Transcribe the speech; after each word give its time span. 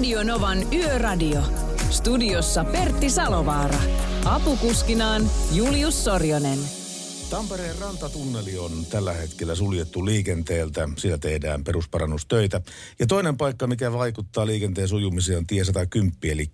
Radio 0.00 0.22
Novan 0.24 0.72
Yöradio. 0.72 1.40
Studiossa 1.90 2.64
Pertti 2.64 3.10
Salovaara. 3.10 3.78
Apukuskinaan 4.24 5.22
Julius 5.52 6.04
Sorjonen. 6.04 6.79
Tampereen 7.30 7.78
rantatunneli 7.78 8.58
on 8.58 8.86
tällä 8.86 9.12
hetkellä 9.12 9.54
suljettu 9.54 10.06
liikenteeltä. 10.06 10.88
Siellä 10.96 11.18
tehdään 11.18 11.64
perusparannustöitä. 11.64 12.60
Ja 12.98 13.06
toinen 13.06 13.36
paikka, 13.36 13.66
mikä 13.66 13.92
vaikuttaa 13.92 14.46
liikenteen 14.46 14.88
sujumiseen, 14.88 15.38
on 15.38 15.46
tie 15.46 15.64
110, 15.64 16.18
eli 16.22 16.52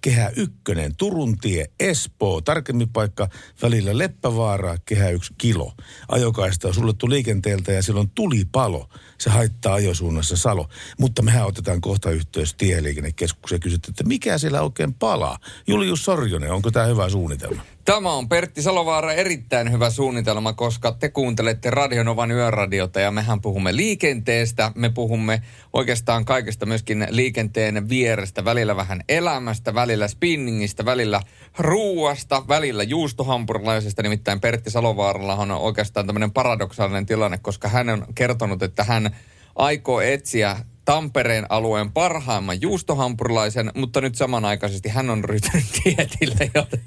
Kehä 0.00 0.30
1, 0.36 0.54
Turun 0.96 1.38
tie, 1.38 1.66
Espoo. 1.80 2.40
Tarkemmin 2.40 2.88
paikka 2.88 3.28
välillä 3.62 3.98
Leppävaara, 3.98 4.76
Kehä 4.86 5.10
1 5.10 5.34
kilo. 5.38 5.72
Ajokaista 6.08 6.68
on 6.68 6.74
suljettu 6.74 7.10
liikenteeltä 7.10 7.72
ja 7.72 7.82
silloin 7.82 8.10
tulipalo. 8.10 8.88
Se 9.18 9.30
haittaa 9.30 9.74
ajosuunnassa 9.74 10.36
Salo. 10.36 10.68
Mutta 10.98 11.22
mehän 11.22 11.46
otetaan 11.46 11.80
kohta 11.80 12.10
yhteys 12.10 12.54
tieliikennekeskukseen 12.54 13.56
ja 13.56 13.60
kysytään, 13.60 13.92
että 13.92 14.04
mikä 14.04 14.38
siellä 14.38 14.62
oikein 14.62 14.94
palaa? 14.94 15.38
Julius 15.66 16.04
Sorjonen, 16.04 16.52
onko 16.52 16.70
tämä 16.70 16.86
hyvä 16.86 17.08
suunnitelma? 17.08 17.62
Tämä 17.84 18.12
on 18.12 18.28
Pertti 18.28 18.62
Salovaara 18.62 19.12
erittäin 19.12 19.72
hyvä 19.72 19.90
suunnitelma, 19.90 20.17
koska 20.56 20.92
te 20.92 21.08
kuuntelette 21.08 21.70
Radionovan 21.70 22.30
yöradiota 22.30 23.00
ja 23.00 23.10
mehän 23.10 23.40
puhumme 23.40 23.76
liikenteestä. 23.76 24.72
Me 24.74 24.90
puhumme 24.90 25.42
oikeastaan 25.72 26.24
kaikesta 26.24 26.66
myöskin 26.66 27.06
liikenteen 27.10 27.88
vierestä, 27.88 28.44
välillä 28.44 28.76
vähän 28.76 29.00
elämästä, 29.08 29.74
välillä 29.74 30.08
spinningistä, 30.08 30.84
välillä 30.84 31.20
ruuasta, 31.58 32.42
välillä 32.48 32.82
juustohampurilaisesta. 32.82 34.02
Nimittäin 34.02 34.40
Pertti 34.40 34.70
Salovaaralla 34.70 35.36
on 35.36 35.50
oikeastaan 35.50 36.06
tämmöinen 36.06 36.32
paradoksaalinen 36.32 37.06
tilanne, 37.06 37.38
koska 37.38 37.68
hän 37.68 37.88
on 37.88 38.06
kertonut, 38.14 38.62
että 38.62 38.84
hän 38.84 39.16
aikoo 39.56 40.00
etsiä 40.00 40.56
Tampereen 40.88 41.46
alueen 41.48 41.92
parhaimman 41.92 42.60
juustohampurilaisen, 42.60 43.70
mutta 43.74 44.00
nyt 44.00 44.14
samanaikaisesti 44.14 44.88
hän 44.88 45.10
on 45.10 45.24
ryhtynyt 45.24 45.66
dietille, 45.84 46.50
joten, 46.54 46.80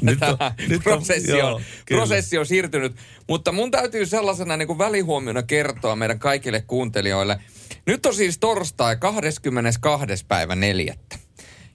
nyt 0.68 0.82
prosessi, 0.82 1.32
on, 1.32 1.38
joo, 1.38 1.60
prosessi 1.88 2.38
on 2.38 2.46
siirtynyt. 2.46 2.96
Mutta 3.28 3.52
mun 3.52 3.70
täytyy 3.70 4.06
sellaisena 4.06 4.56
niin 4.56 4.66
kuin 4.66 4.78
välihuomiona 4.78 5.42
kertoa 5.42 5.96
meidän 5.96 6.18
kaikille 6.18 6.60
kuuntelijoille. 6.60 7.38
Nyt 7.86 8.06
on 8.06 8.14
siis 8.14 8.38
torstai 8.38 8.96
22. 8.96 10.06
päivä 10.28 10.54
neljättä. 10.54 11.18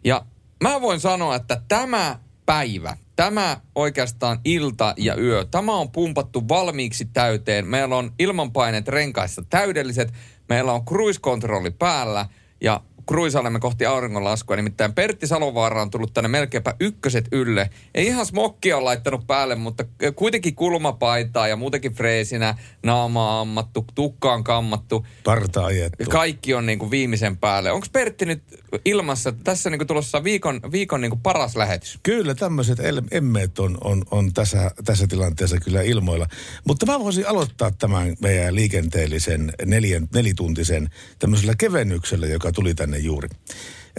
Ja 0.03 0.25
mä 0.63 0.81
voin 0.81 0.99
sanoa, 0.99 1.35
että 1.35 1.61
tämä 1.67 2.19
päivä, 2.47 2.97
tämä 3.15 3.61
oikeastaan 3.75 4.39
ilta 4.45 4.93
ja 4.97 5.15
yö, 5.15 5.45
tämä 5.51 5.75
on 5.75 5.91
pumpattu 5.91 6.47
valmiiksi 6.47 7.05
täyteen. 7.05 7.67
Meillä 7.67 7.95
on 7.95 8.11
ilmanpaineet 8.19 8.87
renkaissa 8.87 9.43
täydelliset. 9.49 10.13
Meillä 10.49 10.73
on 10.73 10.85
cruise-kontrolli 10.85 11.71
päällä 11.71 12.25
ja 12.61 12.81
kruisailemme 13.07 13.59
kohti 13.59 13.85
auringonlaskua. 13.85 14.55
Nimittäin 14.55 14.93
Pertti 14.93 15.27
Salovaara 15.27 15.81
on 15.81 15.89
tullut 15.89 16.13
tänne 16.13 16.27
melkeinpä 16.27 16.75
ykköset 16.79 17.25
ylle. 17.31 17.69
Ei 17.95 18.07
ihan 18.07 18.25
smokkia 18.25 18.77
on 18.77 18.85
laittanut 18.85 19.27
päälle, 19.27 19.55
mutta 19.55 19.85
kuitenkin 20.15 20.55
kulmapaitaa 20.55 21.47
ja 21.47 21.55
muutenkin 21.55 21.93
freesinä, 21.93 22.57
naama 22.83 23.41
ammattu, 23.41 23.85
tukka 23.95 24.33
on 24.33 24.43
kammattu. 24.43 25.05
Parta 25.23 25.65
ajettu. 25.65 26.03
Kaikki 26.09 26.53
on 26.53 26.65
niin 26.65 26.79
kuin 26.79 26.91
viimeisen 26.91 27.37
päälle. 27.37 27.71
Onko 27.71 27.87
Pertti 27.91 28.25
nyt 28.25 28.43
ilmassa, 28.85 29.31
tässä 29.31 29.69
niin 29.69 29.79
kuin 29.79 29.87
tulossa 29.87 30.23
viikon, 30.23 30.61
viikon 30.71 31.01
niin 31.01 31.09
kuin 31.11 31.21
paras 31.21 31.55
lähetys? 31.55 31.99
Kyllä 32.03 32.35
tämmöiset 32.35 32.79
emmeet 33.11 33.59
on, 33.59 33.77
on, 33.83 34.03
on 34.11 34.33
tässä, 34.33 34.71
tässä 34.85 35.07
tilanteessa 35.07 35.57
kyllä 35.57 35.81
ilmoilla. 35.81 36.27
Mutta 36.67 36.85
mä 36.85 36.99
voisin 36.99 37.27
aloittaa 37.27 37.71
tämän 37.71 38.15
meidän 38.21 38.55
liikenteellisen 38.55 39.53
nelien, 39.65 40.07
nelituntisen 40.13 40.89
tämmöisellä 41.19 41.53
kevennyksellä, 41.57 42.27
joka 42.27 42.51
tuli 42.51 42.75
tänne 42.75 42.96
tänne 42.97 43.05
juuri. 43.05 43.29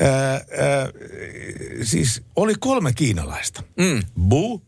Ää, 0.00 0.32
ää, 0.32 0.42
siis 1.82 2.22
oli 2.36 2.54
kolme 2.60 2.92
kiinalaista. 2.92 3.62
Mm. 3.76 4.02
Bu, 4.28 4.62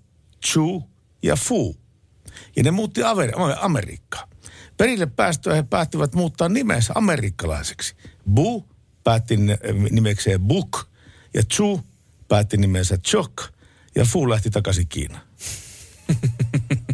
Chu 0.46 0.84
ja 1.22 1.36
Fu. 1.36 1.76
Ja 2.56 2.62
ne 2.62 2.70
muutti 2.70 3.00
Amer- 3.00 3.58
Amerikkaan. 3.60 4.28
Perille 4.76 5.06
päästöä 5.06 5.54
he 5.54 5.62
päättivät 5.62 6.14
muuttaa 6.14 6.48
nimensä 6.48 6.92
amerikkalaiseksi. 6.96 7.94
Bu 8.34 8.66
päätti 9.04 9.36
nimekseen 9.90 10.40
Buk 10.40 10.78
ja 11.34 11.42
Chu 11.42 11.80
päätti 12.28 12.56
nimensä 12.56 12.98
Chok 12.98 13.42
ja 13.94 14.04
Fu 14.04 14.30
lähti 14.30 14.50
takaisin 14.50 14.88
Kiinaan. 14.88 15.22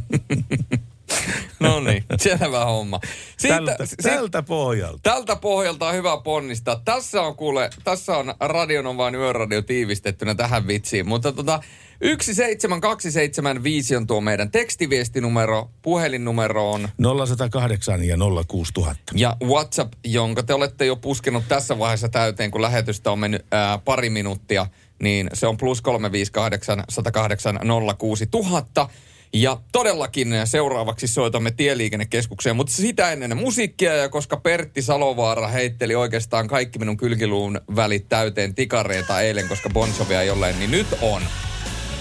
No 1.68 1.80
niin, 1.80 2.04
selvä 2.18 2.64
homma. 2.64 3.00
Siitä, 3.36 3.56
tältä, 3.56 3.76
tältä 4.02 4.42
pohjalta. 4.42 4.98
Tältä 5.02 5.36
pohjalta 5.36 5.88
on 5.88 5.94
hyvä 5.94 6.16
ponnistaa. 6.24 6.82
Tässä 6.84 7.22
on 7.22 7.36
kuule, 7.36 7.70
tässä 7.84 8.16
on 8.16 8.34
Radionovan 8.40 9.14
yöradio 9.14 9.62
tiivistettynä 9.62 10.34
tähän 10.34 10.66
vitsiin. 10.66 11.08
Mutta 11.08 11.32
tota, 11.32 11.60
17275 12.00 13.96
on 13.96 14.06
tuo 14.06 14.20
meidän 14.20 14.50
tekstiviestinumero, 14.50 15.70
puhelinnumero 15.82 16.72
on... 16.72 16.88
0108 17.26 18.04
ja 18.04 18.16
06000. 18.48 19.02
Ja 19.14 19.36
WhatsApp, 19.44 19.92
jonka 20.04 20.42
te 20.42 20.54
olette 20.54 20.86
jo 20.86 20.96
puskenut 20.96 21.44
tässä 21.48 21.78
vaiheessa 21.78 22.08
täyteen, 22.08 22.50
kun 22.50 22.62
lähetystä 22.62 23.10
on 23.10 23.18
mennyt 23.18 23.46
ää, 23.50 23.78
pari 23.78 24.10
minuuttia, 24.10 24.66
niin 25.02 25.30
se 25.32 25.46
on 25.46 25.56
plus 25.56 25.80
358 25.80 26.84
108 26.88 27.60
06000. 27.98 28.88
Ja 29.32 29.60
todellakin 29.72 30.28
seuraavaksi 30.44 31.06
soitamme 31.06 31.50
Tieliikennekeskukseen, 31.50 32.56
mutta 32.56 32.72
sitä 32.72 33.12
ennen 33.12 33.36
musiikkia 33.36 33.96
ja 33.96 34.08
koska 34.08 34.36
Pertti 34.36 34.82
Salovaara 34.82 35.48
heitteli 35.48 35.94
oikeastaan 35.94 36.48
kaikki 36.48 36.78
minun 36.78 36.96
kylkiluun 36.96 37.60
välit 37.76 38.08
täyteen 38.08 38.54
tikareita 38.54 39.20
eilen, 39.20 39.48
koska 39.48 39.70
Bonsovia 39.70 40.22
jolleen, 40.22 40.58
niin 40.58 40.70
nyt 40.70 40.86
on. 41.02 41.22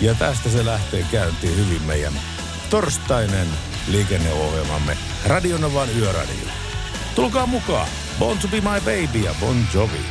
Ja 0.02 0.14
tästä 0.14 0.50
se 0.50 0.66
lähtee 0.66 1.06
käyntiin 1.12 1.58
hyvin 1.58 1.81
meidän 1.81 2.14
torstainen 2.69 3.47
liikenneohjelmamme 3.88 4.97
Radionovan 5.25 5.90
yöradio. 6.00 6.50
Tulkaa 7.16 7.46
mukaan. 7.46 7.88
Bon 8.19 8.38
to 8.38 8.47
be 8.47 8.62
my 8.62 8.80
baby 8.80 9.19
ja 9.25 9.35
Bon 9.40 9.66
Jovi. 9.74 10.06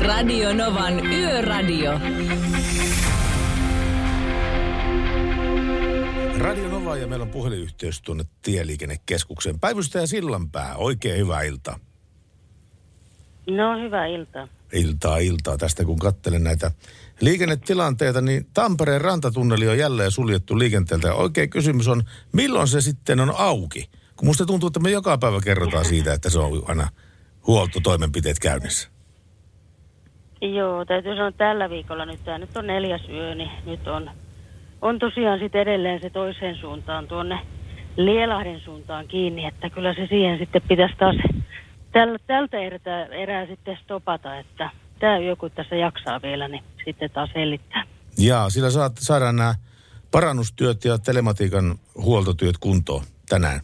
Radio 0.00 0.52
Novan 0.52 1.06
Yöradio. 1.06 1.92
Radio 6.40 6.68
Nova 6.68 6.96
ja 6.96 7.06
meillä 7.06 7.22
on 7.22 7.30
puhelinyhteys 7.30 8.02
tuonne 8.02 8.24
Tieliikennekeskukseen. 8.42 9.60
Päivystäjä 9.60 10.06
Sillanpää, 10.06 10.76
oikein 10.76 11.18
hyvää 11.18 11.42
iltaa. 11.42 11.78
No, 13.46 13.80
hyvää 13.80 14.06
iltaa. 14.06 14.48
Iltaa, 14.72 15.18
iltaa. 15.18 15.58
Tästä 15.58 15.84
kun 15.84 15.98
katselen 15.98 16.44
näitä 16.44 16.70
liikennetilanteita, 17.20 18.20
niin 18.20 18.46
Tampereen 18.54 19.00
rantatunneli 19.00 19.68
on 19.68 19.78
jälleen 19.78 20.10
suljettu 20.10 20.58
liikenteeltä. 20.58 21.14
Oikein 21.14 21.50
kysymys 21.50 21.88
on, 21.88 22.02
milloin 22.32 22.68
se 22.68 22.80
sitten 22.80 23.20
on 23.20 23.34
auki? 23.38 23.90
Kun 24.16 24.28
musta 24.28 24.46
tuntuu, 24.46 24.66
että 24.66 24.80
me 24.80 24.90
joka 24.90 25.18
päivä 25.18 25.40
kerrotaan 25.44 25.84
siitä, 25.84 26.12
että 26.12 26.30
se 26.30 26.38
on 26.38 26.62
aina 26.66 26.88
huoltotoimenpiteet 27.46 28.38
käynnissä. 28.38 28.88
Joo, 30.42 30.84
täytyy 30.84 31.14
sanoa 31.14 31.32
tällä 31.32 31.70
viikolla 31.70 32.06
nyt, 32.06 32.24
tämä 32.24 32.38
nyt 32.38 32.56
on 32.56 32.66
neljäs 32.66 33.08
yö, 33.08 33.34
niin 33.34 33.50
nyt 33.66 33.88
on 33.88 34.10
on 34.82 34.98
tosiaan 34.98 35.38
sitten 35.38 35.60
edelleen 35.60 36.00
se 36.00 36.10
toiseen 36.10 36.56
suuntaan 36.56 37.08
tuonne 37.08 37.38
Lielahden 37.96 38.60
suuntaan 38.60 39.08
kiinni, 39.08 39.46
että 39.46 39.70
kyllä 39.70 39.94
se 39.94 40.06
siihen 40.06 40.38
sitten 40.38 40.62
pitäisi 40.68 40.94
taas 40.98 41.16
täl, 41.92 42.18
tältä 42.26 42.58
erää, 42.58 43.06
erää 43.06 43.46
sitten 43.46 43.78
stopata, 43.82 44.38
että 44.38 44.70
tämä 44.98 45.18
joku 45.18 45.50
tässä 45.50 45.76
jaksaa 45.76 46.22
vielä, 46.22 46.48
niin 46.48 46.62
sitten 46.84 47.10
taas 47.10 47.30
hellittää. 47.34 47.84
Jaa, 48.18 48.50
sillä 48.50 48.70
saat, 48.70 48.92
saadaan 48.98 49.36
nämä 49.36 49.54
parannustyöt 50.10 50.84
ja 50.84 50.98
telematiikan 50.98 51.74
huoltotyöt 51.94 52.58
kuntoon 52.60 53.04
tänään. 53.28 53.60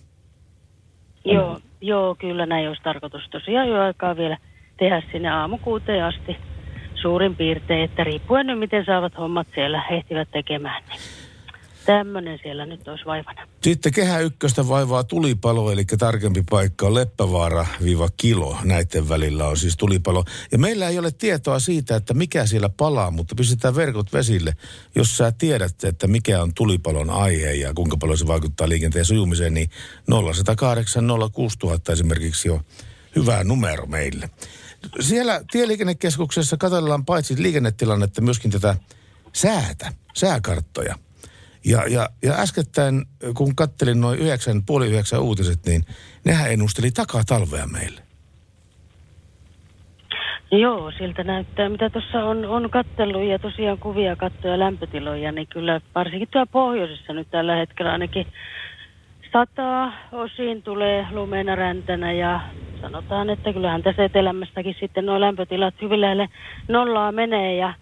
Joo, 1.25 1.61
joo, 1.81 2.15
kyllä 2.15 2.47
näin 2.47 2.69
olisi 2.69 2.83
tarkoitus 2.83 3.29
tosiaan 3.31 3.69
jo 3.69 3.83
aikaa 3.83 4.17
vielä 4.17 4.39
tehdä 4.79 5.03
sinne 5.13 5.29
aamukuuteen 5.29 6.05
asti 6.05 6.37
suurin 7.07 7.37
piirtein, 7.37 7.85
että 7.85 8.05
riippuen 8.05 8.47
nyt 8.47 8.59
miten 8.59 8.85
saavat 8.85 9.19
hommat 9.19 9.47
siellä 9.55 9.83
ehtivät 9.91 10.29
tekemään. 10.31 10.83
Niin 10.89 11.01
tämmöinen 11.87 12.39
siellä 12.43 12.67
nyt 12.67 12.89
olisi 12.89 13.05
vaivana. 13.05 13.49
Sitten 13.63 13.93
kehä 13.93 14.21
ykköstä 14.21 14.69
vaivaa 14.69 15.05
tulipalo, 15.05 15.73
eli 15.73 15.85
tarkempi 15.85 16.43
paikka 16.51 16.87
on 16.87 16.95
Leppävaara-kilo. 16.95 18.59
Näiden 18.65 19.09
välillä 19.09 19.49
on 19.49 19.57
siis 19.57 19.77
tulipalo. 19.77 20.25
Ja 20.53 20.59
meillä 20.59 20.89
ei 20.89 20.99
ole 20.99 21.11
tietoa 21.11 21.59
siitä, 21.59 21.97
että 21.97 22.15
mikä 22.15 22.47
siellä 22.47 22.69
palaa, 22.69 23.11
mutta 23.11 23.35
pistetään 23.35 23.77
verkot 23.77 24.13
vesille. 24.13 24.53
Jos 24.95 25.17
sä 25.17 25.33
tiedät, 25.33 25.85
että 25.85 26.07
mikä 26.07 26.43
on 26.43 26.55
tulipalon 26.55 27.11
aihe 27.11 27.53
ja 27.53 27.75
kuinka 27.75 27.97
paljon 27.97 28.19
se 28.19 28.27
vaikuttaa 28.27 28.69
liikenteen 28.69 29.05
sujumiseen, 29.05 29.55
niin 29.55 29.71
0108 30.11 31.05
06000 31.33 31.93
esimerkiksi 31.93 32.51
on 32.51 32.61
hyvä 33.17 33.45
numero 33.45 33.87
meille 33.87 34.31
siellä 35.01 35.41
tieliikennekeskuksessa 35.53 36.57
katsellaan 36.57 37.05
paitsi 37.05 37.43
liikennetilannetta 37.43 38.21
myöskin 38.21 38.51
tätä 38.51 38.77
säätä, 39.33 39.93
sääkarttoja. 40.15 40.95
Ja, 41.65 41.83
ja, 41.89 42.09
ja 42.23 42.33
äskettäin, 42.33 43.07
kun 43.35 43.57
kattelin 43.57 44.01
noin 44.01 44.19
yhdeksän, 44.19 44.63
puoli 44.67 44.89
yhdeksän 44.89 45.21
uutiset, 45.21 45.67
niin 45.67 45.85
nehän 46.25 46.53
ennusteli 46.53 46.91
takaa 46.91 47.25
talvea 47.25 47.67
meille. 47.67 48.07
Joo, 50.51 50.93
siltä 50.99 51.25
näyttää. 51.25 51.69
Mitä 51.69 51.91
tuossa 51.91 52.25
on, 52.25 52.45
on 52.45 52.71
kattellut 52.71 53.25
ja 53.25 53.39
tosiaan 53.39 53.79
kuvia, 53.79 54.17
kattoja, 54.17 54.59
lämpötiloja, 54.59 55.33
niin 55.33 55.47
kyllä 55.47 55.81
varsinkin 55.95 56.29
tuolla 56.31 56.47
pohjoisessa 56.53 57.13
nyt 57.13 57.31
tällä 57.31 57.57
hetkellä 57.57 57.93
ainakin 57.93 58.27
sataa, 59.37 59.93
osin 60.13 60.63
tulee 60.63 61.07
lumena 61.11 61.55
räntänä 61.55 62.13
ja 62.13 62.41
sanotaan, 62.81 63.31
että 63.31 63.53
kyllähän 63.53 63.83
tässä 63.83 64.05
etelämästäkin 64.05 64.77
sitten 64.81 65.07
nuo 65.07 65.21
lämpötilat 65.21 65.75
hyvin 65.83 66.01
lähelle 66.01 66.29
nollaa 66.69 67.13
menee 67.13 67.57
ja 67.57 67.75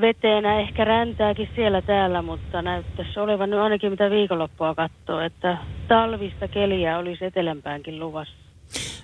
veteenä 0.00 0.60
ehkä 0.60 0.84
räntääkin 0.84 1.48
siellä 1.54 1.82
täällä, 1.82 2.22
mutta 2.22 2.62
näyttäisi 2.62 3.20
olevan 3.20 3.50
nyt 3.50 3.60
ainakin 3.60 3.90
mitä 3.90 4.10
viikonloppua 4.10 4.74
katsoo, 4.74 5.20
että 5.20 5.58
talvista 5.88 6.48
keliä 6.48 6.98
olisi 6.98 7.24
etelämpäänkin 7.24 8.00
luvassa. 8.00 8.34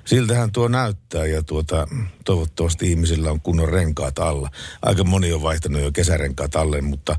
Siltähän 0.05 0.53
tuo 0.53 0.69
näyttää 0.69 1.27
ja 1.27 1.43
tuota, 1.43 1.87
toivottavasti 2.25 2.91
ihmisillä 2.91 3.31
on 3.31 3.41
kunnon 3.41 3.69
renkaat 3.69 4.19
alla. 4.19 4.49
Aika 4.83 5.05
moni 5.05 5.33
on 5.33 5.43
vaihtanut 5.43 5.83
jo 5.83 5.93
kesärenkaat 5.93 6.57
alle, 6.57 6.81
mutta 6.81 7.17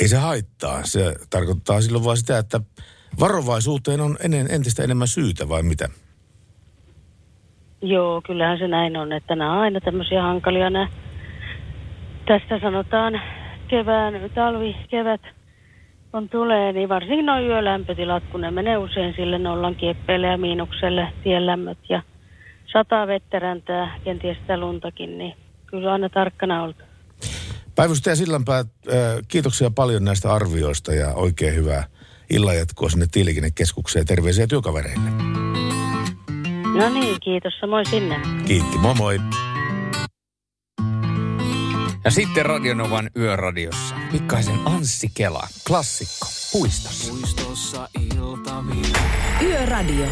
ei 0.00 0.08
se 0.08 0.16
haittaa. 0.16 0.84
Se 0.84 1.14
tarkoittaa 1.30 1.80
silloin 1.80 2.04
vain 2.04 2.16
sitä, 2.16 2.38
että 2.38 2.60
varovaisuuteen 3.20 4.00
on 4.00 4.16
ennen, 4.24 4.46
entistä 4.50 4.82
enemmän 4.82 5.08
syytä 5.08 5.48
vai 5.48 5.62
mitä? 5.62 5.88
Joo, 7.82 8.22
kyllähän 8.26 8.58
se 8.58 8.68
näin 8.68 8.96
on, 8.96 9.12
että 9.12 9.36
nämä 9.36 9.52
on 9.52 9.58
aina 9.58 9.80
tämmöisiä 9.80 10.22
hankalia 10.22 10.70
nämä. 10.70 10.88
Tästä 12.26 12.60
sanotaan 12.60 13.20
kevään, 13.68 14.30
talvi, 14.34 14.76
kevät, 14.90 15.20
kun 16.12 16.28
tulee, 16.28 16.72
niin 16.72 16.88
varsinkin 16.88 17.26
nuo 17.26 17.40
yölämpötilat, 17.40 18.22
kun 18.32 18.40
ne 18.40 18.50
menee 18.50 18.78
usein 18.78 19.14
sille 19.16 19.38
nollan 19.38 19.74
kieppeille 19.74 20.26
ja 20.26 20.38
miinukselle 20.38 21.12
tienlämmöt 21.22 21.78
ja 21.88 22.02
sataa 22.72 23.06
vettä 23.06 23.38
räntää, 23.38 23.98
kenties 24.04 24.38
sitä 24.38 24.60
luntakin, 24.60 25.18
niin 25.18 25.34
kyllä 25.66 25.92
aina 25.92 26.08
tarkkana 26.08 26.62
oltu. 26.62 26.84
Päivystäjä 27.74 28.16
Sillanpää, 28.16 28.58
äh, 28.58 28.66
kiitoksia 29.28 29.70
paljon 29.70 30.04
näistä 30.04 30.32
arvioista 30.32 30.94
ja 30.94 31.14
oikein 31.14 31.54
hyvää 31.54 31.84
illanjatkoa 32.30 32.88
sinne 32.90 33.06
Tiilikinekeskukseen. 33.12 34.06
Terveisiä 34.06 34.46
työkavereille. 34.46 35.10
No 36.78 36.88
niin, 36.88 37.20
kiitos. 37.20 37.52
Samoin 37.60 37.86
sinne. 37.90 38.20
Kiitti, 38.46 38.78
moi 38.78 38.94
moi. 38.94 39.20
Ja 42.04 42.10
sitten 42.10 42.46
Radionovan 42.46 43.10
yöradiossa. 43.16 43.94
Pikkaisen 44.12 44.58
Anssi 44.64 45.10
Kela, 45.14 45.48
klassikko, 45.66 46.26
puistossa. 46.52 47.12
Puistossa 47.12 47.88
iltavilla. 48.00 48.98
Yöradio. 49.42 50.06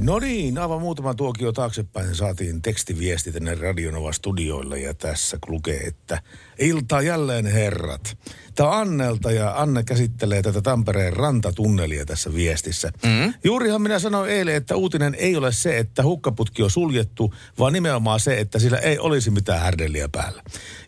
No 0.00 0.18
niin, 0.18 0.58
aivan 0.58 0.80
muutama 0.80 1.14
tuokio 1.14 1.52
taaksepäin 1.52 2.14
saatiin 2.14 2.62
tekstiviesti 2.62 3.32
tänne 3.32 3.54
Radionova-studioille 3.54 4.78
ja 4.78 4.94
tässä 4.94 5.38
lukee, 5.46 5.80
että 5.80 6.22
ilta 6.58 7.02
jälleen 7.02 7.46
herrat. 7.46 8.18
Tämä 8.54 8.68
on 8.68 8.78
Annelta 8.78 9.30
ja 9.30 9.60
Anne 9.60 9.82
käsittelee 9.82 10.42
tätä 10.42 10.62
Tampereen 10.62 11.12
rantatunnelia 11.12 12.06
tässä 12.06 12.34
viestissä. 12.34 12.92
Mm. 13.02 13.34
Juurihan 13.44 13.82
minä 13.82 13.98
sanoin 13.98 14.30
eilen, 14.30 14.54
että 14.54 14.76
uutinen 14.76 15.14
ei 15.14 15.36
ole 15.36 15.52
se, 15.52 15.78
että 15.78 16.02
hukkaputki 16.02 16.62
on 16.62 16.70
suljettu, 16.70 17.34
vaan 17.58 17.72
nimenomaan 17.72 18.20
se, 18.20 18.40
että 18.40 18.58
sillä 18.58 18.78
ei 18.78 18.98
olisi 18.98 19.30
mitään 19.30 19.60
härdeliä 19.60 20.08
päällä. 20.12 20.42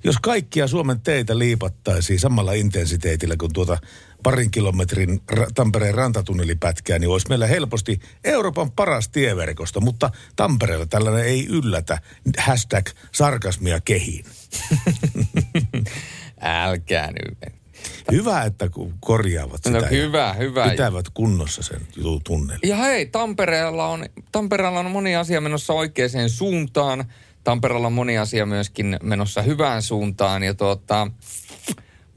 Jos 0.05 0.17
kaikkia 0.23 0.69
Suomen 0.69 1.01
teitä 1.01 1.39
liipattaisiin 1.39 2.21
samalla 2.21 2.53
intensiteetillä 2.53 3.37
kuin 3.39 3.53
tuota 3.53 3.79
parin 4.23 4.51
kilometrin 4.51 5.21
Tampereen 5.55 5.95
rantatunnelipätkää, 5.95 6.99
niin 6.99 7.11
olisi 7.11 7.29
meillä 7.29 7.47
helposti 7.47 8.01
Euroopan 8.25 8.73
paras 8.73 9.09
tieverkosto, 9.09 9.81
mutta 9.81 10.11
Tampereella 10.37 10.87
tällainen 10.87 11.25
ei 11.25 11.47
yllätä. 11.47 11.99
Hashtag 12.39 12.87
sarkasmia 13.13 13.81
kehiin. 13.81 14.25
Älkää 16.41 17.13
nyt. 17.13 17.57
Hyvä, 18.13 18.43
että 18.43 18.71
korjaavat 19.01 19.57
sitä. 19.57 19.71
No 19.71 19.79
ja 19.79 19.89
hyvä, 19.89 20.33
hyvä. 20.33 20.71
Pitävät 20.71 21.07
kunnossa 21.15 21.63
sen 21.63 21.81
tu- 22.03 22.21
tunnelin. 22.25 22.61
Ja 22.63 22.77
hei, 22.77 23.07
Tampereella 23.07 23.87
on, 23.87 24.07
Tampereella 24.33 24.81
on 24.81 24.91
moni 24.91 25.17
asia 25.17 25.41
menossa 25.41 25.73
oikeaan 25.73 26.31
suuntaan. 26.31 27.05
Tampereella 27.45 27.87
on 27.87 27.93
moni 27.93 28.19
asia 28.19 28.47
myöskin 28.47 28.99
menossa 29.03 29.43
hyvään 29.43 29.83
suuntaan. 29.83 30.43
Ja 30.43 30.55
tuota, 30.55 31.11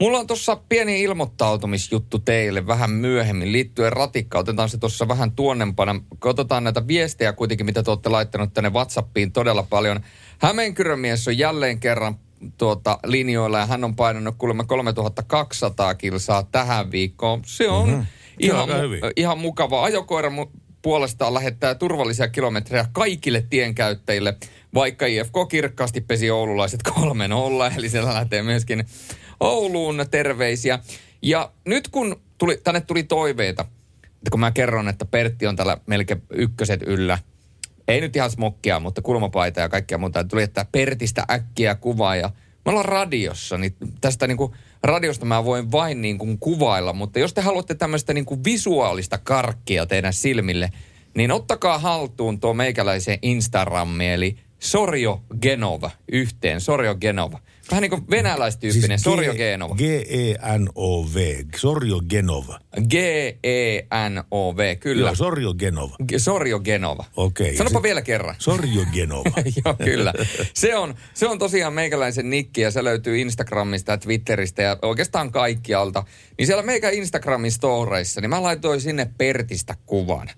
mulla 0.00 0.18
on 0.18 0.26
tuossa 0.26 0.56
pieni 0.68 1.02
ilmoittautumisjuttu 1.02 2.18
teille 2.18 2.66
vähän 2.66 2.90
myöhemmin 2.90 3.52
liittyen 3.52 3.92
ratikka. 3.92 4.38
Otetaan 4.38 4.68
se 4.68 4.78
tuossa 4.78 5.08
vähän 5.08 5.32
tuonnempana. 5.32 6.00
Katsotaan 6.18 6.64
näitä 6.64 6.86
viestejä 6.86 7.32
kuitenkin, 7.32 7.66
mitä 7.66 7.82
te 7.82 7.90
olette 7.90 8.08
laittanut 8.08 8.54
tänne 8.54 8.70
WhatsAppiin 8.70 9.32
todella 9.32 9.62
paljon. 9.62 10.00
Hämeenkyrömies 10.38 11.28
on 11.28 11.38
jälleen 11.38 11.80
kerran 11.80 12.14
tuota, 12.58 12.98
linjoilla 13.04 13.58
ja 13.58 13.66
hän 13.66 13.84
on 13.84 13.96
painanut 13.96 14.34
kuulemma 14.38 14.64
3200 14.64 15.94
kilsaa 15.94 16.42
tähän 16.42 16.90
viikkoon. 16.90 17.42
Se 17.46 17.68
on 17.68 17.88
mm-hmm. 17.88 18.06
Se 18.42 18.54
on 18.54 18.68
ihan, 18.68 18.68
mu- 18.68 19.12
ihan 19.16 19.38
mukava. 19.38 19.84
Ajokoira 19.84 20.28
mu- 20.28 20.60
puolestaan 20.82 21.34
lähettää 21.34 21.74
turvallisia 21.74 22.28
kilometrejä 22.28 22.86
kaikille 22.92 23.46
tienkäyttäjille, 23.50 24.36
vaikka 24.74 25.06
IFK 25.06 25.34
kirkkaasti 25.48 26.00
pesi 26.00 26.30
oululaiset 26.30 26.80
3-0, 26.88 26.92
eli 27.76 27.88
siellä 27.88 28.14
lähtee 28.14 28.42
myöskin 28.42 28.84
Ouluun 29.40 30.04
terveisiä. 30.10 30.78
Ja 31.22 31.52
nyt 31.64 31.88
kun 31.88 32.20
tuli, 32.38 32.60
tänne 32.64 32.80
tuli 32.80 33.02
toiveita, 33.02 33.64
että 34.04 34.30
kun 34.30 34.40
mä 34.40 34.50
kerron, 34.50 34.88
että 34.88 35.04
Pertti 35.04 35.46
on 35.46 35.56
tällä 35.56 35.76
melkein 35.86 36.22
ykköset 36.30 36.82
yllä, 36.86 37.18
ei 37.88 38.00
nyt 38.00 38.16
ihan 38.16 38.30
smokkia, 38.30 38.80
mutta 38.80 39.02
kulmapaita 39.02 39.60
ja 39.60 39.68
kaikkea 39.68 39.98
muuta. 39.98 40.24
Tuli, 40.24 40.42
että 40.42 40.66
Pertistä 40.72 41.24
äkkiä 41.30 41.74
kuvaa 41.74 42.16
ja 42.16 42.30
me 42.64 42.70
ollaan 42.70 42.84
radiossa, 42.84 43.58
niin 43.58 43.76
tästä 44.00 44.26
niin 44.26 44.36
kuin 44.36 44.52
radiosta 44.82 45.26
mä 45.26 45.44
voin 45.44 45.72
vain 45.72 46.02
niin 46.02 46.18
kuin 46.18 46.38
kuvailla, 46.38 46.92
mutta 46.92 47.18
jos 47.18 47.34
te 47.34 47.40
haluatte 47.40 47.74
tämmöistä 47.74 48.12
niin 48.14 48.24
kuin 48.24 48.44
visuaalista 48.44 49.18
karkkia 49.18 49.86
teidän 49.86 50.12
silmille, 50.12 50.72
niin 51.14 51.32
ottakaa 51.32 51.78
haltuun 51.78 52.40
tuo 52.40 52.54
meikäläisen 52.54 53.18
Instagrammi, 53.22 54.12
eli 54.12 54.36
Sorjo 54.60 55.22
Genova 55.42 55.90
yhteen, 56.12 56.60
Sorjo 56.60 56.94
Genova. 56.94 57.38
Vähän 57.70 57.82
niin 57.82 57.90
kuin 57.90 58.10
venäläistyyppinen, 58.10 58.98
siis 58.98 59.02
Sorjo 59.02 59.34
Genova. 59.34 59.74
G-E-N-O-V. 59.74 61.16
Sorjo 61.56 62.00
Genova. 62.00 62.60
G-E-N-O-V, 62.88 64.76
kyllä. 64.76 65.08
Joo, 65.08 65.14
Sorjo 65.14 65.54
Genova. 65.54 65.96
G- 66.08 66.18
Sorjo 66.18 66.60
Genova. 66.60 67.04
Okei. 67.16 67.56
Sanopa 67.56 67.78
Se- 67.78 67.82
vielä 67.82 68.02
kerran. 68.02 68.34
Sorjo 68.38 68.84
Genova. 68.92 69.30
Joo, 69.64 69.74
kyllä. 69.84 70.12
Se 70.54 70.76
on, 70.76 70.94
se 71.14 71.26
on 71.28 71.38
tosiaan 71.38 71.72
meikäläisen 71.72 72.30
nikki 72.30 72.60
ja 72.60 72.70
se 72.70 72.84
löytyy 72.84 73.18
Instagramista 73.18 73.92
ja 73.92 73.98
Twitteristä 73.98 74.62
ja 74.62 74.78
oikeastaan 74.82 75.32
kaikkialta. 75.32 76.04
Niin 76.38 76.46
siellä 76.46 76.62
meikä 76.62 76.90
Instagramin 76.90 77.52
storeissa, 77.52 78.20
niin 78.20 78.30
mä 78.30 78.42
laitoin 78.42 78.80
sinne 78.80 79.10
Pertistä 79.18 79.74
kuvan. 79.86 80.28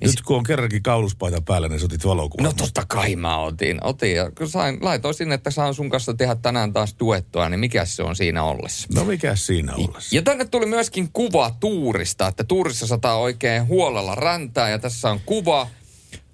Niin 0.00 0.10
Nyt 0.10 0.22
kun 0.22 0.36
on 0.36 0.42
kerrankin 0.42 0.82
kauluspaita 0.82 1.40
päällä, 1.40 1.68
niin 1.68 1.84
otit 1.84 2.04
valokuvan. 2.04 2.44
No 2.44 2.52
totta 2.52 2.84
kai 2.88 3.16
mä 3.16 3.38
otin, 3.38 3.84
otin 3.84 4.14
ja 4.14 4.30
kun 4.30 4.48
sain, 4.48 4.78
laitoin 4.80 5.14
sinne, 5.14 5.34
että 5.34 5.50
saan 5.50 5.74
sun 5.74 5.90
kanssa 5.90 6.14
tehdä 6.14 6.34
tänään 6.34 6.72
taas 6.72 6.96
duettoa, 7.00 7.48
niin 7.48 7.60
mikä 7.60 7.84
se 7.84 8.02
on 8.02 8.16
siinä 8.16 8.42
ollessa? 8.42 8.88
No 8.94 9.04
mikä 9.04 9.36
siinä 9.36 9.74
ollessa? 9.74 10.16
Ja 10.16 10.22
tänne 10.22 10.44
tuli 10.44 10.66
myöskin 10.66 11.08
kuva 11.12 11.56
tuurista, 11.60 12.26
että 12.26 12.44
tuurissa 12.44 12.86
sataa 12.86 13.16
oikein 13.16 13.66
huolella 13.66 14.14
räntää 14.14 14.70
ja 14.70 14.78
tässä 14.78 15.10
on 15.10 15.20
kuva, 15.26 15.68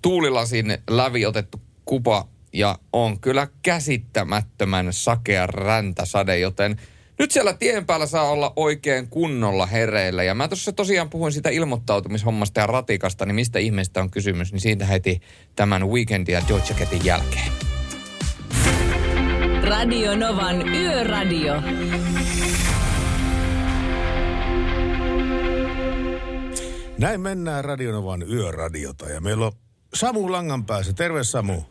tuulilasin 0.03 0.79
lävi 0.91 1.27
otettu 1.27 1.61
kuva 1.85 2.29
ja 2.53 2.79
on 2.93 3.21
kyllä 3.21 3.49
käsittämättömän 3.63 4.93
sakea 4.93 5.47
räntäsade, 5.47 6.39
joten 6.39 6.81
nyt 7.19 7.31
siellä 7.31 7.53
tien 7.53 7.87
päällä 7.87 8.07
saa 8.07 8.31
olla 8.31 8.53
oikein 8.57 9.09
kunnolla 9.09 9.67
hereillä. 9.67 10.23
Ja 10.23 10.35
mä 10.35 10.49
tuossa 10.49 10.73
tosiaan 10.73 11.11
puhuin 11.11 11.33
siitä 11.33 11.51
ilmoittautumishommasta 11.51 12.61
ja 12.61 12.67
ratikasta, 12.67 13.27
niin 13.27 13.35
mistä 13.35 13.59
ihmeestä 13.59 14.01
on 14.01 14.11
kysymys, 14.11 14.53
niin 14.53 14.61
siitä 14.61 14.85
heti 14.85 15.21
tämän 15.57 15.89
weekendin 15.89 16.33
ja 16.33 16.43
George 16.47 16.75
Catin 16.75 17.05
jälkeen. 17.05 17.53
Radio 19.63 20.17
Novan 20.17 20.69
Yöradio. 20.69 21.55
Näin 26.99 27.21
mennään 27.21 27.65
Radionovan 27.65 28.23
yöradiota 28.23 29.09
ja 29.09 29.21
meillä 29.21 29.47
on 29.47 29.53
Samu 29.95 30.33
Langan 30.33 30.65
päässä. 30.65 30.93
Terve 30.93 31.25
Samu. 31.25 31.63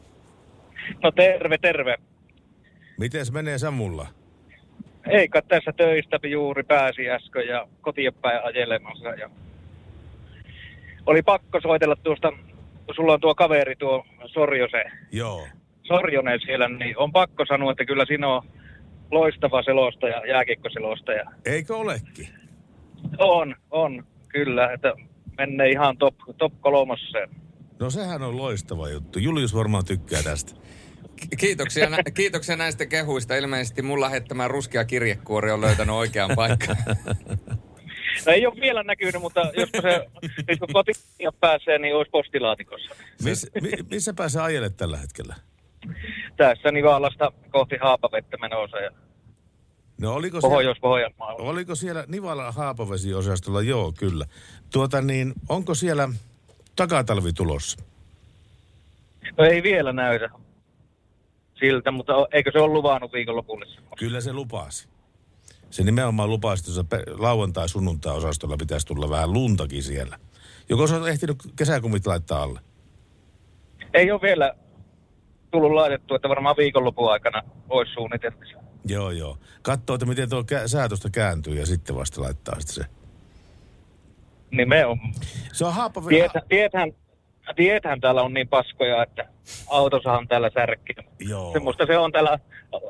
No 1.03 1.11
terve, 1.11 1.57
terve. 1.57 1.97
Miten 2.99 3.25
menee 3.31 3.57
Samulla? 3.57 4.16
Eikä 5.09 5.41
tässä 5.41 5.73
töistä 5.77 6.19
juuri 6.27 6.63
pääsi 6.63 7.09
äsken 7.09 7.47
ja 7.47 7.67
kotiin 7.81 8.13
päin 8.13 8.43
ajelemassa. 8.43 9.09
Ja 9.09 9.29
oli 11.05 11.21
pakko 11.21 11.61
soitella 11.61 11.95
tuosta, 11.95 12.33
sulla 12.95 13.13
on 13.13 13.19
tuo 13.19 13.35
kaveri 13.35 13.75
tuo 13.75 14.05
Sorjose, 14.25 14.83
Joo. 15.11 15.47
Sorjonen 15.83 16.39
siellä, 16.45 16.69
niin 16.69 16.97
on 16.97 17.11
pakko 17.11 17.45
sanoa, 17.45 17.71
että 17.71 17.85
kyllä 17.85 18.05
siinä 18.05 18.27
on 18.27 18.41
loistava 19.11 19.63
selostaja, 19.63 20.25
jääkiekkoselostaja. 20.27 21.31
Eikö 21.45 21.75
olekin? 21.75 22.27
On, 23.17 23.55
on, 23.71 24.05
kyllä, 24.27 24.73
että 24.73 24.93
menee 25.37 25.69
ihan 25.69 25.97
top, 25.97 26.15
top 26.37 26.53
kolmoseen. 26.61 27.29
No 27.79 27.89
sehän 27.89 28.21
on 28.21 28.37
loistava 28.37 28.89
juttu. 28.89 29.19
Julius 29.19 29.55
varmaan 29.55 29.85
tykkää 29.85 30.23
tästä. 30.23 30.53
Ki- 31.19 31.35
Kiitoksia, 31.37 31.89
nä- 31.89 31.97
kiitoksia 32.13 32.55
näistä 32.55 32.85
kehuista. 32.85 33.35
Ilmeisesti 33.35 33.81
mun 33.81 34.01
lähettämä 34.01 34.47
ruskea 34.47 34.85
kirjekuori 34.85 35.51
on 35.51 35.61
löytänyt 35.61 35.95
oikean 35.95 36.31
paikan. 36.35 36.77
No 38.25 38.31
ei 38.33 38.45
ole 38.47 38.55
vielä 38.61 38.83
näkynyt, 38.83 39.21
mutta 39.21 39.51
jos 39.57 39.69
se 39.81 40.07
nyt 40.47 40.59
kun 40.59 40.73
kotiin 40.73 40.95
pääsee, 41.39 41.77
niin 41.79 41.95
olisi 41.95 42.09
postilaatikossa. 42.09 42.95
Miss, 43.23 43.47
mi, 43.61 43.71
missä 43.91 44.13
pääsee 44.13 44.41
ajelet 44.41 44.77
tällä 44.77 44.97
hetkellä? 44.97 45.35
Tässä 46.37 46.71
Nivalasta 46.71 47.31
kohti 47.51 47.75
Haapavettä 47.81 48.37
menossa 48.37 48.77
ja 48.77 48.91
No 50.01 50.13
oliko 50.13 50.41
siellä, 50.41 50.75
oliko 51.37 51.75
siellä 51.75 52.03
Nivala 52.07 52.51
Haapavesi-osastolla? 52.51 53.61
Joo, 53.61 53.93
kyllä. 53.99 54.25
Tuota 54.73 55.01
niin, 55.01 55.33
onko 55.49 55.73
siellä 55.75 56.09
takatalvi 56.75 57.33
tulossa? 57.33 57.77
No 59.37 59.45
ei 59.45 59.63
vielä 59.63 59.93
näytä 59.93 60.29
siltä, 61.59 61.91
mutta 61.91 62.13
eikö 62.31 62.51
se 62.51 62.59
ole 62.59 62.73
luvannut 62.73 63.13
viikonlopulle? 63.13 63.65
Kyllä 63.99 64.21
se 64.21 64.33
lupasi. 64.33 64.87
Se 65.69 65.83
nimenomaan 65.83 66.29
lupasi, 66.29 66.79
että 66.79 66.97
lauantai-sunnuntai-osastolla 67.07 68.57
pitäisi 68.57 68.87
tulla 68.87 69.09
vähän 69.09 69.33
luntakin 69.33 69.83
siellä. 69.83 70.19
Joko 70.69 70.87
sä 70.87 70.95
oot 70.97 71.07
ehtinyt 71.07 71.37
kesäkumit 71.55 72.07
laittaa 72.07 72.43
alle? 72.43 72.59
Ei 73.93 74.11
ole 74.11 74.21
vielä 74.21 74.53
tullut 75.51 75.71
laitettu, 75.71 76.15
että 76.15 76.29
varmaan 76.29 76.57
viikonlopun 76.57 77.11
aikana 77.11 77.43
olisi 77.69 77.93
suunniteltu. 77.93 78.37
Joo, 78.85 79.11
joo. 79.11 79.37
Katsoo, 79.61 79.93
että 79.93 80.05
miten 80.05 80.29
tuo 80.29 80.41
kä- 80.41 80.67
säätöstä 80.67 81.09
kääntyy 81.09 81.53
ja 81.53 81.65
sitten 81.65 81.95
vasta 81.95 82.21
laittaa 82.21 82.59
sitten 82.59 82.75
se. 82.75 82.91
Nimenomaan. 84.51 85.13
Se 85.53 85.65
on 85.65 85.73
Haapavesi. 85.73 86.09
Tiethän, 86.09 86.43
tiethän, 86.49 86.91
tiethän 87.55 88.01
täällä 88.01 88.21
on 88.21 88.33
niin 88.33 88.47
paskoja, 88.47 89.03
että 89.03 89.25
autosahan 89.67 90.27
täällä 90.27 90.49
särkki. 90.53 90.93
Joo. 91.19 91.53
Semmoista 91.53 91.85
se 91.85 91.97
on 91.97 92.11
täällä 92.11 92.39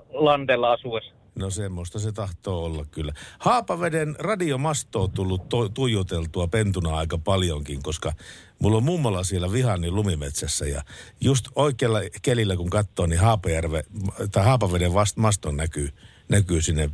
landella 0.09 0.71
asuessa. 0.71 1.17
No 1.35 1.49
semmoista 1.49 1.99
se 1.99 2.11
tahtoo 2.11 2.63
olla 2.65 2.85
kyllä. 2.91 3.13
Haapaveden 3.39 4.15
radiomasto 4.19 5.03
on 5.03 5.11
tullut 5.11 5.49
to- 5.49 5.69
tuijoteltua 5.69 6.47
pentuna 6.47 6.97
aika 6.97 7.17
paljonkin, 7.17 7.83
koska 7.83 8.13
mulla 8.59 8.77
on 8.77 8.83
mummola 8.83 9.23
siellä 9.23 9.51
Vihannin 9.51 9.95
lumimetsässä 9.95 10.65
ja 10.65 10.81
just 11.21 11.45
oikealla 11.55 11.99
kelillä 12.21 12.55
kun 12.55 12.69
katsoo, 12.69 13.05
niin 13.05 13.19
Haapajärve, 13.19 13.83
tai 14.31 14.43
Haapaveden 14.43 14.93
vast, 14.93 15.17
maston 15.17 15.57
näkyy, 15.57 15.89
näkyy 16.29 16.61
sinne 16.61 16.89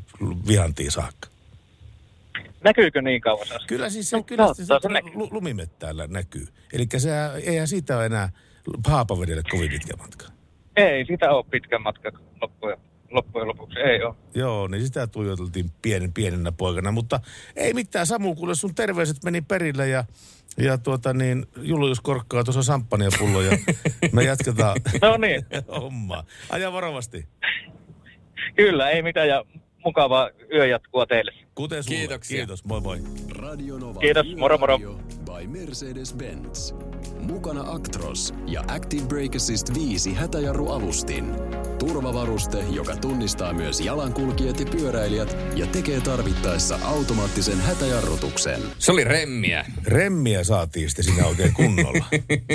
Vihantiin 0.47 0.91
saakka. 0.91 1.32
Näkyykö 2.63 3.01
niin 3.01 3.21
kauas? 3.21 3.49
Kyllä 3.67 3.89
siis 3.89 4.09
se, 4.09 4.17
No, 4.17 4.23
kyllä 4.23 4.53
se, 4.53 4.65
saattaa 4.65 4.89
se, 4.89 4.93
se 4.97 5.01
näkyy. 5.03 5.11
lu- 5.19 5.29
lumimettäällä 5.31 6.07
näkyy. 6.07 6.47
Eli 6.73 6.87
eihän 7.43 7.67
siitä 7.67 7.97
ole 7.97 8.05
enää 8.05 8.29
Haapavedelle 8.87 9.43
kovin 9.51 9.69
pitkä 9.71 9.93
matka. 9.97 10.25
Ei, 10.75 11.05
sitä 11.05 11.31
ole 11.31 11.45
pitkä 11.51 11.79
matka 11.79 12.11
loppujen, 12.41 12.77
loppujen 13.11 13.47
lopuksi. 13.47 13.79
Ei 13.79 14.03
ole. 14.03 14.15
Joo, 14.35 14.67
niin 14.67 14.85
sitä 14.85 15.07
tuijoteltiin 15.07 15.71
pienen, 15.81 16.13
pienenä 16.13 16.51
poikana, 16.51 16.91
mutta 16.91 17.19
ei 17.55 17.73
mitään. 17.73 18.07
Samu, 18.07 18.35
kuule 18.35 18.55
sun 18.55 18.75
terveiset 18.75 19.23
meni 19.23 19.41
perille 19.41 19.87
ja, 19.87 20.03
ja 20.57 20.77
tuota 20.77 21.13
niin, 21.13 21.45
Julius 21.61 22.01
korkkaa 22.01 22.43
tuossa 22.43 22.63
samppaniapullo 22.63 23.41
ja 23.41 23.57
me 24.11 24.23
jatketaan 24.33 24.81
No 25.01 25.17
niin, 25.17 25.45
hommaa. 25.81 26.23
Aja 26.49 26.71
varovasti. 26.73 27.27
kyllä, 28.55 28.89
ei 28.89 29.01
mitään 29.01 29.27
ja 29.27 29.43
mukavaa 29.85 30.29
yöjatkua 30.53 31.05
teille. 31.05 31.31
Kuten 31.55 31.83
sulle. 31.83 31.97
Kiitoksia. 31.97 32.37
Kiitos, 32.37 32.65
moi 32.65 32.81
moi. 32.81 33.03
Radio 33.29 33.77
Nova 33.77 33.99
Kiitos, 33.99 34.35
moro, 34.37 34.57
moro. 34.57 34.79
By 35.25 35.47
Mercedes-Benz. 35.47 36.73
Mukana 37.19 37.63
Actros 37.67 38.33
ja 38.47 38.63
Active 38.67 39.05
Brake 39.05 39.35
Assist 39.35 39.73
5 39.73 40.13
hätäjarruavustin. 40.13 41.25
Turvavaruste, 41.79 42.59
joka 42.59 42.95
tunnistaa 42.95 43.53
myös 43.53 43.81
jalankulkijat 43.81 44.59
ja 44.59 44.65
pyöräilijät 44.65 45.37
ja 45.55 45.67
tekee 45.67 46.01
tarvittaessa 46.01 46.79
automaattisen 46.83 47.61
hätäjarrutuksen. 47.61 48.61
Se 48.79 48.91
oli 48.91 49.03
remmiä. 49.03 49.65
Remmiä 49.85 50.43
saatiin 50.43 50.89
sitten 50.89 51.05
siinä 51.05 51.25
oikein 51.25 51.53
kunnolla. 51.53 52.05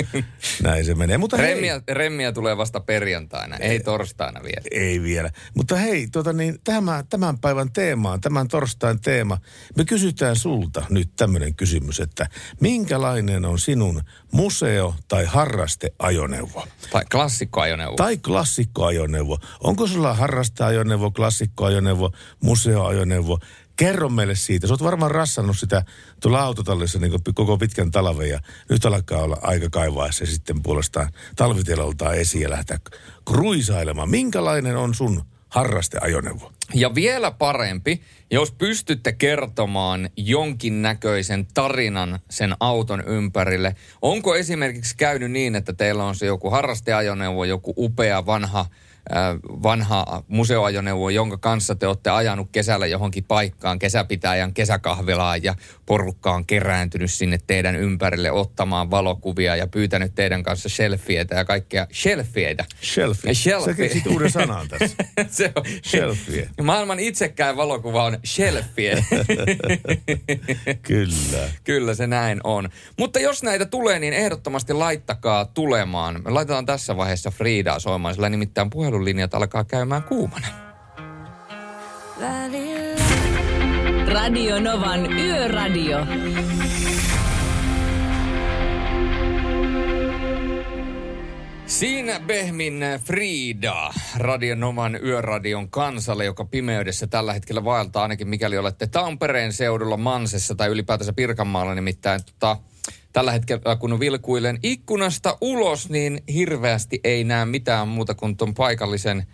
Näin 0.63 0.85
se 0.85 0.95
menee. 0.95 1.17
Mutta 1.17 1.37
hei, 1.37 1.53
Remmiä, 1.53 1.81
remmiä 1.91 2.31
tulee 2.31 2.57
vasta 2.57 2.79
perjantaina, 2.79 3.57
ei 3.57 3.79
torstaina 3.79 4.43
vielä. 4.43 4.61
Ei 4.71 5.01
vielä. 5.01 5.29
Mutta 5.53 5.75
hei, 5.75 6.07
tota 6.07 6.33
niin, 6.33 6.59
tämän, 6.63 7.07
tämän 7.09 7.39
päivän 7.39 7.71
teemaan, 7.71 8.21
tämän 8.21 8.47
torstain 8.47 8.88
teema. 8.97 9.37
Me 9.77 9.85
kysytään 9.85 10.35
sulta 10.35 10.85
nyt 10.89 11.09
tämmöinen 11.15 11.55
kysymys, 11.55 11.99
että 11.99 12.29
minkälainen 12.59 13.45
on 13.45 13.59
sinun 13.59 14.01
museo- 14.31 14.95
tai 15.07 15.25
harrasteajoneuvo? 15.25 16.67
Tai 16.91 17.05
klassikkoajoneuvo. 17.11 17.95
Tai 17.95 18.17
klassikkoajoneuvo. 18.17 19.37
Onko 19.59 19.87
sulla 19.87 20.13
harrasteajoneuvo, 20.13 21.11
klassikkoajoneuvo, 21.11 22.11
museoajoneuvo? 22.43 23.39
Kerro 23.75 24.09
meille 24.09 24.35
siitä. 24.35 24.67
Sä 24.67 24.73
oot 24.73 24.83
varmaan 24.83 25.11
rassannut 25.11 25.57
sitä 25.59 25.83
tuolla 26.21 26.41
autotallissa 26.41 26.99
niin 26.99 27.11
koko 27.35 27.57
pitkän 27.57 27.91
talven 27.91 28.29
ja 28.29 28.39
nyt 28.69 28.85
alkaa 28.85 29.21
olla 29.21 29.37
aika 29.41 29.69
kaivaa 29.69 30.11
se 30.11 30.25
sitten 30.25 30.63
puolestaan 30.63 31.09
talviteloltaan 31.35 32.15
esiin 32.15 32.41
ja 32.41 32.49
lähteä 32.49 32.79
kruisailemaan. 33.25 34.09
Minkälainen 34.09 34.77
on 34.77 34.93
sun 34.93 35.23
harrasteajoneuvo? 35.49 36.51
Ja 36.73 36.95
vielä 36.95 37.31
parempi, 37.31 38.01
jos 38.31 38.51
pystytte 38.51 39.11
kertomaan 39.11 40.09
jonkinnäköisen 40.17 41.47
tarinan 41.53 42.19
sen 42.29 42.55
auton 42.59 43.03
ympärille. 43.07 43.75
Onko 44.01 44.35
esimerkiksi 44.35 44.97
käynyt 44.97 45.31
niin, 45.31 45.55
että 45.55 45.73
teillä 45.73 46.03
on 46.03 46.15
se 46.15 46.25
joku 46.25 46.49
harrasteajoneuvo, 46.49 47.43
joku 47.43 47.73
upea 47.77 48.25
vanha 48.25 48.65
vanha 49.63 50.23
museoajoneuvo, 50.27 51.09
jonka 51.09 51.37
kanssa 51.37 51.75
te 51.75 51.87
olette 51.87 52.09
ajanut 52.09 52.49
kesällä 52.51 52.87
johonkin 52.87 53.23
paikkaan, 53.23 53.79
kesäpitäjän 53.79 54.53
kesäkahvilaan 54.53 55.43
ja 55.43 55.55
porukka 55.85 56.31
on 56.31 56.45
kerääntynyt 56.45 57.11
sinne 57.11 57.37
teidän 57.47 57.75
ympärille 57.75 58.31
ottamaan 58.31 58.91
valokuvia 58.91 59.55
ja 59.55 59.67
pyytänyt 59.67 60.15
teidän 60.15 60.43
kanssa 60.43 60.69
selfieitä 60.69 61.35
ja 61.35 61.45
kaikkea 61.45 61.87
selfieitä. 61.91 62.65
Shelfie. 62.81 63.33
Shelfie. 63.33 63.73
Sä 63.73 63.73
keksit 63.73 64.07
uuden 64.07 64.31
sanan 64.31 64.67
tässä. 64.67 64.97
Se 65.29 65.51
on, 65.55 65.63
Selfie. 65.83 66.49
Maailman 66.61 66.99
itsekkäin 66.99 67.57
valokuva 67.57 68.03
on 68.03 68.17
selfie. 68.23 69.05
Kyllä. 70.81 71.49
Kyllä 71.63 71.93
se 71.93 72.07
näin 72.07 72.39
on. 72.43 72.69
Mutta 72.97 73.19
jos 73.19 73.43
näitä 73.43 73.65
tulee, 73.65 73.99
niin 73.99 74.13
ehdottomasti 74.13 74.73
laittakaa 74.73 75.45
tulemaan. 75.45 76.21
Me 76.23 76.31
laitetaan 76.31 76.65
tässä 76.65 76.97
vaiheessa 76.97 77.31
Friidaa 77.31 77.79
soimaan, 77.79 78.13
sillä 78.13 78.29
nimittäin 78.29 78.69
puhelulinjat 78.99 79.33
alkaa 79.33 79.63
käymään 79.63 80.03
kuumana. 80.03 80.47
Radio 84.13 84.59
Novan 84.59 85.13
Yöradio. 85.13 85.97
Siinä 91.65 92.19
Behmin 92.19 92.81
Frida, 93.03 93.93
Radionoman 94.17 94.99
yöradion 95.03 95.69
kansalle, 95.69 96.25
joka 96.25 96.45
pimeydessä 96.45 97.07
tällä 97.07 97.33
hetkellä 97.33 97.63
vaeltaa 97.63 98.03
ainakin 98.03 98.27
mikäli 98.27 98.57
olette 98.57 98.87
Tampereen 98.87 99.53
seudulla 99.53 99.97
Mansessa 99.97 100.55
tai 100.55 100.69
ylipäätänsä 100.69 101.13
Pirkanmaalla 101.13 101.75
nimittäin. 101.75 102.21
Tota, 102.25 102.57
tällä 103.13 103.31
hetkellä 103.31 103.75
kun 103.75 103.99
vilkuilen 103.99 104.59
ikkunasta 104.63 105.37
ulos, 105.41 105.89
niin 105.89 106.23
hirveästi 106.33 106.99
ei 107.03 107.23
näe 107.23 107.45
mitään 107.45 107.87
muuta 107.87 108.15
kuin 108.15 108.37
tuon 108.37 108.53
paikallisen 108.53 109.25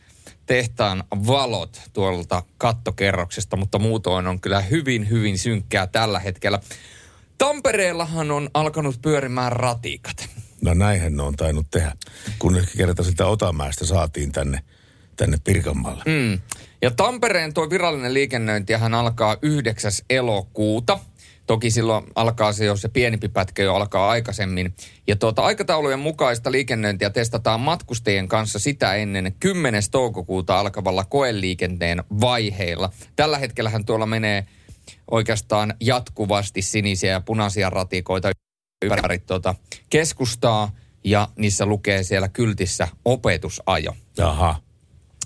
tehtaan 0.45 1.03
valot 1.11 1.81
tuolta 1.93 2.43
kattokerroksesta, 2.57 3.57
mutta 3.57 3.79
muutoin 3.79 4.27
on 4.27 4.41
kyllä 4.41 4.61
hyvin, 4.61 5.09
hyvin 5.09 5.37
synkkää 5.37 5.87
tällä 5.87 6.19
hetkellä. 6.19 6.59
Tampereellahan 7.37 8.31
on 8.31 8.49
alkanut 8.53 9.01
pyörimään 9.01 9.51
ratikat. 9.51 10.29
No 10.61 10.73
näinhän 10.73 11.15
ne 11.15 11.23
on 11.23 11.35
tainnut 11.35 11.67
tehdä, 11.71 11.91
kun 12.39 12.63
kerta 12.77 13.03
sitä 13.03 13.25
Otamäestä 13.25 13.85
saatiin 13.85 14.31
tänne, 14.31 14.59
tänne 15.15 15.37
Pirkanmaalle. 15.43 16.03
Mm. 16.05 16.39
Ja 16.81 16.91
Tampereen 16.91 17.53
tuo 17.53 17.69
virallinen 17.69 18.13
liikennöintihän 18.13 18.93
alkaa 18.93 19.37
9. 19.41 19.91
elokuuta. 20.09 20.99
Toki 21.47 21.71
silloin 21.71 22.05
alkaa 22.15 22.53
se 22.53 22.65
jo 22.65 22.75
se 22.75 22.89
pienempi 22.89 23.29
pätkä 23.29 23.63
jo 23.63 23.75
alkaa 23.75 24.09
aikaisemmin. 24.09 24.75
Ja 25.07 25.15
tuota 25.15 25.41
aikataulujen 25.41 25.99
mukaista 25.99 26.51
liikennöintiä 26.51 27.09
testataan 27.09 27.59
matkustajien 27.59 28.27
kanssa 28.27 28.59
sitä 28.59 28.95
ennen 28.95 29.35
10. 29.39 29.83
toukokuuta 29.91 30.59
alkavalla 30.59 31.03
koeliikenteen 31.03 32.03
vaiheilla. 32.21 32.89
Tällä 33.15 33.37
hetkellähän 33.37 33.85
tuolla 33.85 34.05
menee 34.05 34.45
oikeastaan 35.11 35.73
jatkuvasti 35.79 36.61
sinisiä 36.61 37.11
ja 37.11 37.21
punaisia 37.21 37.69
ratikoita 37.69 38.31
ympäri 38.85 39.19
tuota 39.19 39.55
keskustaa 39.89 40.71
ja 41.03 41.27
niissä 41.35 41.65
lukee 41.65 42.03
siellä 42.03 42.27
kyltissä 42.27 42.87
opetusajo. 43.05 43.95
Jaha, 44.17 44.61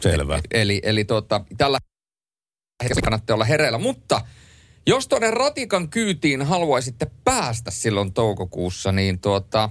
selvä. 0.01 0.41
Eli, 0.51 0.79
eli 0.83 1.05
tuota, 1.05 1.41
tällä 1.57 1.77
hetkellä 2.83 3.01
kannattaa 3.01 3.33
olla 3.33 3.45
hereillä. 3.45 3.77
Mutta 3.77 4.21
jos 4.89 5.07
tuonne 5.07 5.31
ratikan 5.31 5.89
kyytiin 5.89 6.41
haluaisitte 6.41 7.07
päästä 7.23 7.71
silloin 7.71 8.13
toukokuussa, 8.13 8.91
niin 8.91 9.19
tuota, 9.19 9.69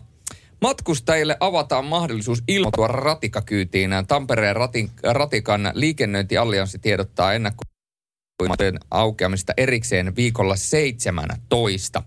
Matkustajille 0.60 1.37
avataan 1.40 1.84
mahdollisuus 1.84 2.42
ilmoittua 2.48 2.87
ratikakyytiin. 2.87 3.90
Tampereen 4.08 4.56
ratin, 4.56 4.90
ratikan 5.02 5.70
liikennöintiallianssi 5.75 6.78
tiedottaa 6.78 7.34
ennakkoilmoitujen 7.34 8.78
aukeamista 8.90 9.52
erikseen 9.56 10.16
viikolla 10.16 10.56
17. 10.56 12.02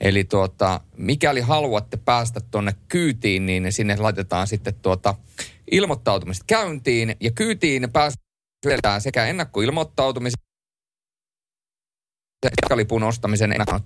Eli 0.00 0.24
tuota, 0.24 0.80
mikäli 0.96 1.40
haluatte 1.40 1.96
päästä 1.96 2.40
tuonne 2.50 2.74
kyytiin, 2.88 3.46
niin 3.46 3.72
sinne 3.72 3.96
laitetaan 3.96 4.46
sitten 4.46 4.74
tuota 4.74 5.14
ilmoittautumista 5.70 6.44
käyntiin. 6.46 7.16
Ja 7.20 7.30
kyytiin 7.30 7.88
pääsee 7.92 8.20
sekä 8.98 9.26
ennakkoilmoittautumisen 9.26 10.45
lipun 12.76 13.02
ostamisen 13.02 13.52
ennakko 13.52 13.80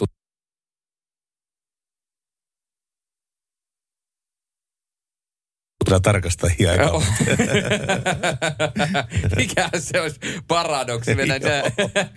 Kyllä 5.85 6.00
Joo. 6.76 6.97
ole. 6.97 7.04
Mikä 9.37 9.69
se 9.78 10.00
olisi 10.00 10.21
paradoksi? 10.49 11.14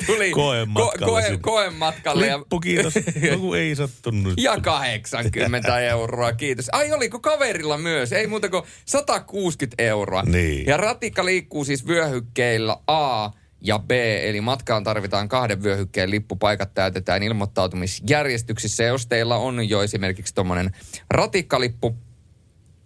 Tuli 0.05 0.31
Koematkalle 0.31 1.05
koe, 1.05 1.23
sinne. 1.23 1.37
koematkalle 1.37 2.27
ja, 2.27 2.39
Lippu, 2.39 2.59
kiitos. 2.59 2.93
Joku 3.31 3.53
ei 3.53 3.75
sattunut. 3.75 4.33
ja 4.37 4.57
80 4.61 5.79
euroa, 5.79 6.33
kiitos. 6.33 6.69
Ai 6.71 6.91
oliko 6.91 7.19
kaverilla 7.19 7.77
myös? 7.77 8.11
Ei 8.11 8.27
muuta 8.27 8.49
kuin 8.49 8.63
160 8.85 9.83
euroa. 9.83 10.23
Niin. 10.23 10.65
Ja 10.65 10.77
ratikka 10.77 11.25
liikkuu 11.25 11.65
siis 11.65 11.87
vyöhykkeillä 11.87 12.77
A 12.87 13.29
ja 13.63 13.79
B, 13.79 13.91
eli 14.21 14.41
matkaan 14.41 14.83
tarvitaan 14.83 15.29
kahden 15.29 15.63
vyöhykkeen 15.63 16.11
lippu. 16.11 16.35
Paikat 16.35 16.73
täytetään 16.73 17.23
ilmoittautumisjärjestyksissä. 17.23 18.83
Jos 18.83 19.07
teillä 19.07 19.35
on 19.35 19.69
jo 19.69 19.83
esimerkiksi 19.83 20.35
tuommoinen 20.35 20.71
ratikkalippu, 21.09 21.95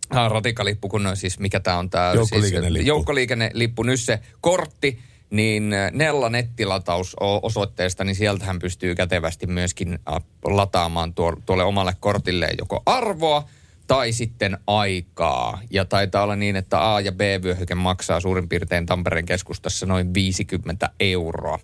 Ah, 0.09 0.31
ratikalippu, 0.31 0.89
kun 0.89 1.07
on 1.07 1.17
siis, 1.17 1.39
mikä 1.39 1.59
tämä 1.59 1.77
on 1.77 1.89
tämä? 1.89 2.13
Joukkoliikennelippu. 2.13 2.77
Siis, 2.77 2.87
joukkoliikennelippu, 2.87 3.83
nyt 3.83 3.99
se 3.99 4.19
kortti, 4.41 4.99
niin 5.29 5.73
äh, 5.73 5.91
Nella 5.91 6.29
nettilataus 6.29 7.15
osoitteesta, 7.41 8.03
niin 8.03 8.15
sieltähän 8.15 8.59
pystyy 8.59 8.95
kätevästi 8.95 9.47
myöskin 9.47 9.93
äh, 9.93 10.21
lataamaan 10.45 11.13
tuo, 11.13 11.33
tuolle 11.45 11.63
omalle 11.63 11.93
kortilleen 11.99 12.55
joko 12.59 12.83
arvoa 12.85 13.49
tai 13.87 14.11
sitten 14.11 14.57
aikaa. 14.67 15.61
Ja 15.71 15.85
taitaa 15.85 16.23
olla 16.23 16.35
niin, 16.35 16.55
että 16.55 16.93
A- 16.93 17.01
ja 17.01 17.11
B-vyöhyke 17.11 17.75
maksaa 17.75 18.19
suurin 18.19 18.49
piirtein 18.49 18.85
Tampereen 18.85 19.25
keskustassa 19.25 19.85
noin 19.85 20.13
50 20.13 20.89
euroa. 20.99 21.59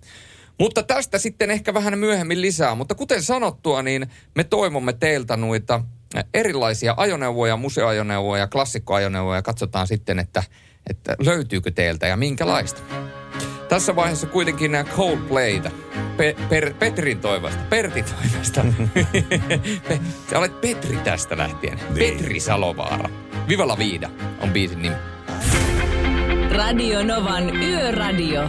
Mutta 0.59 0.83
tästä 0.83 1.17
sitten 1.17 1.51
ehkä 1.51 1.73
vähän 1.73 1.99
myöhemmin 1.99 2.41
lisää. 2.41 2.75
Mutta 2.75 2.95
kuten 2.95 3.23
sanottua, 3.23 3.81
niin 3.81 4.07
me 4.35 4.43
toivomme 4.43 4.93
teiltä 4.93 5.37
noita 5.37 5.83
erilaisia 6.33 6.93
ajoneuvoja, 6.97 7.57
museoajoneuvoja, 7.57 8.47
klassikkoajoneuvoja. 8.47 9.41
Katsotaan 9.41 9.87
sitten, 9.87 10.19
että, 10.19 10.43
että 10.89 11.15
löytyykö 11.19 11.71
teiltä 11.71 12.07
ja 12.07 12.17
minkälaista. 12.17 12.81
Tässä 13.69 13.95
vaiheessa 13.95 14.27
kuitenkin 14.27 14.71
nämä 14.71 14.83
Coldplayta. 14.83 15.71
Pe- 16.17 16.35
per- 16.49 16.73
Petrin 16.73 17.19
toivosta, 17.19 17.59
Pertin 17.69 18.05
toivosta. 18.05 18.65
Pe- 19.87 19.99
Sä 20.29 20.39
olet 20.39 20.61
Petri 20.61 20.97
tästä 20.97 21.37
lähtien. 21.37 21.77
Niin. 21.77 21.93
Petri 22.17 22.39
Salovaara. 22.39 23.09
Vivalla 23.47 23.77
Viida 23.77 24.09
on 24.41 24.49
biisin 24.49 24.81
nimi. 24.81 24.95
Radio 26.51 27.03
Novan 27.03 27.55
Yöradio. 27.63 28.41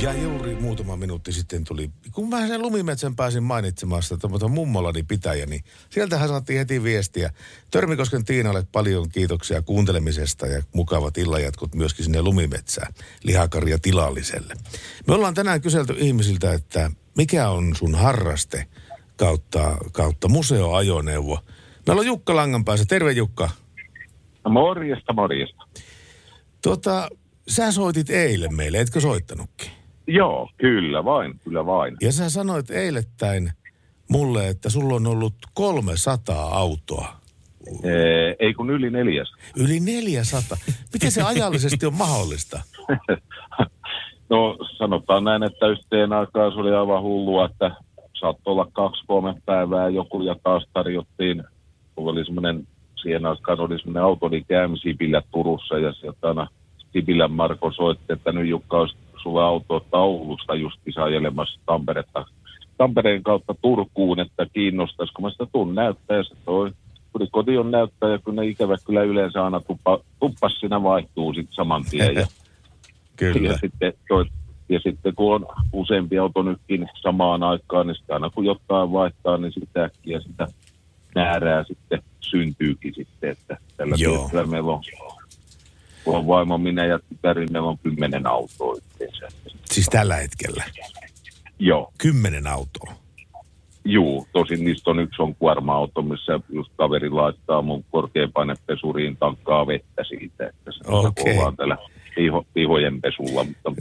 Ja 0.00 0.12
juuri 0.12 0.47
muutama 0.78 0.96
minuutti 0.96 1.32
sitten 1.32 1.64
tuli, 1.64 1.90
kun 2.12 2.28
mä 2.28 2.46
sen 2.46 2.62
lumimetsän 2.62 3.16
pääsin 3.16 3.42
mainitsemaan 3.42 4.02
sitä 4.02 4.16
tuommoista 4.16 4.48
mummolani 4.48 5.02
pitäjä, 5.02 5.46
niin 5.46 5.64
sieltähän 5.90 6.28
saatiin 6.28 6.58
heti 6.58 6.82
viestiä. 6.82 7.30
Törmikosken 7.70 8.24
Tiinalle 8.24 8.66
paljon 8.72 9.08
kiitoksia 9.08 9.62
kuuntelemisesta 9.62 10.46
ja 10.46 10.62
mukavat 10.74 11.18
illanjatkot 11.18 11.74
myöskin 11.74 12.04
sinne 12.04 12.22
lumimetsään, 12.22 12.94
lihakarja 13.22 13.78
tilalliselle. 13.78 14.54
Me 15.06 15.14
ollaan 15.14 15.34
tänään 15.34 15.60
kyselty 15.60 15.94
ihmisiltä, 15.98 16.52
että 16.52 16.90
mikä 17.16 17.48
on 17.48 17.76
sun 17.76 17.94
harraste 17.94 18.66
kautta, 19.16 19.76
kautta 19.92 20.28
museoajoneuvo. 20.28 21.38
Meillä 21.86 22.00
on 22.00 22.06
Jukka 22.06 22.36
Langanpäässä. 22.36 22.86
Terve 22.88 23.12
Jukka. 23.12 23.50
Morjesta, 24.48 25.12
morjesta. 25.12 25.64
Tota, 26.62 27.08
sä 27.48 27.72
soitit 27.72 28.10
eilen 28.10 28.54
meille, 28.54 28.80
etkö 28.80 29.00
soittanutkin? 29.00 29.77
Joo, 30.08 30.50
kyllä 30.56 31.04
vain, 31.04 31.40
kyllä 31.44 31.66
vain. 31.66 31.96
Ja 32.00 32.12
sä 32.12 32.30
sanoit 32.30 32.70
eilettäin 32.70 33.52
mulle, 34.10 34.48
että 34.48 34.70
sulla 34.70 34.94
on 34.94 35.06
ollut 35.06 35.34
300 35.54 36.58
autoa. 36.58 37.08
Ee, 37.84 38.36
ei 38.38 38.54
kun 38.54 38.70
yli 38.70 38.90
neljäs. 38.90 39.32
Yli 39.56 39.80
400. 39.80 40.58
Miten 40.92 41.10
se 41.12 41.22
ajallisesti 41.22 41.86
on 41.86 41.94
mahdollista? 41.94 42.60
No 44.30 44.56
sanotaan 44.76 45.24
näin, 45.24 45.42
että 45.42 45.66
yhteen 45.66 46.12
aikaan 46.12 46.52
se 46.52 46.58
oli 46.58 46.74
aivan 46.74 47.02
hullua, 47.02 47.44
että 47.44 47.70
saattoi 48.20 48.52
olla 48.52 48.68
kaksi, 48.72 49.04
kolme 49.06 49.34
päivää 49.46 49.88
joku 49.88 50.22
ja 50.22 50.36
taas 50.42 50.66
tarjottiin, 50.72 51.44
kun 51.94 52.10
oli 52.10 52.24
semmoinen, 52.24 52.66
siihen 53.02 53.26
aikaan 53.26 53.60
oli 53.60 53.78
semmoinen 53.78 54.02
autoli 54.02 54.44
käymi 54.48 54.78
Sipilä 54.78 55.22
Turussa 55.30 55.78
ja 55.78 55.92
sieltä 55.92 56.28
aina 56.28 56.48
Sipilän 56.92 57.32
Marko 57.32 57.72
soitti, 57.72 58.12
että 58.12 58.32
nyt 58.32 58.48
Jukka 58.48 58.76
olisi 58.76 58.96
sulla 59.22 59.46
auto 59.46 59.86
Oulusta 59.92 60.54
just 60.54 60.78
ajelemassa 60.96 61.60
Tamperetta, 61.66 62.24
Tampereen 62.78 63.22
kautta 63.22 63.54
Turkuun, 63.62 64.20
että 64.20 64.46
kiinnostaisiko 64.52 65.22
mä 65.22 65.30
sitä 65.30 65.46
tuun 65.52 65.74
näyttää 65.74 66.22
se 66.22 66.34
toi 66.44 66.72
tuli 67.12 67.28
kotiin 67.32 67.70
näyttää 67.70 68.08
ja 68.08 68.18
kun 68.18 68.36
ne 68.36 68.46
ikävä 68.46 68.76
kyllä 68.86 69.02
yleensä 69.02 69.44
aina 69.44 69.60
tuppa, 69.60 69.98
tuppas 70.20 70.60
siinä 70.60 70.82
vaihtuu 70.82 71.34
sitten 71.34 71.54
saman 71.54 71.84
tien 71.90 72.14
ja 72.14 72.26
Kyllä. 73.16 73.48
ja 73.48 73.58
sitten, 73.58 73.92
toi, 74.08 74.24
ja 74.68 74.80
sitten 74.80 75.14
kun 75.14 75.34
on 75.34 75.46
useampi 75.72 76.18
auto 76.18 76.42
nytkin 76.42 76.88
samaan 77.00 77.42
aikaan, 77.42 77.86
niin 77.86 77.94
sitten 77.94 78.14
aina 78.14 78.30
kun 78.30 78.44
jotain 78.44 78.92
vaihtaa, 78.92 79.36
niin 79.36 79.52
sitä 79.52 79.84
äkkiä 79.84 80.20
sitä 80.20 80.46
määrää 81.14 81.64
sitten 81.64 82.02
syntyykin 82.20 82.94
sitten, 82.94 83.30
että 83.30 83.56
tällä 83.76 83.94
Joo. 83.98 84.30
meillä 84.46 84.72
on, 84.72 84.82
kun 86.08 86.16
on 86.16 86.26
vaimo, 86.26 86.58
minä 86.58 86.84
ja 86.86 86.98
tytäri, 86.98 87.46
meillä 87.46 87.68
on 87.68 87.78
kymmenen 87.78 88.26
autoa 88.26 88.74
yhteensä. 88.76 89.28
Siis 89.64 89.88
tällä 89.88 90.16
hetkellä. 90.16 90.64
Joo, 91.58 91.92
Kymmenen 91.98 92.46
autoa. 92.46 92.92
juu, 93.84 94.26
tosin 94.32 94.64
niistä 94.64 94.90
on 94.90 94.98
yksi 95.00 95.22
on 95.22 95.34
kuorma-auto, 95.34 96.02
missä 96.02 96.40
just 96.48 96.72
kaveri 96.76 97.10
laittaa 97.10 97.62
mun 97.62 97.84
korkeapainepesuriin 97.90 99.16
tankkaa 99.16 99.66
vettä 99.66 100.04
siitä, 100.08 100.46
että 100.46 100.72
se 100.72 100.90
ollaan 100.90 101.56
tällä 101.56 101.76
piho, 102.18 102.44
pihojen 102.54 103.00
pesulla, 103.00 103.44
mutta 103.44 103.72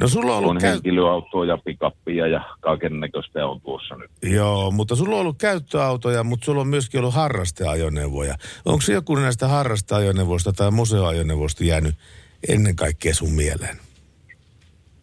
No 0.00 0.08
sulla 0.08 0.32
on 0.32 0.38
ollut 0.38 0.50
on 0.50 0.58
käy... 0.58 0.72
henkilöautoa 0.72 1.44
ja 1.44 1.58
pikappia 1.64 2.26
ja 2.26 2.40
kaiken 2.60 3.00
näköistä 3.00 3.46
on 3.46 3.60
tuossa 3.60 3.94
nyt. 3.96 4.10
Joo, 4.34 4.70
mutta 4.70 4.96
sulla 4.96 5.14
on 5.14 5.20
ollut 5.20 5.38
käyttöautoja, 5.38 6.24
mutta 6.24 6.44
sulla 6.44 6.60
on 6.60 6.68
myöskin 6.68 7.00
ollut 7.00 7.14
harrasteajoneuvoja. 7.14 8.34
Onko 8.64 8.80
se 8.80 8.92
joku 8.92 9.14
näistä 9.14 9.48
harrasteajoneuvoista 9.48 10.52
tai 10.52 10.70
museoajoneuvoista 10.70 11.64
jäänyt 11.64 11.94
ennen 12.48 12.76
kaikkea 12.76 13.14
sun 13.14 13.32
mieleen? 13.32 13.76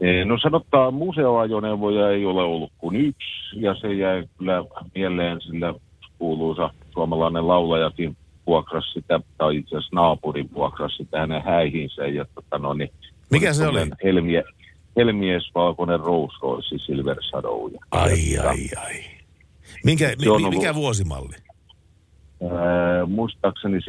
Eh, 0.01 0.25
No 0.25 0.37
sanotaan, 0.37 0.93
museoajoneuvoja 0.93 2.09
ei 2.11 2.25
ole 2.25 2.43
ollut 2.43 2.71
kuin 2.77 2.95
yksi, 2.95 3.59
ja 3.61 3.75
se 3.81 3.93
jäi 3.93 4.23
kyllä 4.37 4.63
mieleen, 4.95 5.41
sillä 5.41 5.73
kuuluisa 6.19 6.69
suomalainen 6.93 7.47
laulajakin 7.47 8.17
vuokrasi 8.47 8.91
sitä, 8.93 9.19
tai 9.37 9.57
itse 9.57 9.77
asiassa 9.77 9.95
naapurin 9.95 10.49
vuokrasi 10.53 10.95
sitä 10.97 11.19
hänen 11.19 11.43
häihinsä. 11.43 12.07
Ja, 12.07 12.25
tota, 12.35 12.57
no, 12.57 12.73
niin, 12.73 12.89
Mikä 13.29 13.53
se 13.53 13.67
oli? 13.67 13.79
Helmie, 14.03 14.43
Helmies 14.95 15.43
valkoinen 15.55 15.99
Rolls 15.99 16.33
Royce 16.41 16.77
Silver 16.77 17.17
Shadow. 17.23 17.71
Ja, 17.73 17.79
Ai, 17.91 18.31
ja, 18.31 18.49
ai, 18.49 18.69
ai. 18.85 19.03
Minkä, 19.83 20.13
mi, 20.21 20.27
ollut- 20.27 20.49
mikä 20.49 20.75
vuosimalli? 20.75 21.35
Ää, 22.43 23.05
muistaakseni 23.05 23.79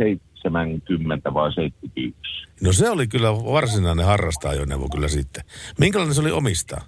70 0.42 1.34
vai 1.34 1.52
71. 1.52 2.20
No 2.62 2.72
se 2.72 2.90
oli 2.90 3.06
kyllä 3.06 3.32
varsinainen 3.32 4.06
harrasteajoneuvo 4.06 4.88
kyllä 4.88 5.08
sitten. 5.08 5.44
Minkälainen 5.80 6.14
se 6.14 6.20
oli 6.20 6.30
omistaa? 6.30 6.80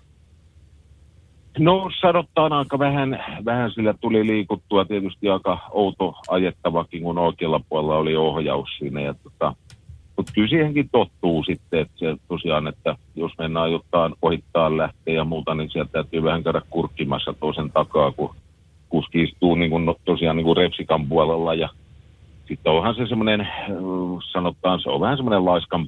No 1.58 1.90
sanotaan 2.00 2.52
aika 2.52 2.78
vähän, 2.78 3.24
vähän 3.44 3.70
sillä 3.70 3.94
tuli 4.00 4.26
liikuttua 4.26 4.84
tietysti 4.84 5.28
aika 5.28 5.58
outo 5.70 6.14
ajettavakin, 6.28 7.02
kun 7.02 7.18
oikealla 7.18 7.60
puolella 7.68 7.96
oli 7.96 8.16
ohjaus 8.16 8.68
siinä. 8.78 9.00
Ja 9.00 9.14
tota, 9.14 9.54
mutta 10.16 10.32
kyllä 10.32 10.48
siihenkin 10.48 10.88
tottuu 10.92 11.44
sitten, 11.44 11.80
että 11.80 11.98
se 11.98 12.16
tosiaan, 12.28 12.68
että 12.68 12.96
jos 13.14 13.32
mennään 13.38 13.72
jotain 13.72 14.14
ohittaa 14.22 14.76
lähteä 14.76 15.14
ja 15.14 15.24
muuta, 15.24 15.54
niin 15.54 15.70
sieltä 15.70 15.92
täytyy 15.92 16.22
vähän 16.22 16.42
käydä 16.42 16.62
kurkkimassa 16.70 17.34
toisen 17.40 17.70
takaa, 17.70 18.12
kun 18.12 18.34
kuski 18.88 19.22
istuu 19.22 19.54
niin 19.54 19.70
kuin, 19.70 19.86
no, 19.86 19.94
tosiaan 20.04 20.36
niin 20.36 20.44
kuin 20.44 20.56
repsikan 20.56 21.06
puolella 21.08 21.54
ja 21.54 21.68
sitten 22.48 22.72
onhan 22.72 22.94
se 22.94 23.06
semmoinen, 23.06 23.48
sanotaan, 24.32 24.80
se 24.80 24.90
on 24.90 25.00
vähän 25.00 25.16
semmoinen 25.16 25.44
laiskan 25.44 25.86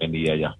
meniä 0.00 0.34
ja 0.34 0.54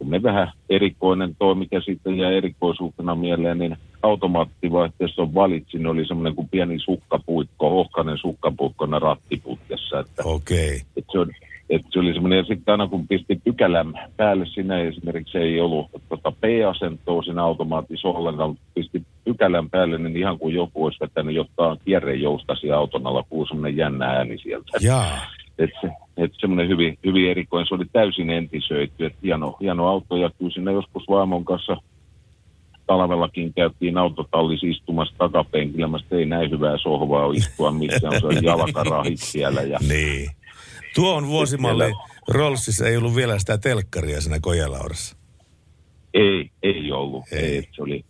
semmoinen 0.00 0.22
vähän 0.22 0.52
erikoinen 0.70 1.36
toi, 1.38 1.54
mikä 1.54 1.80
sitten 1.80 2.18
jää 2.18 2.30
erikoisuutena 2.30 3.14
mieleen, 3.14 3.58
niin 3.58 3.76
automaattivaihteessa 4.02 5.34
valitsin, 5.34 5.86
oli 5.86 6.06
semmoinen 6.06 6.34
kuin 6.34 6.48
pieni 6.48 6.78
sukkapuikko, 6.78 7.80
ohkainen 7.80 8.18
sukkapuikko 8.18 8.86
rattiputkessa. 8.86 10.00
Että, 10.00 10.22
Okei. 10.24 10.82
että 10.96 11.12
se, 11.12 11.18
on, 11.18 11.30
että 11.70 11.88
se 11.90 11.98
oli 11.98 12.12
semmoinen, 12.12 12.36
ja 12.36 12.44
sitten 12.44 12.72
aina 12.72 12.86
kun 12.86 13.08
pisti 13.08 13.40
pykälän 13.44 14.10
päälle, 14.16 14.46
siinä 14.46 14.78
ei 14.78 14.86
esimerkiksi 14.86 15.38
ei 15.38 15.60
ollut 15.60 15.86
tota 16.08 16.32
P-asentoa 16.32 17.22
siinä 17.22 17.44
automaatissa 17.44 18.08
ollenkaan, 18.08 18.50
mutta 18.50 18.64
pisti 18.74 19.02
pykälän 19.24 19.70
päälle, 19.70 19.98
niin 19.98 20.16
ihan 20.16 20.38
kuin 20.38 20.54
joku 20.54 20.84
olisi 20.84 21.00
vetänyt 21.00 21.34
jotain 21.34 21.78
kierrejoustasia 21.84 22.76
auton 22.76 23.06
alla, 23.06 23.24
kuuluu 23.28 23.46
semmoinen 23.46 23.76
jännä 23.76 24.06
ääni 24.06 24.38
sieltä. 24.38 24.78
Jaa. 24.80 25.18
Että 25.60 25.80
se, 25.80 25.88
et 26.16 26.32
semmoinen 26.38 26.68
hyvin, 26.68 26.98
hyvin 27.04 27.30
erikoinen, 27.30 27.66
se 27.68 27.74
oli 27.74 27.86
täysin 27.92 28.30
entisöity, 28.30 29.06
että 29.06 29.18
hieno, 29.22 29.56
hieno 29.60 29.88
auto, 29.88 30.16
ja 30.16 30.30
kyllä 30.38 30.50
siinä 30.50 30.72
joskus 30.72 31.04
vaimon 31.08 31.44
kanssa 31.44 31.76
talvellakin 32.86 33.54
käytiin 33.54 33.98
autotallissa 33.98 34.66
istumassa 34.66 35.14
takapenkillä, 35.18 35.88
mä 35.88 35.98
ei 36.10 36.26
näin 36.26 36.50
hyvää 36.50 36.78
sohvaa 36.78 37.26
ole 37.26 37.36
istua 37.36 37.72
missään, 37.72 38.20
se 38.20 38.26
on 38.26 38.44
jalkarahit 38.44 39.20
siellä, 39.20 39.62
ja 39.62 39.78
Niin. 39.88 40.30
Tuo 40.94 41.14
on 41.14 41.26
vuosimalli. 41.26 41.92
Rollsissa 42.28 42.86
ei 42.86 42.96
ollut 42.96 43.16
vielä 43.16 43.38
sitä 43.38 43.58
telkkaria 43.58 44.20
siinä 44.20 44.38
kojelaudassa. 44.40 45.16
Ei, 46.14 46.50
ei 46.62 46.92
ollut. 46.92 47.24
Ei. 47.32 47.44
Ei. 47.44 47.58
Et 47.58 47.68
se 47.72 47.82
oli, 47.82 48.04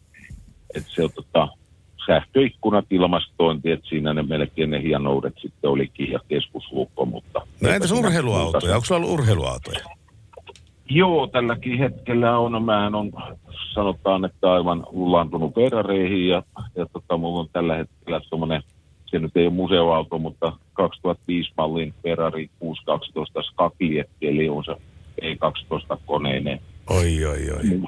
että 0.75 0.91
se 0.95 1.09
tota, 1.15 1.49
sähköikkunat, 2.07 2.85
ilmastointi, 2.91 3.71
että 3.71 3.89
siinä 3.89 4.15
ne 4.15 4.23
melkein 4.23 4.71
ne 4.71 4.83
hienoudet 4.83 5.35
sitten 5.41 5.71
olikin 5.71 6.11
ja 6.11 6.21
keskuslukko, 6.29 7.05
mutta... 7.05 7.41
No 7.61 7.69
entäs 7.69 7.93
urheiluautoja? 7.93 8.75
Onko 8.75 8.85
sulla 8.85 8.99
ollut 8.99 9.21
urheiluautoja? 9.21 9.81
Joo, 10.91 11.27
tälläkin 11.27 11.79
hetkellä 11.79 12.39
on. 12.39 12.65
Mähän 12.65 12.95
on, 12.95 13.13
sanotaan, 13.75 14.25
että 14.25 14.53
aivan 14.53 14.87
lullantunut 14.91 15.55
Ferrareihin 15.55 16.29
ja, 16.29 16.43
ja 16.77 16.87
tota, 16.93 17.17
mulla 17.17 17.41
on 17.41 17.49
tällä 17.53 17.77
hetkellä 17.77 18.21
semmoinen, 18.29 18.63
se 19.07 19.19
nyt 19.19 19.37
ei 19.37 19.47
ole 19.47 19.55
museoauto, 19.55 20.19
mutta 20.19 20.53
2005 20.73 21.53
mallin 21.57 21.95
Ferrari 22.03 22.51
612 22.59 23.43
Skakietti, 23.43 24.29
eli 24.29 24.49
on 24.49 24.65
se 24.65 24.77
E12-koneinen 25.23 26.61
Oi, 26.91 27.25
oi, 27.25 27.51
oi. 27.51 27.81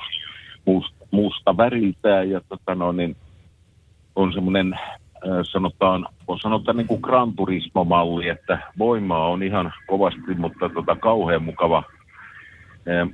must, 0.67 0.95
musta 1.11 1.57
väriltään 1.57 2.31
ja 2.31 2.41
tota 2.49 2.75
no, 2.75 2.93
niin 2.93 3.17
on 4.17 4.33
semmoinen 4.33 4.79
sanotaan, 5.43 6.07
on 6.27 6.39
sanotaan 6.41 6.77
niin 6.77 6.87
kuin 6.87 7.01
Gran 7.01 7.33
Turismo-malli, 7.33 8.29
että 8.29 8.59
voimaa 8.79 9.29
on 9.29 9.43
ihan 9.43 9.73
kovasti, 9.87 10.35
mutta 10.37 10.69
tota, 10.69 10.97
kauhean 10.97 11.43
mukava 11.43 11.83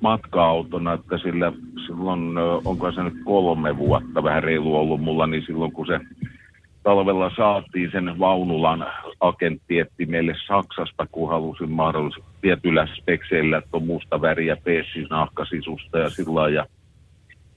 matka-autona, 0.02 0.92
että 0.92 1.18
sillä 1.18 1.52
silloin, 1.86 2.38
onko 2.64 2.92
se 2.92 3.02
nyt 3.02 3.14
kolme 3.24 3.76
vuotta 3.76 4.22
vähän 4.22 4.42
reilu 4.42 4.76
ollut 4.76 5.00
mulla, 5.00 5.26
niin 5.26 5.42
silloin 5.46 5.72
kun 5.72 5.86
se 5.86 6.00
talvella 6.82 7.30
saatiin 7.36 7.90
sen 7.92 8.18
vaunulan 8.18 8.86
agentti 9.20 9.78
etti 9.78 10.06
meille 10.06 10.34
Saksasta, 10.46 11.06
kun 11.12 11.30
halusin 11.30 11.70
mahdollisesti 11.70 12.30
tietyllä 12.40 12.88
spekseillä, 13.00 13.58
että 13.58 13.76
on 13.76 13.86
musta 13.86 14.20
väriä 14.20 14.56
peessinahkasisusta 14.64 15.98
ja 15.98 16.10
sillä 16.10 16.48
ja 16.48 16.66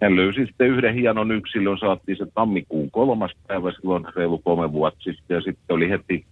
hän 0.01 0.15
löysi 0.15 0.45
sitten 0.45 0.67
yhden 0.67 0.95
hienon 0.95 1.31
yksilön, 1.31 1.77
saatiin 1.77 2.17
se 2.17 2.25
tammikuun 2.33 2.91
kolmas 2.91 3.31
päivä 3.47 3.71
silloin 3.71 4.05
reilu 4.15 4.37
kolme 4.37 4.71
vuotta 4.71 5.03
sitten 5.03 5.35
ja 5.35 5.41
sitten 5.41 5.75
oli 5.75 5.89
heti 5.89 6.25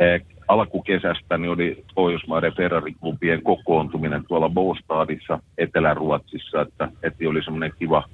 eh, 0.00 0.22
alkukesästä 0.48 1.38
niin 1.38 1.50
oli 1.50 1.84
Pohjoismaiden 1.94 2.52
Ferrari-klubien 2.56 3.42
kokoontuminen 3.42 4.24
tuolla 4.28 4.48
Båstadissa 4.48 5.38
Etelä-Ruotsissa, 5.58 6.60
että 6.60 6.88
heti 7.02 7.26
oli 7.26 7.42
semmoinen 7.42 7.72
kiva 7.78 8.04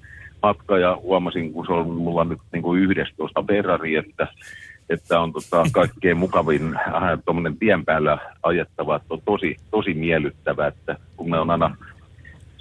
matka 0.42 0.78
ja 0.78 0.96
huomasin, 1.02 1.52
kun 1.52 1.66
se 1.66 1.72
on 1.72 1.90
mulla 1.90 2.24
nyt 2.24 2.38
niin 2.52 2.62
kuin 2.62 2.82
11 2.82 3.42
Ferrari, 3.42 3.96
että, 3.96 4.26
että 4.90 5.20
on 5.20 5.32
tota 5.32 5.62
kaikkein 5.72 6.16
mukavin 6.16 6.76
äh, 6.76 7.18
tuommoinen 7.24 7.56
tien 7.58 7.84
päällä 7.84 8.18
ajettava, 8.42 8.96
että 8.96 9.14
on 9.14 9.20
tosi, 9.24 9.56
tosi 9.70 9.94
miellyttävä, 9.94 10.66
että 10.66 10.96
kun 11.16 11.30
me 11.30 11.38
on 11.38 11.50
aina 11.50 11.76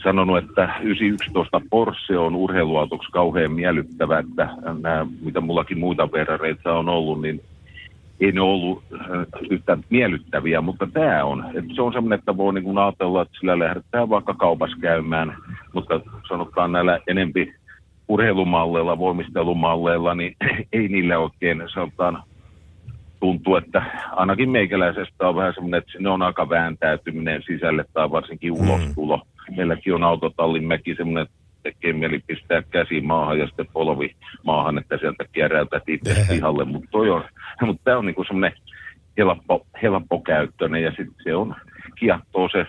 sanonut, 0.06 0.38
että 0.38 0.70
911 0.82 1.62
Porsche 1.70 2.18
on 2.18 2.36
urheiluautoksi 2.36 3.12
kauhean 3.12 3.52
miellyttävä, 3.52 4.20
että 4.20 4.50
nämä, 4.82 5.08
mitä 5.22 5.41
mullakin 5.41 5.80
muita 5.80 6.08
Ferrareita 6.08 6.74
on 6.74 6.89
ollut, 6.89 7.22
niin 7.22 7.41
ei 8.20 8.32
ne 8.32 8.41
ollut 8.41 8.84
äh, 8.94 9.00
yhtä 9.50 9.78
miellyttäviä, 9.89 10.62
mutta 10.62 10.88
tämä 10.94 11.26
on. 11.26 11.46
Että 11.54 11.76
se 11.76 11.82
on 11.82 11.94
semmoinen, 11.94 12.20
että 12.20 12.38
voi 12.38 12.54
niin 12.54 12.78
ajatella, 12.78 13.22
että 13.22 13.38
sillä 13.39 13.60
lähdetään 13.60 14.10
vaikka 14.10 14.34
kaupassa 14.34 14.78
käymään, 14.82 15.38
mutta 15.74 16.02
sanotaan 16.28 16.72
näillä 16.72 17.00
enempi 17.08 17.54
urheilumalleilla, 18.08 18.98
voimistelumalleilla, 18.98 20.15
niin 20.15 20.36
ei 20.74 20.88
niillä 20.88 21.20
oikein 21.20 21.63
sanotaan 21.74 22.24
tuntuu, 23.20 23.56
että 23.56 23.84
ainakin 24.12 24.50
meikäläisestä 24.50 25.28
on 25.28 25.36
vähän 25.36 25.54
semmoinen, 25.54 25.78
että 25.78 25.91
sinne 25.91 26.10
on 26.10 26.22
aika 26.22 26.50
vääntäytyminen 26.50 27.44
sisälle 27.46 27.86
tai 27.94 28.12
varsinkin 28.12 28.52
ulostulo. 28.52 29.22
Meilläkin 29.55 29.93
on 29.93 30.03
autotallin 30.03 30.67
mäki 30.67 30.95
semmoinen, 30.95 31.23
että 31.23 31.36
tekee 31.63 31.93
mieli 31.93 32.19
pistää 32.27 32.62
käsi 32.62 33.01
maahan 33.01 33.39
ja 33.39 33.47
sitten 33.47 33.67
polvi 33.73 34.15
maahan, 34.43 34.77
että 34.77 34.97
sieltä 34.97 35.25
kieräytät 35.31 35.84
itse 35.88 36.25
pihalle. 36.29 36.65
Mutta 36.65 36.88
toi 36.91 37.10
on, 37.10 37.23
mutta 37.62 37.81
tämä 37.84 37.97
on 37.97 38.05
niinku 38.05 38.23
semmoinen 38.23 38.58
helppo, 39.17 39.67
helppokäyttöinen 39.81 40.84
ja 40.84 40.89
sitten 40.89 41.15
se 41.23 41.36
on 41.36 41.55
kiehtoo 41.99 42.49
se 42.51 42.65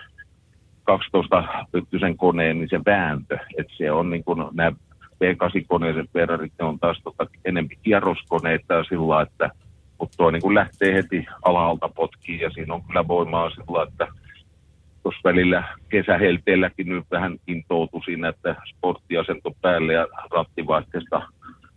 12 0.83 1.43
pyttyisen 1.71 2.17
koneen, 2.17 2.59
niin 2.59 2.69
se 2.69 2.79
vääntö, 2.85 3.37
että 3.57 3.73
se 3.77 3.91
on 3.91 4.09
niin 4.09 4.23
kuin 4.23 4.43
nämä 4.53 4.71
V8-koneiset 5.23 6.09
Ferrarit, 6.13 6.53
ne 6.59 6.65
on 6.65 6.79
taas 6.79 7.01
tota 7.03 7.27
enempi 7.45 7.77
kierroskoneita 7.83 8.73
ja 8.73 8.83
sillä 8.83 9.21
että 9.21 9.49
mutta 9.99 10.17
tuo 10.17 10.31
niin 10.31 10.41
kuin 10.41 10.55
lähtee 10.55 10.93
heti 10.93 11.25
alhaalta 11.45 11.89
potkiin 11.89 12.39
ja 12.39 12.49
siinä 12.49 12.73
on 12.73 12.83
kyllä 12.83 13.07
voimaa 13.07 13.49
sillä 13.49 13.83
että 13.83 14.07
välillä 15.23 15.63
kesähelteelläkin 15.89 16.89
nyt 16.89 17.05
vähän 17.11 17.37
intoutui 17.47 18.03
siinä, 18.05 18.29
että 18.29 18.55
sporttiasento 18.69 19.51
päälle 19.61 19.93
ja 19.93 20.07
rattivaihteesta 20.31 21.21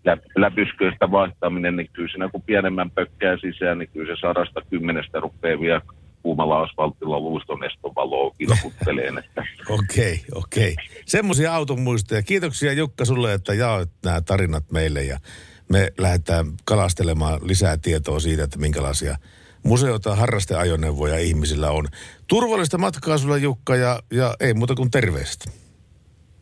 lä- 0.04 0.16
läpysköistä 0.36 1.10
vaihtaminen, 1.10 1.76
niin 1.76 1.90
kyllä 1.92 2.08
siinä 2.08 2.28
kun 2.28 2.42
pienemmän 2.42 2.90
pökkää 2.90 3.36
sisään, 3.36 3.78
niin 3.78 3.90
kyllä 3.92 4.16
se 4.16 4.20
sadasta 4.20 4.60
kymmenestä 4.70 5.20
rupeaa 5.20 5.60
vielä 5.60 5.80
kuumalla 6.22 6.62
asfaltilla 6.62 7.20
luistoneston 7.20 7.94
valoa 7.96 8.34
kilkutteleen. 8.38 9.14
Okei, 9.78 10.20
okei. 10.34 10.76
Semmoisia 11.06 11.54
auton 11.54 11.80
muistoja. 11.80 12.22
Kiitoksia 12.22 12.72
Jukka 12.72 13.04
sulle, 13.04 13.34
että 13.34 13.54
jaoit 13.54 13.90
nämä 14.04 14.20
tarinat 14.20 14.64
meille 14.72 15.02
ja 15.02 15.18
me 15.68 15.92
lähdetään 15.98 16.46
kalastelemaan 16.64 17.40
lisää 17.42 17.76
tietoa 17.76 18.20
siitä, 18.20 18.44
että 18.44 18.58
minkälaisia 18.58 19.16
museota, 19.62 20.14
harrasteajoneuvoja 20.14 21.18
ihmisillä 21.18 21.70
on. 21.70 21.88
Turvallista 22.26 22.78
matkaa 22.78 23.18
sulle 23.18 23.38
Jukka 23.38 23.76
ja, 23.76 24.00
ja 24.12 24.34
ei 24.40 24.54
muuta 24.54 24.74
kuin 24.74 24.90
terveiset. 24.90 25.52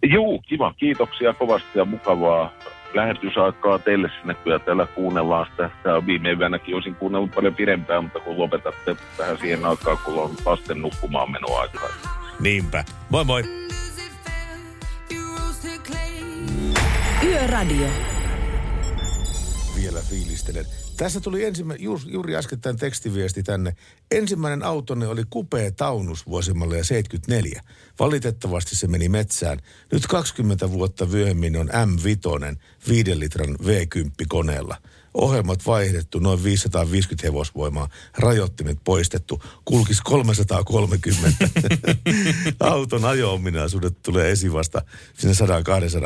Juu, 0.06 0.42
kiva. 0.48 0.74
Kiitoksia 0.76 1.34
kovasti 1.34 1.78
ja 1.78 1.84
mukavaa 1.84 2.52
lähetysaikaa 2.94 3.78
teille 3.78 4.10
sinne. 4.20 4.34
Kyllä 4.34 4.58
täällä 4.58 4.86
kuunnellaan 4.86 5.46
sitä. 5.50 5.70
Tämä 5.82 5.96
on 5.96 6.06
viime 6.06 6.32
yönäkin 6.32 6.74
olisin 6.74 6.94
kuunnellut 6.94 7.34
paljon 7.34 7.54
pidempään, 7.54 8.02
mutta 8.04 8.20
kun 8.20 8.38
lopetatte 8.38 8.96
tähän 9.16 9.38
siihen 9.38 9.64
aikaan, 9.64 9.98
kun 10.04 10.22
on 10.22 10.30
lasten 10.46 10.82
nukkumaan 10.82 11.32
menoaikaa. 11.32 11.88
Niinpä. 12.40 12.84
Moi 13.08 13.24
moi. 13.24 13.42
Yöradio. 17.24 17.86
Vielä 19.76 20.00
fiilistelen. 20.10 20.64
Tässä 20.98 21.20
tuli 21.20 21.44
ensimmäinen, 21.44 21.84
juuri, 21.84 22.02
juuri 22.06 22.36
äskettäin 22.36 22.76
tekstiviesti 22.76 23.42
tänne. 23.42 23.76
Ensimmäinen 24.10 24.62
autonne 24.62 25.08
oli 25.08 25.22
kupea 25.30 25.72
taunus 25.72 26.26
vuosimallia 26.26 26.84
74. 26.84 27.62
Valitettavasti 27.98 28.76
se 28.76 28.86
meni 28.86 29.08
metsään. 29.08 29.58
Nyt 29.92 30.06
20 30.06 30.70
vuotta 30.70 31.06
myöhemmin 31.06 31.56
on 31.56 31.68
M5, 31.68 32.56
5 32.88 33.18
litran 33.20 33.56
V10-koneella. 33.62 34.76
Ohjelmat 35.14 35.66
vaihdettu, 35.66 36.18
noin 36.18 36.44
550 36.44 37.26
hevosvoimaa, 37.26 37.88
rajoittimet 38.18 38.78
poistettu, 38.84 39.42
kulkis 39.64 40.00
330. 40.00 41.48
Auton 42.60 43.04
ajo-ominaisuudet 43.04 44.02
tulee 44.02 44.30
esiin 44.30 44.52
vasta 44.52 44.82
sinne 45.18 45.34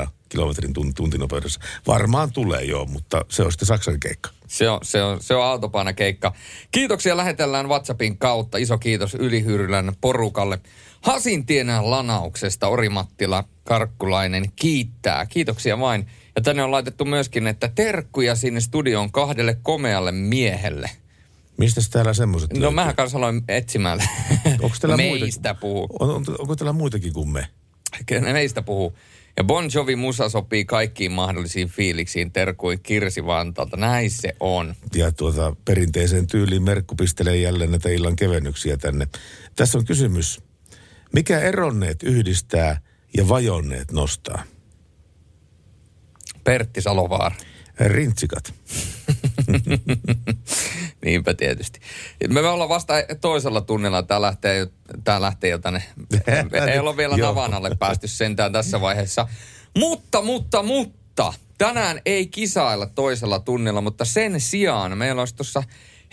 100-200 0.04 0.08
kilometrin 0.28 0.72
tunt- 0.78 0.92
tuntinopeudessa. 0.96 1.60
Varmaan 1.86 2.32
tulee 2.32 2.64
joo, 2.64 2.84
mutta 2.84 3.24
se 3.28 3.42
on 3.42 3.52
sitten 3.52 3.66
Saksan 3.66 4.00
keikka. 4.00 4.30
Se 4.48 4.70
on, 4.70 4.80
se 4.82 5.02
on, 5.02 5.22
se 5.22 5.34
on 5.34 5.44
autopainakeikka. 5.44 6.32
Kiitoksia 6.70 7.16
lähetellään 7.16 7.68
WhatsAppin 7.68 8.18
kautta. 8.18 8.58
Iso 8.58 8.78
kiitos 8.78 9.14
Ylihyrylän 9.14 9.92
porukalle. 10.00 10.58
Hasintien 11.02 11.66
lanauksesta 11.82 12.68
Orimattila 12.68 13.44
Karkkulainen 13.64 14.44
kiittää. 14.56 15.26
Kiitoksia 15.26 15.78
vain. 15.78 16.06
Ja 16.36 16.42
tänne 16.42 16.62
on 16.62 16.70
laitettu 16.70 17.04
myöskin, 17.04 17.46
että 17.46 17.68
terkkuja 17.74 18.34
sinne 18.34 18.60
studioon 18.60 19.12
kahdelle 19.12 19.58
komealle 19.62 20.12
miehelle. 20.12 20.90
Mistä 21.58 21.80
täällä 21.90 22.14
semmoiset 22.14 22.52
No 22.58 22.70
mähän 22.70 22.96
kanssa 22.96 23.18
aloin 23.18 23.42
etsimään. 23.48 23.98
Onko 24.60 24.76
täällä 24.80 24.96
Meistä 25.02 25.48
muita? 25.48 25.54
puhuu. 25.60 25.88
On, 26.00 26.10
on, 26.10 26.24
onko 26.38 26.56
täällä 26.56 26.72
muitakin 26.72 27.12
kuin 27.12 27.28
me? 27.28 27.46
Meistä 28.32 28.62
puhuu. 28.62 28.96
Ja 29.36 29.44
Bon 29.44 29.70
Jovi 29.74 29.96
musa 29.96 30.28
sopii 30.28 30.64
kaikkiin 30.64 31.12
mahdollisiin 31.12 31.68
fiiliksiin, 31.68 32.32
terkuin 32.32 32.80
Kirsi 32.82 33.26
Vantaalta. 33.26 33.76
Näin 33.76 34.10
se 34.10 34.36
on. 34.40 34.74
Ja 34.94 35.12
tuota, 35.12 35.56
perinteiseen 35.64 36.26
tyyliin 36.26 36.62
Merkku 36.62 36.94
pistelee 36.94 37.36
jälleen 37.36 37.70
näitä 37.70 37.88
illan 37.88 38.16
kevennyksiä 38.16 38.76
tänne. 38.76 39.06
Tässä 39.56 39.78
on 39.78 39.84
kysymys. 39.84 40.40
Mikä 41.12 41.40
eronneet 41.40 42.02
yhdistää 42.02 42.80
ja 43.16 43.28
vajonneet 43.28 43.92
nostaa? 43.92 44.42
Pertti 46.44 46.82
Salovaara. 46.82 47.36
Rintsikat. 47.80 48.54
Niinpä 51.04 51.34
tietysti. 51.34 51.80
Me 52.28 52.40
ollaan 52.40 52.68
vasta 52.68 52.94
toisella 53.20 53.60
tunnilla. 53.60 54.02
Tämä 54.02 54.20
lähtee, 54.20 54.58
jo- 54.58 54.66
tää 55.04 55.20
lähtee 55.20 55.50
jo 55.50 55.58
tänne. 55.58 55.82
Ei 56.72 56.78
olla 56.78 56.96
vielä 56.96 57.16
Joo. 57.16 57.28
navan 57.28 57.54
alle 57.54 57.76
päästy 57.78 58.08
sentään 58.08 58.52
tässä 58.52 58.80
vaiheessa. 58.80 59.28
Mutta, 59.78 60.22
mutta, 60.22 60.62
mutta. 60.62 61.32
Tänään 61.58 62.00
ei 62.06 62.26
kisailla 62.26 62.86
toisella 62.86 63.38
tunnilla, 63.38 63.80
mutta 63.80 64.04
sen 64.04 64.40
sijaan 64.40 64.98
meillä 64.98 65.22
olisi 65.22 65.36
tuossa 65.36 65.62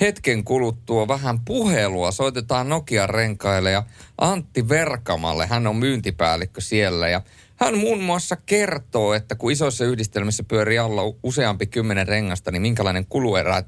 hetken 0.01 0.43
kuluttua 0.43 1.07
vähän 1.07 1.39
puhelua. 1.39 2.11
Soitetaan 2.11 2.69
Nokian 2.69 3.09
renkaille 3.09 3.71
ja 3.71 3.83
Antti 4.17 4.69
Verkamalle. 4.69 5.47
Hän 5.47 5.67
on 5.67 5.75
myyntipäällikkö 5.75 6.61
siellä 6.61 7.09
ja 7.09 7.21
hän 7.55 7.77
muun 7.77 8.03
muassa 8.03 8.35
kertoo, 8.35 9.13
että 9.13 9.35
kun 9.35 9.51
isoissa 9.51 9.85
yhdistelmissä 9.85 10.43
pyörii 10.43 10.77
alla 10.77 11.01
useampi 11.23 11.67
kymmenen 11.67 12.07
rengasta, 12.07 12.51
niin 12.51 12.61
minkälainen 12.61 13.05
kuluerä 13.05 13.63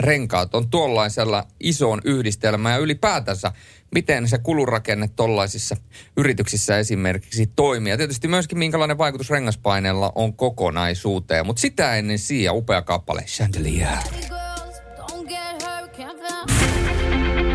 renkaat 0.00 0.54
on 0.54 0.70
tuollaisella 0.70 1.44
isoon 1.60 2.00
yhdistelmään 2.04 2.74
ja 2.74 2.78
ylipäätänsä, 2.78 3.52
miten 3.94 4.28
se 4.28 4.38
kulurakenne 4.38 5.08
tuollaisissa 5.16 5.76
yrityksissä 6.16 6.78
esimerkiksi 6.78 7.46
toimii. 7.56 7.90
Ja 7.90 7.96
tietysti 7.96 8.28
myöskin 8.28 8.58
minkälainen 8.58 8.98
vaikutus 8.98 9.30
rengaspaineella 9.30 10.12
on 10.14 10.34
kokonaisuuteen. 10.34 11.46
Mutta 11.46 11.60
sitä 11.60 11.96
ennen 11.96 12.18
Sia, 12.18 12.52
upea 12.52 12.82
kappale, 12.82 13.22
Chandelier. 13.22 13.88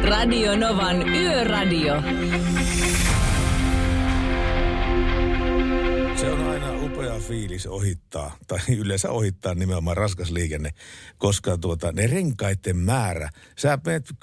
Radio 0.09 0.55
Novan 0.55 1.09
Yöradio. 1.09 1.93
Se 6.15 6.31
on 6.31 6.49
aina 6.49 6.85
upea 6.85 7.19
fiilis 7.19 7.67
ohittaa, 7.67 8.35
tai 8.47 8.59
yleensä 8.83 9.09
ohittaa 9.09 9.53
nimenomaan 9.53 9.97
raskas 9.97 10.31
liikenne, 10.31 10.69
koska 11.17 11.57
tuota, 11.57 11.91
ne 11.91 12.07
renkaiden 12.07 12.77
määrä, 12.77 13.29
sä 13.57 13.77
menet 13.85 14.13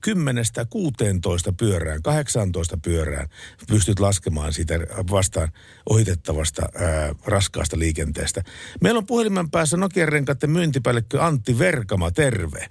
kymmenestä 0.00 0.66
16 0.70 1.52
pyörään, 1.52 2.02
18 2.02 2.78
pyörään, 2.84 3.28
pystyt 3.68 4.00
laskemaan 4.00 4.52
siitä 4.52 4.74
vastaan 5.10 5.48
ohitettavasta 5.90 6.62
ää, 6.62 7.14
raskaasta 7.24 7.78
liikenteestä. 7.78 8.42
Meillä 8.80 8.98
on 8.98 9.06
puhelimen 9.06 9.50
päässä 9.50 9.76
Nokian 9.76 10.08
renkaiden 10.08 10.50
myyntipäällikkö 10.50 11.22
Antti 11.22 11.58
Verkama, 11.58 12.10
terve. 12.10 12.66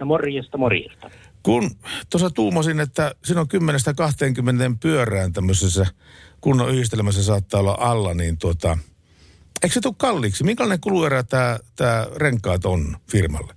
No 0.00 0.06
morjesta, 0.06 0.58
morjesta. 0.58 1.10
Kun 1.42 1.70
tuossa 2.10 2.30
tuumasin, 2.30 2.80
että 2.80 3.14
siinä 3.24 3.40
on 3.40 3.46
10-20 4.74 4.76
pyörään 4.82 5.32
tämmöisessä 5.32 5.86
kunnon 6.40 6.70
yhdistelmässä 6.70 7.22
saattaa 7.22 7.60
olla 7.60 7.76
alla, 7.80 8.14
niin 8.14 8.38
tuota, 8.38 8.78
eikö 9.62 9.74
se 9.74 9.80
tule 9.80 9.94
kalliiksi? 9.98 10.44
Minkälainen 10.44 10.80
kuluerä 10.80 11.22
tämä, 11.22 11.58
tämä 11.76 12.06
renkaat 12.16 12.64
on 12.64 12.96
firmalle? 13.12 13.54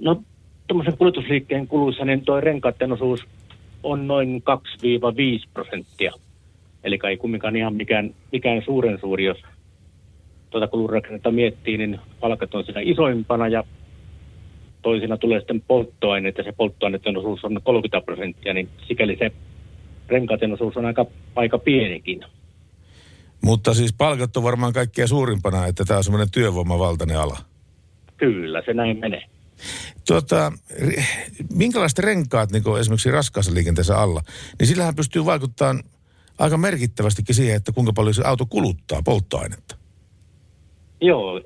No 0.00 0.22
tuommoisen 0.66 0.98
kulutusliikkeen 0.98 1.68
kuluissa, 1.68 2.04
niin 2.04 2.24
tuo 2.24 2.40
renkaiden 2.40 2.92
osuus 2.92 3.20
on 3.82 4.06
noin 4.06 4.42
2-5 5.46 5.48
prosenttia. 5.54 6.12
Eli 6.84 6.98
ei 7.08 7.16
kumminkaan 7.16 7.56
ihan 7.56 7.74
mikään, 7.74 8.14
mikään 8.32 8.62
suuren 8.64 9.00
suuri, 9.00 9.24
jos 9.24 9.38
tuota 10.50 10.68
kulurakennetta 10.68 11.30
miettii, 11.30 11.78
niin 11.78 12.00
palkat 12.20 12.54
on 12.54 12.64
siinä 12.64 12.80
isoimpana 12.80 13.48
ja 13.48 13.64
toisina 14.82 15.16
tulee 15.16 15.40
sitten 15.40 15.60
polttoaineet 15.60 16.38
ja 16.38 16.44
se 16.44 16.52
polttoaineiden 16.52 17.16
osuus 17.16 17.44
on 17.44 17.60
30 17.64 18.04
prosenttia, 18.06 18.54
niin 18.54 18.68
sikäli 18.88 19.16
se 19.18 19.32
renkaiden 20.08 20.52
osuus 20.52 20.76
on 20.76 20.86
aika, 20.86 21.06
aika 21.36 21.58
pienikin. 21.58 22.24
Mutta 23.42 23.74
siis 23.74 23.92
palkat 23.92 24.36
on 24.36 24.42
varmaan 24.42 24.72
kaikkea 24.72 25.06
suurimpana, 25.06 25.66
että 25.66 25.84
tämä 25.84 25.98
on 25.98 26.04
semmoinen 26.04 26.30
työvoimavaltainen 26.30 27.18
ala. 27.18 27.38
Kyllä, 28.16 28.62
se 28.66 28.74
näin 28.74 28.98
menee. 28.98 29.22
Tuota, 30.06 30.52
minkälaiset 31.54 31.98
renkaat 31.98 32.52
niin 32.52 32.78
esimerkiksi 32.80 33.10
raskaassa 33.10 33.54
liikenteessä 33.54 33.98
alla, 33.98 34.22
niin 34.58 34.66
sillähän 34.66 34.94
pystyy 34.94 35.24
vaikuttamaan 35.24 35.82
aika 36.38 36.56
merkittävästikin 36.56 37.34
siihen, 37.34 37.56
että 37.56 37.72
kuinka 37.72 37.92
paljon 37.92 38.14
se 38.14 38.22
auto 38.24 38.46
kuluttaa 38.46 39.02
polttoainetta. 39.04 39.76
Joo, 41.00 41.40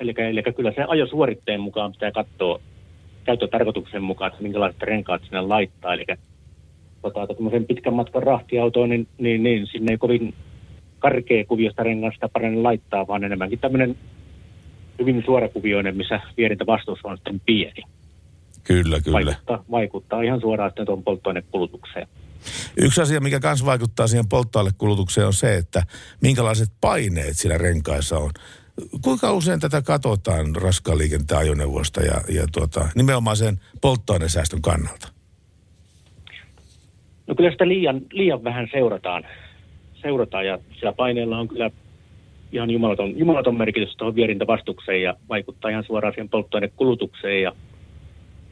eli, 0.00 0.14
eli 0.30 0.42
kyllä 0.56 0.72
se 0.72 0.82
ajosuoritteen 0.88 1.60
mukaan 1.60 1.92
pitää 1.92 2.12
katsoa 2.12 2.60
käyttötarkoituksen 3.24 4.02
mukaan, 4.02 4.30
että 4.30 4.42
minkälaiset 4.42 4.82
renkaat 4.82 5.22
sinne 5.22 5.40
laittaa. 5.40 5.94
Eli 5.94 6.04
tota, 7.02 7.26
tämmöisen 7.26 7.66
pitkän 7.66 7.94
matkan 7.94 8.22
rahtiautoon, 8.22 8.88
niin, 8.88 9.08
niin, 9.18 9.42
niin 9.42 9.66
sinne 9.66 9.92
ei 9.92 9.98
kovin 9.98 10.34
karkea 10.98 11.44
kuviosta 11.44 11.82
rengasta 11.82 12.28
paremmin 12.28 12.62
laittaa, 12.62 13.06
vaan 13.06 13.24
enemmänkin 13.24 13.58
tämmöinen 13.58 13.96
hyvin 14.98 15.22
suorakuvioinen, 15.26 15.96
missä 15.96 16.20
vierintä 16.36 16.66
vastuus 16.66 16.98
on 17.04 17.16
sitten 17.16 17.40
pieni. 17.46 17.82
Kyllä, 18.64 19.00
kyllä. 19.00 19.14
Vaikuttaa, 19.14 19.64
vaikuttaa 19.70 20.22
ihan 20.22 20.40
suoraan 20.40 20.70
sitten 20.70 20.86
tuon 20.86 21.02
polttoainekulutukseen. 21.02 22.08
Yksi 22.76 23.00
asia, 23.00 23.20
mikä 23.20 23.40
myös 23.44 23.66
vaikuttaa 23.66 24.06
siihen 24.06 24.28
polttoainekulutukseen 24.28 25.26
on 25.26 25.32
se, 25.32 25.56
että 25.56 25.82
minkälaiset 26.20 26.68
paineet 26.80 27.36
siellä 27.36 27.58
renkaissa 27.58 28.18
on. 28.18 28.30
Kuinka 29.02 29.32
usein 29.32 29.60
tätä 29.60 29.82
katsotaan 29.82 30.56
raskaan 30.56 30.98
liikenteen 30.98 31.40
ajoneuvosta 31.40 32.00
ja, 32.00 32.20
ja 32.28 32.46
tuota, 32.52 32.88
nimenomaan 32.94 33.36
sen 33.36 33.60
polttoainesäästön 33.80 34.62
kannalta? 34.62 35.08
No 37.26 37.34
kyllä 37.34 37.50
sitä 37.50 37.68
liian, 37.68 38.00
liian 38.12 38.44
vähän 38.44 38.68
seurataan. 38.72 39.26
seurataan 40.02 40.46
ja 40.46 40.58
sillä 40.74 40.92
paineella 40.92 41.38
on 41.38 41.48
kyllä 41.48 41.70
ihan 42.52 42.70
jumalaton, 42.70 43.18
jumalaton 43.18 43.58
merkitys 43.58 43.96
tuohon 43.96 44.14
vierintävastukseen 44.14 45.02
ja 45.02 45.14
vaikuttaa 45.28 45.70
ihan 45.70 45.84
suoraan 45.84 46.14
siihen 46.14 46.28
polttoainekulutukseen. 46.28 47.42
Ja, 47.42 47.52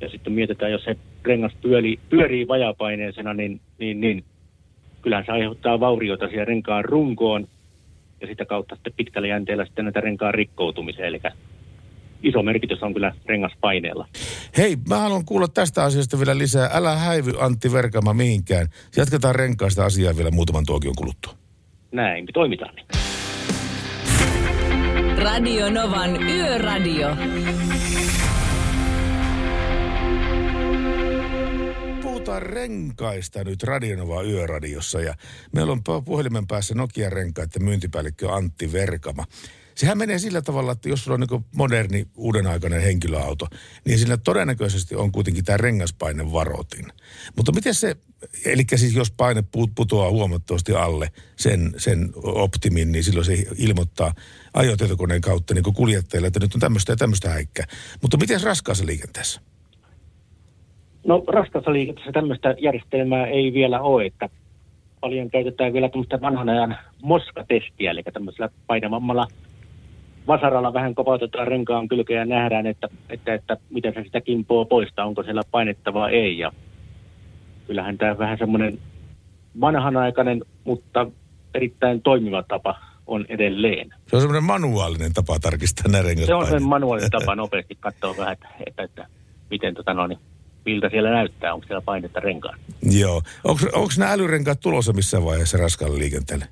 ja 0.00 0.09
sitten 0.09 0.33
mietitään, 0.33 0.72
jos 0.72 0.85
se 0.85 0.96
rengas 1.24 1.52
pyörii, 1.62 1.98
pyörii 2.11 2.48
vajapaineisena, 2.48 3.35
niin, 3.35 3.61
niin, 3.78 4.00
niin 4.00 4.24
kyllähän 5.02 5.26
se 5.26 5.33
aiheuttaa 5.33 5.80
vaurioita 5.80 6.28
siihen 6.28 6.46
renkaan 6.46 6.85
runkoon 6.85 7.48
ja 8.20 8.26
sitä 8.26 8.44
kautta 8.44 8.74
sitten 8.74 8.92
pitkällä 8.96 9.28
jänteellä 9.28 9.64
sitten 9.64 9.85
näitä 9.85 10.00
renkaan 10.00 10.35
rikkoutumiseen. 10.35 11.09
Eli 11.09 11.20
iso 12.22 12.42
merkitys 12.42 12.83
on 12.83 12.94
kyllä 12.94 13.14
rengaspaineella. 13.26 14.09
Hei, 14.56 14.76
mä 14.88 14.98
haluan 14.98 15.24
kuulla 15.24 15.48
tästä 15.48 15.85
asiasta 15.85 16.18
vielä 16.18 16.38
lisää. 16.38 16.70
Älä 16.72 16.96
häivy 16.96 17.33
Antti 17.38 17.72
Verkama 17.72 18.14
mihinkään. 18.14 18.66
Jatketaan 18.96 19.35
renkaista 19.35 19.85
asiaa 19.85 20.16
vielä 20.16 20.30
muutaman 20.30 20.66
tuokion 20.66 20.94
kuluttua. 20.96 21.33
Näin 21.92 22.26
toimitaan. 22.33 22.74
Niin. 22.74 22.87
Radio 25.22 25.70
Novan 25.70 26.22
Yöradio. 26.22 27.09
Puhutaan 32.20 32.42
renkaista 32.42 33.44
nyt 33.44 33.62
Radionova 33.62 34.22
Yöradiossa 34.22 35.00
ja 35.00 35.14
meillä 35.52 35.72
on 35.72 35.78
pu- 35.78 36.02
puhelimen 36.04 36.46
päässä 36.46 36.74
Nokian 36.74 37.12
renkaiden 37.12 37.62
myyntipäällikkö 37.62 38.33
Antti 38.33 38.72
Verkama. 38.72 39.24
Sehän 39.74 39.98
menee 39.98 40.18
sillä 40.18 40.42
tavalla, 40.42 40.72
että 40.72 40.88
jos 40.88 41.04
sulla 41.04 41.14
on 41.14 41.20
niin 41.20 41.44
moderni, 41.54 42.06
uudenaikainen 42.16 42.83
henkilöauto, 42.83 43.46
niin 43.85 43.98
sillä 43.98 44.16
todennäköisesti 44.16 44.96
on 44.96 45.12
kuitenkin 45.12 45.44
tämä 45.44 45.56
rengaspaine 45.56 46.33
varotin. 46.33 46.87
Mutta 47.37 47.52
miten 47.52 47.74
se, 47.74 47.96
eli 48.44 48.64
siis 48.76 48.94
jos 48.94 49.11
paine 49.11 49.40
put- 49.40 49.72
putoaa 49.74 50.11
huomattavasti 50.11 50.72
alle 50.72 51.12
sen, 51.37 51.74
sen 51.76 52.11
optimin, 52.22 52.92
niin 52.92 53.04
silloin 53.04 53.26
se 53.26 53.44
ilmoittaa 53.56 54.14
ajotietokoneen 54.54 55.20
kautta 55.20 55.54
niin 55.54 55.74
kuljettajille, 55.74 56.26
että 56.26 56.40
nyt 56.40 56.54
on 56.54 56.61
tämmöistä 56.61 56.92
ja 56.92 56.96
tämmöistä 56.96 57.30
häikkää. 57.30 57.66
Mutta 58.02 58.16
miten 58.16 58.40
raskaassa 58.40 58.87
liikenteessä? 58.87 59.40
No 61.06 61.24
raskaassa 61.26 61.72
liikenteessä 61.72 62.12
tämmöistä 62.12 62.54
järjestelmää 62.58 63.26
ei 63.26 63.52
vielä 63.52 63.80
ole, 63.80 64.06
että 64.06 64.28
paljon 65.00 65.30
käytetään 65.30 65.72
vielä 65.72 65.88
tämmöistä 65.88 66.20
vanhan 66.20 66.48
ajan 66.48 66.76
moskatestiä, 67.02 67.90
eli 67.90 68.02
tämmöisellä 68.02 68.48
painavammalla 68.66 69.26
vasaralla 70.26 70.72
vähän 70.72 70.94
kopautetaan 70.94 71.48
renkaan 71.48 71.88
kylkeä 71.88 72.18
ja 72.18 72.24
nähdään, 72.24 72.66
että, 72.66 72.88
että, 73.10 73.34
että 73.34 73.56
miten 73.70 73.94
se 73.94 74.02
sitä 74.02 74.20
kimpoa 74.20 74.64
poistaa, 74.64 75.06
onko 75.06 75.22
siellä 75.22 75.42
painetta 75.50 75.94
vai 75.94 76.14
ei. 76.14 76.38
Ja 76.38 76.52
kyllähän 77.66 77.98
tämä 77.98 78.18
vähän 78.18 78.38
semmoinen 78.38 78.78
vanhanaikainen, 79.60 80.44
mutta 80.64 81.06
erittäin 81.54 82.02
toimiva 82.02 82.42
tapa 82.42 82.78
on 83.06 83.26
edelleen. 83.28 83.94
Se 84.06 84.16
on 84.16 84.22
semmoinen 84.22 84.44
manuaalinen 84.44 85.12
tapa 85.12 85.38
tarkistaa 85.38 85.92
nämä 85.92 86.04
Se 86.26 86.34
on 86.34 86.46
sen 86.46 86.62
manuaalinen 86.62 87.10
tapa 87.10 87.34
nopeasti 87.42 87.76
katsoa 87.80 88.16
vähän, 88.16 88.32
että, 88.32 88.48
että, 88.66 88.82
että 88.82 89.06
miten 89.50 89.74
tota 89.74 89.94
no, 89.94 90.06
niin, 90.06 90.18
miltä 90.64 90.88
siellä 90.88 91.11
näyttää, 91.11 91.55
onko 91.55 91.66
siellä 91.66 91.83
painetta 91.83 92.20
renkaan. 92.20 92.59
Joo. 93.01 93.23
Onko 93.44 93.90
nämä 93.99 94.12
älyrenkaat 94.12 94.61
tulossa 94.61 94.92
missään 94.92 95.25
vaiheessa 95.25 95.59
raskaalle 95.59 95.99
liikenteelle? 95.99 96.44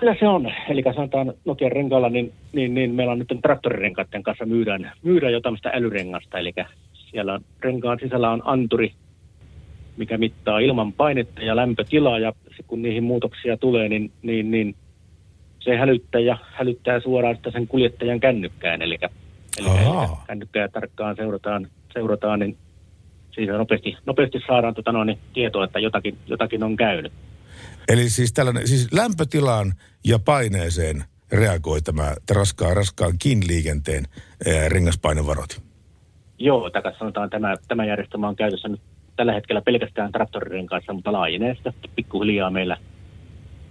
Kyllä 0.00 0.16
se 0.20 0.28
on. 0.28 0.52
Eli 0.68 0.82
sanotaan 0.94 1.34
Nokian 1.44 1.72
renkaalla, 1.72 2.08
niin, 2.08 2.32
niin, 2.52 2.74
niin 2.74 2.94
meillä 2.94 3.12
on 3.12 3.18
nyt 3.18 3.28
traktorirenkaiden 3.42 4.22
kanssa 4.22 4.46
myydään, 4.46 4.92
myydään 5.02 5.32
jo 5.32 5.40
tämmöistä 5.40 5.70
älyrengasta. 5.74 6.38
Eli 6.38 6.52
siellä 6.94 7.40
renkaan 7.60 7.98
sisällä 8.02 8.30
on 8.30 8.42
anturi, 8.44 8.92
mikä 9.96 10.18
mittaa 10.18 10.58
ilman 10.58 10.92
painetta 10.92 11.40
ja 11.40 11.56
lämpötilaa. 11.56 12.18
Ja 12.18 12.32
kun 12.66 12.82
niihin 12.82 13.04
muutoksia 13.04 13.56
tulee, 13.56 13.88
niin, 13.88 14.12
niin, 14.22 14.50
niin 14.50 14.76
se 15.60 15.76
hälyttää 15.76 16.20
ja 16.20 16.38
hälyttää 16.52 17.00
suoraan 17.00 17.38
sen 17.52 17.68
kuljettajan 17.68 18.20
kännykkään. 18.20 18.82
Eli, 18.82 18.98
eli 19.58 19.68
Ahaa. 19.68 20.24
kännykkää 20.26 20.68
tarkkaan 20.68 21.16
seurataan, 21.16 21.68
seurataan 21.92 22.40
niin 22.40 22.56
siitä 23.34 23.52
nopeasti, 23.52 23.96
nopeasti 24.06 24.38
saadaan 24.46 24.74
tota 24.74 24.92
noin, 24.92 25.06
niin 25.06 25.18
tietoa, 25.34 25.64
että 25.64 25.78
jotakin, 25.78 26.18
jotakin 26.26 26.62
on 26.62 26.76
käynyt. 26.76 27.12
Eli 27.88 28.08
siis 28.08 28.32
tällainen, 28.32 28.68
siis 28.68 28.92
lämpötilaan 28.92 29.72
ja 30.04 30.18
paineeseen 30.18 31.04
reagoi 31.32 31.82
tämä 31.82 32.14
raskaan, 32.30 32.76
raskaankin 32.76 33.40
liikenteen 33.48 34.04
ää, 34.46 34.68
rengaspainevarot. 34.68 35.62
Joo, 36.38 36.70
tai 36.70 36.82
sanotaan 36.98 37.30
tämä, 37.30 37.56
tämä 37.68 37.84
järjestelmä 37.84 38.28
on 38.28 38.36
käytössä 38.36 38.68
nyt 38.68 38.80
tällä 39.16 39.32
hetkellä 39.32 39.62
pelkästään 39.62 40.12
traktoriren 40.12 40.66
kanssa, 40.66 40.92
mutta 40.92 41.12
laajenee 41.12 41.54
sitä 41.54 41.72
pikkuhiljaa 41.96 42.50
meillä 42.50 42.76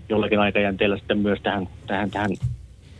jollakin 0.09 0.39
aikajänteellä 0.39 0.97
sitten 0.97 1.17
myös 1.17 1.39
tähän, 1.43 1.69
tähän, 1.87 2.11
tähän 2.11 2.31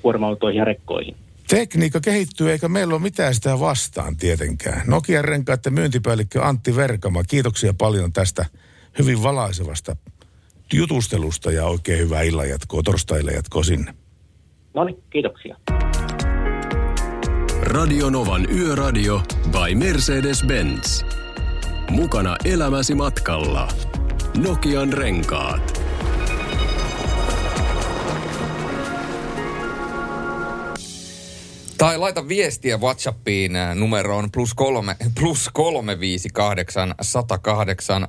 kuorma-autoihin 0.01 0.59
ja 0.59 0.65
rekkoihin. 0.65 1.15
Tekniikka 1.47 1.99
kehittyy 1.99 2.51
eikä 2.51 2.67
meillä 2.67 2.93
ole 2.93 3.01
mitään 3.01 3.35
sitä 3.35 3.59
vastaan 3.59 4.17
tietenkään. 4.17 4.81
Nokian 4.87 5.25
renkaiden 5.25 5.73
myyntipäällikkö 5.73 6.43
Antti 6.43 6.75
Verkama, 6.75 7.23
kiitoksia 7.23 7.73
paljon 7.73 8.13
tästä 8.13 8.45
hyvin 8.99 9.23
valaisevasta 9.23 9.95
jutustelusta 10.73 11.51
ja 11.51 11.65
oikein 11.65 11.99
hyvää 11.99 12.21
illanjatkoa, 12.21 12.83
torstaille 12.83 13.31
jatkoa 13.31 13.63
sinne. 13.63 13.93
No 14.73 14.83
niin, 14.83 15.03
kiitoksia. 15.09 15.57
Radionovan 17.61 18.47
Yöradio 18.51 19.21
by 19.51 19.75
Mercedes-Benz. 19.75 21.05
Mukana 21.89 22.35
elämäsi 22.45 22.95
matkalla. 22.95 23.67
Nokian 24.37 24.93
renkaat. 24.93 25.82
Tai 31.83 31.97
laita 31.97 32.27
viestiä 32.27 32.77
WhatsAppiin 32.77 33.55
äh, 33.55 33.75
numeroon 33.75 34.31
plus, 34.31 34.53
kolme, 34.53 34.95
plus 35.19 35.49
358 35.53 36.95
108 37.01 38.07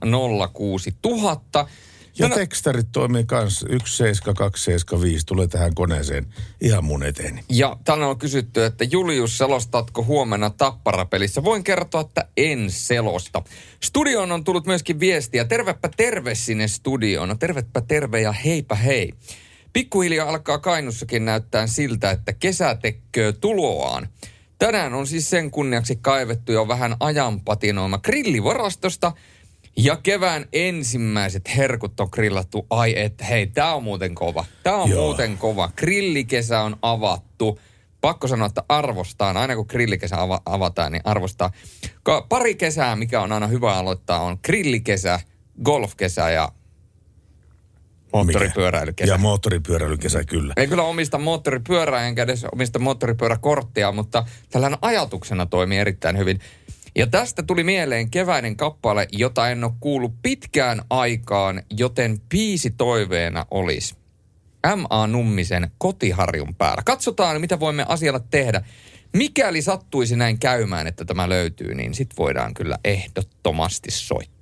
06 0.52 0.96
000. 1.04 1.40
Ja 2.18 2.28
No, 2.28 2.34
tekstarit 2.34 2.86
toimii 2.92 3.24
kanssa 3.24 3.66
17275 3.66 5.26
tulee 5.26 5.46
tähän 5.46 5.74
koneeseen 5.74 6.26
ihan 6.60 6.84
mun 6.84 7.02
eteeni. 7.02 7.44
Ja 7.48 7.76
tänne 7.84 8.06
on 8.06 8.18
kysytty, 8.18 8.64
että 8.64 8.84
Julius, 8.84 9.38
selostatko 9.38 10.04
huomenna 10.04 10.50
tapparapelissä? 10.50 11.44
Voin 11.44 11.64
kertoa, 11.64 12.00
että 12.00 12.28
en 12.36 12.70
selosta. 12.70 13.42
Studioon 13.82 14.32
on 14.32 14.44
tullut 14.44 14.66
myöskin 14.66 15.00
viestiä. 15.00 15.44
Tervepä 15.44 15.88
terve 15.96 16.34
sinne 16.34 16.68
studioon. 16.68 17.28
No, 17.28 17.34
tervepä 17.34 17.80
terve 17.80 18.20
ja 18.20 18.32
heipä 18.32 18.74
hei. 18.74 19.12
Pikkuhiljaa 19.74 20.28
alkaa 20.28 20.58
Kainussakin 20.58 21.24
näyttää 21.24 21.66
siltä, 21.66 22.10
että 22.10 22.32
kesä 22.32 22.74
tekköö 22.74 23.32
tuloaan. 23.32 24.08
Tänään 24.58 24.94
on 24.94 25.06
siis 25.06 25.30
sen 25.30 25.50
kunniaksi 25.50 25.98
kaivettu 26.02 26.52
jo 26.52 26.68
vähän 26.68 26.96
ajanpatinoima 27.00 27.98
grillivarastosta 27.98 29.12
ja 29.76 29.96
kevään 29.96 30.46
ensimmäiset 30.52 31.56
herkut 31.56 32.00
on 32.00 32.08
grillattu. 32.12 32.66
Ai 32.70 32.94
et, 32.96 33.14
hei, 33.28 33.46
tää 33.46 33.74
on 33.74 33.82
muuten 33.82 34.14
kova. 34.14 34.44
Tää 34.62 34.76
on 34.76 34.90
Joo. 34.90 35.04
muuten 35.04 35.38
kova. 35.38 35.70
Grillikesä 35.76 36.60
on 36.60 36.76
avattu. 36.82 37.60
Pakko 38.00 38.28
sanoa, 38.28 38.46
että 38.46 38.64
arvostaan. 38.68 39.36
Aina 39.36 39.56
kun 39.56 39.66
grillikesä 39.68 40.16
ava- 40.16 40.42
avataan, 40.46 40.92
niin 40.92 41.02
arvostaa. 41.04 41.50
Pari 42.28 42.54
kesää, 42.54 42.96
mikä 42.96 43.20
on 43.20 43.32
aina 43.32 43.46
hyvä 43.46 43.76
aloittaa, 43.76 44.20
on 44.20 44.38
grillikesä, 44.44 45.20
golfkesä 45.64 46.30
ja 46.30 46.52
moottoripyöräilykesä. 48.14 49.12
Ja 49.12 49.18
moottoripyöräilykesä 49.18 50.24
kyllä. 50.24 50.54
En 50.56 50.68
kyllä 50.68 50.82
omista 50.82 51.18
moottoripyörää, 51.18 52.06
enkä 52.06 52.22
edes 52.22 52.46
omista 52.52 52.78
moottoripyöräkorttia, 52.78 53.92
mutta 53.92 54.26
tällainen 54.50 54.78
ajatuksena 54.82 55.46
toimii 55.46 55.78
erittäin 55.78 56.18
hyvin. 56.18 56.40
Ja 56.96 57.06
tästä 57.06 57.42
tuli 57.42 57.64
mieleen 57.64 58.10
keväinen 58.10 58.56
kappale, 58.56 59.08
jota 59.12 59.50
en 59.50 59.64
ole 59.64 59.72
kuullut 59.80 60.14
pitkään 60.22 60.82
aikaan, 60.90 61.62
joten 61.70 62.20
biisi 62.28 62.70
toiveena 62.70 63.46
olisi 63.50 63.94
M.A. 64.66 65.06
Nummisen 65.06 65.70
kotiharjun 65.78 66.54
päällä. 66.54 66.82
Katsotaan, 66.84 67.40
mitä 67.40 67.60
voimme 67.60 67.84
asialla 67.88 68.20
tehdä. 68.20 68.64
Mikäli 69.12 69.62
sattuisi 69.62 70.16
näin 70.16 70.38
käymään, 70.38 70.86
että 70.86 71.04
tämä 71.04 71.28
löytyy, 71.28 71.74
niin 71.74 71.94
sit 71.94 72.10
voidaan 72.18 72.54
kyllä 72.54 72.78
ehdottomasti 72.84 73.90
soittaa. 73.90 74.33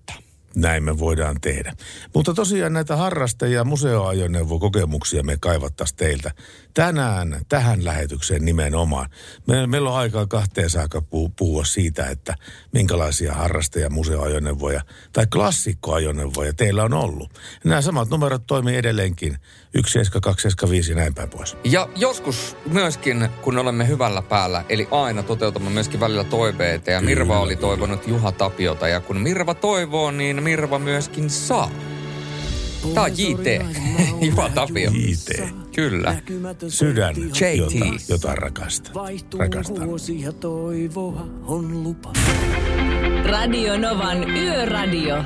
Näin 0.57 0.85
me 0.85 0.99
voidaan 0.99 1.37
tehdä. 1.41 1.73
Mutta 2.15 2.35
tosiaan 2.35 2.73
näitä 2.73 2.97
harraste- 2.97 3.49
ja 3.49 3.65
museoajoneuvokokemuksia 3.65 5.23
me 5.23 5.37
kaivattaisiin 5.41 5.97
teiltä 5.97 6.31
tänään 6.75 7.41
tähän 7.49 7.85
lähetykseen 7.85 8.45
nimenomaan. 8.45 9.11
Me, 9.47 9.67
meillä 9.67 9.91
on 9.91 9.97
aikaa 9.97 10.27
kahteen 10.27 10.71
saakka 10.71 10.99
puh- 10.99 11.33
puhua 11.37 11.65
siitä, 11.65 12.07
että 12.07 12.35
minkälaisia 12.73 13.33
harraste- 13.33 13.81
ja 13.81 13.91
museoajoneuvoja 13.91 14.81
tai 15.13 15.27
klassikkoajoneuvoja 15.27 16.53
teillä 16.53 16.85
on 16.85 16.95
ollut. 16.95 17.31
Nämä 17.65 17.83
samat 17.83 18.11
numerot 18.11 18.43
toimii 18.47 18.77
edelleenkin 18.77 19.39
17275 19.75 20.93
ja 20.93 20.97
näin 20.97 21.15
päin 21.15 21.31
pois. 21.31 21.57
Ja 21.65 21.89
joskus 21.97 22.57
myöskin, 22.67 23.29
kun 23.43 23.59
olemme 23.59 23.89
hyvällä 23.89 24.23
päällä, 24.23 24.65
eli 24.69 24.89
aina 24.91 25.23
toteutamme 25.23 25.71
myöskin 25.71 26.01
välillä 26.01 26.25
toiveita. 26.25 26.91
Ja 26.91 27.01
Mirva 27.01 27.41
oli 27.41 27.57
toivonut 27.57 28.07
Juha 28.07 28.33
Tapiota, 28.33 28.89
ja 28.89 29.01
kun 29.01 29.21
Mirva 29.21 29.55
toivoo, 29.55 30.11
niin 30.11 30.43
Mirva 30.43 30.79
myöskin 30.79 31.31
saa. 31.31 31.71
Tää 32.95 33.03
on 33.03 33.11
JT, 33.11 33.67
Juha 34.27 34.49
Tapio. 34.49 34.91
JT. 34.91 35.62
Kyllä. 35.75 36.17
Sydän, 36.69 37.15
JT. 37.17 37.57
jota, 37.57 37.75
jota 38.09 38.35
rakastan. 38.35 38.95
Rakastan. 39.39 39.87
vuosi 39.87 40.21
ja 40.21 40.33
toivoa 40.33 41.27
on 41.47 41.83
lupa. 41.83 42.13
Radio 43.25 43.79
Novan 43.79 44.31
Yöradio. 44.31 45.17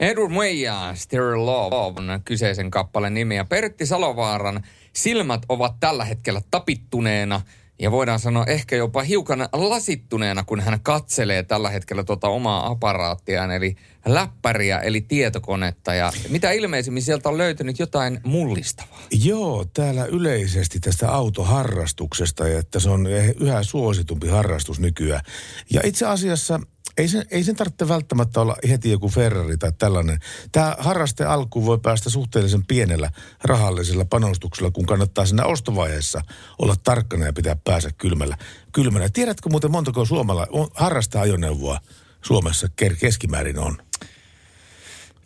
Edward 0.00 0.32
Mueja, 0.32 0.90
Still 0.94 1.46
Love 1.46 1.76
on 1.76 2.20
kyseisen 2.24 2.70
kappaleen 2.70 3.14
nimi. 3.14 3.36
Ja 3.36 3.44
Pertti 3.44 3.86
Salovaaran 3.86 4.62
silmät 4.92 5.42
ovat 5.48 5.74
tällä 5.80 6.04
hetkellä 6.04 6.40
tapittuneena 6.50 7.40
ja 7.78 7.90
voidaan 7.90 8.20
sanoa 8.20 8.44
ehkä 8.44 8.76
jopa 8.76 9.02
hiukan 9.02 9.48
lasittuneena, 9.52 10.44
kun 10.44 10.60
hän 10.60 10.80
katselee 10.82 11.42
tällä 11.42 11.70
hetkellä 11.70 12.04
tuota 12.04 12.28
omaa 12.28 12.66
aparaattiaan, 12.66 13.50
eli 13.50 13.76
läppäriä, 14.06 14.78
eli 14.78 15.00
tietokonetta. 15.00 15.94
Ja 15.94 16.12
mitä 16.28 16.50
ilmeisimmin 16.50 17.02
sieltä 17.02 17.28
on 17.28 17.38
löytynyt 17.38 17.78
jotain 17.78 18.20
mullistavaa. 18.24 19.00
Joo, 19.24 19.64
täällä 19.74 20.04
yleisesti 20.04 20.80
tästä 20.80 21.10
autoharrastuksesta 21.10 22.48
ja 22.48 22.58
että 22.58 22.80
se 22.80 22.90
on 22.90 23.06
yhä 23.40 23.62
suositumpi 23.62 24.28
harrastus 24.28 24.80
nykyään. 24.80 25.22
Ja 25.70 25.80
itse 25.84 26.06
asiassa 26.06 26.60
ei 26.98 27.08
sen, 27.08 27.26
ei 27.30 27.44
sen 27.44 27.56
tarvitse 27.56 27.88
välttämättä 27.88 28.40
olla 28.40 28.56
heti 28.68 28.90
joku 28.90 29.08
Ferrari 29.08 29.56
tai 29.56 29.72
tällainen. 29.78 30.18
Tämä 30.52 30.76
harraste 30.78 31.24
alkuun 31.24 31.66
voi 31.66 31.78
päästä 31.78 32.10
suhteellisen 32.10 32.66
pienellä 32.66 33.10
rahallisella 33.44 34.04
panostuksella, 34.04 34.70
kun 34.70 34.86
kannattaa 34.86 35.26
siinä 35.26 35.44
ostovaiheessa 35.44 36.20
olla 36.58 36.74
tarkkana 36.84 37.26
ja 37.26 37.32
pitää 37.32 37.56
päänsä 37.64 37.90
kylmällä. 37.98 38.36
kylmänä. 38.72 39.08
Tiedätkö 39.12 39.48
muuten 39.48 39.70
montako 39.70 40.04
suomala 40.04 40.46
on 40.50 40.68
harrasta-ajoneuvoa 40.74 41.78
Suomessa 42.22 42.68
keskimäärin 43.00 43.58
on? 43.58 43.76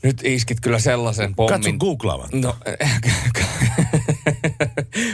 Nyt 0.03 0.21
iskit 0.25 0.61
kyllä 0.61 0.79
sellaisen 0.79 1.35
pommin. 1.35 1.61
Katso 1.61 1.73
googlaamaan. 1.79 2.31
No, 2.33 2.57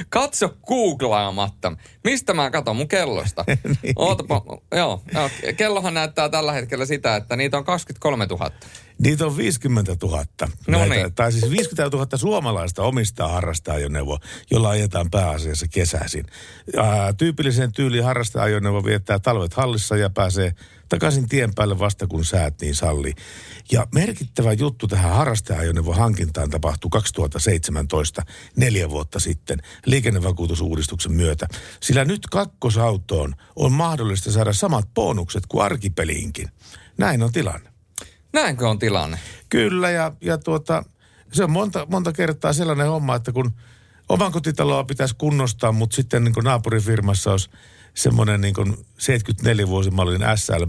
katso 0.09 0.57
googlaamatta. 0.66 1.72
Mistä 2.05 2.35
mä 2.35 2.51
katon 2.51 2.76
mun 2.76 2.89
kellosta? 2.89 3.45
Niin. 3.82 3.95
Ootapa, 3.97 4.43
joo, 4.74 5.03
joo, 5.14 5.30
kellohan 5.57 5.95
näyttää 5.95 6.28
tällä 6.28 6.53
hetkellä 6.53 6.87
sitä, 6.87 7.16
että 7.16 7.37
niitä 7.37 7.59
on 7.59 7.64
23 7.64 8.26
000. 8.26 8.51
Niitä 8.99 9.26
on 9.26 9.37
50 9.37 9.97
000. 10.03 10.24
No 10.68 10.78
Näitä, 10.78 10.95
niin. 10.95 11.14
Tai 11.14 11.32
siis 11.32 11.51
50 11.51 11.97
000 11.97 12.18
suomalaista 12.18 12.82
omistaa 12.82 13.28
harrasta-ajoneuvoa, 13.28 14.18
jolla 14.51 14.70
ajetaan 14.70 15.11
pääasiassa 15.11 15.66
kesäisin. 15.68 16.26
Ää, 16.76 17.12
tyypillisen 17.12 17.72
tyyliin 17.72 18.05
harrasta-ajoneuvo 18.05 18.85
viettää 18.85 19.18
talvet 19.18 19.55
hallissa 19.55 19.97
ja 19.97 20.11
pääsee 20.11 20.53
takaisin 20.95 21.28
tien 21.28 21.55
päälle 21.55 21.78
vasta 21.78 22.07
kun 22.07 22.24
säät 22.24 22.55
niin 22.61 22.74
salli. 22.74 23.14
Ja 23.72 23.86
merkittävä 23.95 24.53
juttu 24.53 24.88
tähän 24.88 25.12
harrasteajoneuvon 25.12 25.97
hankintaan 25.97 26.51
tapahtui 26.51 26.88
2017, 26.90 28.22
neljä 28.57 28.90
vuotta 28.90 29.20
sitten, 29.20 29.59
liikennevakuutusuudistuksen 29.86 31.12
myötä. 31.12 31.47
Sillä 31.80 32.05
nyt 32.05 32.26
kakkosautoon 32.26 33.34
on 33.57 33.72
mahdollista 33.72 34.32
saada 34.32 34.53
samat 34.53 34.88
bonukset 34.95 35.47
kuin 35.49 35.64
arkipeliinkin. 35.64 36.49
Näin 36.99 37.22
on 37.22 37.32
tilanne. 37.32 37.70
Näinkö 38.32 38.68
on 38.68 38.78
tilanne? 38.78 39.18
Kyllä, 39.49 39.90
ja, 39.90 40.12
ja 40.20 40.38
tuota, 40.38 40.84
se 41.32 41.45
on 41.45 41.51
monta, 41.51 41.86
monta 41.90 42.12
kertaa 42.12 42.53
sellainen 42.53 42.86
homma, 42.86 43.16
että 43.16 43.32
kun 43.32 43.53
oman 44.09 44.32
kotitaloa 44.32 44.84
pitäisi 44.84 45.14
kunnostaa, 45.18 45.72
mutta 45.72 45.97
sitten 45.97 46.24
niin 46.24 46.34
kuin 46.34 46.45
naapurifirmassa 46.45 47.30
olisi 47.30 47.51
semmoinen 47.95 48.40
niin 48.40 48.55
kuin 48.55 48.74
74-vuosimallin 48.99 50.22
SL 50.36 50.64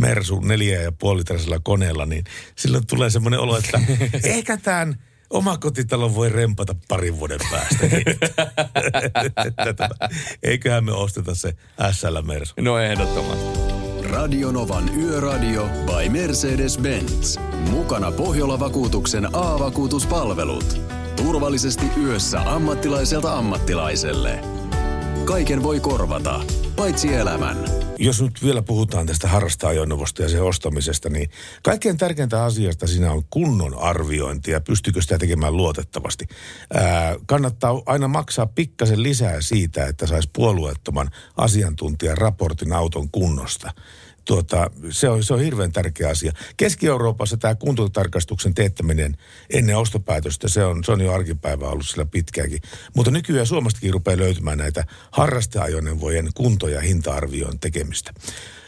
Mersu 0.00 0.40
neljä 0.40 0.82
ja 0.82 0.92
puolitraisella 0.92 1.60
koneella, 1.62 2.06
niin 2.06 2.24
silloin 2.56 2.86
tulee 2.86 3.10
semmoinen 3.10 3.40
olo, 3.40 3.58
että 3.58 3.80
ehkä 4.24 4.56
tämän 4.56 4.96
omakotitalo 5.30 6.14
voi 6.14 6.28
rempata 6.28 6.74
parin 6.88 7.18
vuoden 7.18 7.40
päästä. 7.50 7.78
Eiköhän 10.42 10.84
me 10.84 10.92
osteta 10.92 11.34
se 11.34 11.52
SL 11.92 12.22
Mersu. 12.22 12.54
No 12.60 12.78
ehdottomasti. 12.78 13.58
Radionovan 14.10 14.98
Yöradio 14.98 15.64
by 15.64 16.08
Mercedes-Benz. 16.08 17.40
Mukana 17.70 18.12
Pohjola-vakuutuksen 18.12 19.28
A-vakuutuspalvelut. 19.32 20.80
Turvallisesti 21.16 21.86
yössä 22.04 22.40
ammattilaiselta 22.40 23.38
ammattilaiselle. 23.38 24.55
Kaiken 25.26 25.62
voi 25.62 25.80
korvata, 25.80 26.40
paitsi 26.76 27.14
elämän. 27.14 27.56
Jos 27.98 28.22
nyt 28.22 28.44
vielä 28.44 28.62
puhutaan 28.62 29.06
tästä 29.06 29.28
harrasta-ajoneuvosta 29.28 30.22
ja 30.22 30.28
sen 30.28 30.42
ostamisesta, 30.42 31.08
niin 31.08 31.30
kaikkein 31.62 31.96
tärkeintä 31.96 32.44
asiasta 32.44 32.86
siinä 32.86 33.12
on 33.12 33.22
kunnon 33.30 33.78
arviointi 33.78 34.50
ja 34.50 34.60
pystyykö 34.60 35.02
sitä 35.02 35.18
tekemään 35.18 35.56
luotettavasti. 35.56 36.26
Ää, 36.74 37.16
kannattaa 37.26 37.82
aina 37.86 38.08
maksaa 38.08 38.46
pikkasen 38.46 39.02
lisää 39.02 39.40
siitä, 39.40 39.86
että 39.86 40.06
saisi 40.06 40.30
puolueettoman 40.32 41.10
asiantuntijan 41.36 42.18
raportin 42.18 42.72
auton 42.72 43.10
kunnosta 43.10 43.70
tuota, 44.26 44.70
se, 44.90 45.08
on, 45.08 45.24
se 45.24 45.34
on 45.34 45.40
hirveän 45.40 45.72
tärkeä 45.72 46.08
asia. 46.08 46.32
Keski-Euroopassa 46.56 47.36
tämä 47.36 47.54
kuntotarkastuksen 47.54 48.54
teettäminen 48.54 49.16
ennen 49.50 49.78
ostopäätöstä, 49.78 50.48
se 50.48 50.64
on, 50.64 50.84
se 50.84 50.92
on 50.92 51.00
jo 51.00 51.12
arkipäivä 51.12 51.68
ollut 51.68 51.86
sillä 51.86 52.06
pitkäänkin. 52.06 52.60
Mutta 52.94 53.10
nykyään 53.10 53.46
Suomestakin 53.46 53.92
rupeaa 53.92 54.18
löytymään 54.18 54.58
näitä 54.58 54.84
harrasteajoneuvojen 55.10 56.28
kunto- 56.34 56.68
ja 56.68 56.80
hinta-arvion 56.80 57.58
tekemistä. 57.60 58.12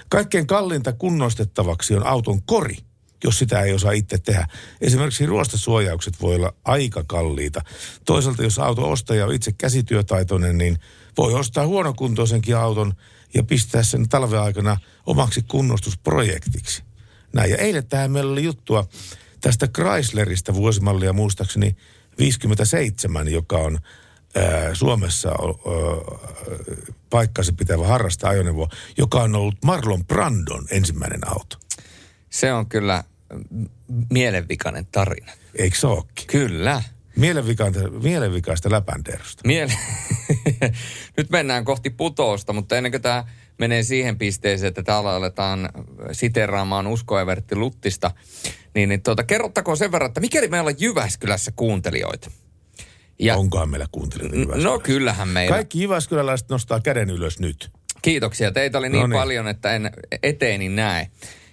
Kaikkein 0.09 0.47
kalliinta 0.47 0.93
kunnostettavaksi 0.93 1.95
on 1.95 2.07
auton 2.07 2.43
kori 2.43 2.77
jos 3.25 3.39
sitä 3.39 3.63
ei 3.63 3.73
osaa 3.73 3.93
itse 3.93 4.19
tehdä. 4.19 4.47
Esimerkiksi 4.81 5.27
ruostasuojaukset 5.27 6.15
voi 6.23 6.35
olla 6.35 6.55
aika 6.65 7.05
kalliita. 7.07 7.61
Toisaalta 8.05 8.43
jos 8.43 8.59
auto 8.59 8.91
ostaja 8.91 9.27
on 9.27 9.35
itse 9.35 9.53
käsityötaitoinen, 9.53 10.59
niin 10.59 10.79
voi 11.17 11.35
ostaa 11.35 11.67
huonokuntoisenkin 11.67 12.57
auton– 12.57 12.93
ja 13.35 13.43
pistää 13.43 13.83
sen 13.83 14.09
talven 14.09 14.41
aikana 14.41 14.77
omaksi 15.07 15.43
kunnostusprojektiksi. 15.43 16.83
Näin. 17.33 17.51
Ja 17.51 17.57
eilen 17.57 17.87
tähän 17.87 18.11
meillä 18.11 18.33
oli 18.33 18.43
juttua 18.43 18.89
tästä 19.41 19.67
Chryslerista 19.67 20.55
vuosimallia 20.55 21.13
muistaakseni 21.13 21.77
57, 22.19 23.29
joka 23.29 23.59
on 23.59 23.79
ää, 24.35 24.75
Suomessa 24.75 25.29
ää, 25.29 25.37
paikkansa 27.11 27.53
pitävä 27.53 27.87
harrasta 27.87 28.29
ajoneuvo, 28.29 28.69
joka 28.99 29.23
on 29.23 29.35
ollut 29.35 29.55
Marlon 29.65 30.07
Brandon 30.07 30.67
ensimmäinen 30.71 31.29
auto. 31.29 31.57
Se 32.31 32.53
on 32.53 32.69
kyllä 32.69 33.05
mielenvikainen 34.11 34.87
tarina. 34.87 35.33
Eikö 35.55 35.77
se 35.77 35.87
ookin? 35.87 36.27
Kyllä. 36.27 36.83
Mielenvikaista, 37.19 37.91
mielenvikaista 37.91 38.71
läpänderosta. 38.71 39.43
Miele... 39.47 39.73
Nyt 41.17 41.31
mennään 41.31 41.65
kohti 41.65 41.91
putousta, 41.91 42.53
mutta 42.53 42.77
ennen 42.77 42.93
kuin 42.93 43.03
tämä 43.03 43.25
menee 43.59 43.83
siihen 43.83 44.19
pisteeseen, 44.19 44.69
että 44.69 44.83
täällä 44.83 45.15
aletaan 45.15 45.69
siteraamaan 46.13 46.87
Usko 46.87 47.19
Evertti 47.19 47.57
Luttista, 47.57 48.11
niin, 48.75 48.89
niin 48.89 49.03
tuota, 49.03 49.25
kerrottakoon 49.25 49.77
sen 49.77 49.93
verran, 49.93 50.09
että 50.09 50.21
mikäli 50.21 50.49
meillä 50.49 50.69
on 50.69 50.75
Jyväskylässä 50.79 51.53
kuuntelijoita. 51.57 52.31
Ja, 53.19 53.37
Onkohan 53.37 53.71
meillä 53.71 53.87
kuuntelijoita 53.93 54.37
Jyväskylässä? 54.37 54.69
No 54.69 54.79
kyllähän 54.79 55.29
meillä. 55.29 55.55
Kaikki 55.55 55.83
Jyväskyläläiset 55.83 56.49
nostaa 56.49 56.81
käden 56.81 57.11
ylös 57.11 57.39
nyt. 57.39 57.71
Kiitoksia. 58.03 58.53
Teitä 58.53 58.79
oli 58.79 58.89
niin, 58.89 59.01
no 59.01 59.07
niin. 59.07 59.19
paljon, 59.21 59.49
että 59.49 59.73
en 59.73 59.91
eteeni 60.23 60.69
näe. 60.69 61.11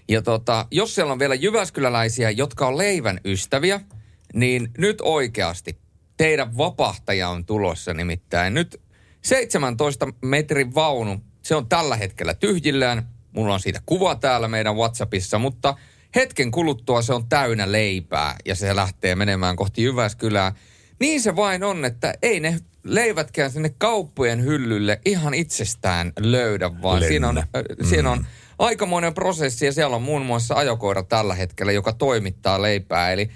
Ja 0.09 0.21
tota, 0.21 0.67
jos 0.71 0.95
siellä 0.95 1.13
on 1.13 1.19
vielä 1.19 1.35
Jyväskyläläisiä, 1.35 2.29
jotka 2.29 2.67
on 2.67 2.77
leivän 2.77 3.19
ystäviä– 3.25 3.79
niin 4.35 4.71
nyt 4.77 5.01
oikeasti 5.01 5.77
teidän 6.17 6.57
vapahtaja 6.57 7.29
on 7.29 7.45
tulossa 7.45 7.93
nimittäin. 7.93 8.53
Nyt 8.53 8.81
17 9.21 10.07
metrin 10.21 10.75
vaunu, 10.75 11.21
se 11.41 11.55
on 11.55 11.69
tällä 11.69 11.95
hetkellä 11.95 12.33
tyhjillään. 12.33 13.09
Mulla 13.31 13.53
on 13.53 13.59
siitä 13.59 13.81
kuva 13.85 14.15
täällä 14.15 14.47
meidän 14.47 14.75
WhatsAppissa, 14.75 15.39
mutta 15.39 15.77
hetken 16.15 16.51
kuluttua 16.51 17.01
se 17.01 17.13
on 17.13 17.29
täynnä 17.29 17.71
leipää 17.71 18.35
ja 18.45 18.55
se 18.55 18.75
lähtee 18.75 19.15
menemään 19.15 19.55
kohti 19.55 19.83
Jyväskylää. 19.83 20.53
Niin 20.99 21.21
se 21.21 21.35
vain 21.35 21.63
on, 21.63 21.85
että 21.85 22.13
ei 22.21 22.39
ne 22.39 22.59
leivätkään 22.83 23.51
sinne 23.51 23.69
kauppojen 23.77 24.43
hyllylle 24.43 25.01
ihan 25.05 25.33
itsestään 25.33 26.13
löydä, 26.19 26.81
vaan 26.81 27.01
siinä 27.01 27.29
on, 27.29 27.35
mm. 27.35 27.85
siinä 27.85 28.11
on 28.11 28.25
aikamoinen 28.59 29.13
prosessi 29.13 29.65
ja 29.65 29.73
siellä 29.73 29.95
on 29.95 30.01
muun 30.01 30.25
muassa 30.25 30.55
ajokoira 30.55 31.03
tällä 31.03 31.35
hetkellä, 31.35 31.71
joka 31.71 31.93
toimittaa 31.93 32.61
leipää. 32.61 33.11
Eli 33.11 33.29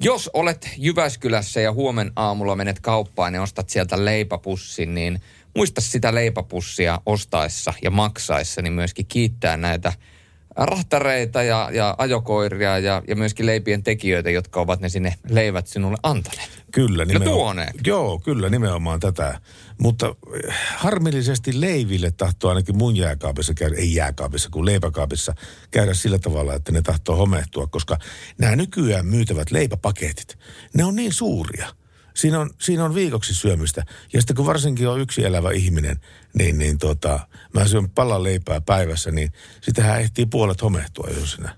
jos 0.00 0.30
olet 0.32 0.70
Jyväskylässä 0.76 1.60
ja 1.60 1.72
huomen 1.72 2.12
aamulla 2.16 2.56
menet 2.56 2.80
kauppaan 2.80 3.34
ja 3.34 3.42
ostat 3.42 3.70
sieltä 3.70 4.04
leipäpussin, 4.04 4.94
niin 4.94 5.20
muista 5.56 5.80
sitä 5.80 6.14
leipäpussia 6.14 7.00
ostaessa 7.06 7.74
ja 7.82 7.90
maksaessa, 7.90 8.62
niin 8.62 8.72
myöskin 8.72 9.06
kiittää 9.06 9.56
näitä 9.56 9.92
rahtareita 10.56 11.42
ja, 11.42 11.70
ja 11.72 11.94
ajokoiria 11.98 12.78
ja, 12.78 13.02
ja 13.08 13.16
myöskin 13.16 13.46
leipien 13.46 13.82
tekijöitä, 13.82 14.30
jotka 14.30 14.60
ovat 14.60 14.80
ne 14.80 14.88
sinne 14.88 15.14
leivät 15.30 15.66
sinulle 15.66 15.96
antaneet. 16.02 16.50
Kyllä, 16.72 17.04
nimenomaan. 17.04 17.58
Ja 17.58 17.66
Joo, 17.86 18.18
kyllä, 18.18 18.48
nimenomaan 18.48 19.00
tätä. 19.00 19.40
Mutta 19.78 20.14
eh, 20.34 20.54
harmillisesti 20.76 21.60
leiville 21.60 22.10
tahtoo 22.10 22.50
ainakin 22.50 22.76
mun 22.76 22.96
jääkaapissa 22.96 23.54
käydä, 23.54 23.76
ei 23.76 23.94
jääkaapissa, 23.94 24.50
kuin 24.50 24.66
leipäkaapissa 24.66 25.34
käydä 25.70 25.94
sillä 25.94 26.18
tavalla, 26.18 26.54
että 26.54 26.72
ne 26.72 26.82
tahtoo 26.82 27.16
homehtua, 27.16 27.66
koska 27.66 27.98
nämä 28.38 28.56
nykyään 28.56 29.06
myytävät 29.06 29.50
leipäpaketit, 29.50 30.38
ne 30.74 30.84
on 30.84 30.96
niin 30.96 31.12
suuria– 31.12 31.66
siinä 32.14 32.40
on, 32.40 32.50
siinä 32.60 32.84
on 32.84 32.94
viikoksi 32.94 33.34
syömistä. 33.34 33.82
Ja 34.12 34.20
sitten 34.20 34.36
kun 34.36 34.46
varsinkin 34.46 34.88
on 34.88 35.00
yksi 35.00 35.24
elävä 35.24 35.50
ihminen, 35.50 36.00
niin, 36.34 36.58
niin 36.58 36.78
tota, 36.78 37.20
mä 37.54 37.66
syön 37.66 37.90
palan 37.90 38.22
leipää 38.22 38.60
päivässä, 38.60 39.10
niin 39.10 39.32
sitähän 39.60 40.00
ehtii 40.00 40.26
puolet 40.26 40.62
homehtua, 40.62 41.08
jos 41.16 41.32
sinä. 41.32 41.56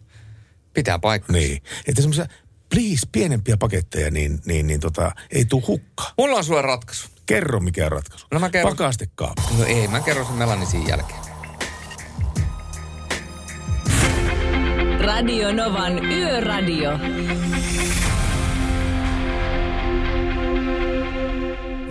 Pitää 0.73 0.99
paikkaa. 0.99 1.37
Niin. 1.37 1.63
Että 1.87 2.03
semmoisia, 2.03 2.27
please, 2.69 3.09
pienempiä 3.13 3.57
paketteja, 3.57 4.11
niin, 4.11 4.41
niin, 4.45 4.67
niin 4.67 4.81
tota, 4.81 5.13
ei 5.31 5.45
tule 5.45 5.63
hukkaa. 5.67 6.13
Mulla 6.19 6.37
on 6.37 6.45
sulle 6.45 6.63
ratkaisu. 6.63 7.09
Kerro, 7.27 7.61
mikä 7.61 7.85
on 7.85 7.93
ratkaisu. 7.93 8.27
No 8.33 8.41
mä 8.41 8.51
kerron. 8.51 8.77
Pakastekaappi. 8.77 9.43
No 9.59 9.65
ei, 9.65 9.89
mä 9.89 10.01
kerron 10.01 10.27
sen 10.27 10.35
Melanisin 10.35 10.89
jälkeen. 10.89 11.21
Radio 15.01 15.53
Novan 15.53 16.05
Yöradio. 16.05 16.91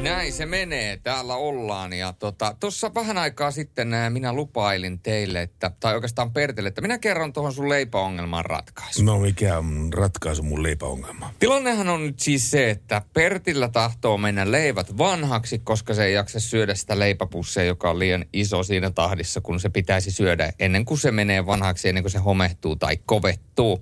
Näin 0.05 0.33
se 0.33 0.45
menee, 0.45 0.97
täällä 1.03 1.35
ollaan. 1.35 1.93
Ja 1.93 2.13
tuossa 2.59 2.89
tota, 2.89 2.99
vähän 2.99 3.17
aikaa 3.17 3.51
sitten 3.51 3.87
minä 4.09 4.33
lupailin 4.33 4.99
teille, 4.99 5.41
että, 5.41 5.71
tai 5.79 5.93
oikeastaan 5.95 6.33
Pertille, 6.33 6.69
että 6.69 6.81
minä 6.81 6.97
kerron 6.97 7.33
tuohon 7.33 7.53
sun 7.53 7.69
leipäongelmaan 7.69 8.45
ratkaisu. 8.45 9.03
No 9.03 9.19
mikä 9.19 9.57
on 9.57 9.89
ratkaisu 9.93 10.43
mun 10.43 10.63
leipäongelmaan? 10.63 11.31
Tilannehan 11.39 11.89
on 11.89 12.05
nyt 12.05 12.19
siis 12.19 12.51
se, 12.51 12.69
että 12.69 13.01
Pertillä 13.13 13.67
tahtoo 13.67 14.17
mennä 14.17 14.51
leivät 14.51 14.97
vanhaksi, 14.97 15.59
koska 15.59 15.93
se 15.93 16.05
ei 16.05 16.13
jaksa 16.13 16.39
syödä 16.39 16.75
sitä 16.75 16.99
leipäpussia, 16.99 17.63
joka 17.63 17.89
on 17.89 17.99
liian 17.99 18.25
iso 18.33 18.63
siinä 18.63 18.91
tahdissa, 18.91 19.41
kun 19.41 19.59
se 19.59 19.69
pitäisi 19.69 20.11
syödä 20.11 20.53
ennen 20.59 20.85
kuin 20.85 20.97
se 20.97 21.11
menee 21.11 21.45
vanhaksi, 21.45 21.89
ennen 21.89 22.03
kuin 22.03 22.11
se 22.11 22.19
homehtuu 22.19 22.75
tai 22.75 22.97
kovettuu. 23.05 23.81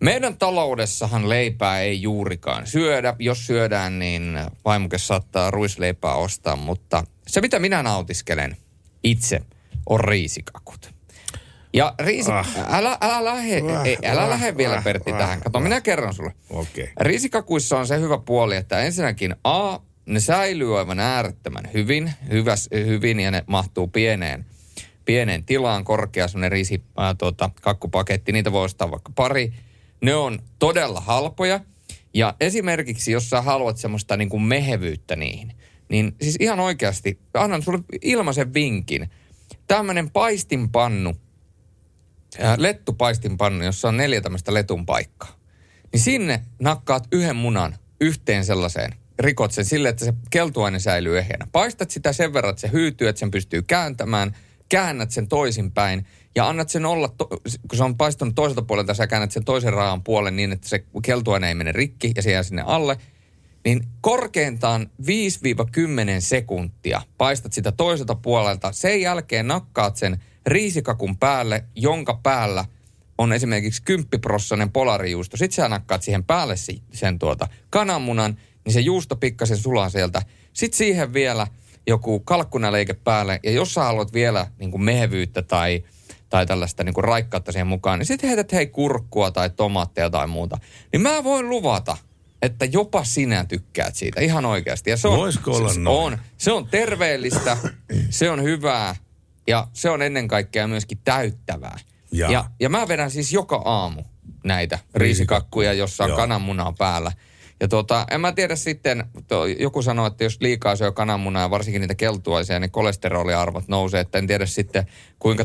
Meidän 0.00 0.36
taloudessahan 0.36 1.28
leipää 1.28 1.80
ei 1.80 2.02
juurikaan 2.02 2.66
syödä. 2.66 3.16
Jos 3.18 3.46
syödään, 3.46 3.98
niin 3.98 4.38
vaimoke 4.64 4.98
saattaa 4.98 5.50
ruisleipää 5.50 6.14
ostaa, 6.14 6.56
mutta 6.56 7.04
se 7.26 7.40
mitä 7.40 7.58
minä 7.58 7.82
nautiskelen 7.82 8.56
itse 9.04 9.40
on 9.86 10.00
riisikakut. 10.00 10.94
Ja 11.72 11.94
riisi... 11.98 12.32
Ah. 12.32 12.56
Älä, 12.70 12.98
älä 13.00 13.24
lähde, 13.24 13.62
ah, 13.72 13.86
ei, 13.86 13.98
älä 14.04 14.22
ah, 14.22 14.28
lähde 14.28 14.56
vielä 14.56 14.76
ah, 14.76 14.84
Pertti 14.84 15.12
ah, 15.12 15.18
tähän. 15.18 15.40
Kato, 15.40 15.58
ah, 15.58 15.62
minä 15.62 15.80
kerron 15.80 16.14
sulle. 16.14 16.32
Okay. 16.50 16.88
Riisikakuissa 17.00 17.78
on 17.78 17.86
se 17.86 18.00
hyvä 18.00 18.18
puoli, 18.18 18.56
että 18.56 18.80
ensinnäkin 18.80 19.36
A, 19.44 19.78
ne 20.06 20.20
säilyy 20.20 20.78
aivan 20.78 21.00
äärettömän 21.00 21.70
hyvin, 21.74 22.12
hyväs, 22.30 22.68
hyvin 22.72 23.20
ja 23.20 23.30
ne 23.30 23.44
mahtuu 23.46 23.88
pieneen 23.88 24.46
pienen 25.04 25.44
tilaan, 25.44 25.84
korkea 25.84 26.28
semmoinen 26.28 26.52
riisi 26.52 26.82
ää, 26.96 27.14
tuota, 27.14 27.50
kakkupaketti, 27.62 28.32
niitä 28.32 28.52
voi 28.52 28.64
ostaa 28.64 28.90
vaikka 28.90 29.12
pari. 29.14 29.52
Ne 30.04 30.14
on 30.14 30.38
todella 30.58 31.00
halpoja. 31.00 31.60
Ja 32.14 32.34
esimerkiksi, 32.40 33.12
jos 33.12 33.30
sä 33.30 33.42
haluat 33.42 33.76
semmoista 33.76 34.16
niin 34.16 34.28
kuin 34.28 34.42
mehevyyttä 34.42 35.16
niihin, 35.16 35.52
niin 35.88 36.16
siis 36.22 36.36
ihan 36.40 36.60
oikeasti, 36.60 37.18
annan 37.34 37.62
sulle 37.62 37.78
ilmaisen 38.02 38.54
vinkin. 38.54 39.10
Tämmöinen 39.66 40.10
paistinpannu, 40.10 41.14
ää, 42.38 42.56
lettupaistinpannu, 42.58 43.64
jossa 43.64 43.88
on 43.88 43.96
neljä 43.96 44.20
tämmöistä 44.20 44.54
letun 44.54 44.86
paikkaa. 44.86 45.40
Niin 45.92 46.00
sinne 46.00 46.44
nakkaat 46.58 47.08
yhden 47.12 47.36
munan 47.36 47.76
yhteen 48.00 48.44
sellaiseen, 48.44 48.94
rikot 49.18 49.52
sen 49.52 49.64
sille, 49.64 49.88
että 49.88 50.04
se 50.04 50.14
keltuaine 50.30 50.78
säilyy 50.78 51.18
ehjänä. 51.18 51.46
Paistat 51.52 51.90
sitä 51.90 52.12
sen 52.12 52.32
verran, 52.32 52.50
että 52.50 52.60
se 52.60 52.72
hyytyy, 52.72 53.08
että 53.08 53.20
sen 53.20 53.30
pystyy 53.30 53.62
kääntämään, 53.62 54.36
käännät 54.68 55.10
sen 55.10 55.28
toisinpäin 55.28 56.06
ja 56.36 56.48
annat 56.48 56.68
sen 56.68 56.86
olla, 56.86 57.08
to, 57.08 57.28
kun 57.68 57.76
se 57.76 57.84
on 57.84 57.96
paistunut 57.96 58.34
toiselta 58.34 58.62
puolelta, 58.62 58.94
sä 58.94 59.06
käännät 59.06 59.32
sen 59.32 59.44
toisen 59.44 59.72
raahan 59.72 60.02
puolen 60.02 60.36
niin, 60.36 60.52
että 60.52 60.68
se 60.68 60.84
keltuaine 61.02 61.48
ei 61.48 61.54
mene 61.54 61.72
rikki 61.72 62.12
ja 62.16 62.22
se 62.22 62.32
jää 62.32 62.42
sinne 62.42 62.62
alle. 62.66 62.96
Niin 63.64 63.88
korkeintaan 64.00 64.90
5-10 65.02 65.04
sekuntia 66.18 67.02
paistat 67.18 67.52
sitä 67.52 67.72
toiselta 67.72 68.14
puolelta. 68.14 68.72
Sen 68.72 69.00
jälkeen 69.00 69.48
nakkaat 69.48 69.96
sen 69.96 70.22
riisikakun 70.46 71.16
päälle, 71.16 71.64
jonka 71.74 72.20
päällä 72.22 72.64
on 73.18 73.32
esimerkiksi 73.32 73.82
kymppiprossainen 73.82 74.72
polarijuusto. 74.72 75.36
Sitten 75.36 75.56
sä 75.56 75.68
nakkaat 75.68 76.02
siihen 76.02 76.24
päälle 76.24 76.54
sen 76.92 77.18
tuota 77.18 77.48
kananmunan, 77.70 78.38
niin 78.64 78.72
se 78.72 78.80
juusto 78.80 79.16
pikkasen 79.16 79.56
sulaa 79.56 79.90
sieltä. 79.90 80.22
Sitten 80.52 80.78
siihen 80.78 81.12
vielä 81.12 81.46
joku 81.86 82.20
kalkkunaleike 82.20 82.94
päälle, 82.94 83.40
ja 83.42 83.50
jos 83.50 83.74
sä 83.74 83.82
haluat 83.82 84.12
vielä 84.12 84.46
niin 84.58 84.70
kuin 84.70 84.84
mehevyyttä 84.84 85.42
tai, 85.42 85.84
tai 86.34 86.46
tällaista 86.46 86.84
niin 86.84 86.94
kuin 86.94 87.04
raikkautta 87.04 87.52
siihen 87.52 87.66
mukaan, 87.66 87.98
niin 87.98 88.06
sitten 88.06 88.28
heität 88.28 88.52
hei 88.52 88.66
kurkkua 88.66 89.30
tai 89.30 89.50
tomaatteja 89.50 90.10
tai 90.10 90.26
muuta. 90.26 90.58
Niin 90.92 91.00
mä 91.00 91.24
voin 91.24 91.48
luvata, 91.48 91.96
että 92.42 92.64
jopa 92.64 93.04
sinä 93.04 93.44
tykkäät 93.44 93.94
siitä 93.94 94.20
ihan 94.20 94.44
oikeasti. 94.44 94.90
Ja 94.90 94.96
se 94.96 95.08
on, 95.08 95.18
Voisiko 95.18 95.56
olla 95.56 95.72
se, 95.72 95.80
noin? 95.80 96.12
on, 96.12 96.18
se 96.36 96.52
on 96.52 96.66
terveellistä, 96.66 97.56
se 98.10 98.30
on 98.30 98.42
hyvää 98.42 98.96
ja 99.46 99.68
se 99.72 99.90
on 99.90 100.02
ennen 100.02 100.28
kaikkea 100.28 100.68
myöskin 100.68 100.98
täyttävää. 101.04 101.78
Ja. 102.12 102.30
Ja, 102.30 102.44
ja 102.60 102.68
mä 102.68 102.88
vedän 102.88 103.10
siis 103.10 103.32
joka 103.32 103.62
aamu 103.64 104.02
näitä 104.44 104.78
riisikakkuja, 104.94 105.72
jossa 105.72 106.04
on 106.04 106.16
kananmunaa 106.16 106.74
päällä. 106.78 107.12
Ja 107.60 107.68
tota, 107.68 108.06
en 108.10 108.20
mä 108.20 108.32
tiedä 108.32 108.56
sitten, 108.56 109.04
to, 109.28 109.46
joku 109.46 109.82
sanoo, 109.82 110.06
että 110.06 110.24
jos 110.24 110.40
liikaa 110.40 110.76
syö 110.76 110.92
kananmunaa, 110.92 111.50
varsinkin 111.50 111.80
niitä 111.80 111.94
keltuaisia, 111.94 112.60
niin 112.60 112.70
kolesteroliarvot 112.70 113.68
nousee, 113.68 114.00
että 114.00 114.18
en 114.18 114.26
tiedä 114.26 114.46
sitten 114.46 114.86
kuinka 115.18 115.44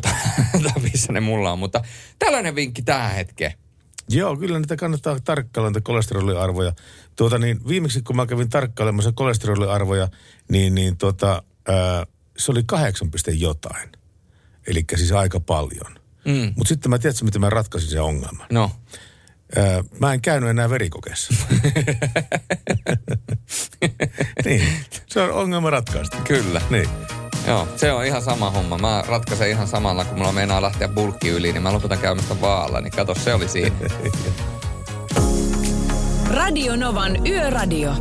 tavissa 0.73 1.13
ne 1.13 1.19
mulla 1.19 1.51
on. 1.51 1.59
Mutta 1.59 1.81
tällainen 2.19 2.55
vinkki 2.55 2.81
tähän 2.81 3.15
hetkeen. 3.15 3.53
Joo, 4.09 4.37
kyllä 4.37 4.59
niitä 4.59 4.75
kannattaa 4.75 5.19
tarkkailla, 5.19 5.69
niitä 5.69 5.81
kolesteroliarvoja. 5.81 6.73
Tuota 7.15 7.37
niin, 7.37 7.67
viimeksi 7.67 8.01
kun 8.01 8.15
mä 8.15 8.25
kävin 8.25 8.49
tarkkailemassa 8.49 9.11
kolesteroliarvoja, 9.11 10.07
niin, 10.51 10.75
niin 10.75 10.97
tota, 10.97 11.43
ää, 11.67 12.05
se 12.37 12.51
oli 12.51 12.63
kahdeksan 12.65 13.11
piste 13.11 13.31
jotain. 13.31 13.89
Eli 14.67 14.83
siis 14.95 15.11
aika 15.11 15.39
paljon. 15.39 15.99
Mm. 16.25 16.53
Mutta 16.55 16.69
sitten 16.69 16.89
mä 16.89 16.99
tiedätkö, 16.99 17.25
miten 17.25 17.41
mä 17.41 17.49
ratkaisin 17.49 17.89
sen 17.89 18.01
ongelman. 18.01 18.47
No, 18.51 18.71
Mä 19.99 20.13
en 20.13 20.21
käynyt 20.21 20.49
enää 20.49 20.69
verikokeessa. 20.69 21.33
niin, 24.45 24.67
se 25.07 25.21
on 25.21 25.31
ongelma 25.31 25.69
ratkaista. 25.69 26.17
kyllä. 26.27 26.61
Niin. 26.69 26.89
Joo, 27.47 27.67
se 27.75 27.91
on 27.91 28.05
ihan 28.05 28.21
sama 28.21 28.49
homma. 28.49 28.77
Mä 28.77 29.03
ratkaisen 29.07 29.49
ihan 29.49 29.67
samalla, 29.67 30.05
kun 30.05 30.17
mulla 30.17 30.31
meinaa 30.31 30.61
lähteä 30.61 30.87
bulkki 30.87 31.29
yli, 31.29 31.51
niin 31.51 31.63
mä 31.63 31.73
lopetan 31.73 31.97
käymästä 31.97 32.41
vaalla. 32.41 32.81
Niin 32.81 32.91
kato, 32.91 33.15
se 33.15 33.33
oli 33.33 33.47
siinä. 33.47 33.75
Radio 36.29 36.75
Novan 36.75 37.27
Yöradio. 37.27 37.93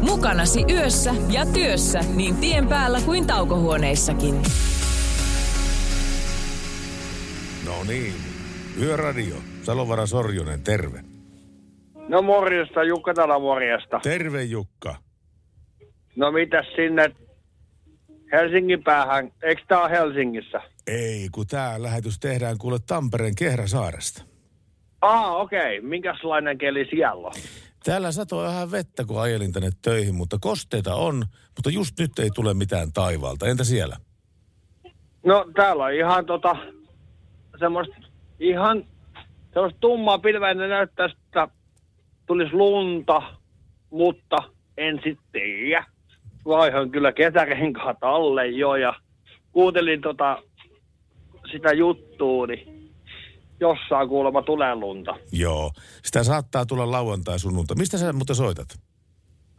Mukanasi 0.00 0.64
yössä 0.70 1.14
ja 1.28 1.46
työssä 1.46 2.00
niin 2.14 2.36
tien 2.36 2.68
päällä 2.68 3.00
kuin 3.00 3.26
taukohuoneissakin. 3.26 4.42
No 7.64 7.84
niin, 7.84 8.14
Yöradio. 8.80 9.36
Salovara 9.62 10.06
Sorjonen, 10.06 10.62
terve. 10.62 11.04
No 12.08 12.22
morjesta, 12.22 12.84
Jukka 12.84 13.14
täällä 13.14 13.38
morjesta. 13.38 14.00
Terve 14.02 14.42
Jukka. 14.42 14.96
No 16.16 16.32
mitäs 16.32 16.66
sinne 16.76 17.16
Helsingin 18.32 18.82
päähän, 18.84 19.32
eikö 19.42 19.62
tää 19.68 19.80
ole 19.82 19.90
Helsingissä? 19.90 20.60
Ei, 20.86 21.28
kun 21.32 21.46
tämä 21.46 21.82
lähetys 21.82 22.18
tehdään 22.18 22.58
kuule 22.58 22.78
Tampereen 22.86 23.34
Kehräsaaresta. 23.34 24.24
Ah, 25.00 25.34
okei. 25.34 25.78
Okay. 25.78 25.90
Minkälainen 25.90 26.58
keli 26.58 26.86
siellä 26.90 27.26
on? 27.26 27.32
Täällä 27.84 28.12
satoi 28.12 28.44
vähän 28.44 28.70
vettä, 28.70 29.04
kun 29.04 29.20
ajelin 29.20 29.52
tänne 29.52 29.70
töihin, 29.82 30.14
mutta 30.14 30.38
kosteita 30.40 30.94
on, 30.94 31.24
mutta 31.56 31.70
just 31.70 31.98
nyt 31.98 32.18
ei 32.18 32.30
tule 32.30 32.54
mitään 32.54 32.92
taivaalta. 32.92 33.46
Entä 33.46 33.64
siellä? 33.64 33.96
No 35.26 35.46
täällä 35.56 35.84
on 35.84 35.94
ihan 35.94 36.26
tota, 36.26 36.56
semmoista, 37.58 37.94
ihan 38.40 38.84
semmoista 39.54 39.80
tummaa 39.80 40.18
pilveä, 40.18 40.54
näyttää, 40.54 41.06
että 41.06 41.48
tulisi 42.26 42.52
lunta, 42.52 43.22
mutta 43.90 44.36
en 44.76 44.94
sitten 44.94 45.24
tiedä. 45.32 45.86
Vaihoin 46.44 46.90
kyllä 46.90 47.12
kesärenkaat 47.12 47.96
alle 48.00 48.46
jo 48.46 48.74
ja 48.76 48.94
kuuntelin 49.52 50.00
tota, 50.00 50.42
sitä 51.52 51.72
juttua, 51.72 52.46
niin 52.46 52.92
jossain 53.60 54.08
kuulemma 54.08 54.42
tulee 54.42 54.74
lunta. 54.74 55.14
Joo, 55.32 55.70
sitä 56.02 56.24
saattaa 56.24 56.66
tulla 56.66 56.90
lauantai 56.90 57.38
sunnunta. 57.38 57.74
Mistä 57.74 57.98
sä 57.98 58.12
muuten 58.12 58.36
soitat? 58.36 58.68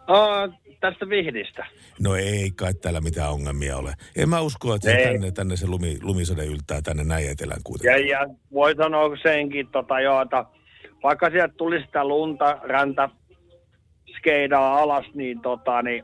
Aa, 0.07 0.47
tästä 0.83 1.09
Vihdistä. 1.09 1.65
No 1.99 2.15
ei 2.15 2.51
kai 2.55 2.73
täällä 2.73 3.01
mitään 3.01 3.31
ongelmia 3.31 3.77
ole. 3.77 3.93
En 4.15 4.29
mä 4.29 4.41
usko, 4.41 4.75
että 4.75 4.91
se 4.91 4.95
Ei. 4.95 5.05
tänne, 5.05 5.31
tänne 5.31 5.55
se 5.55 5.67
lumi, 5.67 5.97
lumisade 6.01 6.45
yltää 6.45 6.81
tänne 6.81 7.03
näin 7.03 7.29
etelään 7.29 7.61
kuitenkin. 7.63 8.07
Ja, 8.07 8.19
ja 8.19 8.27
voi 8.53 8.75
sanoa 8.75 9.17
senkin, 9.23 9.67
tota, 9.67 9.99
joo, 9.99 10.21
että 10.21 10.45
vaikka 11.03 11.29
sieltä 11.29 11.53
tulisi 11.57 11.85
sitä 11.85 12.07
lunta, 12.07 12.59
räntä, 12.63 13.09
skeidaa 14.17 14.77
alas, 14.81 15.05
niin, 15.13 15.41
tota, 15.41 15.81
niin 15.81 16.03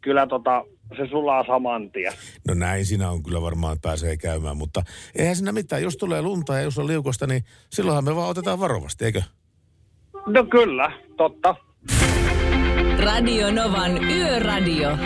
kyllä 0.00 0.26
tota, 0.26 0.64
se 0.96 1.06
sulaa 1.10 1.44
saman 1.46 1.90
tien. 1.90 2.12
No 2.48 2.54
näin 2.54 2.86
siinä 2.86 3.10
on 3.10 3.22
kyllä 3.22 3.42
varmaan 3.42 3.76
pääsee 3.82 4.16
käymään, 4.16 4.56
mutta 4.56 4.82
eihän 5.18 5.36
siinä 5.36 5.52
mitään. 5.52 5.82
Jos 5.82 5.96
tulee 5.96 6.22
lunta 6.22 6.54
ja 6.54 6.60
jos 6.60 6.78
on 6.78 6.86
liukosta, 6.86 7.26
niin 7.26 7.42
silloinhan 7.70 8.04
me 8.04 8.16
vaan 8.16 8.30
otetaan 8.30 8.60
varovasti, 8.60 9.04
eikö? 9.04 9.22
No 10.26 10.44
kyllä, 10.44 10.92
totta. 11.16 11.56
Radio 13.04 13.50
Novan 13.50 14.04
Yöradio. 14.04 14.98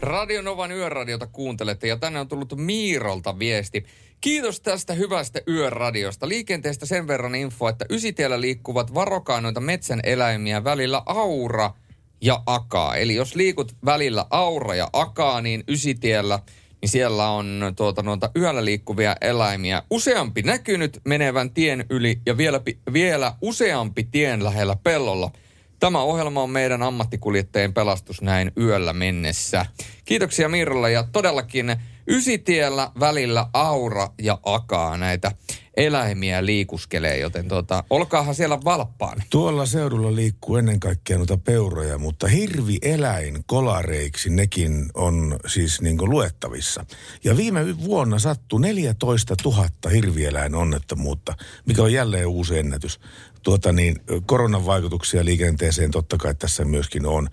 Radio 0.00 0.42
Novan 0.42 0.72
yöradiota 0.72 1.26
kuuntelette 1.26 1.88
ja 1.88 1.96
tänne 1.96 2.20
on 2.20 2.28
tullut 2.28 2.56
Miirolta 2.56 3.38
viesti. 3.38 3.84
Kiitos 4.20 4.60
tästä 4.60 4.94
hyvästä 4.94 5.40
yöradiosta. 5.48 6.28
Liikenteestä 6.28 6.86
sen 6.86 7.06
verran 7.06 7.34
info, 7.34 7.68
että 7.68 7.84
ysitiellä 7.90 8.40
liikkuvat 8.40 8.94
varokaa 8.94 9.40
noita 9.40 9.60
metsän 9.60 10.00
eläimiä 10.02 10.64
välillä 10.64 11.02
aura 11.06 11.70
ja 12.20 12.42
akaa. 12.46 12.96
Eli 12.96 13.14
jos 13.14 13.34
liikut 13.34 13.76
välillä 13.84 14.26
aura 14.30 14.74
ja 14.74 14.88
akaa, 14.92 15.40
niin 15.40 15.64
ysitiellä 15.68 16.38
niin 16.82 16.90
siellä 16.90 17.30
on 17.30 17.72
tuota, 17.76 18.02
noita 18.02 18.30
yöllä 18.36 18.64
liikkuvia 18.64 19.16
eläimiä. 19.20 19.82
Useampi 19.90 20.42
näkynyt 20.42 21.00
menevän 21.04 21.50
tien 21.50 21.86
yli 21.90 22.20
ja 22.26 22.36
vielä, 22.36 22.60
vielä 22.92 23.34
useampi 23.40 24.04
tien 24.04 24.44
lähellä 24.44 24.76
pellolla. 24.82 25.30
Tämä 25.80 26.02
ohjelma 26.02 26.42
on 26.42 26.50
meidän 26.50 26.82
ammattikuljettajien 26.82 27.74
pelastus 27.74 28.22
näin 28.22 28.52
yöllä 28.56 28.92
mennessä. 28.92 29.66
Kiitoksia 30.04 30.48
Mirralla 30.48 30.88
ja 30.88 31.04
todellakin 31.12 31.76
ysitiellä 32.06 32.90
välillä 33.00 33.46
aura 33.52 34.08
ja 34.22 34.38
akaa 34.44 34.96
näitä 34.96 35.32
eläimiä 35.76 36.46
liikuskelee, 36.46 37.18
joten 37.18 37.48
tuota, 37.48 37.84
olkaahan 37.90 38.34
siellä 38.34 38.58
valppaan. 38.64 39.22
Tuolla 39.30 39.66
seudulla 39.66 40.14
liikkuu 40.14 40.56
ennen 40.56 40.80
kaikkea 40.80 41.18
noita 41.18 41.36
peuroja, 41.36 41.98
mutta 41.98 42.28
hirvieläin 42.28 43.44
kolareiksi 43.46 44.30
nekin 44.30 44.90
on 44.94 45.38
siis 45.46 45.80
niin 45.80 46.10
luettavissa. 46.10 46.84
Ja 47.24 47.36
viime 47.36 47.78
vuonna 47.84 48.18
sattui 48.18 48.60
14 48.60 49.34
000 49.44 49.68
hirvieläin 49.92 50.54
onnettomuutta, 50.54 51.34
mikä 51.66 51.82
on 51.82 51.92
jälleen 51.92 52.26
uusi 52.26 52.58
ennätys. 52.58 53.00
Tuota 53.42 53.72
niin, 53.72 53.96
koronan 54.26 54.66
vaikutuksia 54.66 55.24
liikenteeseen 55.24 55.90
totta 55.90 56.16
kai 56.16 56.34
tässä 56.34 56.64
myöskin 56.64 57.06
on. 57.06 57.28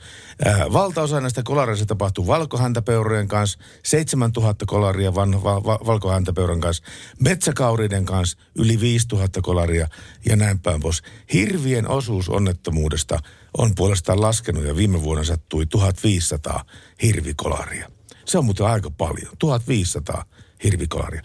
Ää, 0.45 0.65
valtaosa 0.73 1.21
näistä 1.21 1.43
kolareista 1.43 1.85
tapahtuu 1.85 2.27
valkohäntäpeurojen 2.27 3.27
kanssa, 3.27 3.59
7000 3.83 4.65
kolaria 4.65 5.15
va, 5.15 5.25
va, 5.43 5.79
valkohäntäpeuran 5.85 6.59
kanssa, 6.59 6.83
metsäkauriiden 7.19 8.05
kanssa 8.05 8.37
yli 8.55 8.79
5000 8.79 9.41
kolaria 9.41 9.87
ja 10.25 10.35
näin 10.35 10.59
päin 10.59 10.81
pois. 10.81 11.01
Hirvien 11.33 11.87
osuus 11.87 12.29
onnettomuudesta 12.29 13.19
on 13.57 13.75
puolestaan 13.75 14.21
laskenut 14.21 14.65
ja 14.65 14.75
viime 14.75 15.03
vuonna 15.03 15.23
sattui 15.23 15.65
1500 15.65 16.65
hirvikolaria. 17.01 17.91
Se 18.25 18.37
on 18.37 18.45
muuten 18.45 18.65
aika 18.65 18.91
paljon, 18.91 19.31
1500 19.39 20.25
hirvikolaria. 20.63 21.21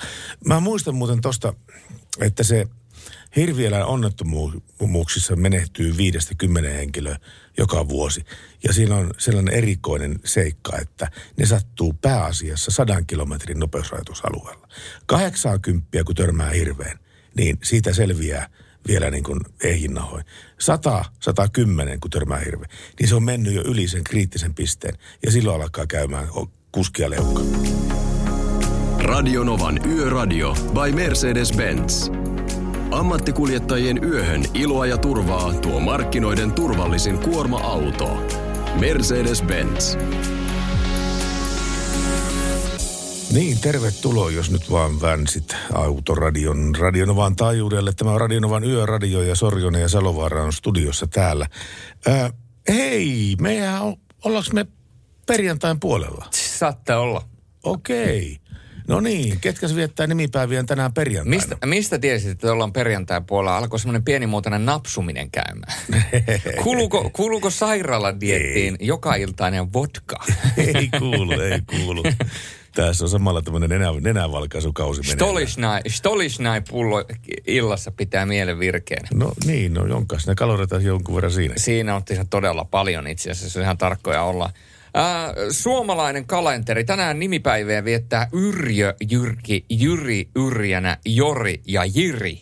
Mä 0.46 0.60
muistan 0.60 0.94
muuten 0.94 1.20
tosta, 1.20 1.54
että 2.20 2.42
se 2.42 2.66
hirvieläin 3.36 3.84
onnettomuuksissa 3.84 5.36
menehtyy 5.36 5.96
viidestä 5.96 6.34
kymmenen 6.38 6.74
henkilöä 6.74 7.18
joka 7.58 7.88
vuosi. 7.88 8.24
Ja 8.64 8.72
siinä 8.72 8.96
on 8.96 9.10
sellainen 9.18 9.54
erikoinen 9.54 10.20
seikka, 10.24 10.78
että 10.78 11.10
ne 11.36 11.46
sattuu 11.46 11.92
pääasiassa 11.92 12.70
sadan 12.70 13.06
kilometrin 13.06 13.58
nopeusrajoitusalueella. 13.58 14.68
80, 15.06 16.04
kun 16.04 16.14
törmää 16.14 16.50
hirveen, 16.50 16.98
niin 17.36 17.58
siitä 17.62 17.92
selviää 17.92 18.48
vielä 18.88 19.10
niin 19.10 19.24
kuin 19.24 19.40
eihinnahoin. 19.62 20.24
100, 20.58 21.04
110, 21.20 22.00
kun 22.00 22.10
törmää 22.10 22.38
hirve, 22.38 22.66
niin 23.00 23.08
se 23.08 23.14
on 23.14 23.24
mennyt 23.24 23.54
jo 23.54 23.62
yli 23.62 23.88
sen 23.88 24.04
kriittisen 24.04 24.54
pisteen. 24.54 24.98
Ja 25.26 25.32
silloin 25.32 25.62
alkaa 25.62 25.86
käymään 25.86 26.28
kuskia 26.72 27.10
leukka. 27.10 27.42
Radionovan 28.98 29.86
Yöradio 29.86 30.54
by 30.54 30.92
Mercedes-Benz. 30.92 32.23
Ammattikuljettajien 32.94 34.04
yöhön 34.04 34.44
iloa 34.54 34.86
ja 34.86 34.98
turvaa 34.98 35.54
tuo 35.54 35.80
markkinoiden 35.80 36.52
turvallisin 36.52 37.18
kuorma-auto. 37.18 38.26
Mercedes-Benz. 38.80 39.98
Niin, 43.32 43.60
tervetuloa, 43.60 44.30
jos 44.30 44.50
nyt 44.50 44.70
vaan 44.70 45.00
vänsit 45.00 45.56
Autoradion 45.72 46.74
Radionovan 46.78 47.36
taajuudelle. 47.36 47.92
Tämä 47.92 48.10
on 48.12 48.20
Radionovan 48.20 48.64
yöradio 48.64 49.22
ja 49.22 49.34
Sorjonen 49.34 49.80
ja 49.80 49.88
Salovaara 49.88 50.44
on 50.44 50.52
studiossa 50.52 51.06
täällä. 51.06 51.46
Ää, 52.06 52.30
hei, 52.68 53.36
mehän 53.40 53.82
on, 53.82 53.96
ollaanko 54.24 54.50
me 54.52 54.66
perjantain 55.26 55.80
puolella? 55.80 56.26
Saatte 56.30 56.94
olla. 56.94 57.22
Okei. 57.64 58.38
No 58.88 59.00
niin, 59.00 59.40
ketkä 59.40 59.68
se 59.68 59.76
viettää 59.76 60.06
nimipäiviään 60.06 60.66
tänään 60.66 60.92
perjantaina? 60.92 61.36
Mistä, 61.36 61.66
mistä 61.66 61.98
tiesit, 61.98 62.30
että 62.30 62.52
ollaan 62.52 62.72
perjantai 62.72 63.20
puolella? 63.26 63.56
Alkoi 63.56 63.78
semmoinen 63.78 64.04
pienimuotoinen 64.04 64.66
napsuminen 64.66 65.30
käymään. 65.30 65.78
kuuluuko, 66.62 67.10
kuuluuko 67.12 67.50
sairaaladiettiin 67.50 68.76
joka 68.80 69.14
iltainen 69.14 69.72
vodka? 69.72 70.16
ei 70.74 70.88
kuulu, 70.98 71.40
ei 71.40 71.60
kuulu. 71.60 72.02
Tässä 72.74 73.04
on 73.04 73.08
samalla 73.08 73.42
tämmöinen 73.42 73.70
nenä, 73.70 73.92
nenävalkaisukausi 74.00 75.02
Stolisnai, 75.02 75.80
Stolisnai 75.88 76.62
pullo 76.70 77.04
illassa 77.46 77.90
pitää 77.90 78.26
mielen 78.26 78.58
virkeänä. 78.58 79.08
No 79.14 79.32
niin, 79.44 79.74
no 79.74 79.86
jonkas 79.86 80.26
ne 80.26 80.34
kaloreita 80.34 80.80
jonkun 80.80 81.14
verran 81.14 81.32
siinä. 81.32 81.54
Siinä 81.56 81.94
on 81.96 82.02
todella 82.30 82.64
paljon 82.64 83.06
itse 83.06 83.30
asiassa, 83.30 83.60
ihan 83.60 83.78
tarkkoja 83.78 84.22
olla. 84.22 84.50
Äh, 84.96 85.34
suomalainen 85.50 86.26
kalenteri. 86.26 86.84
Tänään 86.84 87.18
nimipäivää 87.18 87.84
viettää 87.84 88.28
Yrjö, 88.32 88.94
Jyrki, 89.10 89.64
Jyri, 89.70 90.28
Yrjänä, 90.36 90.98
Jori 91.04 91.60
ja 91.66 91.84
Jiri. 91.94 92.40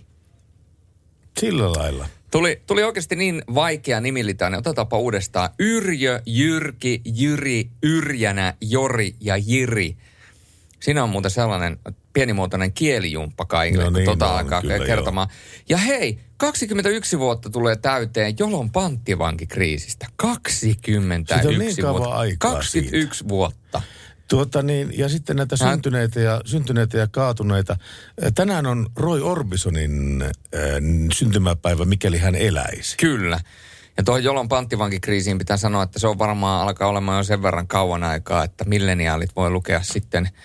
Sillä 1.41 1.73
lailla. 1.73 2.07
Tuli, 2.31 2.63
tuli 2.67 2.85
oikeasti 2.85 3.17
niin 3.17 3.43
vaikea 3.55 4.01
nimilitainen. 4.01 4.59
Otetaanpa 4.59 4.99
uudestaan. 4.99 5.51
Yrjö, 5.59 6.21
Jyrki, 6.27 7.01
Jyri, 7.05 7.71
Yrjänä, 7.83 8.55
Jori 8.61 9.15
ja 9.21 9.37
Jiri. 9.37 9.97
Siinä 10.81 11.03
on 11.03 11.11
muuten 11.11 11.31
sellainen 11.31 11.79
pienimuotoinen 12.13 12.73
kielijumppa 12.73 13.45
kaikille, 13.45 13.85
no 13.85 13.91
niin, 13.91 14.05
tota 14.05 14.25
no, 14.25 14.33
alkaa 14.33 14.63
kertomaan. 14.87 15.29
Joo. 15.31 15.39
Ja 15.69 15.77
hei, 15.77 16.19
21 16.43 17.19
vuotta 17.19 17.51
tulee 17.51 17.77
täyteen 17.77 18.35
Jolon 18.39 18.71
panttivankikriisistä. 18.71 20.07
21 20.17 20.93
on 21.49 21.59
niin 21.59 21.77
vuotta. 21.83 22.09
Aikaa 22.09 22.53
21 22.53 23.19
siitä. 23.19 23.29
vuotta. 23.29 23.83
Tuota 24.29 24.63
niin, 24.63 24.99
ja 24.99 25.09
sitten 25.09 25.37
näitä 25.37 25.57
Hän... 25.61 25.73
syntyneitä 25.73 26.21
ja, 26.21 26.41
syntyneitä 26.45 26.99
ja 26.99 27.07
kaatuneita. 27.07 27.77
Tänään 28.35 28.67
on 28.67 28.87
Roy 28.97 29.23
Orbisonin 29.23 30.23
äh, 30.23 30.31
syntymäpäivä, 31.13 31.85
mikäli 31.85 32.19
hän 32.19 32.35
eläisi. 32.35 32.97
Kyllä. 32.97 33.41
Ja 33.97 34.03
tuohon 34.03 34.25
Jolon 34.25 34.49
panttivankikriisiin 34.49 35.39
pitää 35.39 35.57
sanoa, 35.57 35.83
että 35.83 35.99
se 35.99 36.07
on 36.07 36.19
varmaan 36.19 36.63
alkaa 36.63 36.89
olemaan 36.89 37.19
jo 37.19 37.25
sen 37.25 37.43
verran 37.43 37.69
kauan 37.69 38.03
aikaa, 38.03 38.45
että 38.45 38.65
milleniaalit 38.65 39.37
voi 39.37 39.51
lukea 39.51 39.83
sitten– 39.83 40.29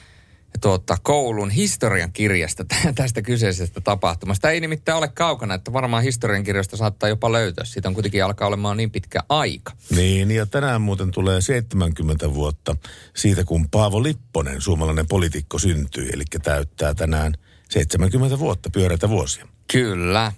tuota, 0.61 0.97
koulun 1.01 1.49
historian 1.49 2.11
kirjasta 2.11 2.65
tästä 2.95 3.21
kyseisestä 3.21 3.81
tapahtumasta. 3.81 4.49
Ei 4.49 4.59
nimittäin 4.59 4.97
ole 4.97 5.07
kaukana, 5.07 5.53
että 5.53 5.73
varmaan 5.73 6.03
historian 6.03 6.43
kirjasta 6.43 6.77
saattaa 6.77 7.09
jopa 7.09 7.31
löytää. 7.31 7.65
Siitä 7.65 7.87
on 7.87 7.93
kuitenkin 7.93 8.23
alkaa 8.23 8.47
olemaan 8.47 8.77
niin 8.77 8.91
pitkä 8.91 9.19
aika. 9.29 9.71
Niin, 9.95 10.31
ja 10.31 10.45
tänään 10.45 10.81
muuten 10.81 11.11
tulee 11.11 11.41
70 11.41 12.33
vuotta 12.33 12.75
siitä, 13.15 13.43
kun 13.43 13.69
Paavo 13.69 14.03
Lipponen, 14.03 14.61
suomalainen 14.61 15.07
poliitikko, 15.07 15.59
syntyi. 15.59 16.09
Eli 16.13 16.23
täyttää 16.43 16.93
tänään 16.93 17.33
70 17.69 18.39
vuotta, 18.39 18.69
pyöreitä 18.69 19.09
vuosia. 19.09 19.47
Kyllä. 19.71 20.31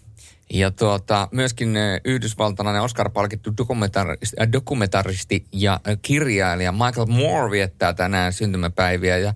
Ja 0.53 0.71
tuota, 0.71 1.27
myöskin 1.31 1.75
yhdysvaltalainen 2.05 2.81
Oscar-palkittu 2.81 3.57
dokumentaristi, 3.57 4.35
dokumentaristi 4.51 5.45
ja 5.51 5.79
kirjailija 6.01 6.71
Michael 6.71 7.05
Moore 7.07 7.51
viettää 7.51 7.93
tänään 7.93 8.33
syntymäpäiviä. 8.33 9.17
Ja 9.17 9.33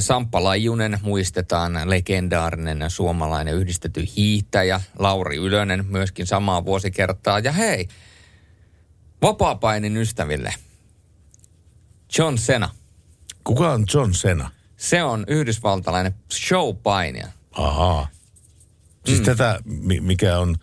Samppa 0.00 0.44
Lajunen 0.44 0.98
muistetaan, 1.02 1.72
legendaarinen 1.84 2.90
suomalainen 2.90 3.54
yhdistetty 3.54 4.04
hiihtäjä. 4.16 4.80
Lauri 4.98 5.36
Ylönen 5.36 5.86
myöskin 5.86 6.26
samaa 6.26 6.64
vuosikertaa. 6.64 7.38
Ja 7.38 7.52
hei, 7.52 7.88
vapaapainin 9.22 9.96
ystäville. 9.96 10.54
John 12.18 12.38
Sena. 12.38 12.70
Kuka 13.44 13.72
on 13.72 13.84
John 13.94 14.14
Sena? 14.14 14.50
Se 14.76 15.02
on 15.02 15.24
yhdysvaltalainen 15.28 16.14
showpainija. 16.32 17.28
Ahaa. 17.52 18.08
Siis 19.06 19.18
mm. 19.18 19.24
tätä, 19.24 19.58
mikä 20.00 20.38
on 20.38 20.56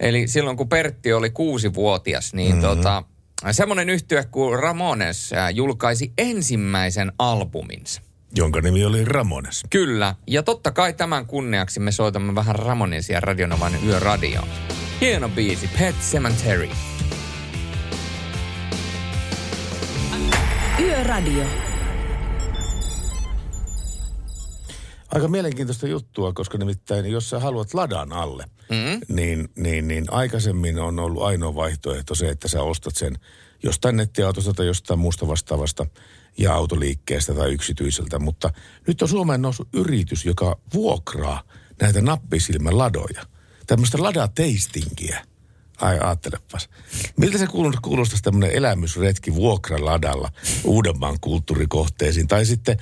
Eli 0.00 0.28
silloin 0.28 0.56
kun 0.56 0.68
Pertti 0.68 1.12
oli 1.12 1.30
kuusivuotias, 1.30 2.34
niin 2.34 2.54
mm-hmm. 2.54 2.62
tota, 2.62 3.02
semmoinen 3.50 3.90
yhtye 3.90 4.24
kuin 4.30 4.58
Ramones 4.58 5.30
julkaisi 5.54 6.12
ensimmäisen 6.18 7.12
albuminsa. 7.18 8.02
Jonka 8.36 8.60
nimi 8.60 8.84
oli 8.84 9.04
Ramones. 9.04 9.62
Kyllä, 9.70 10.14
ja 10.26 10.42
totta 10.42 10.70
kai 10.70 10.92
tämän 10.92 11.26
kunniaksi 11.26 11.80
me 11.80 11.92
soitamme 11.92 12.34
vähän 12.34 12.56
Ramonesia 12.56 13.20
Radionovan 13.20 13.72
yöradioon. 13.86 14.48
Hieno 15.00 15.28
biisi, 15.28 15.70
Pet 15.78 15.94
Cemetery. 16.10 16.68
Yöradio. 20.80 21.67
Aika 25.14 25.28
mielenkiintoista 25.28 25.86
juttua, 25.86 26.32
koska 26.32 26.58
nimittäin 26.58 27.06
jos 27.06 27.30
sä 27.30 27.38
haluat 27.38 27.74
ladan 27.74 28.12
alle, 28.12 28.44
mm-hmm. 28.70 29.00
niin, 29.16 29.48
niin, 29.56 29.88
niin 29.88 30.04
aikaisemmin 30.10 30.78
on 30.78 30.98
ollut 30.98 31.22
ainoa 31.22 31.54
vaihtoehto 31.54 32.14
se, 32.14 32.28
että 32.28 32.48
sä 32.48 32.62
ostat 32.62 32.96
sen 32.96 33.18
jostain 33.62 33.96
nettiautosta 33.96 34.54
tai 34.54 34.66
jostain 34.66 35.00
muusta 35.00 35.28
vastaavasta 35.28 35.86
ja 36.38 36.54
autoliikkeestä 36.54 37.34
tai 37.34 37.52
yksityiseltä. 37.52 38.18
Mutta 38.18 38.50
nyt 38.86 39.02
on 39.02 39.08
Suomeen 39.08 39.42
noussut 39.42 39.68
yritys, 39.72 40.24
joka 40.24 40.58
vuokraa 40.74 41.42
näitä 41.80 42.00
nappisilmäladoja. 42.00 43.22
Tämmöistä 43.66 44.02
ladateistingiä. 44.02 45.24
Ai 45.80 45.98
ajattelepas. 45.98 46.68
Miltä 47.16 47.38
se 47.38 47.46
kuulostaisi 47.82 48.22
tämmöinen 48.22 48.50
elämysretki 48.50 49.34
vuokraladalla 49.34 50.32
Uudenmaan 50.64 51.16
kulttuurikohteisiin 51.20 52.28
tai 52.28 52.46
sitten 52.46 52.76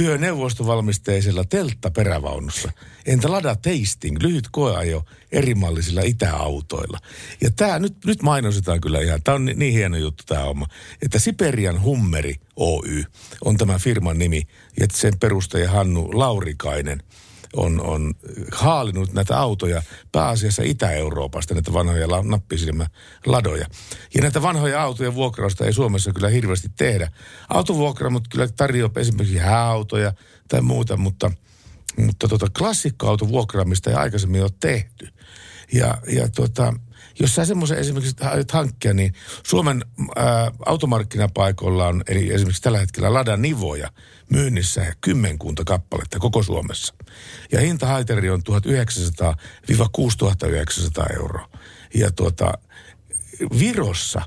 yöneuvostovalmisteisella 0.00 1.44
telttaperävaunussa. 1.44 2.72
Entä 3.06 3.32
lada 3.32 3.56
tasting, 3.56 4.16
lyhyt 4.22 4.48
koeajo 4.50 5.04
erimallisilla 5.32 6.00
itäautoilla. 6.00 6.98
Ja 7.40 7.50
tämä 7.50 7.78
nyt, 7.78 7.94
nyt 8.04 8.22
mainostetaan 8.22 8.80
kyllä 8.80 9.00
ihan, 9.00 9.22
tämä 9.22 9.34
on 9.34 9.44
niin, 9.44 9.58
niin 9.58 9.72
hieno 9.72 9.96
juttu 9.96 10.24
tämä 10.26 10.44
homma, 10.44 10.66
että 11.02 11.18
Siperian 11.18 11.82
Hummeri 11.82 12.34
Oy 12.56 13.04
on 13.44 13.56
tämä 13.56 13.78
firman 13.78 14.18
nimi 14.18 14.42
ja 14.80 14.86
sen 14.92 15.18
perustaja 15.18 15.70
Hannu 15.70 16.10
Laurikainen– 16.12 17.02
on, 17.56 17.80
on 17.80 18.14
haalinut 18.52 19.12
näitä 19.12 19.38
autoja 19.38 19.82
pääasiassa 20.12 20.62
Itä-Euroopasta, 20.62 21.54
näitä 21.54 21.72
vanhoja 21.72 22.10
la, 22.10 22.22
nappisilmäladoja. 22.22 23.66
Ja 24.14 24.22
näitä 24.22 24.42
vanhoja 24.42 24.82
autoja 24.82 25.14
vuokrausta 25.14 25.64
ei 25.64 25.72
Suomessa 25.72 26.12
kyllä 26.12 26.28
hirveästi 26.28 26.68
tehdä. 26.76 27.10
Autovuokraamot 27.48 28.28
kyllä 28.28 28.48
tarjoaa 28.48 28.90
esimerkiksi 28.96 29.38
hääautoja 29.38 30.12
tai 30.48 30.60
muuta, 30.60 30.96
mutta, 30.96 31.30
mutta 31.96 32.28
tota 32.28 32.46
klassikkoautovuokraamista 32.58 33.90
ei 33.90 33.96
aikaisemmin 33.96 34.42
ole 34.42 34.50
tehty. 34.60 35.08
Ja, 35.72 35.98
ja 36.12 36.28
tota, 36.28 36.74
jos 37.20 37.34
sä 37.34 37.44
semmoisen 37.44 37.78
esimerkiksi 37.78 38.24
aiot 38.24 38.50
hankkia, 38.50 38.94
niin 38.94 39.14
Suomen 39.46 39.84
ää, 40.16 40.52
automarkkinapaikoilla 40.66 41.86
on 41.86 42.02
eli 42.08 42.32
esimerkiksi 42.32 42.62
tällä 42.62 42.78
hetkellä 42.78 43.12
Lada 43.12 43.36
Nivoja 43.36 43.92
myynnissä 44.30 44.94
kymmenkunta 45.00 45.64
kappaletta 45.64 46.18
koko 46.18 46.42
Suomessa. 46.42 46.94
Ja 47.52 47.60
hinta 47.60 47.86
haiteri 47.86 48.30
on 48.30 48.42
1900-6900 51.10 51.14
euroa. 51.16 51.48
Ja 51.94 52.10
tuota, 52.10 52.52
Virossa 53.58 54.22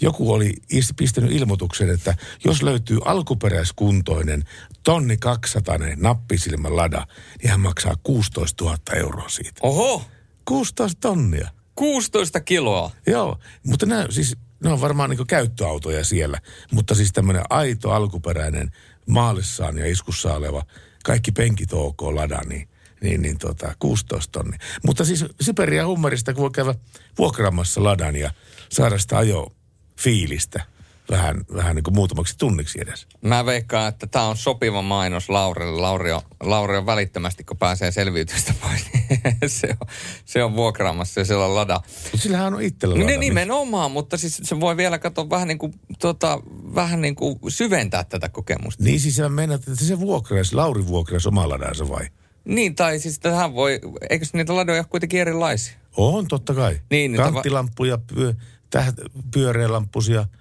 joku 0.00 0.32
oli 0.32 0.52
is- 0.70 0.94
pistänyt 0.96 1.32
ilmoituksen, 1.32 1.90
että 1.90 2.16
jos 2.44 2.62
löytyy 2.62 2.98
alkuperäiskuntoinen 3.04 4.44
tonni 4.82 5.16
200 5.16 5.78
nappisilmä 5.96 6.76
lada, 6.76 7.06
niin 7.42 7.50
hän 7.50 7.60
maksaa 7.60 7.94
16 8.02 8.64
000 8.64 8.78
euroa 8.94 9.28
siitä. 9.28 9.60
Oho, 9.62 10.04
16 10.44 10.98
tonnia. 11.00 11.48
16 11.80 12.40
kiloa. 12.40 12.90
Joo, 13.06 13.38
mutta 13.66 13.86
nämä, 13.86 14.06
siis, 14.10 14.36
ne 14.64 14.72
on 14.72 14.80
varmaan 14.80 15.10
niin 15.10 15.26
käyttöautoja 15.26 16.04
siellä, 16.04 16.40
mutta 16.72 16.94
siis 16.94 17.12
tämmöinen 17.12 17.42
aito 17.50 17.90
alkuperäinen 17.90 18.70
maalissaan 19.06 19.78
ja 19.78 19.86
iskussa 19.86 20.34
oleva, 20.34 20.62
kaikki 21.04 21.32
penkit 21.32 21.72
ok 21.72 22.02
lada, 22.02 22.40
niin, 22.48 22.68
niin, 23.02 23.22
niin 23.22 23.38
tota, 23.38 23.74
16 23.78 24.32
tonni. 24.32 24.56
Mutta 24.86 25.04
siis 25.04 25.24
Siberia 25.40 25.86
Hummerista, 25.86 26.34
kun 26.34 26.42
voi 26.42 26.50
käydä 26.50 26.74
vuokraamassa 27.18 27.84
ladan 27.84 28.16
ja 28.16 28.30
saada 28.70 28.98
sitä 28.98 29.18
ajo 29.18 29.52
fiilistä 29.98 30.64
vähän, 31.10 31.44
vähän 31.54 31.76
niin 31.76 31.82
kuin 31.82 31.94
muutamaksi 31.94 32.38
tunniksi 32.38 32.80
edes. 32.80 33.06
Mä 33.22 33.46
veikkaan, 33.46 33.88
että 33.88 34.06
tämä 34.06 34.24
on 34.24 34.36
sopiva 34.36 34.82
mainos 34.82 35.28
Laurille. 35.28 35.80
Lauri 35.80 36.12
on, 36.12 36.20
Lauri 36.40 36.76
on 36.76 36.86
välittömästi, 36.86 37.44
kun 37.44 37.56
pääsee 37.56 37.90
selviytystä 37.90 38.54
pois, 38.62 38.86
niin 38.92 39.20
se 39.50 39.68
on, 39.80 39.86
se 40.24 40.44
on 40.44 40.56
vuokraamassa 40.56 41.20
ja 41.20 41.24
siellä 41.24 41.44
on 41.44 41.54
lada. 41.54 41.80
Mutta 42.02 42.18
sillähän 42.18 42.54
on 42.54 42.62
itsellä 42.62 42.94
Ne 42.94 43.04
lada. 43.04 43.18
nimenomaan, 43.18 43.90
mutta 43.90 44.16
siis 44.16 44.40
se 44.44 44.60
voi 44.60 44.76
vielä 44.76 44.98
katsoa 44.98 45.30
vähän 45.30 45.48
niin 45.48 45.58
kuin, 45.58 45.74
tota, 45.98 46.40
vähän 46.74 47.00
niin 47.00 47.14
kuin 47.14 47.38
syventää 47.48 48.04
tätä 48.04 48.28
kokemusta. 48.28 48.84
Niin 48.84 49.00
siis 49.00 49.16
sä 49.16 49.28
meinaat, 49.28 49.68
että 49.68 49.84
se 49.84 50.00
vuokraisi, 50.00 50.54
Lauri 50.54 50.86
vuokraisi 50.86 51.28
omaa 51.28 51.48
ladansa 51.48 51.88
vai? 51.88 52.06
Niin, 52.44 52.74
tai 52.74 52.98
siis 52.98 53.18
tähän 53.18 53.54
voi, 53.54 53.80
eikö 54.10 54.26
niitä 54.32 54.56
ladoja 54.56 54.78
ole 54.80 54.86
kuitenkin 54.90 55.20
erilaisia? 55.20 55.74
On, 55.96 56.28
totta 56.28 56.54
kai. 56.54 56.80
Niin, 56.90 57.12
niin 57.12 57.22
Kanttilamppuja, 57.22 57.98
pyö, 58.14 58.34
täht, 58.70 58.96
pyöreälampusia, 59.34 60.18
ää, 60.20 60.39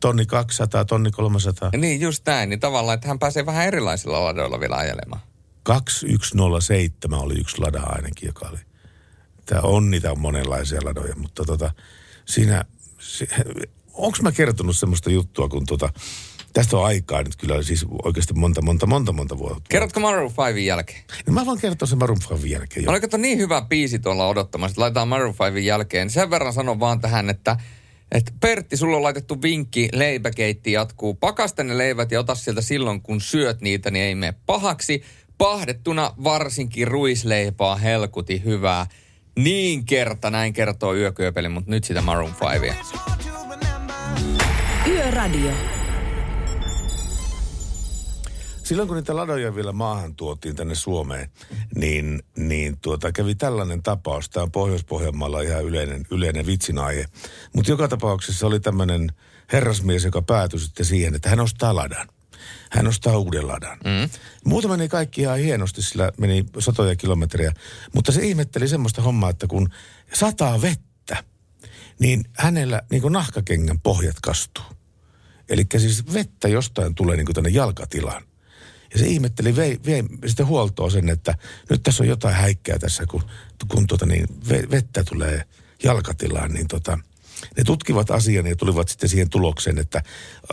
tonni 0.00 0.26
200, 0.26 0.84
tonni 0.84 1.10
300. 1.10 1.70
Niin, 1.76 2.00
just 2.00 2.26
näin. 2.26 2.48
Niin 2.48 2.60
tavallaan, 2.60 2.94
että 2.94 3.08
hän 3.08 3.18
pääsee 3.18 3.46
vähän 3.46 3.66
erilaisilla 3.66 4.24
ladoilla 4.24 4.60
vielä 4.60 4.76
ajelemaan. 4.76 5.22
2107 5.62 7.18
oli 7.18 7.34
yksi 7.34 7.58
lada 7.58 7.80
ainakin, 7.80 8.26
joka 8.26 8.48
oli. 8.48 8.58
Tämä 9.46 9.60
on 9.60 9.90
niitä 9.90 10.14
monenlaisia 10.14 10.80
ladoja, 10.84 11.14
mutta 11.16 11.44
tota, 11.44 11.70
siinä, 12.24 12.64
se, 12.98 13.26
onko 13.92 14.18
mä 14.22 14.32
kertonut 14.32 14.76
semmoista 14.76 15.10
juttua, 15.10 15.48
kun 15.48 15.66
tota, 15.66 15.92
tästä 16.52 16.76
on 16.76 16.84
aikaa 16.86 17.22
nyt 17.22 17.36
kyllä 17.36 17.62
siis 17.62 17.86
oikeasti 18.04 18.34
monta, 18.34 18.62
monta, 18.62 18.86
monta, 18.86 19.12
monta 19.12 19.38
vuotta. 19.38 19.62
Kerrotko 19.68 20.00
Maroon 20.00 20.32
5 20.54 20.66
jälkeen? 20.66 21.04
No 21.26 21.32
mä 21.32 21.46
vaan 21.46 21.58
kertoa 21.58 21.88
sen 21.88 21.98
Maroon 21.98 22.18
5 22.30 22.50
jälkeen. 22.50 22.84
jo. 22.84 22.90
Oliko 22.90 23.16
niin 23.16 23.38
hyvä 23.38 23.62
biisi 23.62 23.98
tuolla 23.98 24.28
odottamassa, 24.28 24.72
että 24.72 24.80
laitetaan 24.80 25.08
Maroon 25.08 25.34
5 25.54 25.66
jälkeen. 25.66 26.10
Sen 26.10 26.30
verran 26.30 26.52
sanon 26.52 26.80
vaan 26.80 27.00
tähän, 27.00 27.30
että 27.30 27.56
että 28.14 28.32
Pertti, 28.40 28.76
sulla 28.76 28.96
on 28.96 29.02
laitettu 29.02 29.42
vinkki, 29.42 29.88
leipäkeitti 29.92 30.72
jatkuu. 30.72 31.14
Pakasta 31.14 31.64
ne 31.64 31.78
leivät 31.78 32.10
ja 32.10 32.20
ota 32.20 32.34
sieltä 32.34 32.60
silloin, 32.60 33.02
kun 33.02 33.20
syöt 33.20 33.60
niitä, 33.60 33.90
niin 33.90 34.04
ei 34.04 34.14
mene 34.14 34.34
pahaksi. 34.46 35.02
Pahdettuna 35.38 36.14
varsinkin 36.24 36.88
ruisleipää 36.88 37.76
helkuti 37.76 38.44
hyvää. 38.44 38.86
Niin 39.38 39.84
kerta, 39.84 40.30
näin 40.30 40.52
kertoo 40.52 40.94
yökyöpeli, 40.94 41.48
mutta 41.48 41.70
nyt 41.70 41.84
sitä 41.84 42.02
Maroon 42.02 42.34
5. 42.60 42.76
Yöradio. 44.88 45.52
Silloin 48.64 48.88
kun 48.88 48.96
niitä 48.96 49.16
ladoja 49.16 49.54
vielä 49.54 49.72
maahan 49.72 50.14
tuotiin 50.14 50.56
tänne 50.56 50.74
Suomeen, 50.74 51.30
niin, 51.74 52.22
niin 52.36 52.78
tuota, 52.82 53.12
kävi 53.12 53.34
tällainen 53.34 53.82
tapaus. 53.82 54.30
Tämä 54.30 54.44
on 54.44 54.52
Pohjois-Pohjanmaalla 54.52 55.40
ihan 55.40 55.64
yleinen, 55.64 56.06
yleinen 56.10 56.46
vitsinaihe. 56.46 57.06
Mutta 57.52 57.70
joka 57.70 57.88
tapauksessa 57.88 58.46
oli 58.46 58.60
tämmöinen 58.60 59.12
herrasmies, 59.52 60.04
joka 60.04 60.22
päätyi 60.22 60.60
sitten 60.60 60.86
siihen, 60.86 61.14
että 61.14 61.30
hän 61.30 61.40
ostaa 61.40 61.74
ladan. 61.74 62.08
Hän 62.70 62.86
ostaa 62.86 63.18
uuden 63.18 63.48
ladan. 63.48 63.78
Mm. 63.78 64.10
Muuta 64.44 64.68
meni 64.68 64.88
kaikki 64.88 65.20
ihan 65.20 65.38
hienosti, 65.38 65.82
sillä 65.82 66.12
meni 66.18 66.44
satoja 66.58 66.96
kilometrejä. 66.96 67.52
Mutta 67.94 68.12
se 68.12 68.26
ihmetteli 68.26 68.68
semmoista 68.68 69.02
hommaa, 69.02 69.30
että 69.30 69.46
kun 69.46 69.68
sataa 70.12 70.62
vettä, 70.62 71.24
niin 71.98 72.24
hänellä 72.36 72.82
niin 72.90 73.02
kuin 73.02 73.12
nahkakengän 73.12 73.80
pohjat 73.80 74.16
kastuu. 74.22 74.64
Eli 75.48 75.66
siis 75.76 76.12
vettä 76.12 76.48
jostain 76.48 76.94
tulee 76.94 77.16
niin 77.16 77.26
kuin 77.26 77.34
tänne 77.34 77.50
jalkatilaan. 77.50 78.22
Ja 78.94 79.00
se 79.00 79.06
ihmetteli, 79.06 79.56
vei, 79.56 79.80
vei 79.86 80.02
sitten 80.26 80.46
huoltoa 80.46 80.90
sen, 80.90 81.08
että 81.08 81.38
nyt 81.70 81.82
tässä 81.82 82.02
on 82.02 82.08
jotain 82.08 82.34
häikkää 82.34 82.78
tässä, 82.78 83.06
kun, 83.06 83.22
kun 83.68 83.86
tuota 83.86 84.06
niin, 84.06 84.26
ve- 84.48 84.70
vettä 84.70 85.04
tulee 85.04 85.44
jalkatilaan, 85.84 86.52
niin 86.52 86.68
tota, 86.68 86.98
ne 87.56 87.64
tutkivat 87.64 88.10
asian 88.10 88.46
ja 88.46 88.56
tulivat 88.56 88.88
sitten 88.88 89.08
siihen 89.08 89.30
tulokseen, 89.30 89.78
että 89.78 90.02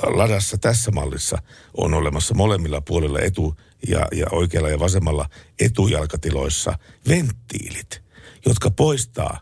ladassa 0.03 0.57
tässä 0.57 0.91
mallissa 0.91 1.41
on 1.77 1.93
olemassa 1.93 2.33
molemmilla 2.33 2.81
puolilla 2.81 3.19
etu- 3.19 3.55
ja, 3.87 4.07
ja 4.11 4.25
oikealla 4.31 4.69
ja 4.69 4.79
vasemmalla 4.79 5.29
etujalkatiloissa 5.59 6.79
venttiilit, 7.07 8.01
jotka 8.45 8.71
poistaa 8.71 9.39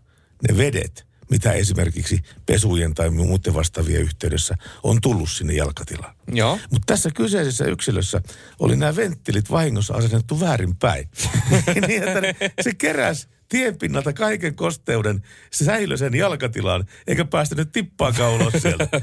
ne 0.49 0.57
vedet, 0.57 1.08
mitä 1.29 1.51
esimerkiksi 1.51 2.19
pesujen 2.45 2.93
tai 2.93 3.09
muiden 3.09 3.53
vastaavien 3.53 4.01
yhteydessä 4.01 4.55
on 4.83 5.01
tullut 5.01 5.29
sinne 5.29 5.53
jalkatilaan. 5.53 6.15
Joo. 6.33 6.59
Mutta 6.71 6.93
tässä 6.93 7.09
kyseisessä 7.15 7.65
yksilössä 7.65 8.21
oli 8.59 8.75
nämä 8.75 8.95
venttiilit 8.95 9.51
vahingossa 9.51 9.93
asennettu 9.93 10.39
väärinpäin. 10.39 11.09
niin, 11.87 12.03
että 12.03 12.21
ne, 12.21 12.35
se 12.61 12.73
keräs 12.73 13.27
tienpinnalta 13.49 14.13
kaiken 14.13 14.55
kosteuden, 14.55 15.21
se 15.51 15.65
säilö 15.65 15.97
sen 15.97 16.15
jalkatilaan, 16.15 16.85
eikä 17.07 17.25
päästänyt 17.25 17.71
tippaakaan 17.71 18.33
ulos 18.33 18.53
sieltä. 18.61 18.87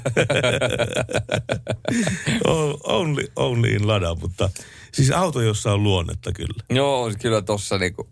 Only, 2.85 3.27
only 3.37 3.69
in 3.69 3.89
lada, 3.89 4.15
mutta 4.15 4.51
siis 4.93 5.11
auto, 5.11 5.41
jossa 5.41 5.73
on 5.73 5.83
luonnetta 5.83 6.33
kyllä. 6.33 6.65
Joo, 6.71 7.11
kyllä 7.23 7.43
tossa 7.43 7.79
niinku, 7.79 8.09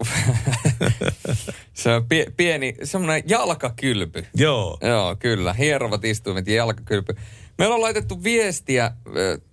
se 1.74 1.94
on 1.94 2.08
pie, 2.08 2.26
pieni, 2.36 2.74
semmoinen 2.82 3.22
jalkakylpy. 3.26 4.26
Joo. 4.34 4.78
Joo, 4.82 5.16
kyllä. 5.16 5.52
Hierovat 5.52 6.04
istuimet 6.04 6.46
ja 6.46 6.54
jalkakylpy. 6.54 7.14
Meillä 7.58 7.74
on 7.74 7.82
laitettu 7.82 8.22
viestiä 8.22 8.92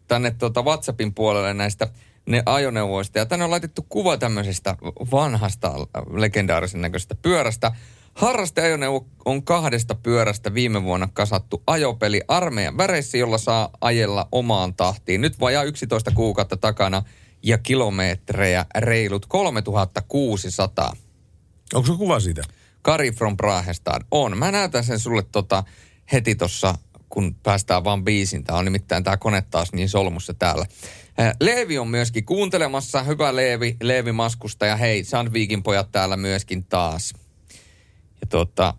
tänne 0.08 0.32
tuota 0.32 0.62
WhatsAppin 0.62 1.14
puolelle 1.14 1.54
näistä 1.54 1.88
ne 2.26 2.44
ajoneuvoista. 2.46 3.20
Ja 3.20 3.26
tänne 3.26 3.46
on 3.46 3.52
laitettu 3.52 3.86
kuva 3.90 4.18
tämmöisestä 4.18 4.76
vanhasta 5.12 5.74
legendaarisen 6.14 6.82
näköisestä 6.82 7.16
pyörästä. 7.16 7.72
Harrasteajoneuvo 8.14 9.08
on 9.26 9.44
kahdesta 9.44 9.96
pyörästä 9.96 10.54
viime 10.54 10.84
vuonna 10.84 11.10
kasattu 11.14 11.64
ajopeli 11.68 12.22
armeijan 12.28 12.78
väreissä, 12.78 13.18
jolla 13.18 13.38
saa 13.38 13.70
ajella 13.82 14.28
omaan 14.32 14.74
tahtiin. 14.74 15.22
Nyt 15.22 15.40
vajaa 15.40 15.64
11 15.64 16.12
kuukautta 16.12 16.58
takana 16.58 17.04
ja 17.44 17.58
kilometrejä 17.58 18.66
reilut 18.78 19.26
3600. 19.26 20.94
Onko 21.74 21.88
se 21.88 21.98
kuva 21.98 22.20
siitä? 22.20 22.42
Kari 22.82 23.12
from 23.12 23.38
Brahestad 23.38 24.02
on. 24.12 24.38
Mä 24.38 24.52
näytän 24.52 24.84
sen 24.84 25.00
sulle 25.00 25.24
tota 25.32 25.64
heti 26.12 26.36
tossa, 26.36 26.76
kun 27.10 27.36
päästään 27.44 27.84
vaan 27.84 28.04
biisin. 28.04 28.44
Tää 28.44 28.56
on 28.56 28.66
nimittäin 28.66 29.04
tää 29.04 29.18
kone 29.18 29.42
taas 29.42 29.74
niin 29.74 29.90
solmussa 29.90 30.34
täällä. 30.34 30.66
Leevi 31.40 31.78
on 31.78 31.88
myöskin 31.88 32.26
kuuntelemassa. 32.26 33.04
Hyvä 33.04 33.36
Leevi, 33.36 33.78
Leevi 33.84 34.12
Maskusta 34.12 34.66
ja 34.66 34.76
hei, 34.76 35.04
Sandvikin 35.04 35.64
pojat 35.64 35.92
täällä 35.92 36.18
myöskin 36.18 36.64
taas. 36.64 37.14
Ja 38.22 38.28
tuota, 38.30 38.74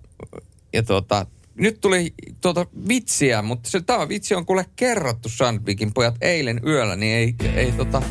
ja 0.72 0.82
tuota, 0.82 1.26
nyt 1.54 1.80
tuli 1.80 2.14
tuota 2.40 2.66
vitsiä, 2.88 3.42
mutta 3.42 3.70
se 3.70 3.80
tämä 3.80 4.08
vitsi 4.08 4.34
on 4.34 4.46
kuule 4.46 4.66
kerrottu 4.76 5.28
Sandvikin 5.28 5.94
pojat 5.94 6.14
eilen 6.20 6.60
yöllä, 6.66 6.96
niin 6.96 7.16
ei, 7.16 7.34
ei 7.56 7.72
tota, 7.72 8.02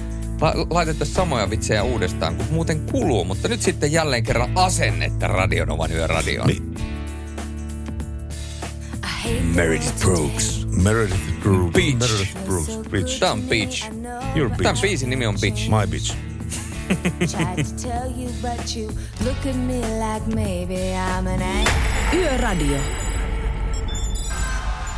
la, 0.42 0.54
laiteta 0.70 1.06
samoja 1.06 1.50
vitsejä 1.50 1.84
uudestaan, 1.84 2.36
kun 2.36 2.46
muuten 2.52 2.80
kuluu. 2.92 3.26
Mutta 3.26 3.48
nyt 3.48 3.62
sitten 3.62 3.92
jälleen 3.92 4.24
kerran 4.24 4.52
asennetta 4.56 5.28
Radionovan 5.28 5.92
yöradioon. 5.92 6.48
Mi- 6.48 6.62
Meredith 9.56 10.00
Brooks. 10.00 10.68
Meredith 10.84 11.40
Brooks. 11.44 11.74
Beach. 11.74 12.00
Meredith 12.00 12.46
Brooks. 12.46 12.78
Beach. 12.92 13.20
Tämä 13.20 13.32
on 13.32 13.42
Beach. 13.42 13.86
Your 14.36 14.50
Tämän 14.50 14.58
bitch. 14.74 14.82
biisin 14.82 15.10
nimi 15.10 15.26
on 15.26 15.36
Beach. 15.42 15.70
My 15.70 15.88
bitch. 15.92 16.16
Tried 17.28 17.64
to 17.64 17.76
tell 17.78 18.12
you, 18.12 18.30
but 18.42 18.76
you 18.76 18.88
look 19.24 19.46
at 19.46 19.56
me 19.56 19.82
like 20.00 20.28
maybe 20.28 20.94
I'm 20.94 21.28
an. 21.28 21.66
Yöradio. 22.12 23.21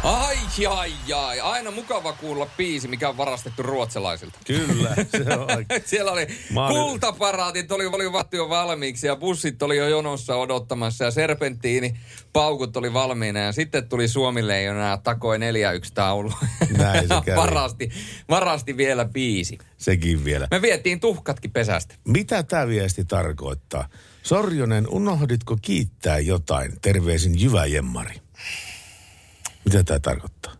Ai, 0.03 0.37
ai, 0.69 0.91
ai. 1.15 1.39
Aina 1.39 1.71
mukava 1.71 2.13
kuulla 2.13 2.47
biisi, 2.57 2.87
mikä 2.87 3.09
on 3.09 3.17
varastettu 3.17 3.63
ruotsalaisilta. 3.63 4.39
Kyllä, 4.47 4.95
se 4.95 5.17
on. 5.35 5.65
Siellä 5.85 6.11
oli 6.11 6.27
Mä 6.53 6.67
olin- 6.67 6.77
kultaparaatit, 6.83 7.71
oli, 7.71 7.85
oli 7.85 8.11
vattu 8.11 8.35
jo 8.35 8.49
valmiiksi 8.49 9.07
ja 9.07 9.15
bussit 9.15 9.63
oli 9.63 9.77
jo 9.77 9.87
jonossa 9.87 10.35
odottamassa 10.35 11.03
ja 11.03 11.11
serpenttiini 11.11 11.97
paukut 12.33 12.77
oli 12.77 12.93
valmiina 12.93 13.39
ja 13.39 13.51
sitten 13.51 13.89
tuli 13.89 14.07
Suomileijona 14.07 14.89
ja 14.89 14.97
takoi 14.97 15.37
4-1 15.37 15.41
taulu. 15.93 16.31
Näin 16.77 17.07
se 17.07 17.13
kävi. 17.25 17.37
varasti, 17.37 17.89
varasti 18.29 18.77
vielä 18.77 19.05
biisi. 19.05 19.57
Sekin 19.77 20.25
vielä. 20.25 20.47
Me 20.51 20.61
vietiin 20.61 20.99
tuhkatkin 20.99 21.51
pesästä. 21.51 21.95
Mitä 22.07 22.43
tämä 22.43 22.67
viesti 22.67 23.05
tarkoittaa? 23.05 23.87
Sorjonen, 24.23 24.87
unohditko 24.89 25.57
kiittää 25.61 26.19
jotain? 26.19 26.73
Terveisin 26.81 27.41
Jyvä 27.41 27.65
Jemmari. 27.65 28.15
Mitä 29.65 29.83
tämä 29.83 29.99
tarkoittaa? 29.99 30.53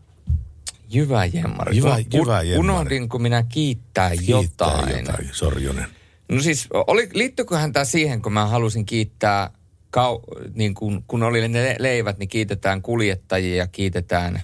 Jyvä 0.90 1.24
jemmari. 1.24 1.76
Jyvä- 1.76 1.94
Un- 1.96 2.04
jyvä 2.14 2.42
jemmari. 2.42 2.58
Unohdinko 2.58 3.18
minä 3.18 3.42
kiittää, 3.48 4.10
Kiittää 4.10 4.36
jotain? 4.68 4.98
jotain, 5.06 5.28
Sorjonen. 5.32 5.86
No 6.28 6.40
siis, 6.40 6.68
oli, 6.72 7.08
liittyyköhän 7.14 7.72
tämä 7.72 7.84
siihen, 7.84 8.22
kun 8.22 8.32
mä 8.32 8.46
halusin 8.46 8.86
kiittää, 8.86 9.50
kau, 9.90 10.20
niin 10.54 10.74
kun, 10.74 11.04
kun 11.06 11.22
oli 11.22 11.48
ne 11.48 11.62
le- 11.64 11.76
leivät, 11.78 12.18
niin 12.18 12.28
kiitetään 12.28 12.82
kuljettajia, 12.82 13.66
kiitetään 13.66 14.42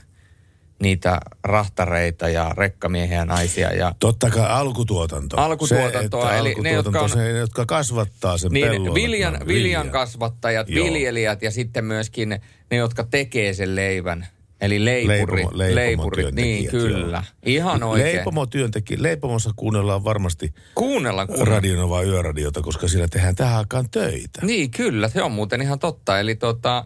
niitä 0.83 1.21
rahtareita 1.45 2.29
ja 2.29 2.51
rekkamiehiä 2.57 3.17
ja 3.17 3.25
naisia. 3.25 3.73
Ja, 3.75 3.95
Totta 3.99 4.31
kai 4.31 4.47
alkutuotanto. 4.51 5.37
Alkutuotantoa, 5.37 6.31
se, 6.31 6.39
eli 6.39 6.55
ne, 6.63 6.73
jotka 6.73 7.01
on- 7.01 7.11
se, 7.11 7.19
ne, 7.19 7.29
jotka 7.31 7.67
kasvattaa 7.67 8.39
sen 8.39 8.51
niin, 8.53 8.69
pellon. 8.69 8.95
viljan, 8.95 9.39
viljan 9.47 9.83
vilja. 9.87 9.93
kasvattajat, 9.93 10.69
Joo. 10.69 10.85
viljelijät 10.87 11.43
ja 11.43 11.51
sitten 11.51 11.85
myöskin 11.85 12.29
ne, 12.71 12.77
jotka 12.77 13.05
tekee 13.05 13.55
sen 13.55 13.77
leivän. 13.77 14.27
Eli 14.61 14.85
leipurit. 14.85 15.47
Leipomo- 15.47 15.75
leipurit, 15.75 16.35
niin 16.35 16.71
kyllä. 16.71 17.25
Ihan 17.47 17.83
oikein. 17.83 18.17
Leipomotyöntekijä. 18.17 19.03
Leipomossa 19.03 19.51
kuunnellaan 19.57 20.05
varmasti 20.05 20.55
Kuunnellaan, 20.75 21.27
kuunnellaan. 21.27 21.57
Radionova 21.63 22.03
yöradiota, 22.03 22.63
koska 22.63 22.89
siellä 22.89 23.09
tehdään 23.09 23.35
tähän 23.35 23.59
aikaan 23.59 23.91
töitä. 23.91 24.41
Niin, 24.47 24.71
kyllä, 24.71 25.09
se 25.09 25.23
on 25.23 25.33
muuten 25.33 25.63
ihan 25.63 25.79
totta. 25.79 26.21
Eli 26.21 26.35
tota, 26.35 26.85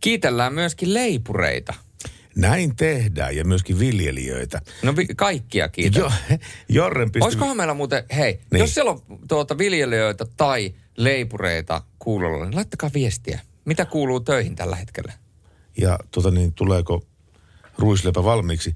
kiitellään 0.00 0.54
myöskin 0.54 0.94
leipureita. 0.94 1.74
Näin 2.36 2.76
tehdään 2.76 3.36
ja 3.36 3.44
myöskin 3.44 3.78
viljelijöitä. 3.78 4.60
No 4.82 4.96
vi- 4.96 5.06
kaikkia 5.16 5.68
kiitän. 5.68 6.02
Jo, 6.02 6.12
Jorren 6.68 7.12
pisti... 7.12 7.24
Olisikohan 7.24 7.56
meillä 7.56 7.74
muuten, 7.74 8.04
hei, 8.16 8.40
niin. 8.52 8.60
jos 8.60 8.74
siellä 8.74 8.90
on 8.90 9.00
tuota 9.28 9.58
viljelijöitä 9.58 10.26
tai 10.36 10.74
leipureita 10.96 11.82
kuulolla, 11.98 12.44
niin 12.44 12.54
laittakaa 12.54 12.90
viestiä. 12.94 13.40
Mitä 13.64 13.84
kuuluu 13.84 14.20
töihin 14.20 14.56
tällä 14.56 14.76
hetkellä? 14.76 15.12
Ja 15.78 15.98
tota 16.10 16.30
niin, 16.30 16.52
tuleeko 16.52 17.02
ruisleipä 17.78 18.24
valmiiksi? 18.24 18.74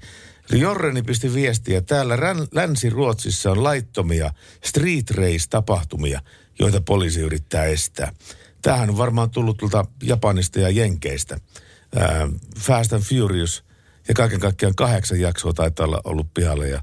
Jorreni 0.51 1.01
pisti 1.01 1.33
viestiä. 1.33 1.81
Täällä 1.81 2.17
Länsi-Ruotsissa 2.51 3.51
on 3.51 3.63
laittomia 3.63 4.33
street 4.63 5.11
race-tapahtumia, 5.11 6.21
joita 6.59 6.81
poliisi 6.81 7.19
yrittää 7.19 7.65
estää. 7.65 8.13
Tämähän 8.61 8.89
on 8.89 8.97
varmaan 8.97 9.29
tullut 9.29 9.57
tuolta 9.57 9.85
Japanista 10.03 10.59
ja 10.59 10.69
Jenkeistä. 10.69 11.39
Ää, 11.95 12.29
Fast 12.59 12.93
and 12.93 13.03
Furious 13.03 13.63
ja 14.07 14.13
kaiken 14.13 14.39
kaikkiaan 14.39 14.75
kahdeksan 14.75 15.19
jaksoa 15.19 15.53
taitaa 15.53 15.85
olla 15.85 16.01
ollut 16.03 16.33
pihalle 16.33 16.69
ja 16.69 16.81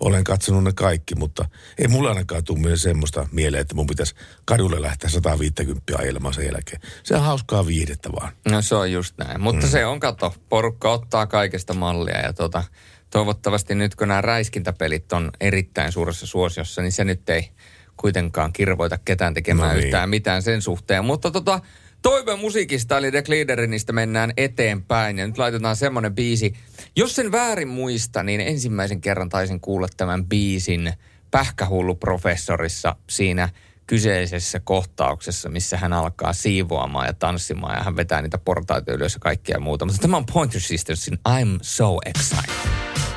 olen 0.00 0.24
katsonut 0.24 0.64
ne 0.64 0.72
kaikki, 0.72 1.14
mutta 1.14 1.48
ei 1.78 1.88
mulla 1.88 2.08
ainakaan 2.08 2.44
tule 2.44 2.58
myös 2.58 2.82
semmoista 2.82 3.28
mieleen, 3.32 3.60
että 3.60 3.74
mun 3.74 3.86
pitäisi 3.86 4.14
kadulle 4.44 4.82
lähteä 4.82 5.10
150 5.10 5.98
ajelemaan 5.98 6.34
sen 6.34 6.44
jälkeen. 6.44 6.80
Se 7.02 7.14
on 7.14 7.22
hauskaa 7.22 7.66
viihdettä 7.66 8.12
vaan. 8.12 8.32
No 8.48 8.62
se 8.62 8.74
on 8.74 8.92
just 8.92 9.18
näin. 9.18 9.40
Mutta 9.40 9.66
mm. 9.66 9.70
se 9.70 9.86
on, 9.86 10.00
kato, 10.00 10.34
porukka 10.48 10.92
ottaa 10.92 11.26
kaikesta 11.26 11.74
mallia 11.74 12.18
ja 12.18 12.32
tota, 12.32 12.64
toivottavasti 13.10 13.74
nyt 13.74 13.94
kun 13.94 14.08
nämä 14.08 14.20
räiskintäpelit 14.20 15.12
on 15.12 15.30
erittäin 15.40 15.92
suuressa 15.92 16.26
suosiossa, 16.26 16.82
niin 16.82 16.92
se 16.92 17.04
nyt 17.04 17.28
ei 17.28 17.50
kuitenkaan 17.96 18.52
kirvoita 18.52 18.98
ketään 18.98 19.34
tekemään 19.34 19.68
no 19.68 19.74
niin. 19.74 19.84
yhtään 19.84 20.10
mitään 20.10 20.42
sen 20.42 20.62
suhteen. 20.62 21.04
Mutta 21.04 21.30
tota, 21.30 21.60
toiveen 22.02 22.38
musiikista 22.38 22.98
eli 22.98 23.10
The 23.10 23.22
Gliederinistä 23.22 23.92
mennään 23.92 24.32
eteenpäin 24.36 25.18
ja 25.18 25.26
nyt 25.26 25.38
laitetaan 25.38 25.76
semmoinen 25.76 26.14
biisi. 26.14 26.54
Jos 26.96 27.14
sen 27.14 27.32
väärin 27.32 27.68
muista, 27.68 28.22
niin 28.22 28.40
ensimmäisen 28.40 29.00
kerran 29.00 29.28
taisin 29.28 29.60
kuulla 29.60 29.88
tämän 29.96 30.26
biisin 30.26 30.92
Pähkähullu 31.30 31.94
professorissa 31.94 32.96
siinä 33.10 33.48
kyseisessä 33.86 34.60
kohtauksessa, 34.60 35.48
missä 35.48 35.76
hän 35.76 35.92
alkaa 35.92 36.32
siivoamaan 36.32 37.06
ja 37.06 37.12
tanssimaan 37.12 37.76
ja 37.76 37.82
hän 37.82 37.96
vetää 37.96 38.22
niitä 38.22 38.38
portaita 38.38 38.92
ylös 38.92 39.14
ja 39.14 39.20
kaikkea 39.20 39.60
muuta. 39.60 39.84
Mutta 39.84 40.00
tämä 40.02 40.16
on 40.16 40.26
Pointer 40.26 40.60
Sistersin 40.60 41.18
I'm 41.28 41.58
So 41.62 41.98
Excited. 42.06 43.09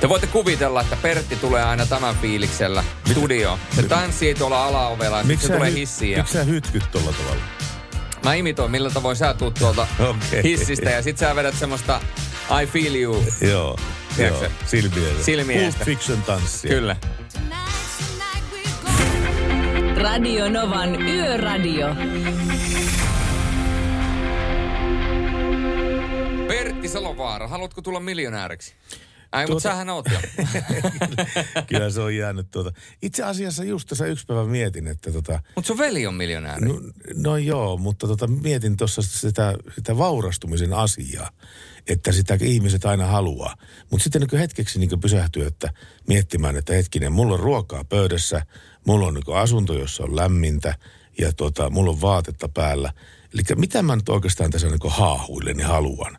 Te 0.00 0.08
voitte 0.08 0.26
kuvitella, 0.26 0.80
että 0.80 0.96
Pertti 1.02 1.36
tulee 1.36 1.62
aina 1.64 1.86
tämän 1.86 2.16
fiiliksellä 2.16 2.84
studioon. 3.10 3.58
Se 3.76 3.82
tanssii 3.82 4.34
tuolla 4.34 4.66
alaovella 4.66 5.16
ja 5.18 5.24
sitten 5.24 5.48
se 5.48 5.52
tulee 5.54 5.70
hy- 5.70 5.74
hissiin. 5.74 6.12
Ja 6.12 6.18
Miksi 6.18 6.32
sä 6.32 6.44
hytkyt 6.44 6.84
tuolla 6.92 7.12
tavalla? 7.12 7.42
mä 8.24 8.34
imitoin, 8.34 8.70
millä 8.70 8.90
tavoin 8.90 9.16
sä 9.16 9.34
tuut 9.34 9.54
tuolta 9.54 9.86
Okei. 10.08 10.42
hissistä 10.42 10.90
ja 10.90 11.02
sit 11.02 11.18
sä 11.18 11.36
vedät 11.36 11.54
semmoista 11.54 12.00
I 12.62 12.66
feel 12.66 12.94
you. 12.94 13.24
Joo. 13.40 13.78
Tiedätkö 14.16 14.44
joo. 14.44 14.52
Silmiä. 14.66 15.08
Silmiestä. 15.22 15.84
Pulp 15.84 15.98
Fiction 15.98 16.22
tanssia. 16.22 16.68
Kyllä. 16.70 16.96
Radio 19.96 20.48
Novan 20.48 21.02
Yöradio. 21.02 21.86
Pertti 26.48 26.88
Salovaara, 26.88 27.48
haluatko 27.48 27.82
tulla 27.82 28.00
miljonääriksi? 28.00 28.74
Ai, 29.32 29.46
Tuota- 29.46 29.54
mutta 29.54 29.68
sähän 29.68 29.88
oot 29.90 30.06
jo. 30.12 30.18
Kyllä 31.68 31.90
se 31.90 32.00
on 32.00 32.16
jäänyt 32.16 32.50
tuota. 32.50 32.72
Itse 33.02 33.22
asiassa 33.22 33.64
just 33.64 33.88
tässä 33.88 34.06
yksi 34.06 34.26
päivä 34.26 34.44
mietin, 34.44 34.86
että 34.86 35.12
tota, 35.12 35.40
mutta 35.56 35.68
sun 35.68 35.78
veli 35.78 36.06
on 36.06 36.14
miljonääri. 36.14 36.66
no, 36.66 36.80
no 37.14 37.36
joo, 37.36 37.76
mutta 37.76 38.06
tota, 38.06 38.26
mietin 38.26 38.76
tuossa 38.76 39.02
sitä, 39.02 39.54
sitä 39.74 39.98
vaurastumisen 39.98 40.72
asiaa, 40.72 41.30
että 41.88 42.12
sitä 42.12 42.38
ihmiset 42.42 42.84
aina 42.84 43.06
haluaa. 43.06 43.56
Mutta 43.90 44.04
sitten 44.04 44.22
niin 44.22 44.40
hetkeksi 44.40 44.78
niin 44.78 45.00
pysähtyy, 45.00 45.46
että 45.46 45.72
miettimään, 46.08 46.56
että 46.56 46.72
hetkinen, 46.72 47.12
mulla 47.12 47.34
on 47.34 47.40
ruokaa 47.40 47.84
pöydässä, 47.84 48.46
mulla 48.86 49.06
on 49.06 49.14
niin 49.14 49.36
asunto, 49.36 49.74
jossa 49.78 50.04
on 50.04 50.16
lämmintä 50.16 50.74
ja 51.18 51.32
tota, 51.32 51.70
mulla 51.70 51.90
on 51.90 52.00
vaatetta 52.00 52.48
päällä. 52.48 52.92
Eli 53.34 53.42
mitä 53.56 53.82
mä 53.82 53.96
nyt 53.96 54.08
oikeastaan 54.08 54.50
tässä 54.50 54.66
niin 54.66 54.78
haahuilleni 54.86 55.62
haluan? 55.62 56.18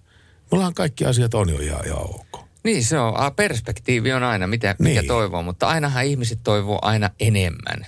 Mullahan 0.51 0.73
kaikki 0.73 1.05
asiat 1.05 1.33
on 1.33 1.49
jo 1.49 1.59
ihan, 1.59 1.85
ihan 1.85 2.01
ok. 2.01 2.26
Niin 2.67 2.83
se 2.83 2.99
on. 2.99 3.17
A, 3.17 3.31
perspektiivi 3.31 4.13
on 4.13 4.23
aina, 4.23 4.47
mitä, 4.47 4.75
mikä 4.79 5.01
Niin. 5.01 5.07
toivoo, 5.07 5.43
mutta 5.43 5.67
ainahan 5.67 6.05
ihmiset 6.05 6.39
toivoo 6.43 6.79
aina 6.81 7.09
enemmän. 7.19 7.85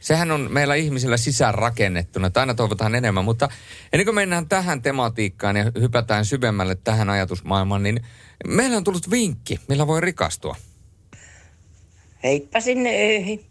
Sehän 0.00 0.30
on 0.30 0.48
meillä 0.50 0.74
ihmisillä 0.74 1.16
sisään 1.16 1.54
rakennettuna, 1.54 2.26
että 2.26 2.40
aina 2.40 2.54
toivotaan 2.54 2.94
enemmän, 2.94 3.24
mutta 3.24 3.48
ennen 3.92 4.04
kuin 4.04 4.14
mennään 4.14 4.48
tähän 4.48 4.82
tematiikkaan 4.82 5.56
ja 5.56 5.64
hypätään 5.80 6.24
syvemmälle 6.24 6.74
tähän 6.74 7.10
ajatusmaailmaan, 7.10 7.82
niin 7.82 8.00
meillä 8.46 8.76
on 8.76 8.84
tullut 8.84 9.10
vinkki, 9.10 9.60
millä 9.68 9.86
voi 9.86 10.00
rikastua. 10.00 10.56
Heippa 12.22 12.60
sinne 12.60 12.90
öihin. 12.90 13.44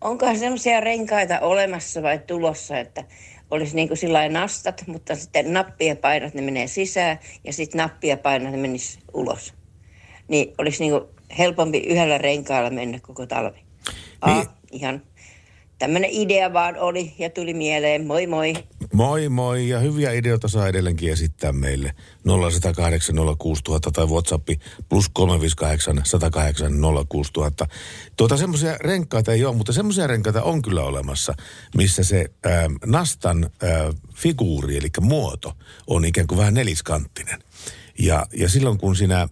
Onkohan 0.00 0.38
semmoisia 0.38 0.80
renkaita 0.80 1.40
olemassa 1.40 2.02
vai 2.02 2.18
tulossa, 2.18 2.78
että 2.78 3.04
olisi 3.50 3.76
niin 3.76 3.88
kuin 3.88 3.98
sillä 3.98 4.28
nastat, 4.28 4.84
mutta 4.86 5.16
sitten 5.16 5.52
nappia 5.52 5.96
painat, 5.96 6.34
ne 6.34 6.42
menee 6.42 6.66
sisään 6.66 7.18
ja 7.44 7.52
sitten 7.52 7.78
nappia 7.78 8.16
painat, 8.16 8.52
ne 8.52 8.58
menisi 8.58 8.98
ulos. 9.14 9.61
Niin 10.28 10.54
olisi 10.58 10.80
niin 10.80 10.92
kuin 10.92 11.04
helpompi 11.38 11.78
yhdellä 11.78 12.18
renkaalla 12.18 12.70
mennä 12.70 13.00
koko 13.00 13.26
talvi. 13.26 13.58
Aa, 14.20 14.34
Niin. 14.34 14.48
ihan 14.72 15.02
tämmöinen 15.78 16.10
idea 16.12 16.52
vaan 16.52 16.76
oli 16.78 17.14
ja 17.18 17.30
tuli 17.30 17.54
mieleen. 17.54 18.06
Moi 18.06 18.26
moi. 18.26 18.54
Moi 18.92 19.28
moi 19.28 19.68
ja 19.68 19.78
hyviä 19.78 20.12
ideoita 20.12 20.48
saa 20.48 20.68
edelleenkin 20.68 21.12
esittää 21.12 21.52
meille 21.52 21.94
0108 22.50 23.16
06000 23.38 23.90
tai 23.90 24.06
Whatsappi 24.06 24.58
plus 24.88 25.08
358 25.12 26.00
108 26.04 26.72
06000. 27.08 27.66
Tuota 28.16 28.36
semmoisia 28.36 28.76
renkaita 28.80 29.32
ei 29.32 29.44
ole, 29.44 29.56
mutta 29.56 29.72
semmoisia 29.72 30.06
renkaita 30.06 30.42
on 30.42 30.62
kyllä 30.62 30.82
olemassa, 30.82 31.34
missä 31.76 32.04
se 32.04 32.30
ää, 32.44 32.70
nastan 32.86 33.50
ää, 33.62 33.90
figuuri, 34.14 34.76
eli 34.76 34.88
muoto, 35.00 35.52
on 35.86 36.04
ikään 36.04 36.26
kuin 36.26 36.38
vähän 36.38 36.54
neliskanttinen. 36.54 37.38
Ja, 37.98 38.26
ja 38.36 38.48
silloin 38.48 38.78
kun 38.78 38.96
sinä 38.96 39.28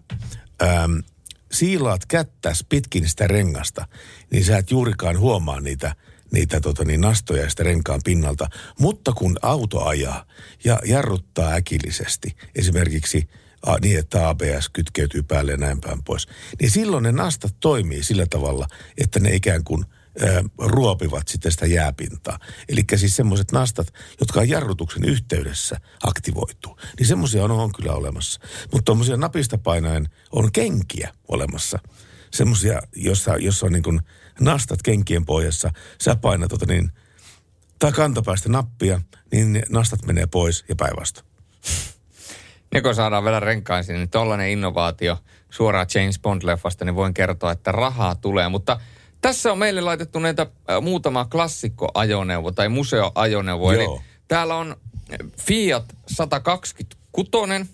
äm, 0.61 1.03
siilaat 1.51 2.05
kättäs 2.05 2.65
pitkin 2.69 3.09
sitä 3.09 3.27
rengasta, 3.27 3.87
niin 4.31 4.45
sä 4.45 4.57
et 4.57 4.71
juurikaan 4.71 5.19
huomaa 5.19 5.59
niitä, 5.59 5.95
niitä 6.31 6.61
tota, 6.61 6.85
niin 6.85 7.01
nastoja 7.01 7.49
sitä 7.49 7.63
renkaan 7.63 8.01
pinnalta. 8.05 8.47
Mutta 8.79 9.13
kun 9.13 9.37
auto 9.41 9.85
ajaa 9.85 10.25
ja 10.63 10.79
jarruttaa 10.85 11.53
äkillisesti, 11.53 12.35
esimerkiksi 12.55 13.29
a, 13.65 13.77
niin, 13.81 13.99
että 13.99 14.29
ABS 14.29 14.69
kytkeytyy 14.73 15.23
päälle 15.23 15.51
ja 15.51 15.57
näin 15.57 15.81
päin 15.81 16.03
pois. 16.03 16.27
Niin 16.61 16.71
silloin 16.71 17.03
ne 17.03 17.11
nastat 17.11 17.55
toimii 17.59 18.03
sillä 18.03 18.25
tavalla, 18.29 18.67
että 18.97 19.19
ne 19.19 19.35
ikään 19.35 19.63
kuin 19.63 19.85
ruopivat 20.57 21.27
sitten 21.27 21.51
sitä 21.51 21.65
jääpintaa. 21.65 22.39
Eli 22.69 22.83
siis 22.95 23.15
semmoiset 23.15 23.51
nastat, 23.51 23.87
jotka 24.19 24.39
on 24.39 24.49
jarrutuksen 24.49 25.05
yhteydessä 25.05 25.77
aktivoituu. 26.03 26.79
Niin 26.99 27.07
semmoisia 27.07 27.43
on, 27.43 27.51
on 27.51 27.71
kyllä 27.71 27.93
olemassa. 27.93 28.41
Mutta 28.71 28.85
tuommoisia 28.85 29.17
napista 29.17 29.57
painaen 29.57 30.09
on 30.31 30.51
kenkiä 30.51 31.13
olemassa. 31.27 31.79
Semmoisia, 32.31 32.81
jossa, 32.95 33.37
jossa 33.37 33.65
on 33.65 33.71
niin 33.71 33.83
kuin 33.83 33.99
nastat 34.39 34.81
kenkien 34.81 35.25
pohjassa. 35.25 35.71
Sä 36.01 36.15
painat 36.15 36.49
tota 36.49 36.65
niin, 36.65 36.91
tai 37.79 37.91
kantapäästä 37.91 38.49
nappia, 38.49 39.01
niin 39.31 39.63
nastat 39.69 40.05
menee 40.05 40.27
pois 40.27 40.65
ja 40.69 40.75
päinvastoin. 40.75 41.27
Ja 42.73 42.81
kun 42.81 42.95
saadaan 42.95 43.23
vielä 43.23 43.39
renkaisiin, 43.39 43.97
niin 43.97 44.09
tollainen 44.09 44.49
innovaatio 44.49 45.17
suoraan 45.49 45.87
James 45.95 46.19
Bond-leffasta, 46.19 46.85
niin 46.85 46.95
voin 46.95 47.13
kertoa, 47.13 47.51
että 47.51 47.71
rahaa 47.71 48.15
tulee. 48.15 48.49
Mutta 48.49 48.79
tässä 49.21 49.51
on 49.51 49.57
meille 49.57 49.81
laitettu 49.81 50.19
näitä 50.19 50.47
muutama 50.81 51.25
klassikkoajoneuvo 51.25 52.51
tai 52.51 52.69
museoajoneuvo. 52.69 53.73
Joo. 53.73 53.93
Eli 53.95 54.01
täällä 54.27 54.55
on 54.55 54.75
Fiat 55.41 55.95
126 56.07 57.71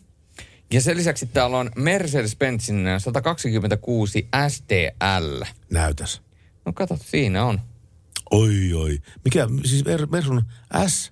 ja 0.73 0.81
sen 0.81 0.97
lisäksi 0.97 1.25
täällä 1.25 1.57
on 1.57 1.71
Mercedes-Benzin 1.75 2.99
126 2.99 4.27
STL. 4.49 5.43
Näytäs. 5.71 6.21
No 6.65 6.73
kato, 6.73 6.97
siinä 7.01 7.45
on. 7.45 7.61
Oi, 8.31 8.73
oi. 8.73 8.99
Mikä, 9.25 9.47
siis 9.65 9.85
Mer- 9.85 10.07
Mersun 10.11 10.43
S, 10.87 11.11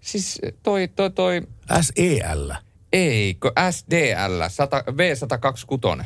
Siis 0.00 0.40
toi, 0.62 0.88
toi, 0.88 1.10
toi, 1.10 1.42
SEL. 1.80 2.52
eikö 2.92 3.52
SDL, 3.70 4.42
100, 4.48 4.80
V126. 4.80 6.04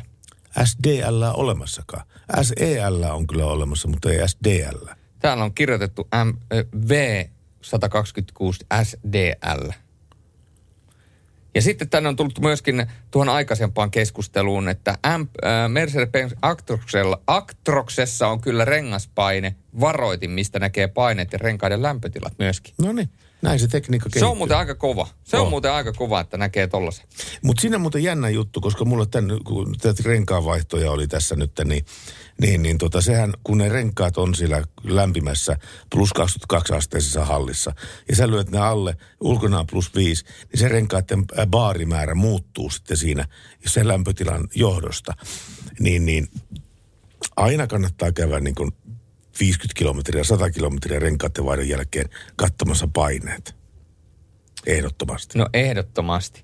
SDL 0.65 1.23
olemassakaan. 1.33 2.05
SEL 2.41 3.03
on 3.03 3.27
kyllä 3.27 3.45
olemassa, 3.45 3.87
mutta 3.87 4.11
ei 4.11 4.27
SDL. 4.27 4.85
Täällä 5.19 5.43
on 5.43 5.53
kirjoitettu 5.53 6.07
M, 6.25 6.29
ö, 6.53 6.65
V126 6.75 8.83
SDL. 8.83 9.71
Ja 11.55 11.61
sitten 11.61 11.89
tänne 11.89 12.09
on 12.09 12.15
tullut 12.15 12.39
myöskin 12.39 12.87
tuohon 13.11 13.29
aikaisempaan 13.29 13.91
keskusteluun, 13.91 14.69
että 14.69 14.97
Mercedes-Benz 15.67 16.37
Actroxella, 16.41 17.21
Actroxessa 17.27 18.27
on 18.27 18.41
kyllä 18.41 18.65
rengaspaine, 18.65 19.55
varoitin, 19.79 20.31
mistä 20.31 20.59
näkee 20.59 20.87
paineet 20.87 21.33
ja 21.33 21.39
renkaiden 21.39 21.81
lämpötilat 21.81 22.33
myöskin. 22.39 22.73
No 22.77 22.91
niin, 22.91 23.09
näin 23.41 23.59
se 23.59 23.67
tekniikka 23.67 24.09
Se 24.13 24.25
on 24.25 24.37
muuten 24.37 24.57
aika 24.57 24.75
kova. 24.75 25.07
Se 25.23 25.37
on 25.37 25.43
On. 25.43 25.49
muuten 25.49 25.71
aika 25.71 25.93
kova, 25.93 26.19
että 26.19 26.37
näkee 26.37 26.67
tollasen. 26.67 27.05
Mutta 27.41 27.61
siinä 27.61 27.75
on 27.75 27.81
muuten 27.81 28.03
jännä 28.03 28.29
juttu, 28.29 28.61
koska 28.61 28.85
mulla 28.85 29.05
tämän, 29.05 29.39
kun 29.43 29.75
tätä 29.81 30.03
renkaanvaihtoja 30.05 30.91
oli 30.91 31.07
tässä 31.07 31.35
nyt, 31.35 31.51
niin, 31.65 31.85
niin, 32.41 32.61
niin 32.61 32.77
tota, 32.77 33.01
sehän, 33.01 33.33
kun 33.43 33.57
ne 33.57 33.69
renkaat 33.69 34.17
on 34.17 34.35
siellä 34.35 34.63
lämpimässä 34.83 35.57
plus 35.91 36.13
22 36.13 36.73
asteisessa 36.73 37.25
hallissa, 37.25 37.73
ja 38.09 38.15
sä 38.15 38.29
lyöt 38.29 38.51
ne 38.51 38.59
alle 38.59 38.97
ulkonaan 39.21 39.67
plus 39.67 39.95
5, 39.95 40.25
niin 40.25 40.59
se 40.59 40.67
renkaiden 40.67 41.25
ää, 41.37 41.45
baarimäärä 41.45 42.15
muuttuu 42.15 42.69
sitten 42.69 42.97
siinä 42.97 43.27
sen 43.65 43.87
lämpötilan 43.87 44.47
johdosta. 44.55 45.13
Niin, 45.79 46.05
niin 46.05 46.27
aina 47.35 47.67
kannattaa 47.67 48.11
käydä 48.11 48.39
niin 48.39 48.55
kuin 48.55 48.71
50 49.39 49.79
kilometriä, 49.79 50.23
100 50.23 50.51
kilometriä 50.51 50.99
renkaiden 50.99 51.45
vaihdon 51.45 51.69
jälkeen 51.69 52.09
katsomassa 52.35 52.87
paineet. 52.93 53.55
Ehdottomasti. 54.65 55.37
No 55.37 55.47
ehdottomasti. 55.53 56.43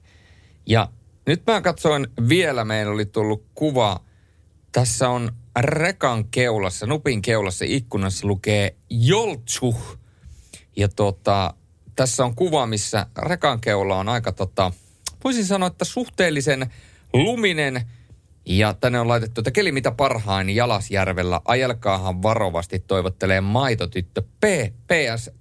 Ja 0.66 0.90
nyt 1.26 1.42
mä 1.48 1.62
katsoin 1.62 2.08
vielä, 2.30 2.66
meillä 2.66 2.94
oli 2.94 3.06
tullut 3.06 3.46
kuva. 3.56 4.00
Tässä 4.72 5.10
on 5.10 5.32
rekan 5.60 6.26
keulassa, 6.28 6.86
nupin 6.86 7.22
keulassa 7.22 7.66
ikkunassa 7.68 8.28
lukee 8.28 8.76
Joltsuh. 8.90 9.98
Ja 10.76 10.90
tota, 10.90 11.54
tässä 11.96 12.26
on 12.26 12.36
kuva, 12.36 12.66
missä 12.66 13.06
rekan 13.18 13.62
keula 13.62 13.98
on 13.98 14.10
aika 14.10 14.32
tota, 14.32 14.72
voisin 15.24 15.46
sanoa, 15.46 15.68
että 15.68 15.86
suhteellisen 15.86 16.72
luminen. 17.14 17.82
Ja 18.46 18.74
tänne 18.74 19.00
on 19.00 19.08
laitettu, 19.08 19.42
että 19.42 19.52
keli 19.52 19.72
mitä 19.72 19.92
parhain 19.92 20.50
Jalasjärvellä. 20.50 21.42
Ajelkaahan 21.46 22.22
varovasti, 22.22 22.80
toivottelee 22.80 23.42
maitotyttö 23.42 24.22
P. 24.22 24.44
PS, 24.88 25.32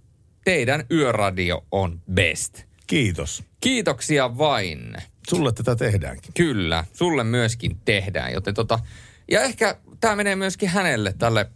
teidän 0.45 0.87
yöradio 0.91 1.65
on 1.71 2.01
best. 2.13 2.63
Kiitos. 2.87 3.45
Kiitoksia 3.61 4.39
vain. 4.39 4.95
Sulle 5.29 5.53
tätä 5.53 5.77
tehdäänkin. 5.77 6.35
Kyllä, 6.35 6.85
sulle 6.93 7.25
myöskin 7.25 7.81
tehdään. 7.85 8.33
Joten 8.33 8.55
tota, 8.55 8.79
ja 9.31 9.43
ehkä 9.43 9.77
tämä 10.01 10.17
menee 10.17 10.37
myöskin 10.37 10.69
hänelle, 10.69 11.15
tälle 11.19 11.51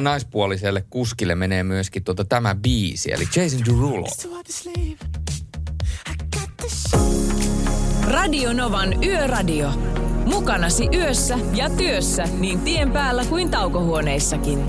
naispuoliselle 0.00 0.84
kuskille 0.90 1.34
menee 1.34 1.62
myöskin 1.62 2.04
tota, 2.04 2.24
tämä 2.24 2.54
biisi, 2.54 3.12
eli 3.12 3.24
Jason 3.36 3.64
Derulo. 3.64 4.08
Radio 8.04 8.52
Novan 8.52 9.04
Yöradio. 9.04 9.72
Mukanasi 10.28 10.88
yössä 10.94 11.38
ja 11.54 11.70
työssä 11.70 12.24
niin 12.38 12.60
tien 12.60 12.92
päällä 12.92 13.24
kuin 13.24 13.50
taukohuoneissakin. 13.50 14.66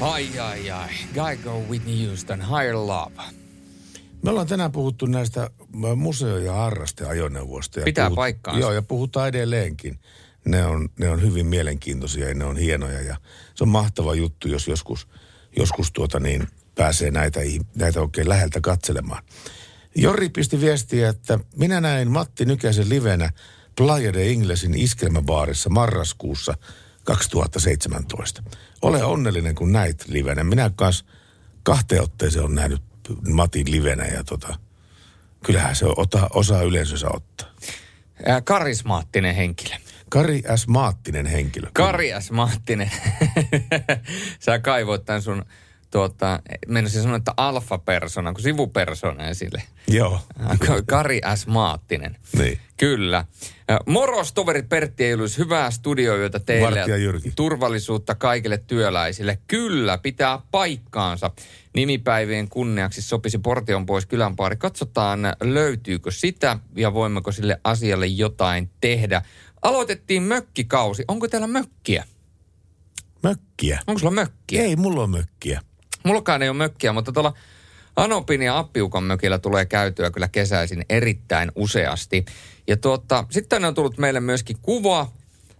Ai 0.00 0.38
ai 0.38 0.70
ai, 0.70 0.88
Guy 1.14 1.36
Go 1.44 1.60
Whitney 1.70 2.06
Houston, 2.06 2.40
Higher 2.40 2.74
Love. 2.74 3.22
Me 4.22 4.30
ollaan 4.30 4.46
tänään 4.46 4.72
puhuttu 4.72 5.06
näistä 5.06 5.50
museo- 5.96 6.38
ja 6.38 6.52
harrasteajoneuvoista. 6.52 7.80
Ja 7.80 7.84
Pitää 7.84 8.10
paikkaansa. 8.10 8.60
Joo, 8.60 8.72
ja 8.72 8.82
puhutaan 8.82 9.28
edelleenkin. 9.28 9.98
Ne 10.44 10.66
on, 10.66 10.88
ne 10.98 11.10
on 11.10 11.22
hyvin 11.22 11.46
mielenkiintoisia 11.46 12.28
ja 12.28 12.34
ne 12.34 12.44
on 12.44 12.56
hienoja. 12.56 13.00
Ja 13.00 13.16
se 13.54 13.64
on 13.64 13.68
mahtava 13.68 14.14
juttu, 14.14 14.48
jos 14.48 14.68
joskus, 14.68 15.08
joskus 15.56 15.92
tuota 15.92 16.20
niin, 16.20 16.48
pääsee 16.74 17.10
näitä, 17.10 17.40
näitä 17.74 18.00
oikein 18.00 18.28
läheltä 18.28 18.60
katselemaan. 18.60 19.22
Jori 20.00 20.28
pisti 20.28 20.60
viestiä, 20.60 21.08
että 21.08 21.38
minä 21.56 21.80
näin 21.80 22.10
Matti 22.10 22.44
Nykäsen 22.44 22.88
livenä 22.88 23.30
Playa 23.76 24.12
de 24.12 24.26
Inglesin 24.26 24.74
iskelmäbaarissa 24.74 25.70
marraskuussa 25.70 26.54
2017. 27.04 28.42
Ole 28.82 29.04
onnellinen, 29.04 29.54
kun 29.54 29.72
näit 29.72 30.08
livenä. 30.08 30.44
Minä 30.44 30.70
kanssa 30.76 31.04
kahteen 31.62 32.02
otteeseen 32.02 32.44
on 32.44 32.54
nähnyt 32.54 32.82
Matin 33.28 33.70
livenä 33.70 34.04
ja 34.04 34.24
tota, 34.24 34.58
kyllähän 35.44 35.76
se 35.76 35.86
ota, 35.96 36.30
osaa 36.34 36.62
yleisössä 36.62 37.08
ottaa. 37.10 37.48
Ää, 38.26 38.40
karismaattinen 38.40 39.34
henkilö. 39.34 39.76
Kari 40.08 40.42
S. 40.56 40.66
Maattinen 40.66 41.26
henkilö. 41.26 41.70
Kari 41.72 42.10
S. 42.20 42.30
Maattinen. 42.30 42.90
Sä 44.44 44.58
kaivoit 44.58 45.04
tämän 45.04 45.22
sun, 45.22 45.44
tuota, 45.90 46.40
menisin 46.68 47.02
sanoa, 47.02 47.16
että 47.16 47.34
alfa-persona, 47.36 48.32
kun 48.32 48.42
sivupersona 48.42 49.28
esille. 49.28 49.62
Joo. 49.88 50.20
Ka- 50.66 50.82
Kari 50.86 51.20
S. 51.34 51.46
Maattinen. 51.46 52.16
Niin. 52.38 52.58
Kyllä. 52.76 53.24
Moros, 53.86 54.32
toverit 54.32 54.68
Pertti 54.68 55.04
Eilus, 55.04 55.38
hyvää 55.38 55.70
studioyötä 55.70 56.38
teille. 56.38 56.78
Vartija 56.78 56.96
Jyrki. 56.96 57.32
Turvallisuutta 57.36 58.14
kaikille 58.14 58.58
työläisille. 58.58 59.38
Kyllä, 59.46 59.98
pitää 59.98 60.38
paikkaansa. 60.50 61.30
Nimipäivien 61.74 62.48
kunniaksi 62.48 63.02
sopisi 63.02 63.38
Portion 63.38 63.86
pois 63.86 64.06
kylänpaari. 64.06 64.56
Katsotaan, 64.56 65.20
löytyykö 65.40 66.10
sitä 66.10 66.58
ja 66.76 66.94
voimmeko 66.94 67.32
sille 67.32 67.60
asialle 67.64 68.06
jotain 68.06 68.70
tehdä. 68.80 69.22
Aloitettiin 69.62 70.22
mökkikausi. 70.22 71.04
Onko 71.08 71.28
teillä 71.28 71.46
mökkiä? 71.46 72.04
Mökkiä. 73.22 73.80
Onko 73.86 73.98
sulla 73.98 74.12
mökkiä? 74.14 74.62
Ei, 74.62 74.76
mulla 74.76 75.02
on 75.02 75.10
mökkiä. 75.10 75.60
Mullakaan 76.08 76.42
ei 76.42 76.48
ole 76.48 76.56
mökkiä, 76.56 76.92
mutta 76.92 77.12
tuolla 77.12 77.32
Anopin 77.96 78.42
ja 78.42 78.58
Appiukan 78.58 79.04
mökillä 79.04 79.38
tulee 79.38 79.66
käytyä 79.66 80.10
kyllä 80.10 80.28
kesäisin 80.28 80.84
erittäin 80.88 81.52
useasti. 81.54 82.24
Ja 82.66 82.76
tuota, 82.76 83.24
sitten 83.30 83.64
on 83.64 83.74
tullut 83.74 83.98
meille 83.98 84.20
myöskin 84.20 84.56
kuva 84.62 85.12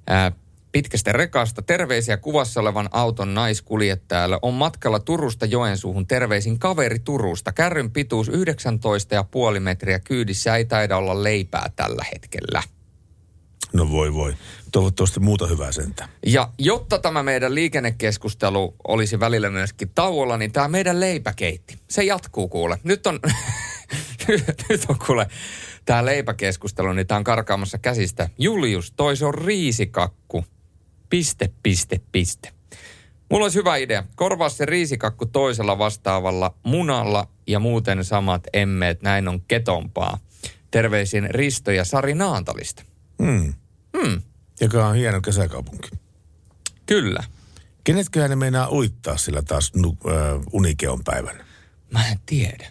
ää, 0.07 0.33
pitkästä 0.73 1.13
rekasta. 1.13 1.63
Terveisiä 1.63 2.17
kuvassa 2.17 2.61
olevan 2.61 2.89
auton 2.93 3.35
naiskuljettajalle 3.35 4.39
on 4.43 4.55
matkalla 4.55 4.99
Turusta 4.99 5.47
Joensuuhun. 5.47 6.07
Terveisin 6.07 6.59
kaveri 6.59 6.99
Turusta. 6.99 7.53
Kärryn 7.53 7.91
pituus 7.91 8.29
19,5 8.29 8.35
metriä 9.61 9.99
kyydissä 9.99 10.57
ei 10.57 10.65
taida 10.65 10.97
olla 10.97 11.23
leipää 11.23 11.71
tällä 11.77 12.05
hetkellä. 12.13 12.63
No 13.73 13.91
voi 13.91 14.15
voi. 14.15 14.35
Toivottavasti 14.73 15.21
muuta 15.21 15.47
hyvää 15.47 15.73
sentään. 15.73 16.11
Ja 16.27 16.51
jotta 16.59 16.99
tämä 16.99 17.23
meidän 17.23 17.55
liikennekeskustelu 17.55 18.75
olisi 18.89 19.21
välillä 19.21 19.51
myöskin 19.51 19.91
tauolla, 19.95 20.37
niin 20.37 20.53
tämä 20.53 20.69
meidän 20.69 21.01
leipäkeitti, 21.01 21.79
se 21.89 22.03
jatkuu 22.05 22.49
kuule. 22.49 22.79
Nyt 22.85 23.07
on, 23.07 23.21
nyt 24.69 24.85
on 24.89 24.99
kuule 25.07 25.27
tämä 25.85 26.05
leipäkeskustelu, 26.05 26.93
niin 26.93 27.07
tämä 27.07 27.19
on 27.19 27.25
karkaamassa 27.25 27.79
käsistä. 27.79 28.29
Julius, 28.39 28.93
toi 28.97 29.17
se 29.17 29.27
on 29.27 29.35
riisikakku. 29.35 30.45
Piste, 31.11 31.51
piste, 31.63 32.01
piste. 32.13 32.53
Mulla 33.31 33.45
olisi 33.45 33.59
hyvä 33.59 33.77
idea. 33.77 34.05
Korvaa 34.17 34.49
se 34.49 34.67
riisikakku 34.67 35.27
toisella 35.27 35.79
vastaavalla 35.79 36.55
munalla 36.63 37.29
ja 37.47 37.59
muuten 37.59 38.05
samat 38.05 38.43
emmeet. 38.53 39.03
Näin 39.03 39.29
on 39.29 39.41
ketompaa. 39.49 40.19
Terveisin 40.71 41.31
Risto 41.31 41.71
ja 41.71 41.85
Sari 41.85 42.15
Naantalista. 42.15 42.83
Hmm. 43.23 43.55
Hmm. 43.99 44.23
Joka 44.61 44.89
on 44.89 44.95
hieno 44.95 45.21
kesäkaupunki. 45.21 45.91
Kyllä. 46.87 47.25
Kenetköhän 47.85 48.31
ne 48.31 48.37
meinaa 48.37 48.71
uittaa 48.71 49.17
sillä 49.17 49.43
taas 49.43 49.75
nu, 49.75 49.99
äh, 50.07 50.41
unikeon 50.53 51.05
päivänä? 51.05 51.45
Mä 51.93 52.09
en 52.09 52.19
tiedä. 52.27 52.71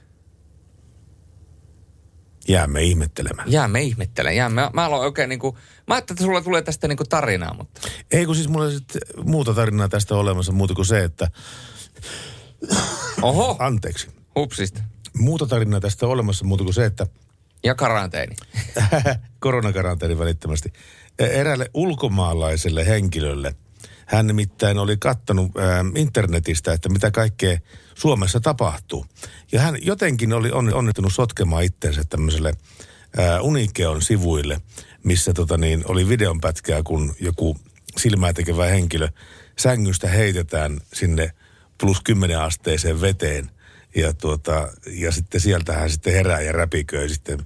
Jäämme 2.48 2.84
ihmettelemään. 2.84 3.52
Jäämme 3.52 3.82
ihmettelen. 3.82 4.36
Jäämme. 4.36 4.62
Mä, 4.62 4.72
mä 4.74 4.86
aloin 4.86 5.02
oikein 5.02 5.30
niinku, 5.30 5.58
mä 5.88 5.93
ajattelin, 5.93 6.16
että 6.18 6.26
sulla 6.26 6.41
tulee 6.41 6.62
tästä 6.62 6.88
niinku 6.88 7.04
tarinaa, 7.04 7.54
mutta... 7.54 7.82
Ei 8.12 8.26
kun 8.26 8.36
siis 8.36 8.48
mulla 8.48 8.66
on 8.66 8.72
sit 8.72 8.98
muuta 9.26 9.54
tarinaa 9.54 9.89
tästä 9.89 10.16
olemassa 10.16 10.52
muuta 10.52 10.74
kuin 10.74 10.86
se, 10.86 11.04
että... 11.04 11.32
Oho! 13.22 13.56
Anteeksi. 13.60 14.08
Hupsista. 14.36 14.82
Muuta 15.18 15.45
tarinaa 15.45 15.80
tästä 15.80 16.08
olemassa 16.08 16.45
muuta 16.45 16.64
kuin 16.64 16.74
se, 16.74 16.86
että 16.86 17.08
Ja 17.64 17.76
karanteeni. 17.76 18.36
koronakaranteeni 19.39 20.20
välittömästi. 20.20 20.74
Eräälle 21.20 21.72
ulkomaalaiselle 21.74 22.86
henkilölle, 22.86 23.55
hän 24.05 24.28
nimittäin 24.28 24.78
oli 24.78 24.97
kattanut 24.97 25.58
ää, 25.58 25.86
internetistä, 25.95 26.74
että 26.74 26.89
mitä 26.89 27.12
kaikkea 27.12 27.58
Suomessa 27.95 28.39
tapahtuu. 28.39 29.05
Ja 29.51 29.62
hän 29.62 29.78
jotenkin 29.82 30.34
oli 30.34 30.51
on- 30.51 30.74
onnittunut 30.74 31.14
sotkemaan 31.14 31.64
itsensä 31.64 32.03
tämmöiselle 32.10 32.53
ää, 33.18 33.41
Unikeon 33.41 34.01
sivuille, 34.01 34.62
missä 35.03 35.34
tota 35.34 35.58
niin, 35.58 35.84
oli 35.88 36.10
videonpätkää, 36.10 36.84
kun 36.84 37.16
joku 37.20 37.58
silmää 37.97 38.34
tekevä 38.34 38.66
henkilö 38.66 39.08
sängystä 39.58 40.08
heitetään 40.08 40.80
sinne 40.93 41.32
plus 41.82 42.01
10 42.01 42.39
asteeseen 42.39 43.01
veteen. 43.01 43.51
Ja, 43.96 44.14
tuota, 44.14 44.72
ja 44.88 45.12
sitten 45.12 45.42
sieltä 45.42 45.74
hän 45.74 45.90
sitten 45.90 46.14
herää 46.14 46.42
ja 46.42 46.52
räpiköi 46.52 47.10
sitten 47.10 47.40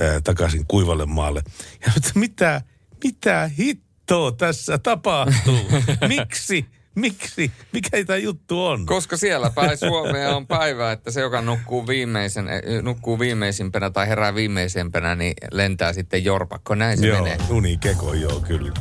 ää, 0.00 0.20
takaisin 0.20 0.66
kuivalle 0.66 1.06
maalle. 1.06 1.42
Ja 1.86 1.92
mitä, 2.14 2.62
mitä 3.04 3.50
hittoa 3.58 4.32
tässä 4.32 4.78
tapahtuu? 4.78 5.68
Miksi? 6.08 6.66
Miksi? 6.94 7.52
Mikä 7.72 8.04
tämä 8.06 8.16
juttu 8.16 8.66
on? 8.66 8.86
Koska 8.86 9.16
siellä 9.16 9.50
päin 9.50 9.78
Suomea 9.78 10.36
on 10.36 10.46
päivä, 10.46 10.92
että 10.92 11.10
se, 11.10 11.20
joka 11.20 11.42
nukkuu, 11.42 11.86
viimeisen, 11.86 12.48
eh, 12.48 12.82
nukkuu 12.82 13.18
viimeisimpänä 13.18 13.90
tai 13.90 14.08
herää 14.08 14.34
viimeisempänä, 14.34 15.14
niin 15.14 15.34
lentää 15.52 15.92
sitten 15.92 16.24
jorpakko. 16.24 16.74
Näin 16.74 16.98
se 16.98 17.06
joo, 17.06 17.22
menee. 17.22 17.38
unikeko, 17.50 18.14
joo, 18.14 18.40
kyllä. 18.40 18.72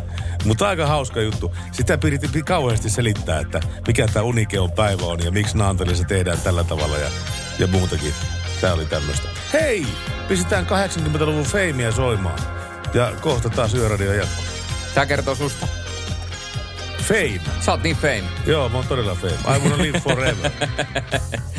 Mutta 0.46 0.68
aika 0.68 0.88
hauska 0.88 1.22
juttu. 1.22 1.56
Sitä 1.72 1.98
piti 1.98 2.44
kauheasti 2.44 2.90
selittää, 2.90 3.40
että 3.40 3.62
mikä 3.88 4.08
tämä 4.08 4.24
unikeon 4.24 4.72
päivä 4.72 5.06
on 5.06 5.24
ja 5.26 5.32
miksi 5.32 5.58
Naantalissa 5.58 6.04
tehdään 6.04 6.42
tällä 6.42 6.64
tavalla 6.64 6.98
ja, 6.98 7.10
ja 7.60 7.68
muutakin. 7.68 8.14
Tämä 8.62 8.74
oli 8.74 8.86
tämmöistä. 8.86 9.30
Hei! 9.54 9.86
Pistetään 10.28 10.66
80-luvun 10.66 11.46
feimiä 11.46 11.92
soimaan. 11.92 12.40
Ja 12.94 13.14
kohta 13.22 13.50
taas 13.50 13.74
yöradio 13.74 14.14
jatkuu. 14.14 14.46
Tämä 14.94 15.06
kertoo 15.06 15.36
susta. 15.36 15.68
Fame. 17.02 17.42
Sä 17.60 17.72
oot 17.72 17.84
niin 17.84 17.96
fame. 17.96 18.24
Joo, 18.46 18.70
mä 18.70 18.78
oon 18.78 18.88
todella 18.88 19.16
fame. 19.16 19.58
I 19.58 19.60
wanna 19.60 19.78
live 19.78 20.00
forever. 20.00 20.52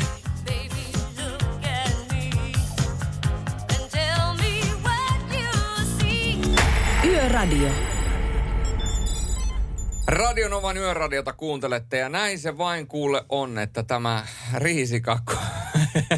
Yöradio. 7.05 7.69
Radionovan 10.07 10.77
yöradiota 10.77 11.33
kuuntelette 11.33 11.97
ja 11.97 12.09
näin 12.09 12.39
se 12.39 12.57
vain 12.57 12.87
kuule 12.87 13.23
on, 13.29 13.59
että 13.59 13.83
tämä 13.83 14.25
riisikakku, 14.55 15.33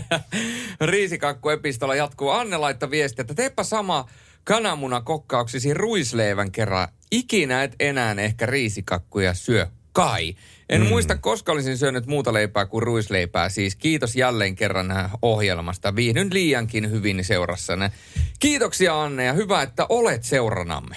riisikakku-epistola 0.91 1.95
jatkuu. 1.95 2.29
Anne 2.29 2.57
laittoi 2.57 2.89
viesti, 2.89 3.21
että 3.21 3.33
teepä 3.33 3.63
sama 3.63 4.05
kananmuna 4.43 5.01
kokkauksisi 5.01 5.73
ruisleivän 5.73 6.51
kerran. 6.51 6.87
Ikinä 7.11 7.63
et 7.63 7.75
enää 7.79 8.15
ehkä 8.19 8.45
riisikakkuja 8.45 9.33
syö. 9.33 9.67
Kai. 9.91 10.35
En 10.69 10.81
mm. 10.81 10.87
muista, 10.87 11.17
koska 11.17 11.51
olisin 11.51 11.77
syönyt 11.77 12.05
muuta 12.05 12.33
leipää 12.33 12.65
kuin 12.65 12.83
ruisleipää. 12.83 13.49
Siis 13.49 13.75
kiitos 13.75 14.15
jälleen 14.15 14.55
kerran 14.55 15.09
ohjelmasta. 15.21 15.95
Viihdyn 15.95 16.33
liiankin 16.33 16.91
hyvin 16.91 17.23
seurassanne. 17.25 17.91
Kiitoksia 18.39 19.03
Anne 19.03 19.25
ja 19.25 19.33
hyvä, 19.33 19.61
että 19.61 19.85
olet 19.89 20.23
seuranamme. 20.23 20.95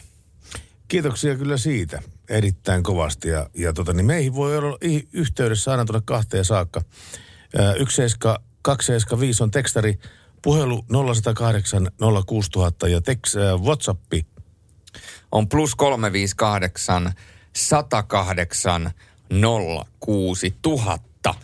Kiitoksia 0.89 1.37
kyllä 1.37 1.57
siitä 1.57 2.03
erittäin 2.29 2.83
kovasti. 2.83 3.29
Ja, 3.29 3.51
ja 3.55 3.73
tota, 3.73 3.93
niin 3.93 4.07
meihin 4.07 4.35
voi 4.35 4.57
olla 4.57 4.79
yhteydessä 5.13 5.71
aina 5.71 5.85
tuonne 5.85 6.03
kahteen 6.05 6.45
saakka. 6.45 6.81
Ö, 6.81 7.59
17275 7.59 9.43
on 9.43 9.51
tekstari, 9.51 9.99
puhelu 10.47 10.85
0108 10.89 11.91
06000 12.27 12.89
ja 12.89 13.01
teks, 13.01 13.37
äh, 13.37 13.61
Whatsappi 13.61 14.27
on 15.33 15.49
plus 15.49 15.75
358 15.75 17.13
108 17.53 18.91
06000. 20.01 21.35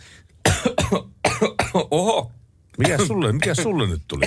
Oho. 1.91 2.31
Mikä 2.77 2.97
sulle, 3.07 3.31
mikä 3.31 3.55
sulle 3.55 3.87
nyt 3.87 4.01
tuli? 4.07 4.25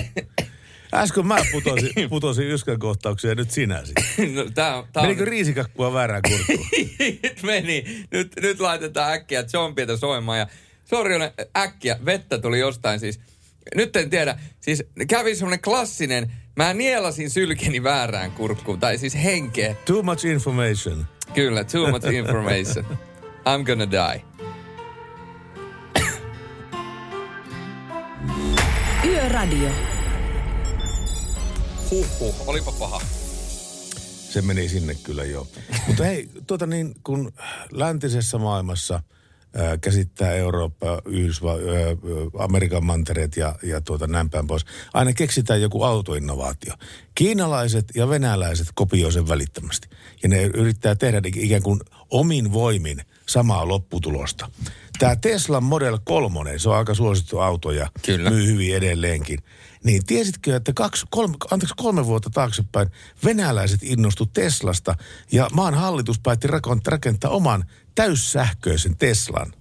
Äsken 0.95 1.27
mä 1.27 1.37
putosin, 1.53 1.93
putosin 2.11 2.47
yskän 2.47 2.79
kohtauksia 2.79 3.31
ja 3.31 3.35
nyt 3.35 3.51
sinä 3.51 3.85
sitten. 3.85 4.35
No, 4.35 4.45
tää, 4.55 4.77
on- 4.77 4.87
tää 4.93 5.01
on- 5.01 5.07
Menikö 5.09 5.24
riisikakkua 5.24 5.93
väärään 5.93 6.22
kurkkuun? 6.29 6.68
nyt 7.22 7.43
meni. 7.43 7.85
Nyt, 8.11 8.33
nyt 8.43 8.61
laitetaan 8.61 9.12
äkkiä 9.12 9.45
John 9.53 9.74
Pietä 9.74 9.97
soimaan 9.97 10.39
ja 10.39 10.47
sori, 10.85 11.14
äkkiä, 11.57 11.99
vettä 12.05 12.39
tuli 12.39 12.59
jostain 12.59 13.01
siis. 13.01 13.20
Nyt 13.75 13.97
en 13.97 14.11
tiedä, 14.11 14.39
siis 14.61 14.85
kävi 15.09 15.35
semmonen 15.35 15.61
klassinen, 15.61 16.33
mä 16.57 16.75
nielasin 16.75 17.31
sylkeni 17.31 17.83
väärään 17.83 18.31
kurkkuun, 18.31 18.81
tai 18.81 18.99
siis 18.99 19.14
henkeä. 19.14 19.75
Too 19.85 20.03
much 20.03 20.27
information. 20.27 21.07
Kyllä, 21.35 21.64
too 21.64 21.91
much 21.91 22.12
information. 22.12 22.85
I'm 23.49 23.64
gonna 23.64 23.91
die. 23.91 24.23
Yöradio. 29.05 29.71
Huhhuh, 31.91 32.49
olipa 32.49 32.73
paha. 32.73 33.01
Se 34.31 34.43
meni 34.43 34.69
sinne 34.69 34.95
kyllä 34.95 35.25
jo. 35.25 35.49
Mutta 35.87 36.05
hei, 36.05 36.29
tuota 36.47 36.67
niin, 36.67 36.95
kun 37.05 37.33
läntisessä 37.71 38.39
maailmassa 38.39 39.03
käsittää 39.80 40.32
Eurooppa, 40.32 41.02
Yhdysva, 41.04 41.52
Amerikan 42.38 42.84
mantereet 42.84 43.36
ja, 43.36 43.54
ja 43.62 43.80
tuota 43.80 44.07
näin 44.07 44.30
päin 44.30 44.46
pois. 44.46 44.64
Aina 44.94 45.12
keksitään 45.12 45.62
joku 45.62 45.82
autoinnovaatio. 45.82 46.74
Kiinalaiset 47.14 47.84
ja 47.94 48.09
venäläiset 48.09 48.66
kopioi 48.74 49.12
sen 49.12 49.28
välittömästi. 49.28 49.88
Ja 50.22 50.28
ne 50.28 50.42
yrittää 50.42 50.94
tehdä 50.94 51.20
ikään 51.36 51.62
kuin 51.62 51.80
omin 52.11 52.52
voimin 52.52 53.02
samaa 53.26 53.68
lopputulosta. 53.68 54.50
Tämä 54.99 55.16
Tesla 55.16 55.61
Model 55.61 55.99
3, 56.05 56.59
se 56.59 56.68
on 56.68 56.76
aika 56.76 56.94
suosittu 56.94 57.38
auto 57.38 57.72
ja 57.72 57.90
Kyllä. 58.07 58.30
myy 58.30 58.47
hyvin 58.47 58.76
edelleenkin. 58.76 59.38
Niin 59.84 60.07
tiesitkö, 60.07 60.57
että 60.57 60.72
kaksi, 60.72 61.07
kolme, 61.11 61.34
anteeksi, 61.51 61.74
kolme 61.76 62.07
vuotta 62.07 62.30
taaksepäin 62.30 62.88
venäläiset 63.24 63.82
innostu 63.82 64.26
Teslasta 64.26 64.94
ja 65.32 65.49
maan 65.53 65.74
hallitus 65.74 66.20
päätti 66.20 66.49
rakentaa, 66.86 67.30
oman 67.30 67.64
täyssähköisen 67.94 68.97
Teslan. 68.97 69.53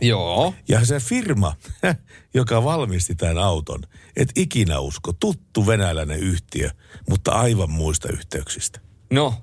Joo. 0.00 0.54
Ja 0.68 0.84
se 0.84 1.00
firma, 1.00 1.56
joka 2.34 2.64
valmisti 2.64 3.14
tämän 3.14 3.38
auton, 3.38 3.82
et 4.16 4.28
ikinä 4.36 4.78
usko, 4.78 5.12
tuttu 5.12 5.66
venäläinen 5.66 6.20
yhtiö, 6.20 6.70
mutta 7.08 7.32
aivan 7.32 7.70
muista 7.70 8.08
yhteyksistä. 8.12 8.80
No, 9.12 9.34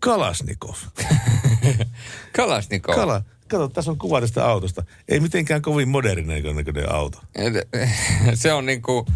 Kalasnikov. 0.00 0.74
Kalasnikov. 2.36 2.94
Kala, 2.94 3.22
kato, 3.48 3.68
tässä 3.68 3.90
on 3.90 3.98
kuva 3.98 4.20
tästä 4.20 4.46
autosta. 4.46 4.84
Ei 5.08 5.20
mitenkään 5.20 5.62
kovin 5.62 5.88
modernin 5.88 6.26
näköinen 6.56 6.92
auto. 6.92 7.18
se 8.34 8.52
on 8.52 8.66
niinku, 8.66 9.06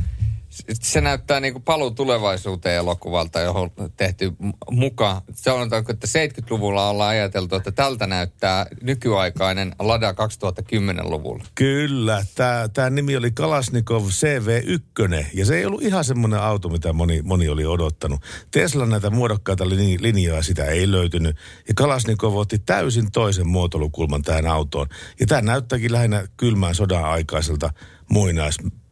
se 0.73 1.01
näyttää 1.01 1.41
niinku 1.41 1.61
paluu 1.61 1.91
tulevaisuuteen 1.91 2.77
elokuvalta, 2.77 3.41
johon 3.41 3.71
on 3.77 3.93
tehty 3.97 4.31
m- 4.31 4.51
mukaan. 4.71 5.23
Se 5.33 5.51
on, 5.51 5.63
että 5.63 6.07
70-luvulla 6.07 6.91
ollaan 6.91 7.11
ajateltu, 7.11 7.57
että 7.57 7.73
tältä 7.73 8.07
näyttää 8.07 8.67
nykyaikainen 8.83 9.75
Lada 9.79 10.13
2010-luvulla. 10.13 11.45
Kyllä, 11.55 12.25
tämä 12.35 12.69
tää 12.73 12.91
nimi 12.91 13.17
oli 13.17 13.31
Kalasnikov 13.31 14.05
CV1, 14.05 15.25
ja 15.35 15.47
se 15.47 15.59
ei 15.59 15.67
ollut 15.67 15.83
ihan 15.83 16.05
semmoinen 16.05 16.41
auto, 16.41 16.69
mitä 16.69 16.93
moni, 16.93 17.23
moni 17.23 17.49
oli 17.49 17.67
odottanut. 17.67 18.21
Tesla 18.51 18.87
näitä 18.87 19.11
muodokkaita 19.11 19.69
linjoja 20.01 20.43
sitä 20.43 20.65
ei 20.65 20.91
löytynyt, 20.91 21.37
ja 21.69 21.75
Kalasnikov 21.75 22.37
otti 22.37 22.59
täysin 22.59 23.11
toisen 23.13 23.49
muotoilukulman 23.49 24.23
tähän 24.23 24.47
autoon. 24.47 24.87
Ja 25.21 25.27
tämä 25.27 25.43
näyttääkin 25.43 25.93
lähinnä 25.93 26.27
kylmään 26.37 26.75
sodan 26.75 27.05
aikaiselta 27.05 27.71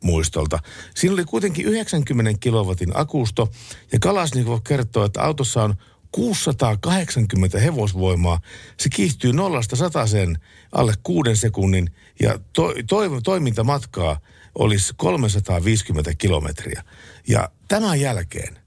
muinaismuistolta. 0.02 0.58
Siinä 0.94 1.12
oli 1.12 1.24
kuitenkin 1.24 1.66
90 1.66 2.34
kilowatin 2.40 2.90
akusto, 2.94 3.50
ja 3.92 3.98
Kalasnikov 3.98 4.58
kertoo, 4.64 5.04
että 5.04 5.22
autossa 5.22 5.62
on 5.64 5.74
680 6.12 7.58
hevosvoimaa. 7.58 8.40
Se 8.76 8.88
kiihtyy 8.88 9.32
nollasta 9.32 9.76
sen 10.06 10.38
alle 10.72 10.94
kuuden 11.02 11.36
sekunnin 11.36 11.90
ja 12.20 12.38
to, 12.52 12.74
to, 12.88 13.20
toimintamatkaa 13.24 14.20
olisi 14.54 14.94
350 14.96 16.12
kilometriä. 16.18 16.84
Ja 17.28 17.48
tämän 17.68 18.00
jälkeen, 18.00 18.58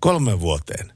kolmen 0.00 0.40
vuoteen, 0.40 0.92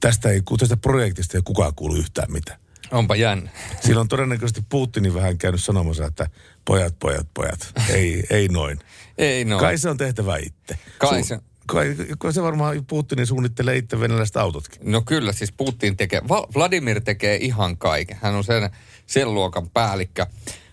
tästä, 0.00 0.30
ei, 0.30 0.42
tästä 0.58 0.76
projektista 0.76 1.38
ei 1.38 1.42
kukaan 1.44 1.74
kuulu 1.74 1.94
yhtään 1.94 2.32
mitään. 2.32 2.63
Onpa 2.90 3.16
jännä. 3.16 3.50
Siinä 3.80 4.00
on 4.00 4.08
todennäköisesti 4.08 4.62
Putinin 4.68 5.14
vähän 5.14 5.38
käynyt 5.38 5.64
sanomassa, 5.64 6.06
että 6.06 6.26
pojat, 6.64 6.94
pojat, 6.98 7.26
pojat, 7.34 7.72
ei, 7.90 8.24
ei 8.30 8.48
noin. 8.48 8.78
Ei 9.18 9.44
noin. 9.44 9.60
Kai 9.60 9.78
se 9.78 9.88
on 9.90 9.96
tehtävä 9.96 10.36
itse. 10.36 10.78
Kai 10.98 11.22
se- 11.22 11.38
Kai, 11.66 11.96
kai 12.18 12.32
se 12.32 12.42
varmaan 12.42 12.84
Putinin 12.86 13.26
suunnittelee 13.26 13.76
itse 13.76 14.00
venäläiset 14.00 14.36
autotkin. 14.36 14.80
No 14.92 15.00
kyllä, 15.02 15.32
siis 15.32 15.52
Putin 15.52 15.96
tekee, 15.96 16.22
Vladimir 16.28 17.00
tekee 17.00 17.36
ihan 17.36 17.76
kaiken. 17.78 18.18
Hän 18.22 18.34
on 18.34 18.44
sen, 18.44 18.70
sen 19.06 19.34
luokan 19.34 19.70
päällikkö. 19.70 20.26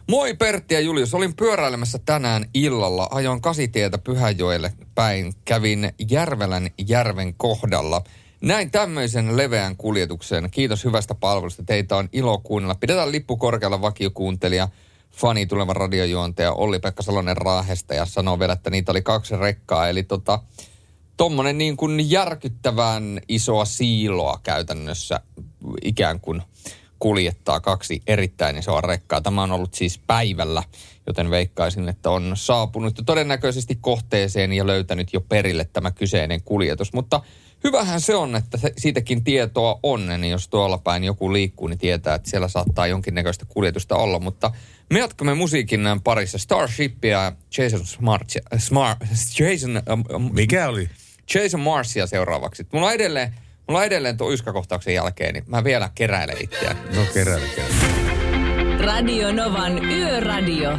Moi 0.09 0.33
Pertti 0.33 0.73
ja 0.73 0.79
Julius, 0.79 1.13
olin 1.13 1.35
pyöräilemässä 1.35 1.99
tänään 2.05 2.45
illalla. 2.53 3.07
Ajoin 3.11 3.41
kasitietä 3.41 3.97
Pyhäjoelle 3.97 4.73
päin. 4.95 5.33
Kävin 5.45 5.91
Järvelän 6.09 6.69
järven 6.87 7.33
kohdalla. 7.33 8.03
Näin 8.41 8.71
tämmöisen 8.71 9.37
leveän 9.37 9.77
kuljetuksen. 9.77 10.51
Kiitos 10.51 10.85
hyvästä 10.85 11.15
palvelusta. 11.15 11.63
Teitä 11.63 11.95
on 11.95 12.09
ilo 12.13 12.37
kuunnella. 12.37 12.75
Pidetään 12.75 13.11
lippu 13.11 13.37
korkealla 13.37 13.81
vakiokuuntelija. 13.81 14.67
Fani 15.11 15.45
tuleva 15.45 15.73
radiojuontaja 15.73 16.53
Olli-Pekka 16.53 17.03
Salonen 17.03 17.37
Raahesta 17.37 17.93
ja 17.93 18.05
sanoo 18.05 18.39
vielä, 18.39 18.53
että 18.53 18.69
niitä 18.69 18.91
oli 18.91 19.01
kaksi 19.01 19.35
rekkaa. 19.35 19.89
Eli 19.89 20.03
tota, 20.03 20.39
tommonen 21.17 21.57
niin 21.57 21.77
kuin 21.77 22.11
järkyttävän 22.11 23.21
isoa 23.27 23.65
siiloa 23.65 24.39
käytännössä 24.43 25.19
ikään 25.81 26.19
kuin 26.19 26.41
kuljettaa 26.99 27.59
kaksi 27.59 28.01
erittäin 28.07 28.57
isoa 28.57 28.81
rekkaa. 28.81 29.21
Tämä 29.21 29.43
on 29.43 29.51
ollut 29.51 29.73
siis 29.73 30.01
päivällä, 30.07 30.63
joten 31.07 31.29
veikkaisin, 31.29 31.89
että 31.89 32.09
on 32.09 32.31
saapunut 32.35 33.01
todennäköisesti 33.05 33.77
kohteeseen 33.81 34.53
ja 34.53 34.67
löytänyt 34.67 35.13
jo 35.13 35.21
perille 35.21 35.69
tämä 35.73 35.91
kyseinen 35.91 36.41
kuljetus. 36.41 36.93
Mutta 36.93 37.21
hyvähän 37.63 38.01
se 38.01 38.15
on, 38.15 38.35
että 38.35 38.57
se- 38.57 38.73
siitäkin 38.77 39.23
tietoa 39.23 39.79
on, 39.83 40.07
niin 40.07 40.31
jos 40.31 40.47
tuolla 40.47 40.77
päin 40.77 41.03
joku 41.03 41.33
liikkuu, 41.33 41.67
niin 41.67 41.79
tietää, 41.79 42.15
että 42.15 42.29
siellä 42.29 42.47
saattaa 42.47 42.87
jonkinnäköistä 42.87 43.45
kuljetusta 43.49 43.95
olla. 43.95 44.19
Mutta 44.19 44.51
me 44.89 44.99
jatkamme 44.99 45.33
musiikin 45.33 45.81
parissa 46.03 46.37
Starshipia 46.37 47.23
ja 47.23 47.31
Jason 47.57 47.85
Smart, 47.85 48.27
Smart 48.57 48.99
Jason, 49.39 49.81
um, 49.93 50.03
um, 50.15 50.29
Mikä 50.33 50.69
oli? 50.69 50.89
Jason 51.35 51.59
Marsia 51.59 52.07
seuraavaksi. 52.07 52.67
Mulla 52.73 52.87
on 52.87 52.93
edelleen, 52.93 53.33
mulla 53.67 53.79
on 53.79 53.85
edelleen 53.85 54.17
tuon 54.17 54.33
yskakohtauksen 54.33 54.93
jälkeen, 54.93 55.33
niin 55.33 55.43
mä 55.47 55.63
vielä 55.63 55.89
keräilen 55.95 56.37
itseäni. 56.43 56.79
No 56.95 57.01
keräällä 57.13 57.45
Radio 58.79 59.31
Novan 59.31 59.85
Yöradio. 59.85 60.71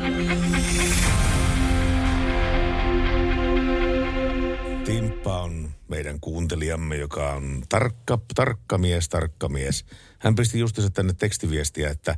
Timppa 4.84 5.42
on 5.42 5.61
meidän 5.92 6.20
kuuntelijamme, 6.20 6.96
joka 6.96 7.32
on 7.32 7.62
tarkka, 7.68 8.18
tarkka 8.34 8.78
mies, 8.78 9.08
tarkka 9.08 9.48
mies. 9.48 9.84
Hän 10.18 10.34
pisti 10.34 10.58
justiinsa 10.58 10.90
tänne 10.90 11.12
tekstiviestiä, 11.12 11.90
että 11.90 12.16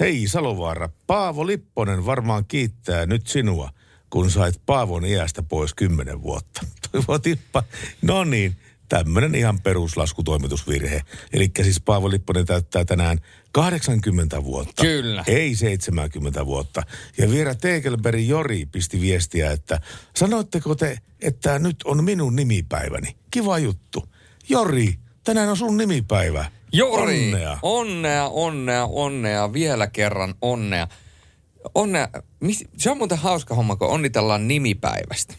hei 0.00 0.28
Salovaara, 0.28 0.88
Paavo 1.06 1.46
Lipponen 1.46 2.06
varmaan 2.06 2.44
kiittää 2.44 3.06
nyt 3.06 3.26
sinua, 3.26 3.70
kun 4.10 4.30
sait 4.30 4.60
Paavon 4.66 5.04
iästä 5.04 5.42
pois 5.42 5.74
kymmenen 5.74 6.22
vuotta. 6.22 6.66
Toivo 6.92 7.18
Timppa, 7.18 7.62
no 8.02 8.24
niin, 8.24 8.56
tämmöinen 8.88 9.34
ihan 9.34 9.60
peruslaskutoimitusvirhe. 9.60 11.02
Eli 11.32 11.50
siis 11.62 11.80
Paavo 11.80 12.10
Lipponen 12.10 12.46
täyttää 12.46 12.84
tänään 12.84 13.18
80 13.52 14.44
vuotta. 14.44 14.82
Kyllä. 14.82 15.24
Ei 15.26 15.54
70 15.54 16.46
vuotta. 16.46 16.82
Ja 17.18 17.30
Viera 17.30 17.54
Tegelberg 17.54 18.20
Jori 18.20 18.66
pisti 18.66 19.00
viestiä, 19.00 19.52
että 19.52 19.80
sanoitteko 20.16 20.74
te, 20.74 20.98
että 21.20 21.58
nyt 21.58 21.76
on 21.84 22.04
minun 22.04 22.36
nimipäiväni? 22.36 23.16
Kiva 23.30 23.58
juttu. 23.58 24.08
Jori, 24.48 24.94
tänään 25.24 25.48
on 25.48 25.56
sun 25.56 25.76
nimipäivä. 25.76 26.44
Jori, 26.72 27.24
Onnea. 27.32 27.58
onnea, 27.62 28.28
onnea, 28.28 28.86
onnea, 28.86 29.52
vielä 29.52 29.86
kerran 29.86 30.34
onnea. 30.42 30.88
Onnea, 31.74 32.08
se 32.76 32.90
on 32.90 32.96
muuten 32.96 33.18
hauska 33.18 33.54
homma, 33.54 33.76
kun 33.76 33.88
onnitellaan 33.88 34.48
nimipäivästä. 34.48 35.34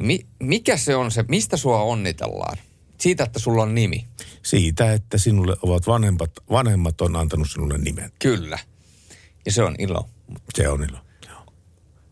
Mi, 0.00 0.26
mikä 0.42 0.76
se 0.76 0.96
on 0.96 1.10
se, 1.10 1.24
mistä 1.28 1.56
sua 1.56 1.82
onnitellaan? 1.82 2.58
Siitä, 2.98 3.24
että 3.24 3.38
sulla 3.38 3.62
on 3.62 3.74
nimi. 3.74 4.06
Siitä, 4.42 4.92
että 4.92 5.18
sinulle 5.18 5.56
ovat 5.62 5.86
vanhemmat, 5.86 6.30
vanhemmat 6.50 7.00
on 7.00 7.16
antanut 7.16 7.50
sinulle 7.50 7.78
nimen. 7.78 8.10
Kyllä. 8.18 8.58
Ja 9.46 9.52
se 9.52 9.62
on 9.62 9.74
ilo. 9.78 10.08
Se 10.54 10.68
on 10.68 10.84
ilo. 10.90 10.98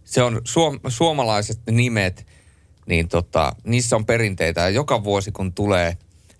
Se 0.05 0.23
on 0.23 0.41
suom, 0.45 0.81
suomalaiset 0.89 1.61
nimet, 1.71 2.27
niin 2.87 3.09
tota, 3.09 3.57
niissä 3.65 3.97
on 3.97 4.07
perinteitä. 4.07 4.61
Ja 4.61 4.69
joka 4.69 5.05
vuosi, 5.05 5.33
kun 5.33 5.53
tulee 5.53 5.97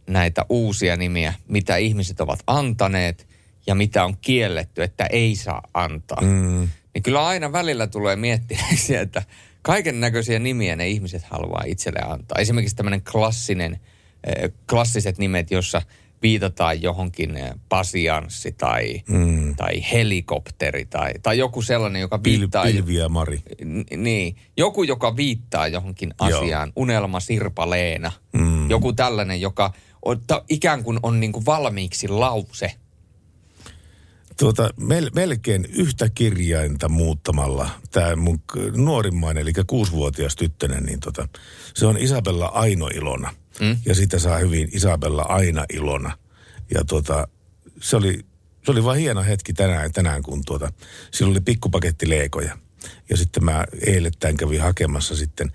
näitä 0.07 0.47
uusia 0.49 0.97
nimiä, 0.97 1.35
mitä 1.49 1.77
ihmiset 1.77 2.21
ovat 2.21 2.41
antaneet 2.47 3.29
ja 3.67 3.75
mitä 3.75 4.05
on 4.05 4.17
kielletty, 4.21 4.83
että 4.83 5.07
ei 5.07 5.37
saa 5.37 5.63
antaa. 5.75 6.21
Mm. 6.21 6.69
Niin 6.95 7.03
kyllä 7.03 7.27
aina 7.27 7.53
välillä 7.53 7.87
tulee 7.87 8.17
miettineeksi, 8.17 8.97
että 9.05 9.23
kaiken 9.63 10.01
näköisiä 10.01 10.39
nimiä 10.39 10.77
ne 10.77 10.89
ihmiset 10.89 11.23
haluaa 11.23 11.63
itselle 11.67 12.01
antaa. 12.01 12.39
Esimerkiksi 12.39 12.77
tämmöinen 12.77 13.03
klassinen, 13.03 13.81
klassiset 14.71 15.19
nimet, 15.19 15.51
jossa 15.51 15.83
viitataan 16.23 16.83
johonkin 16.83 17.39
pasianssi 17.69 18.53
tai, 18.53 19.03
Mm. 19.09 19.57
tai 19.57 19.83
helikopteri 19.93 20.85
tai, 20.85 21.13
tai 21.23 21.39
joku 21.39 21.63
sellainen, 21.63 22.01
joka 22.01 22.19
Pil, 22.19 22.41
viittaa... 22.41 22.65
Pilvi 22.65 22.95
ja 22.95 23.09
Mari. 23.09 23.43
N- 23.65 24.03
niin, 24.03 24.37
joku, 24.57 24.83
joka 24.83 25.17
viittaa 25.17 25.69
johonkin 25.69 26.15
Joo. 26.21 26.39
asiaan, 26.39 26.73
unelma 26.77 27.21
sirpaleena. 27.21 28.13
Mm. 28.33 28.71
Joku 28.71 28.93
tällainen, 28.93 29.41
joka 29.41 29.73
on, 30.05 30.21
ta, 30.27 30.45
ikään 30.49 30.85
kuin 30.85 30.99
on 31.03 31.21
niin 31.21 31.33
kuin 31.33 31.47
valmiiksi 31.47 32.09
lause. 32.09 32.75
Tuota, 34.39 34.71
mel, 34.77 35.11
melkein 35.15 35.65
yhtä 35.73 36.09
kirjainta 36.15 36.89
muuttamalla 36.89 37.71
tämä 37.91 38.17
mun 38.17 38.41
nuorimmainen, 38.77 39.43
eli 39.43 39.53
kuusivuotias 39.67 40.37
tyttönen, 40.37 40.83
niin 40.85 41.01
tota, 41.01 41.29
se 41.75 41.87
on 41.87 41.97
Isabella 41.99 42.47
Aino 42.47 42.87
Ilona. 42.95 43.35
Mm. 43.61 43.77
Ja 43.87 43.95
sitä 43.95 44.19
saa 44.19 44.39
hyvin 44.39 44.69
Isabella 44.73 45.23
Aina 45.23 45.65
Ilona. 45.73 46.19
Ja 46.75 46.85
tuota, 46.85 47.29
se 47.81 47.97
oli, 47.97 48.21
se 48.65 48.71
oli 48.71 48.85
vaan 48.85 48.99
hieno 48.99 49.23
hetki 49.23 49.53
tänään, 49.53 49.93
tänään 49.93 50.23
kun 50.23 50.43
tuota, 50.47 50.73
sillä 51.11 51.31
oli 51.31 51.41
pikkupaketti 51.41 52.09
leikoja. 52.09 52.59
Ja 53.11 53.17
sitten 53.17 53.45
mä 53.45 53.65
eilettäin 53.87 54.37
kävin 54.37 54.61
hakemassa 54.61 55.17
sitten 55.17 55.53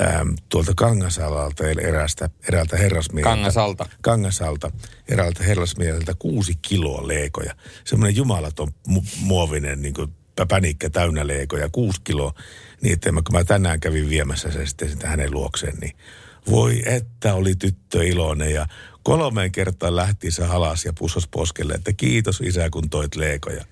äm, 0.00 0.34
tuolta 0.48 0.72
Kangasalalta 0.76 1.64
eräältä, 1.68 2.30
eräältä 2.48 2.76
herrasmieheltä. 2.76 3.34
Kangasalta. 3.34 3.86
Kangasalta 4.00 4.70
eräältä 5.08 5.44
herrasmieheltä 5.44 6.14
kuusi 6.18 6.54
kiloa 6.62 7.08
leikoja. 7.08 7.54
Semmoinen 7.84 8.16
jumalaton 8.16 8.68
mu- 8.88 9.16
muovinen 9.20 9.82
niin 9.82 9.94
kuin 9.94 10.12
pänikkä 10.48 10.90
täynnä 10.90 11.26
leikoja, 11.26 11.68
kuusi 11.72 12.00
kiloa. 12.04 12.34
Niin 12.80 12.92
että 12.92 13.12
mä, 13.12 13.22
kun 13.22 13.36
mä 13.38 13.44
tänään 13.44 13.80
kävin 13.80 14.10
viemässä 14.10 14.50
se 14.50 14.66
sitten 14.66 14.90
sitä 14.90 15.08
hänen 15.08 15.30
luokseen, 15.30 15.76
niin 15.80 15.96
voi 16.50 16.82
että 16.86 17.34
oli 17.34 17.56
tyttö 17.56 18.04
iloinen 18.04 18.52
ja 18.52 18.66
kolmeen 19.02 19.52
kertaan 19.52 19.96
lähti 19.96 20.30
se 20.30 20.44
halas 20.44 20.84
ja 20.84 20.92
pussas 20.98 21.28
poskelle, 21.28 21.74
että 21.74 21.92
kiitos 21.92 22.40
isä 22.40 22.70
kun 22.70 22.90
toit 22.90 23.14
leikoja. 23.14 23.64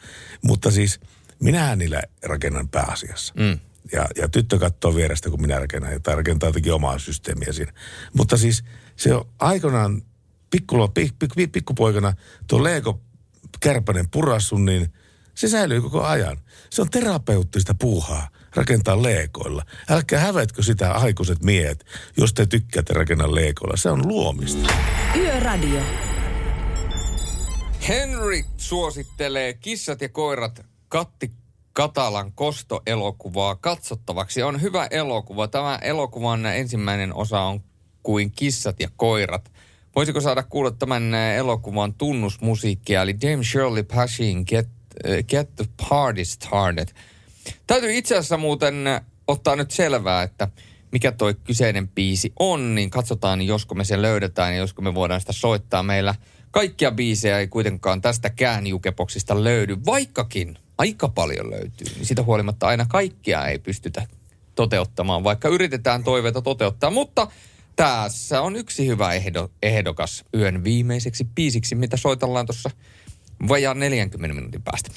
Mutta 0.43 0.71
siis 0.71 1.01
minähän 1.41 1.79
niillä 1.79 2.03
rakennan 2.23 2.69
pääasiassa. 2.69 3.35
Mm. 3.37 3.59
Ja, 3.93 4.07
ja 4.17 4.29
tyttö 4.29 4.59
katsoo 4.59 4.95
vierestä, 4.95 5.31
kun 5.31 5.41
minä 5.41 5.59
rakennan, 5.59 5.93
ja 5.93 6.15
rakentaa 6.15 6.49
jotenkin 6.49 6.73
omaa 6.73 6.99
systeemiä 6.99 7.53
siinä. 7.53 7.73
Mutta 8.15 8.37
siis 8.37 8.65
se 8.97 9.15
on 9.15 9.29
aikanaan 9.39 10.03
pikkulo, 10.51 10.89
pik, 10.89 11.19
pik, 11.19 11.31
pik, 11.37 11.53
pikkupoikana 11.53 12.13
tuo 12.47 12.65
Lego 12.65 13.01
kärpänen 13.61 14.11
purassu, 14.11 14.59
niin 14.59 14.93
se 15.35 15.49
säilyy 15.49 15.81
koko 15.81 16.03
ajan. 16.03 16.39
Se 16.71 16.83
on 16.83 16.91
terapeuttista 16.91 17.75
puuhaa 17.75 18.29
rakentaa 18.55 19.03
leekoilla. 19.03 19.63
Älkää 19.89 20.21
hävetkö 20.21 20.63
sitä 20.63 20.93
aikuiset 20.93 21.43
miehet, 21.43 21.85
jos 22.17 22.35
te 22.35 22.47
tykkäätte 22.47 22.95
rakentaa 22.95 23.35
leekoilla. 23.35 23.77
Se 23.77 23.91
on 23.91 24.09
luomista. 24.09 24.75
Yöradio. 25.17 25.81
Henry 27.89 28.45
suosittelee 28.57 29.55
Kissat 29.55 30.01
ja 30.01 30.09
koirat 30.09 30.67
Katti 30.89 31.31
Katalan 31.73 32.33
kostoelokuvaa 32.33 33.57
katsottavaksi. 33.57 34.43
On 34.43 34.63
hyvä 34.63 34.87
elokuva. 34.91 35.49
Tämä 35.49 35.79
elokuvan 35.83 36.47
ensimmäinen 36.47 37.15
osa 37.15 37.41
on 37.41 37.61
kuin 38.03 38.31
Kissat 38.31 38.81
ja 38.81 38.89
koirat. 38.97 39.53
Voisiko 39.97 40.21
saada 40.21 40.43
kuulla 40.43 40.71
tämän 40.71 41.15
elokuvan 41.15 41.95
tunnusmusiikkia, 41.95 43.03
eli 43.03 43.21
Dame 43.21 43.45
Shirley 43.45 43.83
Pashin 43.83 44.45
Get, 44.47 44.69
äh, 45.07 45.25
Get 45.29 45.57
the 45.57 45.65
Party 45.89 46.25
Started. 46.25 46.89
Täytyy 47.67 47.93
itse 47.95 48.17
asiassa 48.17 48.37
muuten 48.37 48.75
ottaa 49.27 49.57
nyt 49.57 49.71
selvää, 49.71 50.23
että 50.23 50.49
mikä 50.93 51.13
toi 51.13 51.35
kyseinen 51.45 51.89
biisi 51.89 52.33
on, 52.39 52.75
niin 52.75 52.91
katsotaan, 52.91 53.43
josko 53.43 53.75
me 53.75 53.85
se 53.85 54.03
löydetään 54.03 54.53
ja 54.53 54.59
josko 54.59 54.83
me 54.83 54.95
voidaan 54.95 55.21
sitä 55.21 55.33
soittaa. 55.33 55.83
Meillä 55.83 56.15
kaikkia 56.51 56.91
biisejä 56.91 57.39
ei 57.39 57.49
kuitenkaan 57.49 58.01
tästä 58.01 58.31
jukeboksista 58.69 59.45
löydy, 59.45 59.77
vaikkakin 59.87 60.59
aika 60.79 61.09
paljon 61.09 61.51
löytyy. 61.51 61.87
Niin 61.95 62.07
sitä 62.07 62.23
huolimatta 62.23 62.67
aina 62.67 62.87
kaikkia 62.89 63.47
ei 63.47 63.59
pystytä 63.59 64.07
toteuttamaan, 64.55 65.25
vaikka 65.25 65.49
yritetään 65.49 66.05
toiveita 66.05 66.43
toteuttaa. 66.43 66.91
Mutta 66.91 67.27
tässä 67.77 68.41
on 68.41 68.57
yksi 68.57 68.87
hyvä 68.87 69.13
ehdo, 69.13 69.51
ehdokas 69.63 70.25
yön 70.35 70.65
viimeiseksi 70.65 71.25
biisiksi, 71.35 71.75
mitä 71.75 71.97
soitellaan 71.97 72.47
tuossa 72.47 72.71
vajaan 73.49 73.79
40 73.79 74.35
minuutin 74.35 74.63
päästä. 74.63 74.91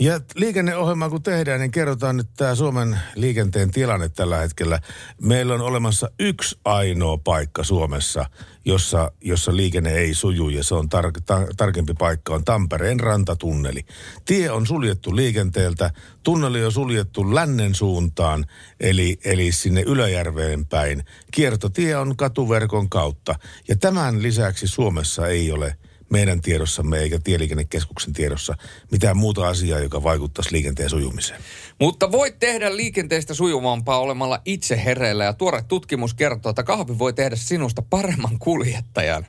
Ja 0.00 0.20
liikenneohjelmaa 0.34 1.10
kun 1.10 1.22
tehdään, 1.22 1.60
niin 1.60 1.70
kerrotaan 1.70 2.16
nyt 2.16 2.28
tämä 2.36 2.54
Suomen 2.54 3.00
liikenteen 3.14 3.70
tilanne 3.70 4.08
tällä 4.08 4.36
hetkellä. 4.36 4.80
Meillä 5.22 5.54
on 5.54 5.60
olemassa 5.60 6.10
yksi 6.18 6.58
ainoa 6.64 7.18
paikka 7.18 7.64
Suomessa, 7.64 8.26
jossa, 8.64 9.12
jossa 9.20 9.56
liikenne 9.56 9.92
ei 9.92 10.14
suju 10.14 10.48
ja 10.48 10.64
se 10.64 10.74
on 10.74 10.88
tar- 10.94 11.20
tar- 11.20 11.54
tarkempi 11.56 11.94
paikka 11.98 12.34
on 12.34 12.44
Tampereen 12.44 13.00
rantatunneli. 13.00 13.84
Tie 14.24 14.50
on 14.50 14.66
suljettu 14.66 15.16
liikenteeltä, 15.16 15.90
tunneli 16.22 16.64
on 16.64 16.72
suljettu 16.72 17.34
lännen 17.34 17.74
suuntaan, 17.74 18.46
eli, 18.80 19.18
eli 19.24 19.52
sinne 19.52 19.82
Ylöjärveen 19.86 20.66
päin. 20.66 21.04
Kiertotie 21.30 21.96
on 21.96 22.16
katuverkon 22.16 22.88
kautta 22.88 23.34
ja 23.68 23.76
tämän 23.76 24.22
lisäksi 24.22 24.66
Suomessa 24.66 25.28
ei 25.28 25.52
ole– 25.52 25.76
meidän 26.12 26.40
tiedossamme 26.40 26.98
eikä 26.98 27.18
Tieliikennekeskuksen 27.24 28.12
tiedossa 28.12 28.54
mitään 28.90 29.16
muuta 29.16 29.48
asiaa, 29.48 29.78
joka 29.78 30.02
vaikuttaisi 30.02 30.52
liikenteen 30.52 30.90
sujumiseen. 30.90 31.40
Mutta 31.80 32.12
voit 32.12 32.38
tehdä 32.38 32.76
liikenteestä 32.76 33.34
sujuvampaa 33.34 33.98
olemalla 33.98 34.40
itse 34.44 34.84
hereillä 34.84 35.24
ja 35.24 35.32
tuore 35.32 35.62
tutkimus 35.68 36.14
kertoo, 36.14 36.50
että 36.50 36.62
kahvi 36.62 36.98
voi 36.98 37.12
tehdä 37.12 37.36
sinusta 37.36 37.82
paremman 37.90 38.38
kuljettajan. 38.38 39.26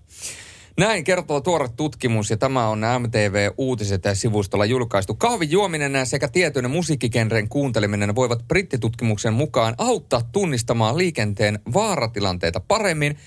Näin 0.77 1.03
kertoo 1.03 1.41
tuore 1.41 1.69
tutkimus 1.75 2.29
ja 2.29 2.37
tämä 2.37 2.67
on 2.67 2.81
MTV 2.99 3.51
Uutiset 3.57 4.05
ja 4.05 4.15
sivustolla 4.15 4.65
julkaistu. 4.65 5.15
Kahvin 5.15 5.51
juominen 5.51 6.05
sekä 6.05 6.27
tietyn 6.27 6.71
musiikkikenren 6.71 7.49
kuunteleminen 7.49 8.15
voivat 8.15 8.47
brittitutkimuksen 8.47 9.33
mukaan 9.33 9.75
auttaa 9.77 10.21
tunnistamaan 10.31 10.97
liikenteen 10.97 11.59
vaaratilanteita 11.73 12.59
paremmin– 12.59 13.17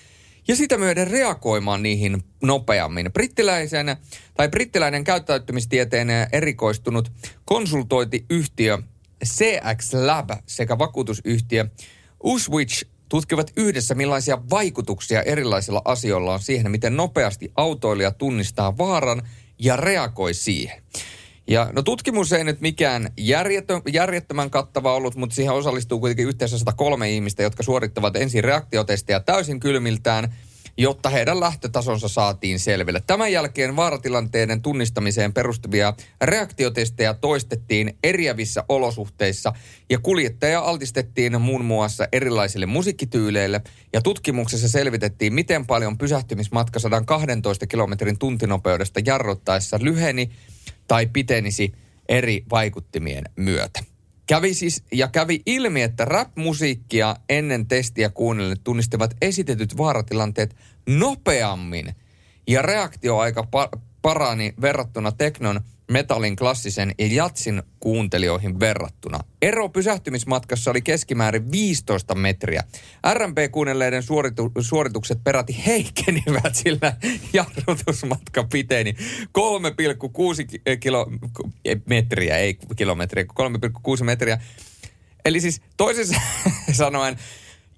ja 0.49 0.57
sitä 0.57 0.79
myöden 0.79 1.11
reagoimaan 1.11 1.83
niihin 1.83 2.23
nopeammin. 2.43 3.13
Brittiläisen 3.13 3.97
tai 4.35 4.49
brittiläinen 4.49 5.05
käyttäytymistieteen 5.05 6.09
erikoistunut 6.33 7.13
konsultointiyhtiö 7.45 8.79
CX 9.25 9.95
Lab 9.95 10.31
sekä 10.47 10.79
vakuutusyhtiö 10.79 11.67
Uswitch 12.23 12.85
tutkivat 13.09 13.53
yhdessä, 13.57 13.95
millaisia 13.95 14.39
vaikutuksia 14.51 15.23
erilaisilla 15.23 15.83
asioilla 15.85 16.33
on 16.33 16.41
siihen, 16.41 16.71
miten 16.71 16.97
nopeasti 16.97 17.53
autoilija 17.57 18.11
tunnistaa 18.11 18.79
vaaran 18.79 19.23
ja 19.59 19.77
reagoi 19.77 20.35
siihen. 20.35 20.83
Ja 21.49 21.71
no 21.73 21.83
tutkimus 21.83 22.33
ei 22.33 22.45
nyt 22.45 22.61
mikään 22.61 23.13
järjettö, 23.17 23.81
järjettömän 23.93 24.51
kattava 24.51 24.95
ollut, 24.95 25.17
mutta 25.17 25.35
siihen 25.35 25.53
osallistuu 25.53 26.01
kuitenkin 26.01 26.29
yhteensä 26.29 26.59
103 26.59 27.11
ihmistä, 27.11 27.43
jotka 27.43 27.63
suorittavat 27.63 28.17
ensin 28.17 28.45
reaktiotestejä 28.45 29.21
täysin 29.21 29.61
kylmiltään, 29.61 30.35
jotta 30.79 31.11
heidän 31.11 31.41
lähtötasonsa 31.41 32.09
saatiin 32.09 32.61
selville. 32.61 33.03
Tämän 33.07 33.33
jälkeen 33.33 33.77
vaaratilanteiden 33.77 34.63
tunnistamiseen 34.63 35.33
perustuvia 35.33 35.95
reaktiotestejä 36.21 37.15
toistettiin 37.15 37.99
eriävissä 38.05 38.65
olosuhteissa 38.69 39.53
ja 39.91 39.99
kuljettaja 39.99 40.61
altistettiin 40.61 41.41
muun 41.41 41.65
muassa 41.65 42.09
erilaisille 42.13 42.67
musiikkityyleille 42.67 43.61
ja 43.93 44.01
tutkimuksessa 44.01 44.69
selvitettiin, 44.69 45.35
miten 45.35 45.67
paljon 45.67 45.99
pysähtymismatka 45.99 46.79
112 46.79 47.67
kilometrin 47.67 48.19
tuntinopeudesta 48.19 49.01
jarruttaessa 49.05 49.79
lyheni 49.81 50.31
tai 50.89 51.07
pitenisi 51.07 51.73
eri 52.09 52.45
vaikuttimien 52.51 53.25
myötä. 53.37 53.81
Kävi 54.27 54.55
siis, 54.55 54.83
ja 54.93 55.09
kävi 55.09 55.43
ilmi, 55.47 55.83
että 55.83 56.05
rap-musiikkia 56.05 57.17
ennen 57.29 57.67
testiä 57.67 58.11
kuunnelleet 58.11 58.61
tunnistivat 58.65 59.15
esitetyt 59.23 59.77
vaaratilanteet 59.77 60.57
nopeammin. 60.89 61.95
Ja 62.49 62.63
reaktioaika 62.63 63.47
pa- 63.57 63.79
parani 64.03 64.55
verrattuna 64.61 65.13
teknon– 65.13 65.61
metallin 65.91 66.37
klassisen 66.37 66.95
ja 66.99 67.07
jatsin 67.07 67.63
kuuntelijoihin 67.81 68.61
verrattuna. 68.61 69.19
Ero 69.43 69.69
pysähtymismatkassa 69.69 70.71
oli 70.71 70.83
keskimäärin 70.83 71.53
15 71.53 72.15
metriä. 72.15 72.65
RMP-kuunnelleiden 73.15 74.03
suoritu- 74.03 74.53
suoritukset 74.61 75.25
peräti 75.25 75.63
heikenivät, 75.67 76.55
sillä 76.65 76.97
jarrutusmatka 77.33 78.45
piteni 78.45 78.93
3,6 78.93 80.77
kilo, 80.81 81.11
metriä, 81.87 82.39
ei 82.39 82.59
kilometriä, 82.77 83.25
3,6 83.99 84.05
metriä. 84.05 84.41
Eli 85.25 85.41
siis 85.41 85.61
toisin 85.77 86.17
sanoen, 86.73 87.19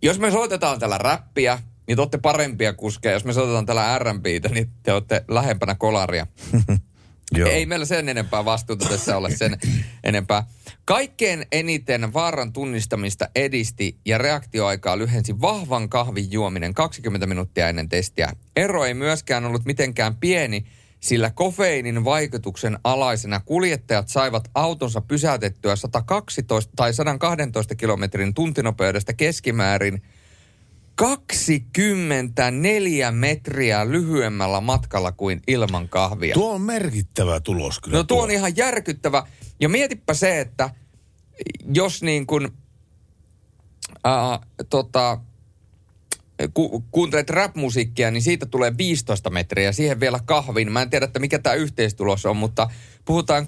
jos 0.02 0.18
me 0.18 0.30
soitetaan 0.30 0.78
tällä 0.78 0.98
räppiä, 0.98 1.58
niin 1.86 1.96
te 1.96 2.02
olette 2.02 2.18
parempia 2.18 2.72
kuskeja. 2.72 3.12
Jos 3.12 3.24
me 3.24 3.32
soitetaan 3.32 3.66
tällä 3.66 3.98
R&Btä, 3.98 4.48
niin 4.48 4.70
te 4.82 4.92
olette 4.92 5.24
lähempänä 5.28 5.74
kolaria. 5.74 6.26
Joo. 7.32 7.50
Ei 7.50 7.66
meillä 7.66 7.84
sen 7.84 8.08
enempää 8.08 8.44
vastuuta 8.44 8.88
tässä 8.88 9.16
ole 9.16 9.30
sen 9.30 9.58
enempää. 10.04 10.44
Kaikkein 10.84 11.46
eniten 11.52 12.12
vaaran 12.12 12.52
tunnistamista 12.52 13.28
edisti 13.34 13.98
ja 14.04 14.18
reaktioaikaa 14.18 14.98
lyhensi 14.98 15.40
vahvan 15.40 15.88
kahvin 15.88 16.32
juominen 16.32 16.74
20 16.74 17.26
minuuttia 17.26 17.68
ennen 17.68 17.88
testiä. 17.88 18.32
Ero 18.56 18.84
ei 18.84 18.94
myöskään 18.94 19.44
ollut 19.44 19.64
mitenkään 19.64 20.16
pieni, 20.16 20.64
sillä 21.00 21.30
kofeiinin 21.30 22.04
vaikutuksen 22.04 22.78
alaisena 22.84 23.40
kuljettajat 23.40 24.08
saivat 24.08 24.50
autonsa 24.54 25.00
pysäytettyä 25.00 25.76
112 25.76 26.72
tai 26.76 26.94
112 26.94 27.74
kilometrin 27.74 28.34
tuntinopeudesta 28.34 29.12
keskimäärin– 29.12 30.02
24 30.98 33.12
metriä 33.12 33.88
lyhyemmällä 33.88 34.60
matkalla 34.60 35.12
kuin 35.12 35.42
ilman 35.46 35.88
kahvia. 35.88 36.34
Tuo 36.34 36.54
on 36.54 36.60
merkittävä 36.60 37.40
tulos 37.40 37.80
kyllä. 37.80 37.96
No 37.96 38.04
tuo, 38.04 38.16
tuo. 38.16 38.24
on 38.24 38.30
ihan 38.30 38.56
järkyttävä. 38.56 39.26
Ja 39.60 39.68
mietipä 39.68 40.14
se, 40.14 40.40
että 40.40 40.70
jos 41.74 42.02
niin 42.02 42.26
kuin, 42.26 42.48
ää, 44.04 44.40
tota, 44.70 45.20
ku, 46.54 46.84
kuuntelet 46.90 47.30
rap-musiikkia, 47.30 48.10
niin 48.10 48.22
siitä 48.22 48.46
tulee 48.46 48.72
15 48.78 49.30
metriä 49.30 49.72
siihen 49.72 50.00
vielä 50.00 50.20
kahvin. 50.24 50.72
Mä 50.72 50.82
en 50.82 50.90
tiedä, 50.90 51.04
että 51.04 51.20
mikä 51.20 51.38
tämä 51.38 51.54
yhteistulos 51.54 52.26
on, 52.26 52.36
mutta 52.36 52.70
puhutaan 53.04 53.46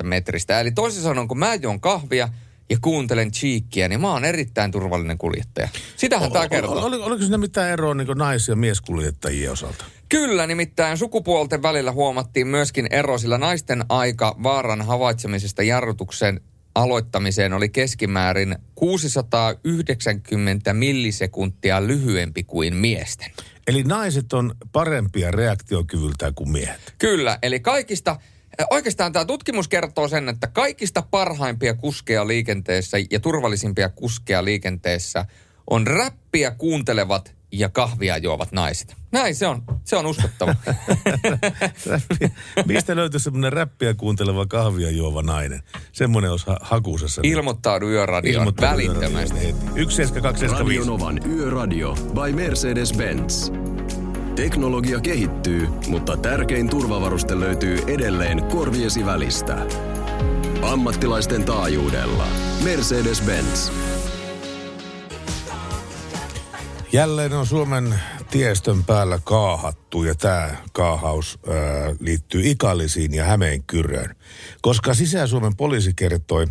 30-40 0.00 0.02
metristä. 0.02 0.60
Eli 0.60 0.70
toisin 0.70 1.02
sanoen, 1.02 1.28
kun 1.28 1.38
mä 1.38 1.54
juon 1.54 1.80
kahvia– 1.80 2.28
ja 2.70 2.76
kuuntelen 2.80 3.32
Cheekkiä, 3.32 3.88
niin 3.88 4.00
mä 4.00 4.12
oon 4.12 4.24
erittäin 4.24 4.70
turvallinen 4.70 5.18
kuljettaja. 5.18 5.68
Sitähän 5.96 6.32
tämä 6.32 6.48
kertoo. 6.48 6.84
Ol, 6.84 7.02
oliko 7.02 7.22
sinne 7.22 7.38
mitään 7.38 7.70
eroa 7.70 7.94
niin 7.94 8.08
nais- 8.14 8.48
ja 8.48 8.56
mieskuljettajien 8.56 9.52
osalta? 9.52 9.84
Kyllä, 10.08 10.46
nimittäin 10.46 10.98
sukupuolten 10.98 11.62
välillä 11.62 11.92
huomattiin 11.92 12.46
myöskin 12.46 12.86
ero, 12.90 13.18
sillä 13.18 13.38
naisten 13.38 13.84
aika 13.88 14.36
vaaran 14.42 14.82
havaitsemisesta 14.82 15.62
jarrutuksen 15.62 16.40
aloittamiseen 16.74 17.52
oli 17.52 17.68
keskimäärin 17.68 18.56
690 18.74 20.72
millisekuntia 20.72 21.86
lyhyempi 21.86 22.44
kuin 22.44 22.76
miesten. 22.76 23.30
Eli 23.66 23.82
naiset 23.82 24.32
on 24.32 24.54
parempia 24.72 25.30
reaktiokyvyltään 25.30 26.34
kuin 26.34 26.50
miehet? 26.50 26.94
Kyllä, 26.98 27.38
eli 27.42 27.60
kaikista 27.60 28.16
Oikeastaan 28.70 29.12
tämä 29.12 29.24
tutkimus 29.24 29.68
kertoo 29.68 30.08
sen, 30.08 30.28
että 30.28 30.46
kaikista 30.46 31.02
parhaimpia 31.10 31.74
kuskeja 31.74 32.26
liikenteessä 32.26 32.96
ja 33.10 33.20
turvallisimpia 33.20 33.88
kuskeja 33.88 34.44
liikenteessä 34.44 35.26
on 35.70 35.86
räppiä 35.86 36.50
kuuntelevat 36.50 37.36
ja 37.52 37.68
kahvia 37.68 38.16
juovat 38.16 38.52
naiset. 38.52 38.96
Näin 39.12 39.34
se 39.34 39.46
on. 39.46 39.62
Se 39.84 39.96
on 39.96 40.06
uskottava. 40.06 40.54
Mistä 42.66 42.96
löytyy 42.96 43.20
semmoinen 43.20 43.52
räppiä 43.52 43.94
kuunteleva 43.94 44.46
kahvia 44.46 44.90
juova 44.90 45.22
nainen? 45.22 45.62
Semmoinen 45.92 46.30
olisi 46.30 46.46
ha- 46.46 46.58
hakuusessa. 46.60 47.20
Ilmoittaudu 47.24 47.88
yöradioon 47.88 48.54
välittömästi. 48.60 49.54
17275. 49.74 50.88
Novan 50.88 51.20
Yöradio 51.26 51.94
by 51.94 52.32
Mercedes-Benz. 52.32 53.65
Teknologia 54.36 55.00
kehittyy, 55.00 55.68
mutta 55.88 56.16
tärkein 56.16 56.68
turvavaruste 56.68 57.40
löytyy 57.40 57.78
edelleen 57.86 58.44
korviesi 58.44 59.06
välistä. 59.06 59.66
Ammattilaisten 60.62 61.44
taajuudella. 61.44 62.26
Mercedes-Benz. 62.64 63.72
Jälleen 66.92 67.32
on 67.32 67.46
Suomen 67.46 67.94
tiestön 68.30 68.84
päällä 68.84 69.18
kaahattu 69.24 70.02
ja 70.02 70.14
tämä 70.14 70.56
kaahaus 70.72 71.38
ää, 71.48 71.56
liittyy 72.00 72.40
Ikallisiin 72.44 73.14
ja 73.14 73.24
Hämeenkyröön. 73.24 74.16
Koska 74.62 74.94
Sisä-Suomen 74.94 75.56
poliisi 75.56 75.94
kertoi 75.94 76.46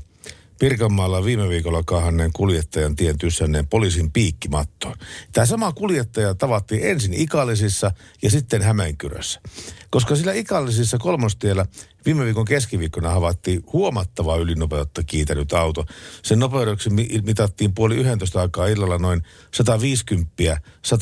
Pirkanmaalla 0.60 1.26
viime 1.26 1.50
viikolla 1.50 1.84
kahanneen 1.84 2.32
kuljettajan 2.34 2.96
tien 2.96 3.18
tyssäneen 3.18 3.68
poliisin 3.68 4.12
piikkimattoon. 4.12 4.96
Tämä 5.32 5.46
sama 5.46 5.72
kuljettaja 5.72 6.36
tavattiin 6.36 6.84
ensin 6.84 7.14
Ikallisissa 7.14 7.92
ja 8.22 8.30
sitten 8.32 8.62
Hämeenkyrössä. 8.62 9.42
Koska 9.90 10.16
sillä 10.16 10.34
Ikallisissa 10.34 10.98
kolmostiellä 10.98 11.66
viime 12.06 12.26
viikon 12.26 12.46
keskiviikkona 12.46 13.10
havaittiin 13.10 13.64
huomattavaa 13.74 14.38
ylinopeutta 14.38 15.04
kiitänyt 15.04 15.54
auto. 15.54 15.86
Sen 16.24 16.40
nopeudeksi 16.40 16.90
mi- 16.90 17.10
mitattiin 17.24 17.74
puoli 17.74 17.96
11 17.96 18.42
aikaa 18.42 18.68
illalla 18.68 18.98
noin 18.98 19.22
150 19.54 20.62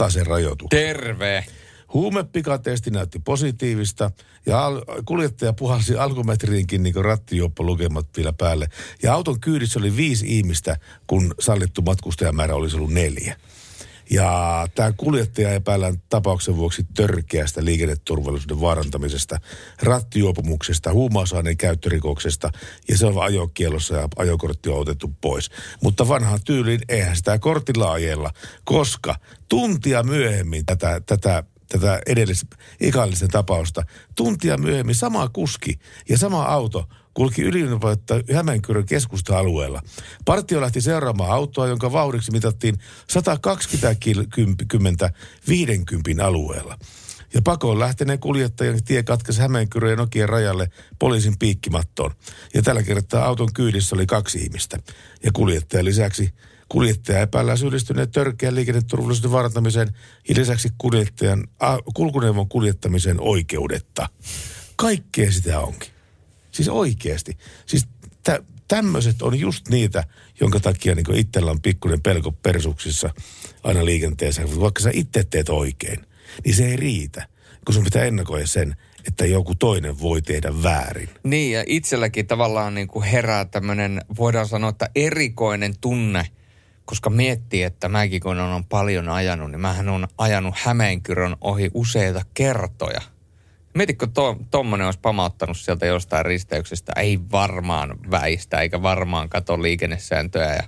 sen 0.10 0.28
rajoitus. 0.28 0.68
Terve. 0.70 1.46
Huumepikatesti 1.94 2.92
näytti 2.92 3.20
positiivista 3.20 4.12
ja 4.46 4.66
al- 4.66 4.82
kuljettaja 5.06 5.54
puhalsi 5.54 5.98
alkumetriinkin 5.98 6.84
niin 6.84 6.96
rattijuoppo 6.96 7.64
lukemat 7.64 8.08
vielä 8.18 8.34
päälle. 8.34 8.68
Ja 9.04 9.14
auton 9.14 9.40
kyydissä 9.40 9.80
oli 9.80 9.96
viisi 9.96 10.38
ihmistä, 10.38 10.78
kun 11.08 11.36
sallittu 11.40 11.82
matkustajamäärä 11.82 12.56
olisi 12.56 12.76
ollut 12.76 12.94
neljä. 12.94 13.36
Ja 14.10 14.68
tämä 14.76 14.92
kuljettaja 14.98 15.52
epäillään 15.54 16.02
tapauksen 16.10 16.58
vuoksi 16.58 16.86
törkeästä 16.94 17.66
liikenneturvallisuuden 17.66 18.62
vaarantamisesta, 18.62 19.40
rattijuopumuksesta, 19.82 20.94
huumausaineen 20.94 21.58
käyttörikoksesta 21.58 22.50
ja 22.88 22.98
se 22.98 23.06
on 23.06 23.24
ajokielossa 23.24 23.96
ja 23.96 24.08
ajokortti 24.16 24.70
on 24.70 24.80
otettu 24.80 25.14
pois. 25.22 25.52
Mutta 25.84 26.08
vanhaan 26.08 26.40
tyyliin 26.46 26.82
eihän 26.90 27.16
sitä 27.16 27.40
kortilla 27.40 27.92
ajella, 27.92 28.32
koska 28.64 29.16
tuntia 29.50 30.04
myöhemmin 30.04 30.66
tätä, 30.66 31.02
tätä 31.06 31.44
tätä 31.80 32.02
edellis 32.06 32.46
ikallisen 32.80 33.30
tapausta. 33.30 33.84
Tuntia 34.16 34.58
myöhemmin 34.58 34.96
sama 34.96 35.30
kuski 35.30 35.80
ja 36.10 36.18
sama 36.18 36.44
auto 36.44 36.90
kulki 37.14 37.42
ylinopeutta 37.42 38.16
Hämeenkyrön 38.34 38.86
keskusta-alueella. 38.86 39.82
Partio 40.26 40.62
lähti 40.62 40.82
seuraamaan 40.82 41.32
autoa, 41.32 41.68
jonka 41.68 41.92
vauhdiksi 41.92 42.32
mitattiin 42.32 42.78
120 43.10 45.10
50 45.48 46.26
alueella. 46.26 46.78
Ja 47.34 47.42
pakoon 47.42 47.80
lähteneen 47.80 48.20
kuljettajan 48.20 48.84
tie 48.84 49.04
katkesi 49.04 49.42
Hämeenkyrön 49.42 49.92
ja 49.92 49.96
Nokian 49.96 50.30
rajalle 50.30 50.70
poliisin 51.00 51.40
piikkimattoon. 51.40 52.12
Ja 52.54 52.62
tällä 52.62 52.84
kertaa 52.84 53.26
auton 53.26 53.54
kyydissä 53.54 53.96
oli 53.96 54.06
kaksi 54.06 54.40
ihmistä. 54.40 54.80
Ja 55.24 55.32
kuljettajan 55.34 55.86
lisäksi 55.86 56.34
kuljettaja 56.74 57.20
epäillään 57.20 57.58
syyllistyneen 57.58 58.12
törkeän 58.12 58.56
liikenneturvallisuuden 58.56 59.32
vaarantamiseen 59.32 59.88
ja 60.30 60.36
lisäksi 60.38 60.70
kuljettajan, 60.78 61.48
a, 61.60 61.78
kulkuneuvon 61.94 62.50
kuljettamisen 62.50 63.18
oikeudetta. 63.20 64.10
Kaikkea 64.76 65.32
sitä 65.32 65.60
onkin. 65.60 65.92
Siis 66.52 66.70
oikeasti. 66.70 67.38
Siis 67.66 67.88
tä, 68.24 68.40
tämmöiset 68.68 69.22
on 69.22 69.40
just 69.40 69.70
niitä, 69.70 70.04
jonka 70.40 70.60
takia 70.60 70.96
niin 70.96 71.16
itsellä 71.16 71.52
on 71.52 71.62
pikkuinen 71.62 72.02
pelko 72.02 72.32
persuksissa 72.32 73.10
aina 73.64 73.86
liikenteessä. 73.86 74.44
Vaikka 74.60 74.82
sä 74.82 74.90
itse 74.94 75.24
teet 75.24 75.50
oikein, 75.50 76.06
niin 76.46 76.56
se 76.56 76.66
ei 76.66 76.76
riitä. 76.76 77.28
Kun 77.66 77.74
sun 77.74 77.84
pitää 77.84 78.04
ennakoida 78.04 78.48
sen, 78.48 78.76
että 79.08 79.26
joku 79.26 79.56
toinen 79.56 80.00
voi 80.00 80.22
tehdä 80.22 80.64
väärin. 80.64 81.10
Niin, 81.24 81.52
ja 81.52 81.64
itselläkin 81.68 82.28
tavallaan 82.28 82.76
niin 82.76 82.88
kuin 82.88 83.06
herää 83.06 83.46
tämmöinen, 83.46 84.02
voidaan 84.18 84.48
sanoa, 84.48 84.70
että 84.70 84.90
erikoinen 84.96 85.74
tunne, 85.82 86.28
koska 86.86 87.10
miettii, 87.10 87.64
että 87.64 87.90
mäkin 87.90 88.22
kun 88.22 88.40
on 88.40 88.66
paljon 88.66 89.10
ajanut, 89.10 89.52
niin 89.52 89.62
mähän 89.62 89.90
on 89.90 90.08
ajanut 90.18 90.56
Hämeenkyrön 90.58 91.36
ohi 91.42 91.72
useita 91.74 92.22
kertoja. 92.34 93.02
Mietitkö, 93.74 94.08
to, 94.14 94.38
tommonen 94.52 94.86
olisi 94.86 95.00
pamauttanut 95.00 95.58
sieltä 95.58 95.86
jostain 95.86 96.26
risteyksestä, 96.26 96.94
ei 96.96 97.20
varmaan 97.32 98.12
väistä, 98.12 98.62
eikä 98.62 98.82
varmaan 98.82 99.30
kato 99.30 99.62
liikennesääntöjä 99.62 100.56
ja 100.56 100.64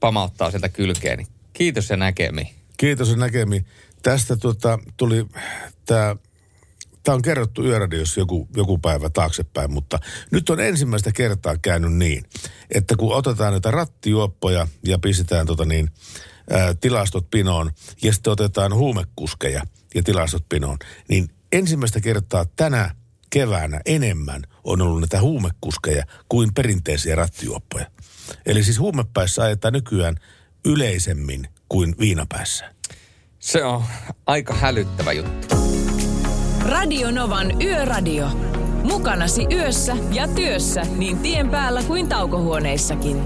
pamauttaa 0.00 0.50
sieltä 0.50 0.68
kylkeen. 0.68 1.26
Kiitos 1.52 1.90
ja 1.90 1.96
näkemi. 1.96 2.54
Kiitos 2.76 3.10
ja 3.10 3.16
näkemi. 3.16 3.64
Tästä 4.02 4.36
tuota, 4.36 4.78
tuli 4.96 5.26
tämä 5.86 6.16
Tämä 7.06 7.16
on 7.16 7.22
kerrottu 7.22 7.64
Yöradiossa 7.64 8.20
joku, 8.20 8.48
joku 8.56 8.78
päivä 8.78 9.10
taaksepäin, 9.10 9.72
mutta 9.72 9.98
nyt 10.30 10.50
on 10.50 10.60
ensimmäistä 10.60 11.12
kertaa 11.12 11.56
käynyt 11.62 11.92
niin, 11.92 12.24
että 12.74 12.96
kun 12.96 13.14
otetaan 13.14 13.52
näitä 13.52 13.70
rattijuoppoja 13.70 14.66
ja 14.86 14.98
pistetään 14.98 15.46
tota 15.46 15.64
niin, 15.64 15.90
ää, 16.50 16.74
tilastot 16.74 17.30
pinoon 17.30 17.70
ja 18.02 18.12
sitten 18.12 18.32
otetaan 18.32 18.74
huumekuskeja 18.74 19.62
ja 19.94 20.02
tilastot 20.02 20.48
pinoon, 20.48 20.78
niin 21.08 21.28
ensimmäistä 21.52 22.00
kertaa 22.00 22.44
tänä 22.56 22.94
keväänä 23.30 23.80
enemmän 23.84 24.42
on 24.64 24.82
ollut 24.82 25.00
näitä 25.00 25.20
huumekuskeja 25.20 26.04
kuin 26.28 26.54
perinteisiä 26.54 27.14
rattijuoppoja. 27.14 27.86
Eli 28.46 28.64
siis 28.64 28.78
huumepäissä 28.78 29.42
ajetaan 29.42 29.72
nykyään 29.72 30.16
yleisemmin 30.64 31.48
kuin 31.68 31.94
viinapäissä. 31.98 32.74
Se 33.38 33.64
on 33.64 33.84
aika 34.26 34.54
hälyttävä 34.54 35.12
juttu. 35.12 35.65
Radio 36.68 37.10
Novan 37.10 37.62
Yöradio. 37.62 38.28
Mukanasi 38.82 39.46
yössä 39.52 39.96
ja 40.12 40.28
työssä 40.28 40.82
niin 40.96 41.18
tien 41.18 41.50
päällä 41.50 41.82
kuin 41.82 42.08
taukohuoneissakin. 42.08 43.24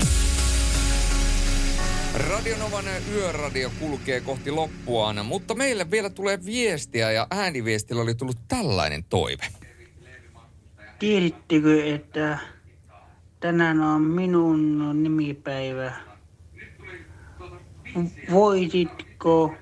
Radionovan 2.31 2.85
yöradio 3.15 3.71
kulkee 3.81 4.21
kohti 4.21 4.51
loppuaan, 4.51 5.27
mutta 5.27 5.55
meille 5.55 5.91
vielä 5.91 6.11
tulee 6.11 6.45
viestiä 6.45 7.13
ja 7.13 7.27
ääniviestillä 7.31 8.03
oli 8.03 8.15
tullut 8.15 8.39
tällainen 8.49 9.05
toive. 9.05 9.47
Tiedittekö, 10.99 11.95
että 11.95 12.39
tänään 13.41 13.81
on 13.81 14.03
minun 14.03 15.03
nimipäivä? 15.03 15.93
Voisitko, 18.31 19.55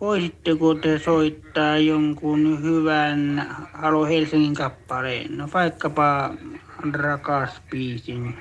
voisitteko 0.00 0.74
te 0.74 0.98
soittaa 0.98 1.78
jonkun 1.78 2.62
hyvän 2.62 3.46
Halo 3.72 4.04
Helsingin 4.06 4.54
kappaleen? 4.54 5.36
No 5.38 5.48
vaikkapa 5.54 6.34
rakas 6.92 7.50
biisin. 7.70 8.34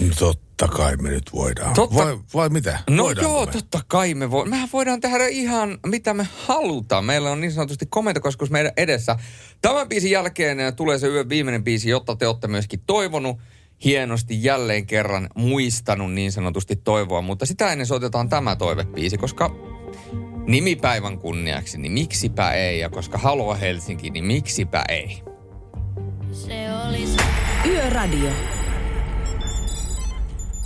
No 0.00 0.14
Totta 0.18 0.68
kai 0.68 0.96
me 0.96 1.10
nyt 1.10 1.32
voidaan. 1.32 1.74
Totta- 1.74 1.96
Vai, 1.96 2.18
vai 2.34 2.48
mitä? 2.48 2.78
No 2.90 3.02
Voidaanko 3.04 3.32
joo, 3.32 3.46
me? 3.46 3.52
totta 3.52 3.80
kai 3.88 4.14
me 4.14 4.30
voi. 4.30 4.48
Mehän 4.48 4.68
voidaan 4.72 5.00
tehdä 5.00 5.26
ihan 5.26 5.78
mitä 5.86 6.14
me 6.14 6.26
halutaan. 6.46 7.04
Meillä 7.04 7.30
on 7.30 7.40
niin 7.40 7.52
sanotusti 7.52 7.86
komentokeskus 7.86 8.50
meidän 8.50 8.72
edessä. 8.76 9.16
Tämän 9.62 9.88
biisin 9.88 10.10
jälkeen 10.10 10.76
tulee 10.76 10.98
se 10.98 11.06
yön 11.08 11.28
viimeinen 11.28 11.64
biisi, 11.64 11.90
jotta 11.90 12.16
te 12.16 12.26
olette 12.26 12.48
myöskin 12.48 12.80
toivonut 12.86 13.36
hienosti 13.84 14.44
jälleen 14.44 14.86
kerran 14.86 15.28
muistanut 15.34 16.12
niin 16.12 16.32
sanotusti 16.32 16.76
toivoa, 16.76 17.20
mutta 17.22 17.46
sitä 17.46 17.72
ennen 17.72 17.86
soitetaan 17.86 18.28
tämä 18.28 18.56
toivebiisi, 18.56 19.18
koska 19.18 19.50
nimipäivän 20.50 21.18
kunniaksi, 21.18 21.78
niin 21.78 21.92
miksipä 21.92 22.52
ei, 22.52 22.80
ja 22.80 22.90
koska 22.90 23.18
haluaa 23.18 23.56
Helsinki, 23.56 24.10
niin 24.10 24.24
miksipä 24.24 24.84
ei. 24.88 25.22
Se 26.32 26.72
olisi 26.88 27.16
Yöradio. 27.66 28.30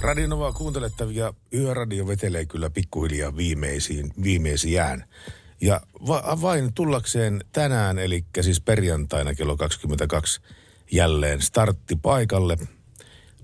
Radionovaa 0.01 0.52
kuuntelettavia 0.52 1.35
Yöradio 1.55 2.06
vetelee 2.06 2.47
kyllä 2.47 2.70
pikkuhiljaa 2.70 3.36
viimeisiin, 3.36 4.12
viimeisiään. 4.23 5.05
Ja 5.61 5.81
va- 6.06 6.39
vain 6.43 6.74
tullakseen 6.74 7.44
tänään, 7.52 7.98
eli 7.98 8.24
siis 8.40 8.61
perjantaina 8.61 9.35
kello 9.35 9.56
22 9.56 10.40
jälleen 10.93 11.43
starttipaikalle, 11.43 12.59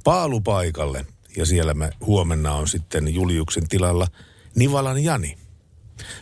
paalupaikalle. 0.05 1.07
Ja 1.37 1.47
siellä 1.47 1.75
me 1.75 1.91
huomenna 2.07 2.55
on 2.55 2.69
sitten 2.69 3.15
Juliuksen 3.15 3.69
tilalla 3.69 4.07
Nivalan 4.55 5.05
Jani. 5.05 5.40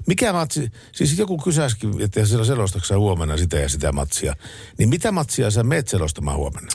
Mikä 0.06 0.32
matsi, 0.32 0.70
siis 0.92 1.18
joku 1.18 1.38
kysäskin, 1.38 2.00
että 2.00 2.26
siellä 2.26 2.44
selostaksä 2.44 2.98
huomenna 2.98 3.36
sitä 3.36 3.56
ja 3.56 3.68
sitä 3.68 3.92
matsia. 3.92 4.34
Niin 4.78 4.88
mitä 4.88 5.12
matsia 5.12 5.50
sä 5.50 5.62
meet 5.62 5.88
selostamaan 5.88 6.36
huomenna? 6.36 6.70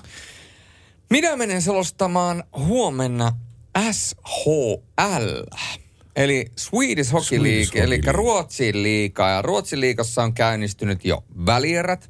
Minä 1.09 1.35
menen 1.35 1.61
selostamaan 1.61 2.43
huomenna 2.57 3.31
SHL. 3.91 5.43
Eli 6.15 6.45
Swedish 6.57 7.11
Hockey 7.11 7.37
Swedish 7.37 7.43
League, 7.43 7.65
Hockey 7.65 7.81
eli 7.81 7.89
League. 7.89 8.11
Ruotsin 8.11 8.83
liiga. 8.83 9.29
Ja 9.29 9.41
Ruotsin 9.41 9.79
liigassa 9.79 10.23
on 10.23 10.33
käynnistynyt 10.33 11.05
jo 11.05 11.23
välierät. 11.45 12.09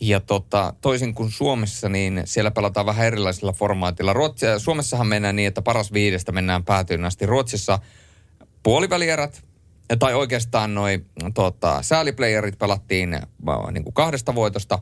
Ja 0.00 0.20
tota, 0.20 0.74
toisin 0.80 1.14
kuin 1.14 1.30
Suomessa, 1.30 1.88
niin 1.88 2.22
siellä 2.24 2.50
pelataan 2.50 2.86
vähän 2.86 3.06
erilaisilla 3.06 3.52
formaatilla. 3.52 4.12
Ruotsi, 4.12 4.46
Suomessahan 4.58 5.06
mennään 5.06 5.36
niin, 5.36 5.48
että 5.48 5.62
paras 5.62 5.92
viidestä 5.92 6.32
mennään 6.32 6.64
päätyyn 6.64 7.04
asti. 7.04 7.26
Ruotsissa 7.26 7.78
puolivälierät, 8.62 9.42
tai 9.98 10.14
oikeastaan 10.14 10.74
noi 10.74 11.04
tota, 11.34 11.82
sääliplayerit 11.82 12.58
pelattiin 12.58 13.14
äh, 13.14 13.22
niin 13.72 13.84
kuin 13.84 13.94
kahdesta 13.94 14.34
voitosta. 14.34 14.78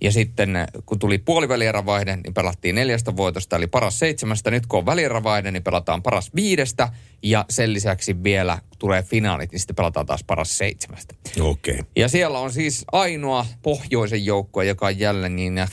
Ja 0.00 0.12
sitten 0.12 0.56
äh, 0.56 0.66
kun 0.86 0.98
tuli 0.98 1.18
puolivälierävaihde, 1.18 2.16
niin 2.16 2.34
pelattiin 2.34 2.74
neljästä 2.74 3.16
voitosta, 3.16 3.56
eli 3.56 3.66
paras 3.66 3.98
seitsemästä. 3.98 4.50
Nyt 4.50 4.66
kun 4.66 4.78
on 4.78 4.86
välierävaihde, 4.86 5.50
niin 5.50 5.62
pelataan 5.62 6.02
paras 6.02 6.30
viidestä. 6.34 6.88
Ja 7.22 7.44
sen 7.50 7.72
lisäksi 7.72 8.22
vielä 8.22 8.58
tulee 8.78 9.02
finaalit, 9.02 9.52
niin 9.52 9.60
sitten 9.60 9.76
pelataan 9.76 10.06
taas 10.06 10.24
paras 10.24 10.58
seitsemästä. 10.58 11.14
Okei. 11.40 11.74
Okay. 11.74 11.84
Ja 11.96 12.08
siellä 12.08 12.38
on 12.38 12.52
siis 12.52 12.84
ainoa 12.92 13.46
pohjoisen 13.62 14.24
joukkue, 14.24 14.64
joka 14.64 14.86
on 14.86 14.98
jälleen 14.98 15.36
niin 15.36 15.56
ja 15.56 15.68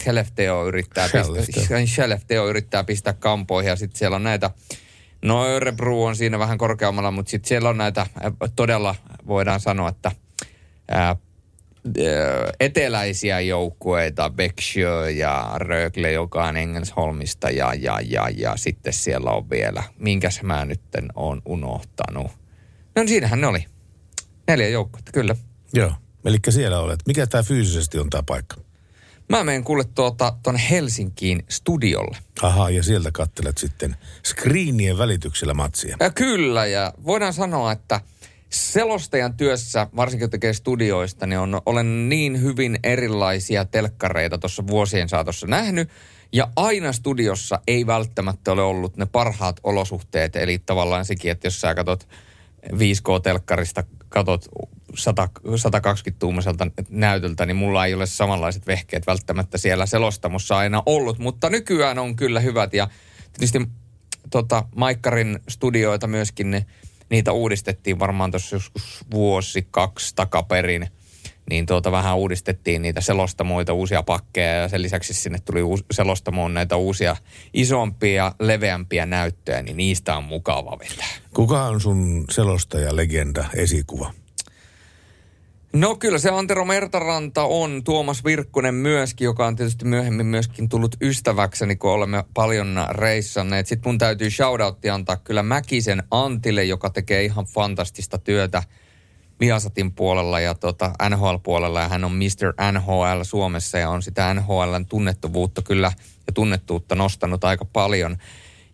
yrittää, 0.67 1.07
Skellefteå. 1.07 1.45
pistää, 1.45 1.85
Skellefteå 1.93 2.47
yrittää 2.47 2.83
pistää 2.83 3.13
kampoihin 3.13 3.69
ja 3.69 3.75
sitten 3.75 3.97
siellä 3.99 4.15
on 4.15 4.23
näitä 4.23 4.51
No 5.27 5.45
Örebro 5.45 6.03
on 6.03 6.15
siinä 6.15 6.39
vähän 6.39 6.57
korkeammalla, 6.57 7.11
mutta 7.11 7.29
sitten 7.29 7.47
siellä 7.49 7.69
on 7.69 7.77
näitä 7.77 8.05
todella, 8.55 8.95
voidaan 9.27 9.59
sanoa, 9.59 9.89
että 9.89 10.11
ää, 10.87 11.15
eteläisiä 12.59 13.39
joukkueita, 13.39 14.37
Växjö 14.37 15.09
ja 15.09 15.51
Rögle, 15.55 16.11
joka 16.11 16.45
on 16.45 16.57
Engelsholmista 16.57 17.49
ja, 17.49 17.73
ja, 17.73 17.99
ja, 18.05 18.29
ja 18.37 18.57
sitten 18.57 18.93
siellä 18.93 19.31
on 19.31 19.49
vielä, 19.49 19.83
minkäs 19.99 20.43
mä 20.43 20.65
nytten 20.65 21.07
on 21.15 21.41
unohtanut. 21.45 22.31
No 22.95 23.03
siinähän 23.07 23.41
ne 23.41 23.47
oli. 23.47 23.65
Neljä 24.47 24.67
joukkuetta, 24.67 25.11
kyllä. 25.11 25.35
Joo. 25.73 25.91
Eli 26.25 26.37
siellä 26.49 26.79
olet. 26.79 26.99
Mikä 27.07 27.27
tämä 27.27 27.43
fyysisesti 27.43 27.99
on 27.99 28.09
tämä 28.09 28.23
paikka? 28.25 28.66
Mä 29.29 29.43
menen 29.43 29.63
kuule 29.63 29.83
tuota, 29.95 30.33
tuonne 30.43 30.61
Helsinkiin 30.69 31.43
studiolle. 31.49 32.17
Aha, 32.41 32.69
ja 32.69 32.83
sieltä 32.83 33.11
kattelet 33.11 33.57
sitten 33.57 33.95
screenien 34.25 34.97
välityksellä 34.97 35.53
matsia. 35.53 35.97
Ja 35.99 36.09
kyllä, 36.09 36.65
ja 36.65 36.93
voidaan 37.05 37.33
sanoa, 37.33 37.71
että 37.71 38.01
selostajan 38.49 39.37
työssä, 39.37 39.87
varsinkin 39.95 40.25
kun 40.25 40.31
tekee 40.31 40.53
studioista, 40.53 41.27
niin 41.27 41.39
on, 41.39 41.61
olen 41.65 42.09
niin 42.09 42.41
hyvin 42.41 42.79
erilaisia 42.83 43.65
telkkareita 43.65 44.37
tuossa 44.37 44.67
vuosien 44.67 45.09
saatossa 45.09 45.47
nähnyt. 45.47 45.89
Ja 46.33 46.47
aina 46.55 46.93
studiossa 46.93 47.59
ei 47.67 47.87
välttämättä 47.87 48.51
ole 48.51 48.61
ollut 48.61 48.97
ne 48.97 49.05
parhaat 49.05 49.59
olosuhteet. 49.63 50.35
Eli 50.35 50.59
tavallaan 50.59 51.05
sekin, 51.05 51.31
että 51.31 51.47
jos 51.47 51.61
sä 51.61 51.75
katot 51.75 52.07
5K-telkkarista, 52.65 53.83
katot 54.09 54.45
100, 54.95 55.29
120-tuumaiselta 55.45 56.71
näytöltä, 56.89 57.45
niin 57.45 57.55
mulla 57.55 57.85
ei 57.85 57.93
ole 57.93 58.05
samanlaiset 58.05 58.67
vehkeet 58.67 59.07
välttämättä 59.07 59.57
siellä 59.57 59.85
selostamossa 59.85 60.57
aina 60.57 60.83
ollut. 60.85 61.19
Mutta 61.19 61.49
nykyään 61.49 61.99
on 61.99 62.15
kyllä 62.15 62.39
hyvät 62.39 62.73
ja 62.73 62.87
tietysti 63.33 63.67
tota, 64.29 64.63
Maikkarin 64.75 65.39
studioita 65.49 66.07
myöskin, 66.07 66.51
ne, 66.51 66.65
niitä 67.09 67.31
uudistettiin 67.31 67.99
varmaan 67.99 68.31
tuossa 68.31 68.55
joskus 68.55 69.05
vuosi, 69.11 69.67
kaksi 69.71 70.15
takaperin. 70.15 70.87
Niin 71.49 71.65
tuota, 71.65 71.91
vähän 71.91 72.17
uudistettiin 72.17 72.81
niitä 72.81 73.01
selostamoita, 73.01 73.73
uusia 73.73 74.03
pakkeja 74.03 74.53
ja 74.53 74.67
sen 74.67 74.81
lisäksi 74.81 75.13
sinne 75.13 75.37
tuli 75.45 75.61
uus, 75.61 75.85
selostamoon 75.91 76.53
näitä 76.53 76.75
uusia 76.75 77.15
isompia 77.53 78.13
ja 78.13 78.31
leveämpiä 78.39 79.05
näyttöjä, 79.05 79.63
niin 79.63 79.77
niistä 79.77 80.17
on 80.17 80.23
mukava 80.23 80.79
vetää. 80.79 81.07
Kuka 81.33 81.63
on 81.63 81.81
sun 81.81 82.25
selostaja, 82.29 82.95
legenda, 82.95 83.45
esikuva? 83.55 84.13
No 85.73 85.95
kyllä 85.95 86.19
se 86.19 86.29
Antero 86.29 86.65
Mertaranta 86.65 87.43
on, 87.43 87.83
Tuomas 87.83 88.23
Virkkunen 88.23 88.75
myöskin, 88.75 89.25
joka 89.25 89.47
on 89.47 89.55
tietysti 89.55 89.85
myöhemmin 89.85 90.25
myöskin 90.25 90.69
tullut 90.69 90.95
ystäväkseni, 91.01 91.75
kun 91.75 91.91
olemme 91.91 92.23
paljon 92.33 92.85
reissanneet. 92.89 93.67
Sitten 93.67 93.89
mun 93.89 93.97
täytyy 93.97 94.29
shoutoutti 94.29 94.89
antaa 94.89 95.17
kyllä 95.17 95.43
Mäkisen 95.43 96.03
Antille, 96.11 96.63
joka 96.63 96.89
tekee 96.89 97.23
ihan 97.23 97.45
fantastista 97.45 98.17
työtä 98.17 98.63
Viasatin 99.39 99.91
puolella 99.91 100.39
ja 100.39 100.55
tota 100.55 100.93
NHL-puolella. 101.09 101.81
Ja 101.81 101.89
hän 101.89 102.03
on 102.03 102.11
Mr. 102.11 102.71
NHL 102.71 103.23
Suomessa 103.23 103.77
ja 103.77 103.89
on 103.89 104.03
sitä 104.03 104.33
NHLn 104.33 104.85
tunnettavuutta 104.89 105.61
kyllä 105.61 105.91
ja 106.27 106.33
tunnettuutta 106.33 106.95
nostanut 106.95 107.43
aika 107.43 107.65
paljon. 107.65 108.17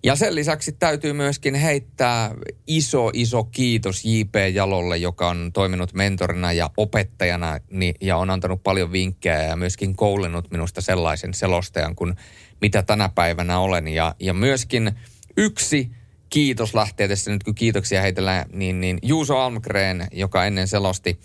Ja 0.06 0.15
sen 0.15 0.35
lisäksi 0.35 0.72
täytyy 0.72 1.14
myöskin 1.14 1.56
heittää 1.56 2.31
iso, 2.68 3.11
iso 3.14 3.44
kiitos 3.44 4.06
J.P. 4.06 4.35
Jalolle, 4.53 4.98
joka 4.98 5.30
on 5.30 5.52
toiminut 5.53 5.94
mentorina 5.94 6.52
ja 6.52 6.69
opettajana 6.77 7.60
niin, 7.72 7.95
ja 8.02 8.18
on 8.18 8.30
antanut 8.30 8.64
paljon 8.64 8.91
vinkkejä 8.91 9.44
ja 9.44 9.56
myöskin 9.56 9.95
koulinut 9.95 10.52
minusta 10.52 10.81
sellaisen 10.81 11.34
selostajan 11.34 11.95
kuin 11.95 12.15
mitä 12.61 12.84
tänä 12.84 13.10
päivänä 13.10 13.60
olen. 13.60 13.88
Ja, 13.88 14.15
ja 14.19 14.34
myöskin 14.34 14.91
yksi 15.38 15.91
kiitos 16.34 16.73
lähtee 16.73 17.07
tässä 17.07 17.31
nyt, 17.31 17.43
kun 17.43 17.55
kiitoksia 17.55 18.01
heitellään, 18.01 18.45
niin, 18.53 18.81
niin 18.81 18.99
Juuso 19.01 19.38
Almgren, 19.38 20.07
joka 20.11 20.45
ennen 20.45 20.68
selosti 20.68 21.19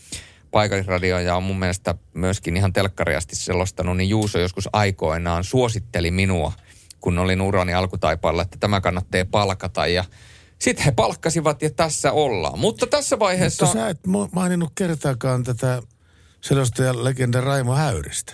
paikallisradioa 0.50 1.20
ja 1.20 1.36
on 1.36 1.42
mun 1.42 1.58
mielestä 1.58 1.94
myöskin 2.14 2.56
ihan 2.56 2.72
telkkariasti 2.72 3.36
selostanut, 3.36 3.96
niin 3.96 4.10
Juuso 4.10 4.38
joskus 4.38 4.68
aikoinaan 4.72 5.44
suositteli 5.44 6.10
minua– 6.10 6.52
kun 7.00 7.18
olin 7.18 7.40
urani 7.40 7.74
alkutaipaalla, 7.74 8.42
että 8.42 8.56
tämä 8.60 8.80
kannattaa 8.80 9.24
palkata 9.30 9.86
ja 9.86 10.04
sitten 10.58 10.84
he 10.84 10.90
palkkasivat 10.90 11.62
ja 11.62 11.70
tässä 11.70 12.12
ollaan. 12.12 12.58
Mutta 12.58 12.86
tässä 12.86 13.18
vaiheessa... 13.18 13.66
Mutta 13.66 13.80
sä 13.80 13.88
et 13.88 14.00
maininnut 14.32 14.72
kertaakaan 14.74 15.44
tätä 15.44 15.82
selostajan 16.40 17.04
legenda 17.04 17.40
Raimo 17.40 17.74
Häyristä. 17.74 18.32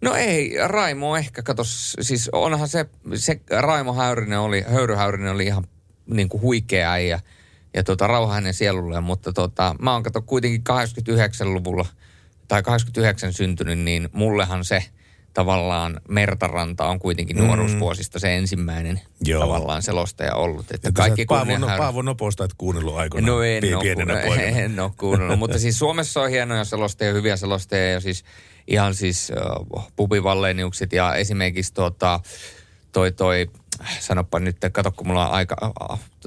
No 0.00 0.14
ei, 0.14 0.56
Raimo 0.66 1.16
ehkä, 1.16 1.42
katos, 1.42 1.96
siis 2.00 2.28
onhan 2.32 2.68
se, 2.68 2.86
se 3.14 3.40
Raimo 3.50 3.94
Häyrinen 3.94 4.40
oli, 4.40 4.64
Höyry 4.68 4.94
Häyrinen 4.94 5.32
oli 5.32 5.46
ihan 5.46 5.64
niin 6.06 6.28
kuin 6.28 6.40
huikea 6.40 6.98
ja, 6.98 7.20
ja 7.74 7.84
tota, 7.84 8.06
rauha 8.06 8.34
hänen 8.34 8.54
sielulle, 8.54 9.00
mutta 9.00 9.32
tota, 9.32 9.76
mä 9.78 9.92
oon 9.92 10.02
kato 10.02 10.22
kuitenkin 10.22 10.64
89-luvulla 10.70 11.86
tai 12.48 12.62
89 12.62 13.32
syntynyt, 13.32 13.78
niin 13.78 14.08
mullehan 14.12 14.64
se– 14.64 14.84
tavallaan 15.34 16.00
Mertaranta 16.08 16.86
on 16.86 16.98
kuitenkin 16.98 17.36
mm. 17.36 17.44
nuoruusvuosista 17.44 18.18
se 18.18 18.36
ensimmäinen 18.36 19.00
Joo. 19.24 19.40
tavallaan 19.40 19.82
selostaja 19.82 20.34
ollut. 20.34 20.70
Että 20.70 20.92
kaikki 20.92 21.24
Paavo, 21.24 21.58
no, 21.58 21.66
Paavo 21.66 22.02
Noposta 22.02 22.44
et 22.44 22.54
kuunnellut 22.58 22.96
aikoinaan 22.96 23.36
no 23.36 23.42
en 23.42 23.62
pienenä 23.82 24.12
ole, 24.12 24.22
kuunnellut, 24.22 24.58
en 24.64 24.80
ole 24.80 24.90
kuunnellut, 24.96 25.38
mutta 25.38 25.58
siis 25.58 25.78
Suomessa 25.78 26.20
on 26.20 26.30
hienoja 26.30 26.64
selostajia, 26.64 27.12
hyviä 27.12 27.36
selostajia 27.36 27.90
ja 27.90 28.00
siis 28.00 28.24
ihan 28.66 28.94
siis 28.94 29.32
uh, 29.72 29.92
pupivalleniukset 29.96 30.92
ja 30.92 31.14
esimerkiksi 31.14 31.74
tuota, 31.74 32.20
toi 32.92 33.12
toi 33.12 33.50
sanoppa 34.00 34.40
nyt, 34.40 34.56
kato 34.72 34.92
kun 34.92 35.06
mulla 35.06 35.28
on 35.28 35.34
aika, 35.34 35.56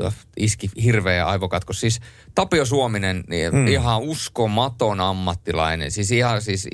äh, 0.05 0.15
iski 0.37 0.69
hirveä 0.83 1.27
aivokatko. 1.27 1.73
Siis 1.73 1.99
Tapio 2.35 2.65
Suominen, 2.65 3.23
niin 3.27 3.51
hmm. 3.51 3.67
ihan 3.67 4.01
uskomaton 4.01 5.01
ammattilainen. 5.01 5.91
Siis 5.91 6.11
ihan 6.11 6.41
siis 6.41 6.67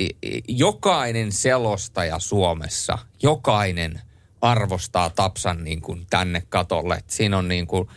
jokainen 0.47 1.31
selostaja 1.31 2.19
Suomessa, 2.19 2.97
jokainen 3.23 4.01
arvostaa 4.41 5.09
Tapsan 5.09 5.63
niin 5.63 5.81
kuin 5.81 6.07
tänne 6.09 6.43
katolle. 6.49 6.95
Et 6.95 7.09
siinä 7.09 7.37
on 7.37 7.47
niin 7.47 7.67
kuin 7.67 7.89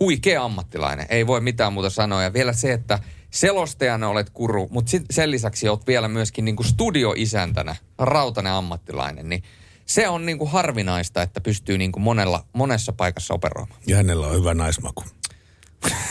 huikea 0.00 0.44
ammattilainen, 0.44 1.06
ei 1.08 1.26
voi 1.26 1.40
mitään 1.40 1.72
muuta 1.72 1.90
sanoa. 1.90 2.22
Ja 2.22 2.32
vielä 2.32 2.52
se, 2.52 2.72
että 2.72 2.98
selostajana 3.30 4.08
olet 4.08 4.30
kuru, 4.30 4.68
mutta 4.70 4.90
sen 5.10 5.30
lisäksi 5.30 5.68
olet 5.68 5.86
vielä 5.86 6.08
myöskin 6.08 6.44
niin 6.44 6.56
kuin 6.56 6.66
studioisäntänä, 6.66 7.76
rautainen 7.98 8.52
ammattilainen, 8.52 9.28
niin– 9.28 9.42
se 9.88 10.08
on 10.08 10.26
niin 10.26 10.38
kuin 10.38 10.50
harvinaista, 10.50 11.22
että 11.22 11.40
pystyy 11.40 11.78
niin 11.78 11.92
kuin 11.92 12.02
monella, 12.02 12.44
monessa 12.52 12.92
paikassa 12.92 13.34
operoimaan. 13.34 13.80
Ja 13.86 13.96
hänellä 13.96 14.26
on 14.26 14.34
hyvä 14.34 14.54
naismaku. 14.54 15.04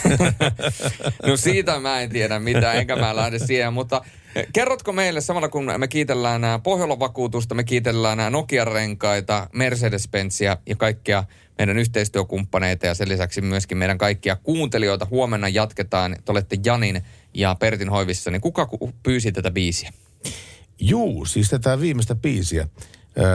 no 1.27 1.37
siitä 1.37 1.79
mä 1.79 2.01
en 2.01 2.09
tiedä 2.09 2.39
mitään, 2.39 2.77
enkä 2.77 2.95
mä 2.95 3.15
lähde 3.15 3.39
siihen, 3.39 3.73
mutta 3.73 4.01
kerrotko 4.53 4.93
meille 4.93 5.21
samalla 5.21 5.49
kun 5.49 5.71
me 5.77 5.87
kiitellään 5.87 6.41
nämä 6.41 6.59
Pohjolan 6.59 6.99
vakuutusta, 6.99 7.55
me 7.55 7.63
kiitellään 7.63 8.17
nämä 8.17 8.29
Nokia-renkaita, 8.29 9.47
Mercedes-Benzia 9.53 10.57
ja 10.65 10.75
kaikkia 10.75 11.23
meidän 11.57 11.77
yhteistyökumppaneita 11.77 12.85
ja 12.85 12.93
sen 12.93 13.09
lisäksi 13.09 13.41
myöskin 13.41 13.77
meidän 13.77 13.97
kaikkia 13.97 14.35
kuuntelijoita. 14.35 15.07
Huomenna 15.09 15.49
jatketaan, 15.49 16.15
te 16.25 16.31
olette 16.31 16.57
Janin 16.65 17.01
ja 17.33 17.55
Pertin 17.59 17.89
hoivissa, 17.89 18.31
niin 18.31 18.41
kuka 18.41 18.69
pyysi 19.03 19.31
tätä 19.31 19.51
biisiä? 19.51 19.93
Juu, 20.79 21.25
siis 21.25 21.49
tätä 21.49 21.79
viimeistä 21.79 22.15
biisiä 22.15 22.67
Öö, 23.19 23.25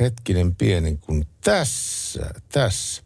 hetkinen 0.00 0.54
pieni 0.54 0.96
kun 0.96 1.24
tässä, 1.44 2.30
tässä. 2.52 3.02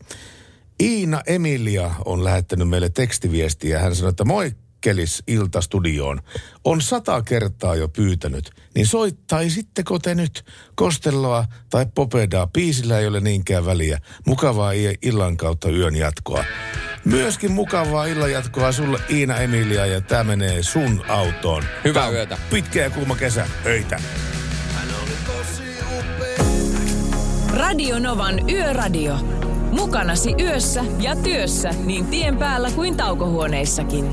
Iina 0.83 1.23
Emilia 1.27 1.95
on 2.05 2.25
lähettänyt 2.25 2.69
meille 2.69 2.89
tekstiviestiä. 2.89 3.79
Hän 3.79 3.97
sanoi, 3.97 4.11
että 4.11 4.25
moi 4.25 4.53
Kelis 4.81 5.23
Ilta-studioon. 5.27 6.21
On 6.65 6.81
sata 6.81 7.23
kertaa 7.23 7.77
jo 7.77 7.89
pyytänyt. 7.89 8.51
Niin 8.75 8.87
soittaisitteko 8.87 9.99
te 9.99 10.15
nyt 10.15 10.45
Kostelloa 10.75 11.45
tai 11.71 11.87
Popedaa? 11.95 12.47
Piisillä 12.47 12.99
ei 12.99 13.07
ole 13.07 13.21
niinkään 13.21 13.67
väliä. 13.67 13.99
Mukavaa 14.27 14.73
illan 15.03 15.37
kautta 15.37 15.71
yön 15.71 15.97
jatkoa. 15.97 16.45
Myöskin 17.05 17.53
mukavaa 17.53 18.07
illan 18.07 18.33
jatkoa 18.33 18.73
sulle 18.73 18.99
Iina 19.11 19.37
Emilia 19.39 19.87
ja 19.87 20.01
tämä 20.01 20.25
menee 20.25 20.63
sun 20.63 21.05
autoon. 21.09 21.63
Hyvää 21.85 22.11
yötä. 22.11 22.39
Pitkä 22.51 22.83
ja 22.83 22.91
kuuma 22.91 23.17
kesä. 23.17 23.47
Öitä. 23.67 24.01
Radio 27.57 27.99
Novan 27.99 28.51
Yöradio. 28.51 29.17
Mukanasi 29.73 30.35
yössä 30.41 30.85
ja 31.01 31.17
työssä 31.17 31.71
niin 31.85 32.07
tien 32.07 32.39
päällä 32.39 32.71
kuin 32.71 32.97
taukohuoneissakin. 32.97 34.13